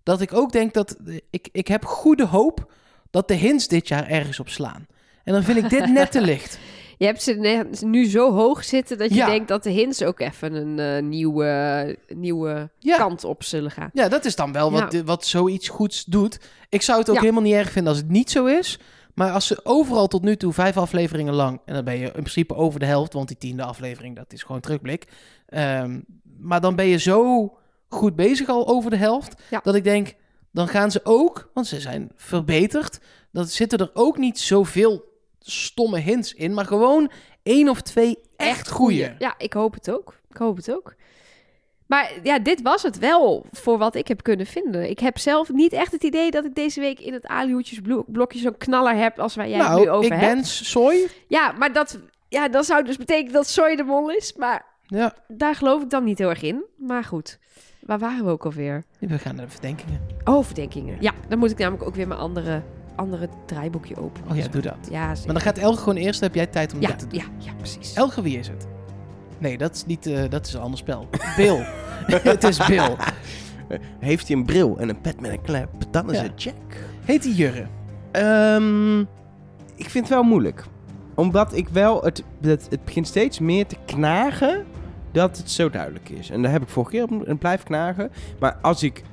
dat 0.03 0.21
ik 0.21 0.33
ook 0.33 0.51
denk 0.51 0.73
dat... 0.73 0.97
Ik, 1.29 1.49
ik 1.51 1.67
heb 1.67 1.85
goede 1.85 2.25
hoop 2.25 2.71
dat 3.09 3.27
de 3.27 3.33
hints 3.33 3.67
dit 3.67 3.87
jaar 3.87 4.07
ergens 4.09 4.39
op 4.39 4.49
slaan. 4.49 4.87
En 5.23 5.33
dan 5.33 5.43
vind 5.43 5.57
ik 5.57 5.69
dit 5.69 5.85
net 5.91 6.11
te 6.11 6.21
licht. 6.31 6.59
Je 6.97 7.05
hebt 7.05 7.21
ze 7.23 7.85
nu 7.85 8.05
zo 8.05 8.31
hoog 8.33 8.63
zitten 8.63 8.97
dat 8.97 9.09
je 9.09 9.15
Ja. 9.15 9.25
denkt 9.25 9.47
dat 9.47 9.63
de 9.63 9.69
hints 9.69 10.03
ook 10.03 10.19
even 10.19 10.53
een 10.53 10.79
eh, 10.79 11.03
nieuwe, 11.03 11.97
nieuwe 12.07 12.69
Ja. 12.79 12.97
kant 12.97 13.23
op 13.23 13.43
zullen 13.43 13.71
gaan. 13.71 13.89
Ja, 13.93 14.07
dat 14.07 14.25
is 14.25 14.35
dan 14.35 14.51
wel 14.51 14.71
wat, 14.71 14.91
Ja. 14.93 15.03
wat 15.03 15.25
zoiets 15.25 15.69
goeds 15.69 16.05
doet. 16.05 16.39
Ik 16.69 16.81
zou 16.81 16.99
het 16.99 17.09
ook 17.09 17.19
helemaal 17.19 17.41
niet 17.41 17.53
erg 17.53 17.71
vinden 17.71 17.91
als 17.91 18.01
het 18.01 18.09
niet 18.11 18.31
zo 18.31 18.45
is. 18.45 18.79
Maar 19.13 19.31
als 19.31 19.47
ze 19.47 19.59
overal 19.63 20.07
tot 20.07 20.21
nu 20.23 20.35
toe 20.35 20.53
vijf 20.53 20.77
afleveringen 20.77 21.33
lang... 21.33 21.59
en 21.65 21.73
dan 21.73 21.83
ben 21.83 21.97
je 21.97 22.05
in 22.05 22.11
principe 22.11 22.55
over 22.55 22.79
de 22.79 22.85
helft... 22.85 23.13
want 23.13 23.27
die 23.27 23.37
tiende 23.37 23.63
aflevering, 23.63 24.15
dat 24.15 24.33
is 24.33 24.43
gewoon 24.43 24.61
terugblik. 24.61 25.07
Ehm, 25.45 25.99
maar 26.39 26.61
dan 26.61 26.75
ben 26.75 26.85
je 26.85 26.97
zo 26.97 27.51
goed 27.87 28.15
bezig 28.15 28.47
al 28.49 28.67
over 28.67 28.89
de 28.89 28.97
helft... 28.97 29.41
Dat 29.63 29.75
ik 29.75 29.83
denk, 29.83 30.13
dan 30.51 30.67
gaan 30.67 30.91
ze 30.91 30.99
ook... 31.03 31.49
want 31.53 31.67
ze 31.67 31.79
zijn 31.79 32.11
verbeterd... 32.15 32.99
dan 33.31 33.45
zitten 33.45 33.79
er 33.79 33.89
ook 33.93 34.17
niet 34.17 34.39
zoveel 34.39 35.11
stomme 35.51 35.99
hints 35.99 36.33
in... 36.33 36.53
maar 36.53 36.65
gewoon 36.65 37.11
één 37.43 37.69
of 37.69 37.81
twee 37.81 38.19
echt 38.35 38.69
goeie. 38.69 39.11
Ja, 39.19 39.35
ik 39.37 39.53
hoop 39.53 39.73
het 39.73 39.91
ook. 39.91 40.19
Ik 40.29 40.37
hoop 40.37 40.55
het 40.55 40.71
ook. 40.71 40.95
Maar 41.87 42.11
ja, 42.23 42.39
dit 42.39 42.61
was 42.61 42.83
het 42.83 42.99
wel 42.99 43.45
voor 43.51 43.77
wat 43.77 43.95
ik 43.95 44.07
heb 44.07 44.23
kunnen 44.23 44.45
vinden. 44.45 44.89
Ik 44.89 44.99
heb 44.99 45.17
zelf 45.17 45.49
niet 45.51 45.73
echt 45.73 45.91
het 45.91 46.03
idee 46.03 46.31
dat 46.31 46.45
ik 46.45 46.55
deze 46.55 46.79
week 46.79 46.99
in 46.99 47.13
het 47.13 47.25
alihoedjesblokje 47.27 48.39
zo'n 48.39 48.57
knaller 48.57 48.95
heb 48.95 49.19
als 49.19 49.35
waar 49.35 49.49
jij 49.49 49.57
het 49.57 49.67
nu 49.67 49.73
nou, 49.73 49.89
over 49.89 50.11
ik 50.11 50.19
hebt. 50.19 50.33
ben 50.33 50.45
soy. 50.45 51.07
Ja, 51.27 51.51
maar 51.51 51.73
dat, 51.73 51.99
ja, 52.29 52.47
dat 52.47 52.65
zou 52.65 52.83
dus 52.83 52.97
betekenen 52.97 53.33
dat 53.33 53.47
Soy 53.47 53.75
de 53.75 53.83
mol 53.83 54.11
is. 54.11 54.33
Maar 54.33 54.65
Ja, 54.87 55.13
daar 55.27 55.55
geloof 55.55 55.81
ik 55.81 55.89
dan 55.89 56.03
niet 56.03 56.17
heel 56.17 56.29
erg 56.29 56.41
in. 56.41 56.63
Maar 56.77 57.03
goed, 57.03 57.39
waar 57.79 57.99
waren 57.99 58.25
we 58.25 58.31
ook 58.31 58.45
alweer? 58.45 58.83
we 58.99 59.17
gaan 59.19 59.35
naar 59.35 59.45
de 59.45 59.51
verdenkingen. 59.51 60.01
Oh, 60.23 60.43
verdenkingen. 60.45 60.97
Ja, 60.99 61.13
dan 61.27 61.39
moet 61.39 61.51
ik 61.51 61.57
namelijk 61.57 61.83
ook 61.83 61.95
weer 61.95 62.07
mijn 62.07 62.19
andere, 62.19 62.63
andere 62.95 63.29
draaiboekje 63.45 63.97
openen. 63.97 64.31
Oh 64.31 64.37
ja, 64.37 64.47
doe 64.47 64.61
dat. 64.61 64.77
Ja, 64.89 65.15
zeker. 65.15 65.33
Maar 65.33 65.43
dan 65.43 65.53
gaat 65.53 65.57
Elge 65.57 65.77
gewoon 65.79 65.95
eerst, 65.95 66.19
dan 66.19 66.29
heb 66.29 66.37
jij 66.37 66.47
tijd 66.47 66.73
om 66.73 66.81
ja, 66.81 66.87
dat 66.87 66.99
te 66.99 67.07
doen. 67.07 67.19
ja, 67.19 67.25
ja, 67.37 67.51
precies. 67.57 67.93
Elge, 67.93 68.21
wie 68.21 68.37
is 68.39 68.47
het? 68.47 68.67
Nee, 69.37 69.57
dat 69.57 69.75
is 69.75 69.85
niet, 69.85 70.05
eh, 70.05 70.29
dat 70.29 70.47
is 70.47 70.53
een 70.53 70.61
ander 70.61 70.77
spel. 70.79 71.07
Bill. 71.37 71.65
het 72.07 72.43
is 72.43 72.65
Bill. 72.65 72.95
Heeft 73.99 74.27
hij 74.27 74.37
een 74.37 74.45
bril 74.45 74.77
en 74.79 74.89
een 74.89 75.01
pet 75.01 75.21
met 75.21 75.31
een 75.31 75.41
klep, 75.41 75.69
dan 75.91 76.11
is 76.11 76.17
Ja. 76.17 76.23
het 76.23 76.43
Jack. 76.43 76.55
Heet 77.05 77.23
hij 77.23 77.33
Jurre? 77.33 77.65
Ehm, 78.11 78.99
ik 79.75 79.89
vind 79.89 79.93
het 79.93 80.09
wel 80.09 80.23
moeilijk. 80.23 80.63
Omdat 81.15 81.53
ik 81.55 81.69
wel... 81.69 82.03
Het, 82.03 82.23
het, 82.41 82.67
het 82.69 82.85
begint 82.85 83.07
steeds 83.07 83.39
meer 83.39 83.67
te 83.67 83.75
knagen 83.85 84.65
dat 85.11 85.37
het 85.37 85.51
zo 85.51 85.69
duidelijk 85.69 86.09
is. 86.09 86.29
En 86.29 86.41
daar 86.41 86.51
heb 86.51 86.61
ik 86.61 86.67
vorige 86.69 86.91
keer 86.91 87.03
op 87.03 87.23
en 87.23 87.37
blijf 87.37 87.63
knagen. 87.63 88.11
Maar 88.39 88.57
als 88.61 88.83
ik 88.83 89.03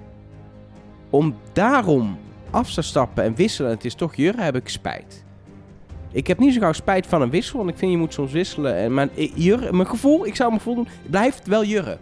om 1.10 1.36
daarom 1.52 2.18
af 2.50 2.70
zou 2.70 2.86
stappen 2.86 3.24
en 3.24 3.34
wisselen... 3.34 3.70
en 3.70 3.76
het 3.76 3.84
is 3.84 3.94
toch 3.94 4.14
Jurre, 4.14 4.42
heb 4.42 4.56
ik 4.56 4.68
spijt. 4.68 5.24
Ik 6.12 6.26
heb 6.26 6.38
niet 6.38 6.54
zo 6.54 6.60
gauw 6.60 6.72
spijt 6.72 7.06
van 7.06 7.22
een 7.22 7.30
wissel, 7.30 7.58
want 7.58 7.70
ik 7.70 7.78
vind 7.78 7.90
je 7.90 7.96
moet 7.96 8.12
soms 8.12 8.32
wisselen. 8.32 8.74
En, 8.76 8.94
maar 8.94 9.08
eh, 9.16 9.30
Jurre, 9.34 9.72
mijn 9.72 9.88
gevoel, 9.88 10.26
ik 10.26 10.36
zou 10.36 10.50
me 10.50 10.56
gevoel 10.56 10.74
doen, 10.74 10.88
blijft 11.10 11.46
wel 11.46 11.64
Jurre. 11.64 11.98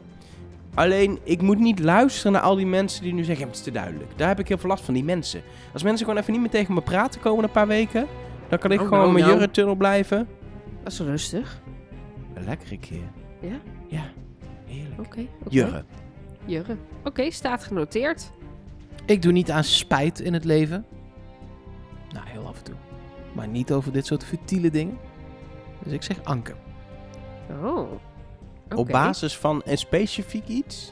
Alleen, 0.75 1.19
ik 1.23 1.43
moet 1.43 1.59
niet 1.59 1.79
luisteren 1.79 2.33
naar 2.33 2.41
al 2.41 2.57
die 2.57 2.67
mensen 2.67 3.03
die 3.03 3.15
nu 3.15 3.25
zeggen, 3.25 3.45
"Ja, 3.45 3.51
het 3.51 3.59
is 3.59 3.65
te 3.65 3.71
duidelijk. 3.71 4.11
Daar 4.17 4.29
heb 4.29 4.39
ik 4.39 4.49
heel 4.49 4.59
veel 4.59 4.69
last 4.69 4.85
van, 4.85 4.95
die 4.95 5.05
mensen. 5.05 5.43
Als 5.73 5.83
mensen 5.83 6.07
gewoon 6.07 6.21
even 6.21 6.33
niet 6.33 6.41
meer 6.41 6.51
tegen 6.51 6.75
me 6.75 6.81
praten 6.81 7.21
komen 7.21 7.45
een 7.45 7.51
paar 7.51 7.67
weken, 7.67 8.07
dan 8.49 8.59
kan 8.59 8.71
ik 8.71 8.81
Oh, 8.81 8.85
gewoon 8.85 9.01
nou, 9.01 9.13
mijn 9.13 9.25
nou. 9.25 9.37
Jurre-tunnel 9.37 9.75
blijven. 9.75 10.29
Dat 10.83 10.93
is 10.93 11.01
rustig. 11.01 11.61
Een 12.35 12.45
lekkere 12.45 12.79
keer. 12.79 13.11
Ja? 13.41 13.61
Ja, 13.87 14.03
heerlijk. 14.67 15.01
Oké. 15.01 15.27
oké. 15.41 15.55
Jurre. 15.55 15.85
Jurre. 16.45 16.77
Oké, 17.05 17.31
staat 17.31 17.65
genoteerd. 17.65 18.31
Ik 19.09 19.23
doe 19.23 19.33
niet 19.33 19.51
aan 19.51 19.65
spijt 19.65 20.21
in 20.21 20.33
het 20.33 20.45
leven. 20.45 20.85
Nou, 22.13 22.27
heel 22.29 22.47
af 22.47 22.57
en 22.59 22.65
toe. 22.65 22.75
Maar 23.33 23.49
niet 23.49 23.73
over 23.73 23.93
dit 23.93 24.07
soort 24.07 24.25
futiele 24.25 24.71
dingen. 24.71 24.99
Dus 25.85 25.93
ik 25.93 26.03
zeg 26.03 26.25
Anke. 26.25 26.55
Oh. 27.63 27.91
Op 28.75 28.89
basis 28.89 29.37
van 29.37 29.63
een 29.65 29.79
specifiek 29.79 30.47
iets? 30.49 30.91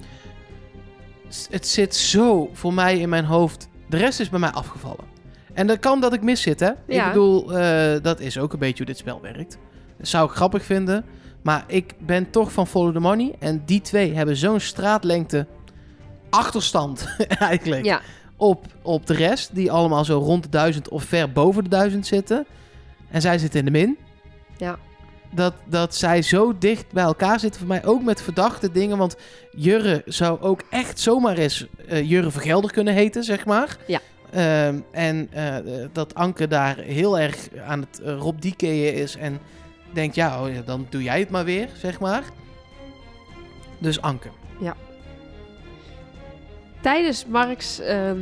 S- 1.28 1.46
Het 1.50 1.66
zit 1.66 1.94
zo 1.94 2.50
voor 2.52 2.74
mij 2.74 2.98
in 2.98 3.08
mijn 3.08 3.24
hoofd. 3.24 3.68
De 3.88 3.96
rest 3.96 4.20
is 4.20 4.28
bij 4.28 4.38
mij 4.40 4.50
afgevallen. 4.50 5.04
En 5.52 5.66
dat 5.66 5.78
kan 5.78 6.00
dat 6.00 6.12
ik 6.12 6.22
mis 6.22 6.42
zit, 6.42 6.60
hè? 6.60 6.70
Ik 6.86 7.04
bedoel, 7.06 7.56
eh, 7.58 8.02
dat 8.02 8.20
is 8.20 8.38
ook 8.38 8.52
een 8.52 8.58
beetje 8.58 8.76
hoe 8.76 8.86
dit 8.86 8.98
spel 8.98 9.20
werkt. 9.20 9.58
Dat 9.98 10.08
zou 10.08 10.28
ik 10.28 10.34
grappig 10.36 10.64
vinden. 10.64 11.04
Maar 11.42 11.64
ik 11.66 11.94
ben 11.98 12.30
toch 12.30 12.52
van 12.52 12.66
Follow 12.66 12.92
the 12.92 13.00
Money. 13.00 13.34
En 13.38 13.62
die 13.66 13.80
twee 13.80 14.14
hebben 14.14 14.36
zo'n 14.36 14.60
straatlengte 14.60 15.46
achterstand 16.36 17.08
eigenlijk. 17.50 17.84
Ja. 17.84 18.00
op, 18.36 18.66
op 18.82 19.06
de 19.06 19.14
rest. 19.14 19.54
Die 19.54 19.72
allemaal 19.72 20.04
zo 20.04 20.18
rond 20.18 20.42
de 20.42 20.48
duizend 20.48 20.88
of 20.88 21.04
ver 21.04 21.32
boven 21.32 21.64
de 21.64 21.70
duizend 21.70 22.06
zitten. 22.06 22.46
En 23.10 23.20
zij 23.20 23.38
zitten 23.38 23.58
in 23.58 23.64
de 23.64 23.70
min. 23.70 23.96
Ja. 24.56 24.78
Dat, 25.30 25.54
dat 25.64 25.94
zij 25.94 26.22
zo 26.22 26.58
dicht 26.58 26.92
bij 26.92 27.04
elkaar 27.04 27.40
zitten. 27.40 27.60
Voor 27.60 27.68
mij 27.68 27.84
ook 27.84 28.02
met 28.02 28.22
verdachte 28.22 28.72
dingen. 28.72 28.98
Want 28.98 29.16
Jurre 29.56 30.02
zou 30.06 30.40
ook 30.40 30.62
echt 30.70 31.00
zomaar 31.00 31.36
eens 31.36 31.66
eh, 31.88 32.08
Jurre 32.10 32.30
Vergelder 32.30 32.72
kunnen 32.72 32.94
heten, 32.94 33.24
zeg 33.24 33.44
maar. 33.44 33.76
Ja. 33.86 34.00
Ehm, 34.30 34.80
en 34.90 35.28
eh, 35.30 35.56
eh, 35.56 35.88
dat 35.92 36.14
Anke 36.14 36.48
daar 36.48 36.76
heel 36.76 37.18
erg 37.18 37.48
aan 37.66 37.80
het 37.80 38.00
uh, 38.02 38.16
Rob 38.18 38.40
Diekeën 38.40 38.94
is. 38.94 39.16
En 39.16 39.38
denkt, 39.92 40.14
ja, 40.14 40.42
oh, 40.42 40.54
ja, 40.54 40.60
dan 40.60 40.86
doe 40.90 41.02
jij 41.02 41.18
het 41.18 41.30
maar 41.30 41.44
weer, 41.44 41.68
zeg 41.76 42.00
maar. 42.00 42.22
Dus 43.78 44.00
Anke. 44.00 44.28
Tijdens 46.80 47.26
Marks 47.26 47.80
ehm, 47.80 48.20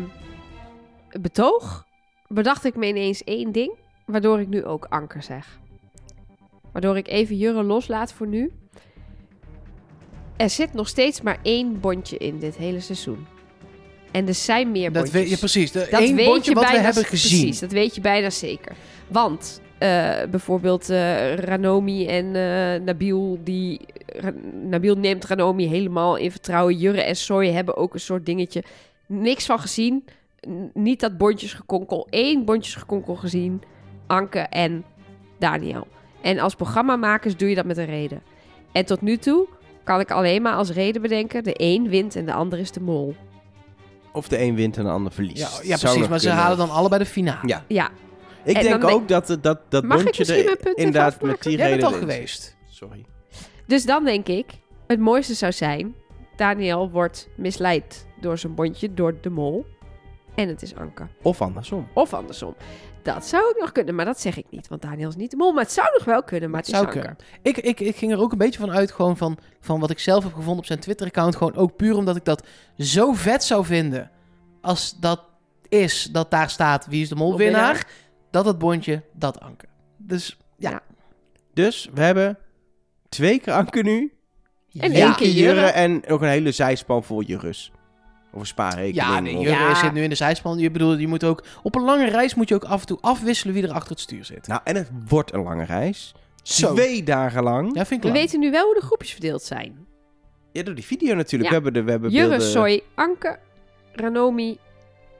betoog 1.21 1.87
bedacht 2.29 2.65
ik 2.65 2.77
me 2.77 2.87
ineens 2.87 3.25
één 3.25 3.53
ding, 3.53 3.73
waardoor 4.07 4.41
ik 4.41 4.49
nu 4.49 4.65
ook 4.65 4.87
anker 4.89 5.23
zeg. 5.23 5.59
Waardoor 6.73 6.97
ik 6.97 7.09
even 7.09 7.37
Jurre 7.37 7.63
loslaat 7.63 8.13
voor 8.13 8.27
nu. 8.27 8.53
Er 10.37 10.51
zit 10.51 10.73
nog 10.73 10.89
steeds 10.89 11.21
maar 11.21 11.39
één 11.43 11.81
bondje 11.81 12.17
in 12.17 12.39
dit 12.39 12.57
hele 12.57 12.81
seizoen. 12.81 13.27
En 14.11 14.29
er 14.29 14.35
zijn 14.35 14.71
meer 14.71 14.93
Dat 14.93 15.03
bondjes. 15.03 15.23
weet 15.23 15.31
je 15.31 15.39
precies. 15.39 15.73
De 15.73 15.87
Dat 15.91 16.01
één 16.01 16.17
weet 16.17 16.27
bondje 16.27 16.51
je 16.51 16.57
wat 16.57 16.65
bijna, 16.65 16.79
we 16.79 16.85
hebben 16.85 17.05
gezien. 17.05 17.41
Precies, 17.41 17.59
dat 17.61 17.73
weet 17.73 17.95
je 17.95 18.01
bijna 18.01 18.31
zeker. 18.31 18.77
Want 19.09 19.61
bijvoorbeeld 20.31 20.91
eh, 20.91 21.35
Ranomi 21.35 22.07
en 22.07 22.27
eh, 22.27 22.81
Nabil, 22.85 23.39
die, 23.45 23.81
Nabil 24.63 24.95
neemt 24.95 25.25
Ranomi 25.25 25.67
helemaal 25.67 26.17
in 26.17 26.31
vertrouwen. 26.31 26.77
Jurre 26.79 27.03
en 27.03 27.17
Soy 27.17 27.47
hebben 27.47 27.77
ook 27.77 27.95
een 27.95 28.01
soort 28.01 28.27
dingetje. 28.27 28.63
Niks 29.07 29.47
van 29.47 29.59
gezien. 29.59 30.05
N- 30.49 30.71
niet 30.75 31.01
dat 31.01 31.17
bondjesgekonkel. 31.19 32.07
Eén 32.11 32.45
bondjesgekonkel 32.45 33.15
gezien. 33.15 33.63
Anke 34.07 34.39
en 34.39 34.85
Daniel. 35.39 35.87
En 36.21 36.39
als 36.39 36.55
programmamakers 36.55 37.37
doe 37.37 37.49
je 37.49 37.55
dat 37.55 37.65
met 37.65 37.77
een 37.79 37.85
reden. 37.87 38.23
En 38.73 38.85
tot 38.85 39.01
nu 39.01 39.17
toe 39.17 39.47
kan 39.85 40.01
ik 40.01 40.11
alleen 40.11 40.43
maar 40.43 40.55
als 40.55 40.71
reden 40.71 41.03
bedenken... 41.03 41.45
de 41.45 41.55
een 41.57 41.89
wint 41.89 42.17
en 42.17 42.27
de 42.27 42.33
ander 42.33 42.59
is 42.59 42.71
de 42.71 42.81
mol. 42.81 43.15
Of 44.13 44.29
de 44.29 44.41
een 44.41 44.55
wint 44.55 44.77
en 44.77 44.85
de 44.85 44.91
ander 44.91 45.13
verliest. 45.13 45.63
Ja, 45.65 45.77
precies. 45.77 46.09
Maar 46.09 46.19
ze 46.21 46.31
halen 46.31 46.59
dan 46.59 46.71
allebei 46.71 47.03
de 47.03 47.09
finale. 47.09 47.49
Ja. 47.49 47.65
Ja, 47.69 47.91
Ik 48.45 48.57
En 48.57 48.63
denk 48.63 48.85
ook 48.85 49.09
dat, 49.09 49.39
dat 49.41 49.59
dat 49.69 49.85
Mag 49.85 49.99
ik 49.99 50.05
bondje 50.05 50.25
misschien 50.25 50.45
mijn 50.45 50.57
punt 50.57 50.67
even 50.67 50.85
inderdaad 50.85 51.21
met 51.23 51.43
die 51.43 51.57
bent 51.57 51.69
reden 51.69 51.85
al 51.85 51.91
zit. 51.91 52.01
geweest. 52.01 52.57
Sorry. 52.69 53.05
Dus 53.67 53.85
dan 53.85 54.05
denk 54.05 54.27
ik, 54.29 54.47
het 54.87 55.01
mooiste 55.01 55.35
zou 55.35 55.53
zijn... 55.53 55.95
Daniel 56.37 56.91
wordt 56.91 57.29
misleid 57.37 58.07
door 58.21 58.39
zijn 58.39 58.55
bondje, 58.55 58.95
door 58.95 59.15
de 59.21 59.31
mol. 59.31 59.67
En 60.35 60.49
het 60.49 60.63
is 60.63 60.75
Anke. 60.77 61.07
Of 61.23 61.43
andersom. 61.43 61.89
Of 61.95 62.15
andersom. 62.15 62.55
Dat 63.03 63.27
zou 63.27 63.45
ook 63.49 63.59
nog 63.61 63.73
kunnen, 63.73 63.95
maar 63.95 64.05
dat 64.05 64.21
zeg 64.21 64.37
ik 64.37 64.45
niet. 64.51 64.69
Want 64.69 64.83
Daniel 64.83 65.09
is 65.09 65.17
niet 65.17 65.31
de 65.31 65.37
mol. 65.37 65.53
Maar 65.53 65.63
het 65.63 65.73
zou 65.73 65.89
nog 65.97 66.05
wel 66.05 66.23
kunnen, 66.23 66.51
maar 66.51 66.61
het, 66.61 66.67
Het 66.69 66.77
zou 66.77 66.89
is 66.89 66.95
Anke. 66.95 67.07
kunnen. 67.17 67.27
Ik, 67.43 67.57
ik, 67.59 67.81
ik 67.81 67.97
ging 67.97 68.13
er 68.13 68.21
ook 68.21 68.33
een 68.33 68.39
beetje 68.39 68.59
van 68.61 68.71
uit, 68.73 68.93
gewoon 68.93 69.17
van, 69.17 69.39
van 69.61 69.81
wat 69.81 69.91
ik 69.91 69.99
zelf 69.99 70.23
heb 70.25 70.33
gevonden 70.33 70.59
op 70.59 70.67
zijn 70.67 70.81
Twitter-account. 70.81 71.37
Gewoon 71.37 71.55
ook 71.55 71.77
puur 71.77 71.97
omdat 71.97 72.17
ik 72.17 72.25
dat 72.25 72.47
zo 72.79 73.13
vet 73.13 73.45
zou 73.45 73.65
vinden. 73.65 74.11
Als 74.61 74.97
dat 75.01 75.21
is, 75.69 76.09
dat 76.13 76.31
daar 76.31 76.51
staat 76.51 76.87
wie 76.87 77.03
is 77.03 77.09
de 77.09 77.15
mol 77.15 77.37
winnaar. 77.37 77.61
Molwinnaar. 77.63 77.87
Dat 78.35 78.45
het 78.45 78.59
bondje, 78.59 79.03
dat 79.13 79.41
Anke. 79.41 79.65
Dus 79.97 80.39
ja. 80.57 80.71
Ja. 80.71 80.83
Dus 81.53 81.89
we 81.95 82.01
hebben 82.01 82.39
twee 83.09 83.39
keer 83.41 83.53
Anke 83.53 83.83
nu. 83.83 84.13
En 84.79 84.93
Ja. 84.93 85.07
één 85.07 85.15
keer 85.15 85.29
Jurre 85.31 85.67
en 85.67 86.07
ook 86.09 86.23
een 86.23 86.29
hele 86.29 86.53
zijspan 86.53 87.05
voor 87.05 87.23
Jurus. 87.23 87.73
Of 88.33 88.41
een 88.41 88.47
spaarrekening. 88.47 88.97
Ja, 88.97 89.21
nee, 89.21 89.37
of- 89.37 89.43
Jurre 89.45 89.59
Ja. 89.59 89.75
zit 89.75 89.93
nu 89.93 90.03
in 90.03 90.09
de 90.09 90.15
zijspan. 90.15 90.59
Je 90.59 90.71
bedoelt, 90.71 91.01
je 91.01 91.09
moet 91.09 91.25
ook 91.25 91.45
op 91.63 91.75
een 91.75 91.83
lange 91.83 92.11
reis 92.11 92.35
moet 92.35 92.49
je 92.49 92.55
ook 92.55 92.65
af 92.65 92.81
en 92.81 92.87
toe 92.87 92.99
afwisselen 93.01 93.55
wie 93.55 93.63
er 93.63 93.73
achter 93.73 93.91
het 93.91 94.01
stuur 94.01 94.25
zit. 94.25 94.47
Nou, 94.47 94.61
en 94.65 94.77
het 94.77 94.91
wordt 95.09 95.33
een 95.33 95.43
lange 95.43 95.65
reis. 95.65 96.15
Zo. 96.43 96.75
Twee 96.75 97.03
dagen 97.03 97.43
lang. 97.43 97.67
Ja, 97.75 97.87
vind 97.87 97.91
ik 97.91 98.01
We 98.01 98.07
lang. 98.07 98.19
weten 98.21 98.41
nu 98.41 98.51
wel 98.51 98.65
hoe 98.65 98.75
de 98.75 98.87
groepjes 98.87 99.11
verdeeld 99.13 99.43
zijn. 99.43 99.87
Ja, 100.53 100.63
door 100.63 100.75
die 100.75 100.85
video 100.85 101.15
natuurlijk. 101.15 101.53
Ja. 101.53 101.59
We 101.59 101.63
hebben, 101.65 101.73
de, 101.73 101.83
we 101.83 101.91
hebben 101.91 102.11
Jurre, 102.11 102.29
beelden... 102.29 102.47
Soy, 102.47 102.83
Anke, 102.95 103.39
Ranomi, 103.93 104.59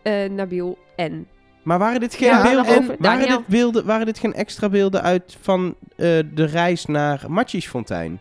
eh, 0.03 0.31
Nabil 0.31 0.79
en... 0.97 1.27
Maar 1.65 1.79
waren 1.79 2.01
dit 2.01 2.15
geen 2.15 2.29
Ja, 2.29 2.43
beelden? 2.43 2.67
en 2.75 2.87
waren, 2.87 2.97
Daniel. 3.01 3.37
dit 3.37 3.47
beelden 3.47 3.85
waren 3.87 4.07
dit 4.07 4.19
geen 4.19 4.35
extra 4.35 4.69
beelden 4.69 5.03
uit 5.03 5.37
van 5.41 5.75
eh, 5.97 5.97
de 6.35 6.45
reis 6.45 6.87
naar 6.87 7.25
Matjesfontein? 7.29 8.21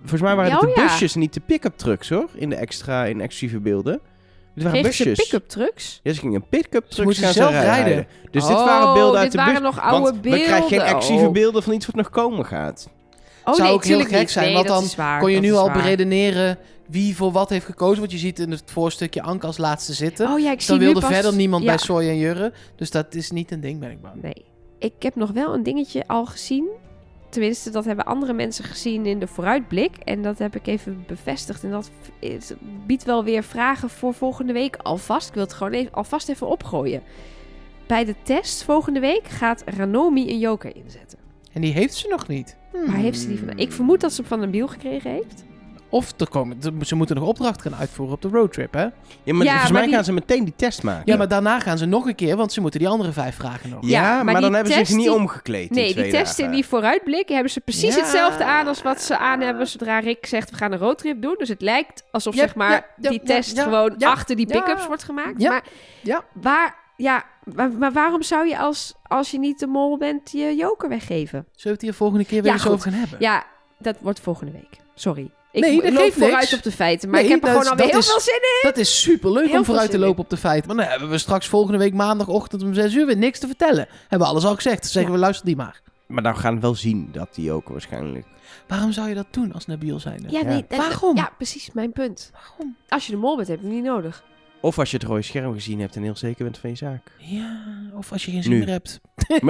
Volgens 0.00 0.20
mij 0.20 0.34
waren 0.36 0.50
het 0.52 0.60
de 0.60 0.66
oh 0.68 0.74
ja. 0.76 0.82
busjes, 0.86 1.14
niet 1.14 1.34
de 1.34 1.40
pick-up 1.40 1.76
trucks 1.76 2.08
hoor. 2.08 2.28
In 2.34 2.48
de 2.50 2.56
extra, 2.56 3.04
in 3.04 3.20
exclusieve 3.20 3.62
beelden. 3.62 4.00
Dit 4.54 4.64
waren 4.64 4.78
ze 4.78 4.86
busjes. 5.04 5.18
pick-up 5.28 5.48
trucks? 5.48 6.00
Ja, 6.02 6.12
ze 6.12 6.20
gingen 6.20 6.44
pick-up 6.48 6.84
trucks 6.84 7.04
moesten 7.04 7.24
gaan 7.24 7.32
zelf 7.32 7.50
ze 7.54 7.60
rijden. 7.60 8.06
Dus 8.30 8.46
dit 8.46 8.56
Oh, 8.56 8.64
waren 8.64 8.94
beelden 8.94 9.20
uit 9.20 9.30
dit 9.30 9.40
de 9.40 9.44
bus. 9.46 9.46
waren 9.46 9.62
nog 9.62 9.80
oude 9.80 10.02
want 10.10 10.14
we 10.24 10.28
krijgen 10.30 10.56
geen 10.68 10.68
beelden. 10.68 10.86
exclusieve 10.86 11.26
Oh. 11.26 11.32
beelden 11.32 11.62
van 11.62 11.72
iets 11.72 11.86
wat 11.86 11.94
nog 11.94 12.10
komen 12.10 12.44
gaat. 12.46 12.88
Oh 13.44 13.54
Zou 13.54 13.66
nee, 13.66 13.76
ook 13.76 13.84
heel 13.84 14.00
gek 14.00 14.18
niet. 14.18 14.30
zijn, 14.30 14.44
Nee, 14.44 14.54
want 14.64 14.96
dan 14.96 15.18
Kon 15.18 15.32
je 15.32 15.40
nu 15.40 15.52
al 15.52 15.70
beredeneren 15.70 16.58
wie 16.90 17.16
voor 17.16 17.32
wat 17.32 17.48
heeft 17.50 17.64
gekozen. 17.64 17.98
Want 17.98 18.12
je 18.12 18.18
ziet 18.18 18.38
in 18.38 18.50
het 18.50 18.62
voorstukje 18.66 19.22
Anke 19.22 19.46
als 19.46 19.58
laatste 19.58 19.92
zitten. 19.92 20.28
Oh 20.32 20.38
ja, 20.38 20.50
ik 20.52 20.60
zie 20.60 20.70
Dan 20.70 20.78
wilde 20.78 21.00
pas- 21.00 21.10
verder 21.10 21.34
niemand 21.34 21.62
Ja. 21.62 21.68
bij 21.68 21.78
Soy 21.78 22.08
en 22.08 22.16
Jurre. 22.18 22.52
Dus 22.76 22.90
dat 22.90 23.14
is 23.14 23.30
niet 23.30 23.50
een 23.50 23.60
ding, 23.60 23.80
ben 23.80 23.90
ik 23.90 24.00
bang. 24.00 24.22
Nee. 24.22 24.44
Ik 24.78 24.92
heb 24.98 25.14
nog 25.14 25.30
wel 25.30 25.54
een 25.54 25.62
dingetje 25.62 26.06
al 26.06 26.26
gezien. 26.26 26.68
Tenminste, 27.28 27.70
dat 27.70 27.84
hebben 27.84 28.04
andere 28.04 28.32
mensen 28.32 28.64
gezien 28.64 29.06
in 29.06 29.18
de 29.18 29.26
vooruitblik. 29.26 29.96
En 29.96 30.22
dat 30.22 30.38
heb 30.38 30.56
ik 30.56 30.66
even 30.66 31.04
bevestigd. 31.06 31.64
En 31.64 31.70
dat 31.70 31.90
is- 32.18 32.52
biedt 32.86 33.04
wel 33.04 33.24
weer 33.24 33.42
vragen 33.42 33.90
voor 33.90 34.14
volgende 34.14 34.52
week 34.52 34.76
alvast. 34.76 35.28
Ik 35.28 35.34
wil 35.34 35.42
het 35.42 35.52
gewoon 35.52 35.72
even, 35.72 35.92
alvast 35.92 36.28
even 36.28 36.46
opgooien. 36.46 37.02
Bij 37.86 38.04
de 38.04 38.14
test 38.22 38.62
volgende 38.62 39.00
week 39.00 39.28
gaat 39.28 39.62
Ranomi 39.66 40.28
een 40.30 40.38
joker 40.38 40.76
inzetten. 40.76 41.18
En 41.52 41.60
die 41.60 41.72
heeft 41.72 41.94
ze 41.94 42.08
nog 42.08 42.28
niet. 42.28 42.56
Waar 42.86 42.96
heeft 42.96 43.18
ze 43.20 43.28
die 43.28 43.36
vandaan? 43.38 43.58
Ik 43.58 43.72
vermoed 43.72 44.00
dat 44.00 44.12
ze 44.12 44.20
hem 44.20 44.28
van 44.30 44.42
een 44.42 44.50
biel 44.50 44.68
gekregen 44.68 45.10
heeft. 45.10 45.44
Of 45.90 46.12
er 46.20 46.28
komen, 46.28 46.56
ze 46.86 46.94
moeten 46.94 47.16
nog 47.16 47.28
opdrachten 47.28 47.70
gaan 47.70 47.80
uitvoeren 47.80 48.14
op 48.14 48.22
de 48.22 48.28
roadtrip, 48.28 48.72
hè? 48.72 48.82
Ja, 48.82 48.90
maar 49.34 49.44
Ja, 49.44 49.50
volgens 49.50 49.72
mij 49.72 49.82
die- 49.82 49.94
gaan 49.94 50.04
ze 50.04 50.12
meteen 50.12 50.44
die 50.44 50.52
test 50.56 50.82
maken. 50.82 51.02
Ja, 51.12 51.16
maar 51.16 51.28
daarna 51.28 51.60
gaan 51.60 51.78
ze 51.78 51.86
nog 51.86 52.06
een 52.06 52.14
keer, 52.14 52.36
want 52.36 52.52
ze 52.52 52.60
moeten 52.60 52.80
die 52.80 52.88
andere 52.88 53.12
vijf 53.12 53.34
vragen 53.36 53.70
nog. 53.70 53.78
Ja, 53.82 53.88
Ja, 53.88 54.14
maar, 54.14 54.24
maar 54.24 54.32
dan 54.40 54.42
die 54.42 54.52
hebben 54.54 54.72
ze 54.72 54.84
zich 54.84 54.96
niet 54.96 55.06
die- 55.06 55.14
omgekleed. 55.14 55.68
in 55.70 55.74
Nee, 55.76 55.84
die 55.84 55.94
twee 55.94 56.10
test 56.10 56.38
in 56.38 56.50
die 56.50 56.66
vooruitblik 56.66 57.28
hebben 57.28 57.50
ze 57.50 57.60
precies 57.60 57.94
Ja. 57.94 58.00
hetzelfde 58.00 58.44
aan 58.44 58.66
als 58.66 58.82
wat 58.82 59.00
ze 59.02 59.18
aan 59.18 59.40
hebben 59.40 59.66
zodra 59.66 59.98
Rick 59.98 60.26
zegt 60.26 60.50
we 60.50 60.56
gaan 60.56 60.72
een 60.72 60.78
roadtrip 60.78 61.22
doen. 61.22 61.34
Dus 61.38 61.48
het 61.48 61.60
lijkt 61.62 62.02
alsof 62.10 62.34
Ja, 62.34 62.40
zeg 62.40 62.54
maar 62.54 62.70
ja, 62.70 62.84
ja, 62.96 63.10
die 63.10 63.18
ja, 63.22 63.26
test 63.26 63.56
ja, 63.56 63.62
gewoon 63.62 63.94
ja, 63.98 64.10
achter 64.10 64.36
die 64.36 64.48
ja. 64.48 64.60
pick-ups 64.60 64.86
wordt 64.86 65.04
gemaakt. 65.04 65.34
Ja, 65.42 65.50
Maar 65.50 65.62
ja. 66.02 66.24
waar, 66.32 66.76
ja, 66.96 67.24
maar, 67.54 67.70
maar 67.72 67.92
waarom 67.92 68.22
zou 68.22 68.48
je 68.48 68.58
als, 68.58 68.94
als 69.02 69.30
je 69.30 69.38
niet 69.38 69.58
de 69.58 69.66
mol 69.66 69.98
bent 69.98 70.30
je 70.32 70.54
joker 70.56 70.88
weggeven? 70.88 71.38
Zullen 71.50 71.62
we 71.62 71.70
het 71.70 71.80
hier 71.82 71.94
volgende 71.94 72.24
keer 72.24 72.38
weer 72.42 72.46
Ja, 72.46 72.52
eens 72.52 72.62
goed. 72.62 72.72
over 72.72 72.90
gaan 72.90 73.00
hebben? 73.00 73.16
Ja, 73.20 73.44
dat 73.78 73.96
wordt 74.00 74.20
volgende 74.20 74.52
week. 74.52 74.78
Sorry. 74.94 75.30
Ik 75.52 75.60
Nee, 75.62 75.82
dat 75.82 75.92
loop 75.92 76.02
geeft 76.02 76.14
vooruit 76.18 76.40
niks. 76.40 76.54
op 76.54 76.62
de 76.62 76.72
feiten, 76.72 77.10
maar 77.10 77.18
Nee, 77.22 77.28
ik 77.28 77.34
heb 77.34 77.42
er 77.44 77.48
gewoon 77.50 77.68
alweer 77.70 77.84
heel 77.84 77.94
dat 77.94 78.02
is- 78.04 78.10
veel 78.10 78.20
zin 78.20 78.34
in. 78.34 78.58
Dat 78.62 78.76
is 78.76 79.00
superleuk 79.00 79.48
Heel 79.48 79.58
om 79.58 79.64
vooruit 79.64 79.90
te 79.90 79.96
in. 79.96 80.02
lopen 80.02 80.22
op 80.24 80.30
de 80.30 80.36
feiten. 80.36 80.66
Maar 80.68 80.76
dan 80.84 80.86
hebben 80.92 81.10
we 81.10 81.18
straks 81.18 81.46
volgende 81.48 81.78
week 81.78 81.94
maandagochtend 81.94 82.62
om 82.62 82.74
6 82.74 82.94
uur 82.94 83.06
weer 83.06 83.16
niks 83.16 83.38
te 83.38 83.46
vertellen. 83.46 83.86
Hebben 84.00 84.18
we 84.18 84.24
alles 84.32 84.44
al 84.44 84.54
gezegd. 84.54 84.82
Dan 84.82 84.90
zeggen 84.90 85.12
we, 85.12 85.18
luister 85.18 85.46
die 85.46 85.56
maar. 85.56 85.80
Maar 86.06 86.22
dan 86.22 86.36
gaan 86.36 86.54
we 86.54 86.60
wel 86.60 86.74
zien 86.74 87.08
dat 87.12 87.34
die 87.34 87.52
ook 87.52 87.68
waarschijnlijk... 87.68 88.26
Waarom 88.68 88.92
zou 88.92 89.08
je 89.08 89.14
dat 89.14 89.26
doen 89.30 89.52
als 89.52 89.66
Nabil 89.66 89.98
zijn? 90.00 90.24
Ja, 90.28 90.42
nee, 90.42 90.64
Waarom? 90.68 91.16
Ja, 91.16 91.30
precies, 91.36 91.70
mijn 91.72 91.92
punt. 91.92 92.30
Waarom? 92.32 92.76
Als 92.88 93.06
je 93.06 93.12
de 93.12 93.18
mol 93.18 93.36
bent, 93.36 93.48
heb 93.48 93.60
je 93.60 93.66
hem 93.66 93.74
niet 93.74 93.84
nodig. 93.84 94.22
Of 94.62 94.78
als 94.78 94.90
je 94.90 94.96
het 94.96 95.06
rode 95.06 95.22
scherm 95.22 95.52
gezien 95.54 95.80
hebt 95.80 95.96
en 95.96 96.02
heel 96.02 96.16
zeker 96.16 96.44
bent 96.44 96.58
van 96.58 96.70
je 96.70 96.76
zaak. 96.76 97.02
Ja, 97.18 97.62
of 97.94 98.12
als 98.12 98.24
je 98.24 98.30
geen 98.30 98.42
zin 98.42 98.52
Nu. 98.52 98.58
meer 98.58 98.68
hebt. 98.68 99.00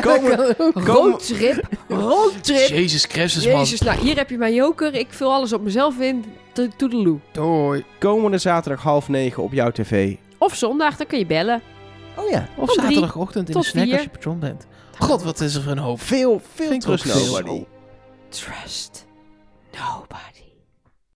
Komen- 0.00 0.56
Kom- 0.74 0.82
Roadtrip, 0.84 1.68
roadtrip. 1.88 2.68
Jezus 2.68 3.04
Christus, 3.04 3.46
man. 3.46 3.58
Jezus, 3.58 3.80
nou 3.80 4.00
hier 4.00 4.16
heb 4.16 4.30
je 4.30 4.38
mijn 4.38 4.54
joker. 4.54 4.94
Ik 4.94 5.06
vul 5.10 5.32
alles 5.32 5.52
op 5.52 5.62
mezelf 5.62 5.98
in. 6.00 6.24
To- 6.52 6.68
Toedeloe. 6.76 7.18
Doei. 7.32 7.84
Komende 7.98 8.38
zaterdag 8.38 8.82
half 8.82 9.08
negen 9.08 9.42
op 9.42 9.52
jouw 9.52 9.70
tv. 9.70 10.16
Of 10.38 10.54
zondag, 10.56 10.96
dan 10.96 11.06
kun 11.06 11.18
je 11.18 11.26
bellen. 11.26 11.62
Oh 12.16 12.28
ja. 12.28 12.48
Of 12.56 12.66
Tot 12.66 12.74
drie, 12.78 12.86
zaterdagochtend 12.88 13.48
in 13.48 13.54
tot 13.54 13.62
de 13.62 13.68
snack 13.68 13.84
vier. 13.84 13.94
als 13.94 14.02
je 14.02 14.08
patron 14.10 14.38
bent. 14.38 14.66
God, 14.98 15.22
wat 15.22 15.40
is 15.40 15.54
er 15.54 15.62
voor 15.62 15.72
een 15.72 15.78
hoop. 15.78 16.00
Veel, 16.00 16.40
veel 16.54 16.72
ook 16.72 16.80
trust 16.80 17.04
nobody. 17.04 17.64
Trust 18.28 19.06
nobody. 19.72 20.49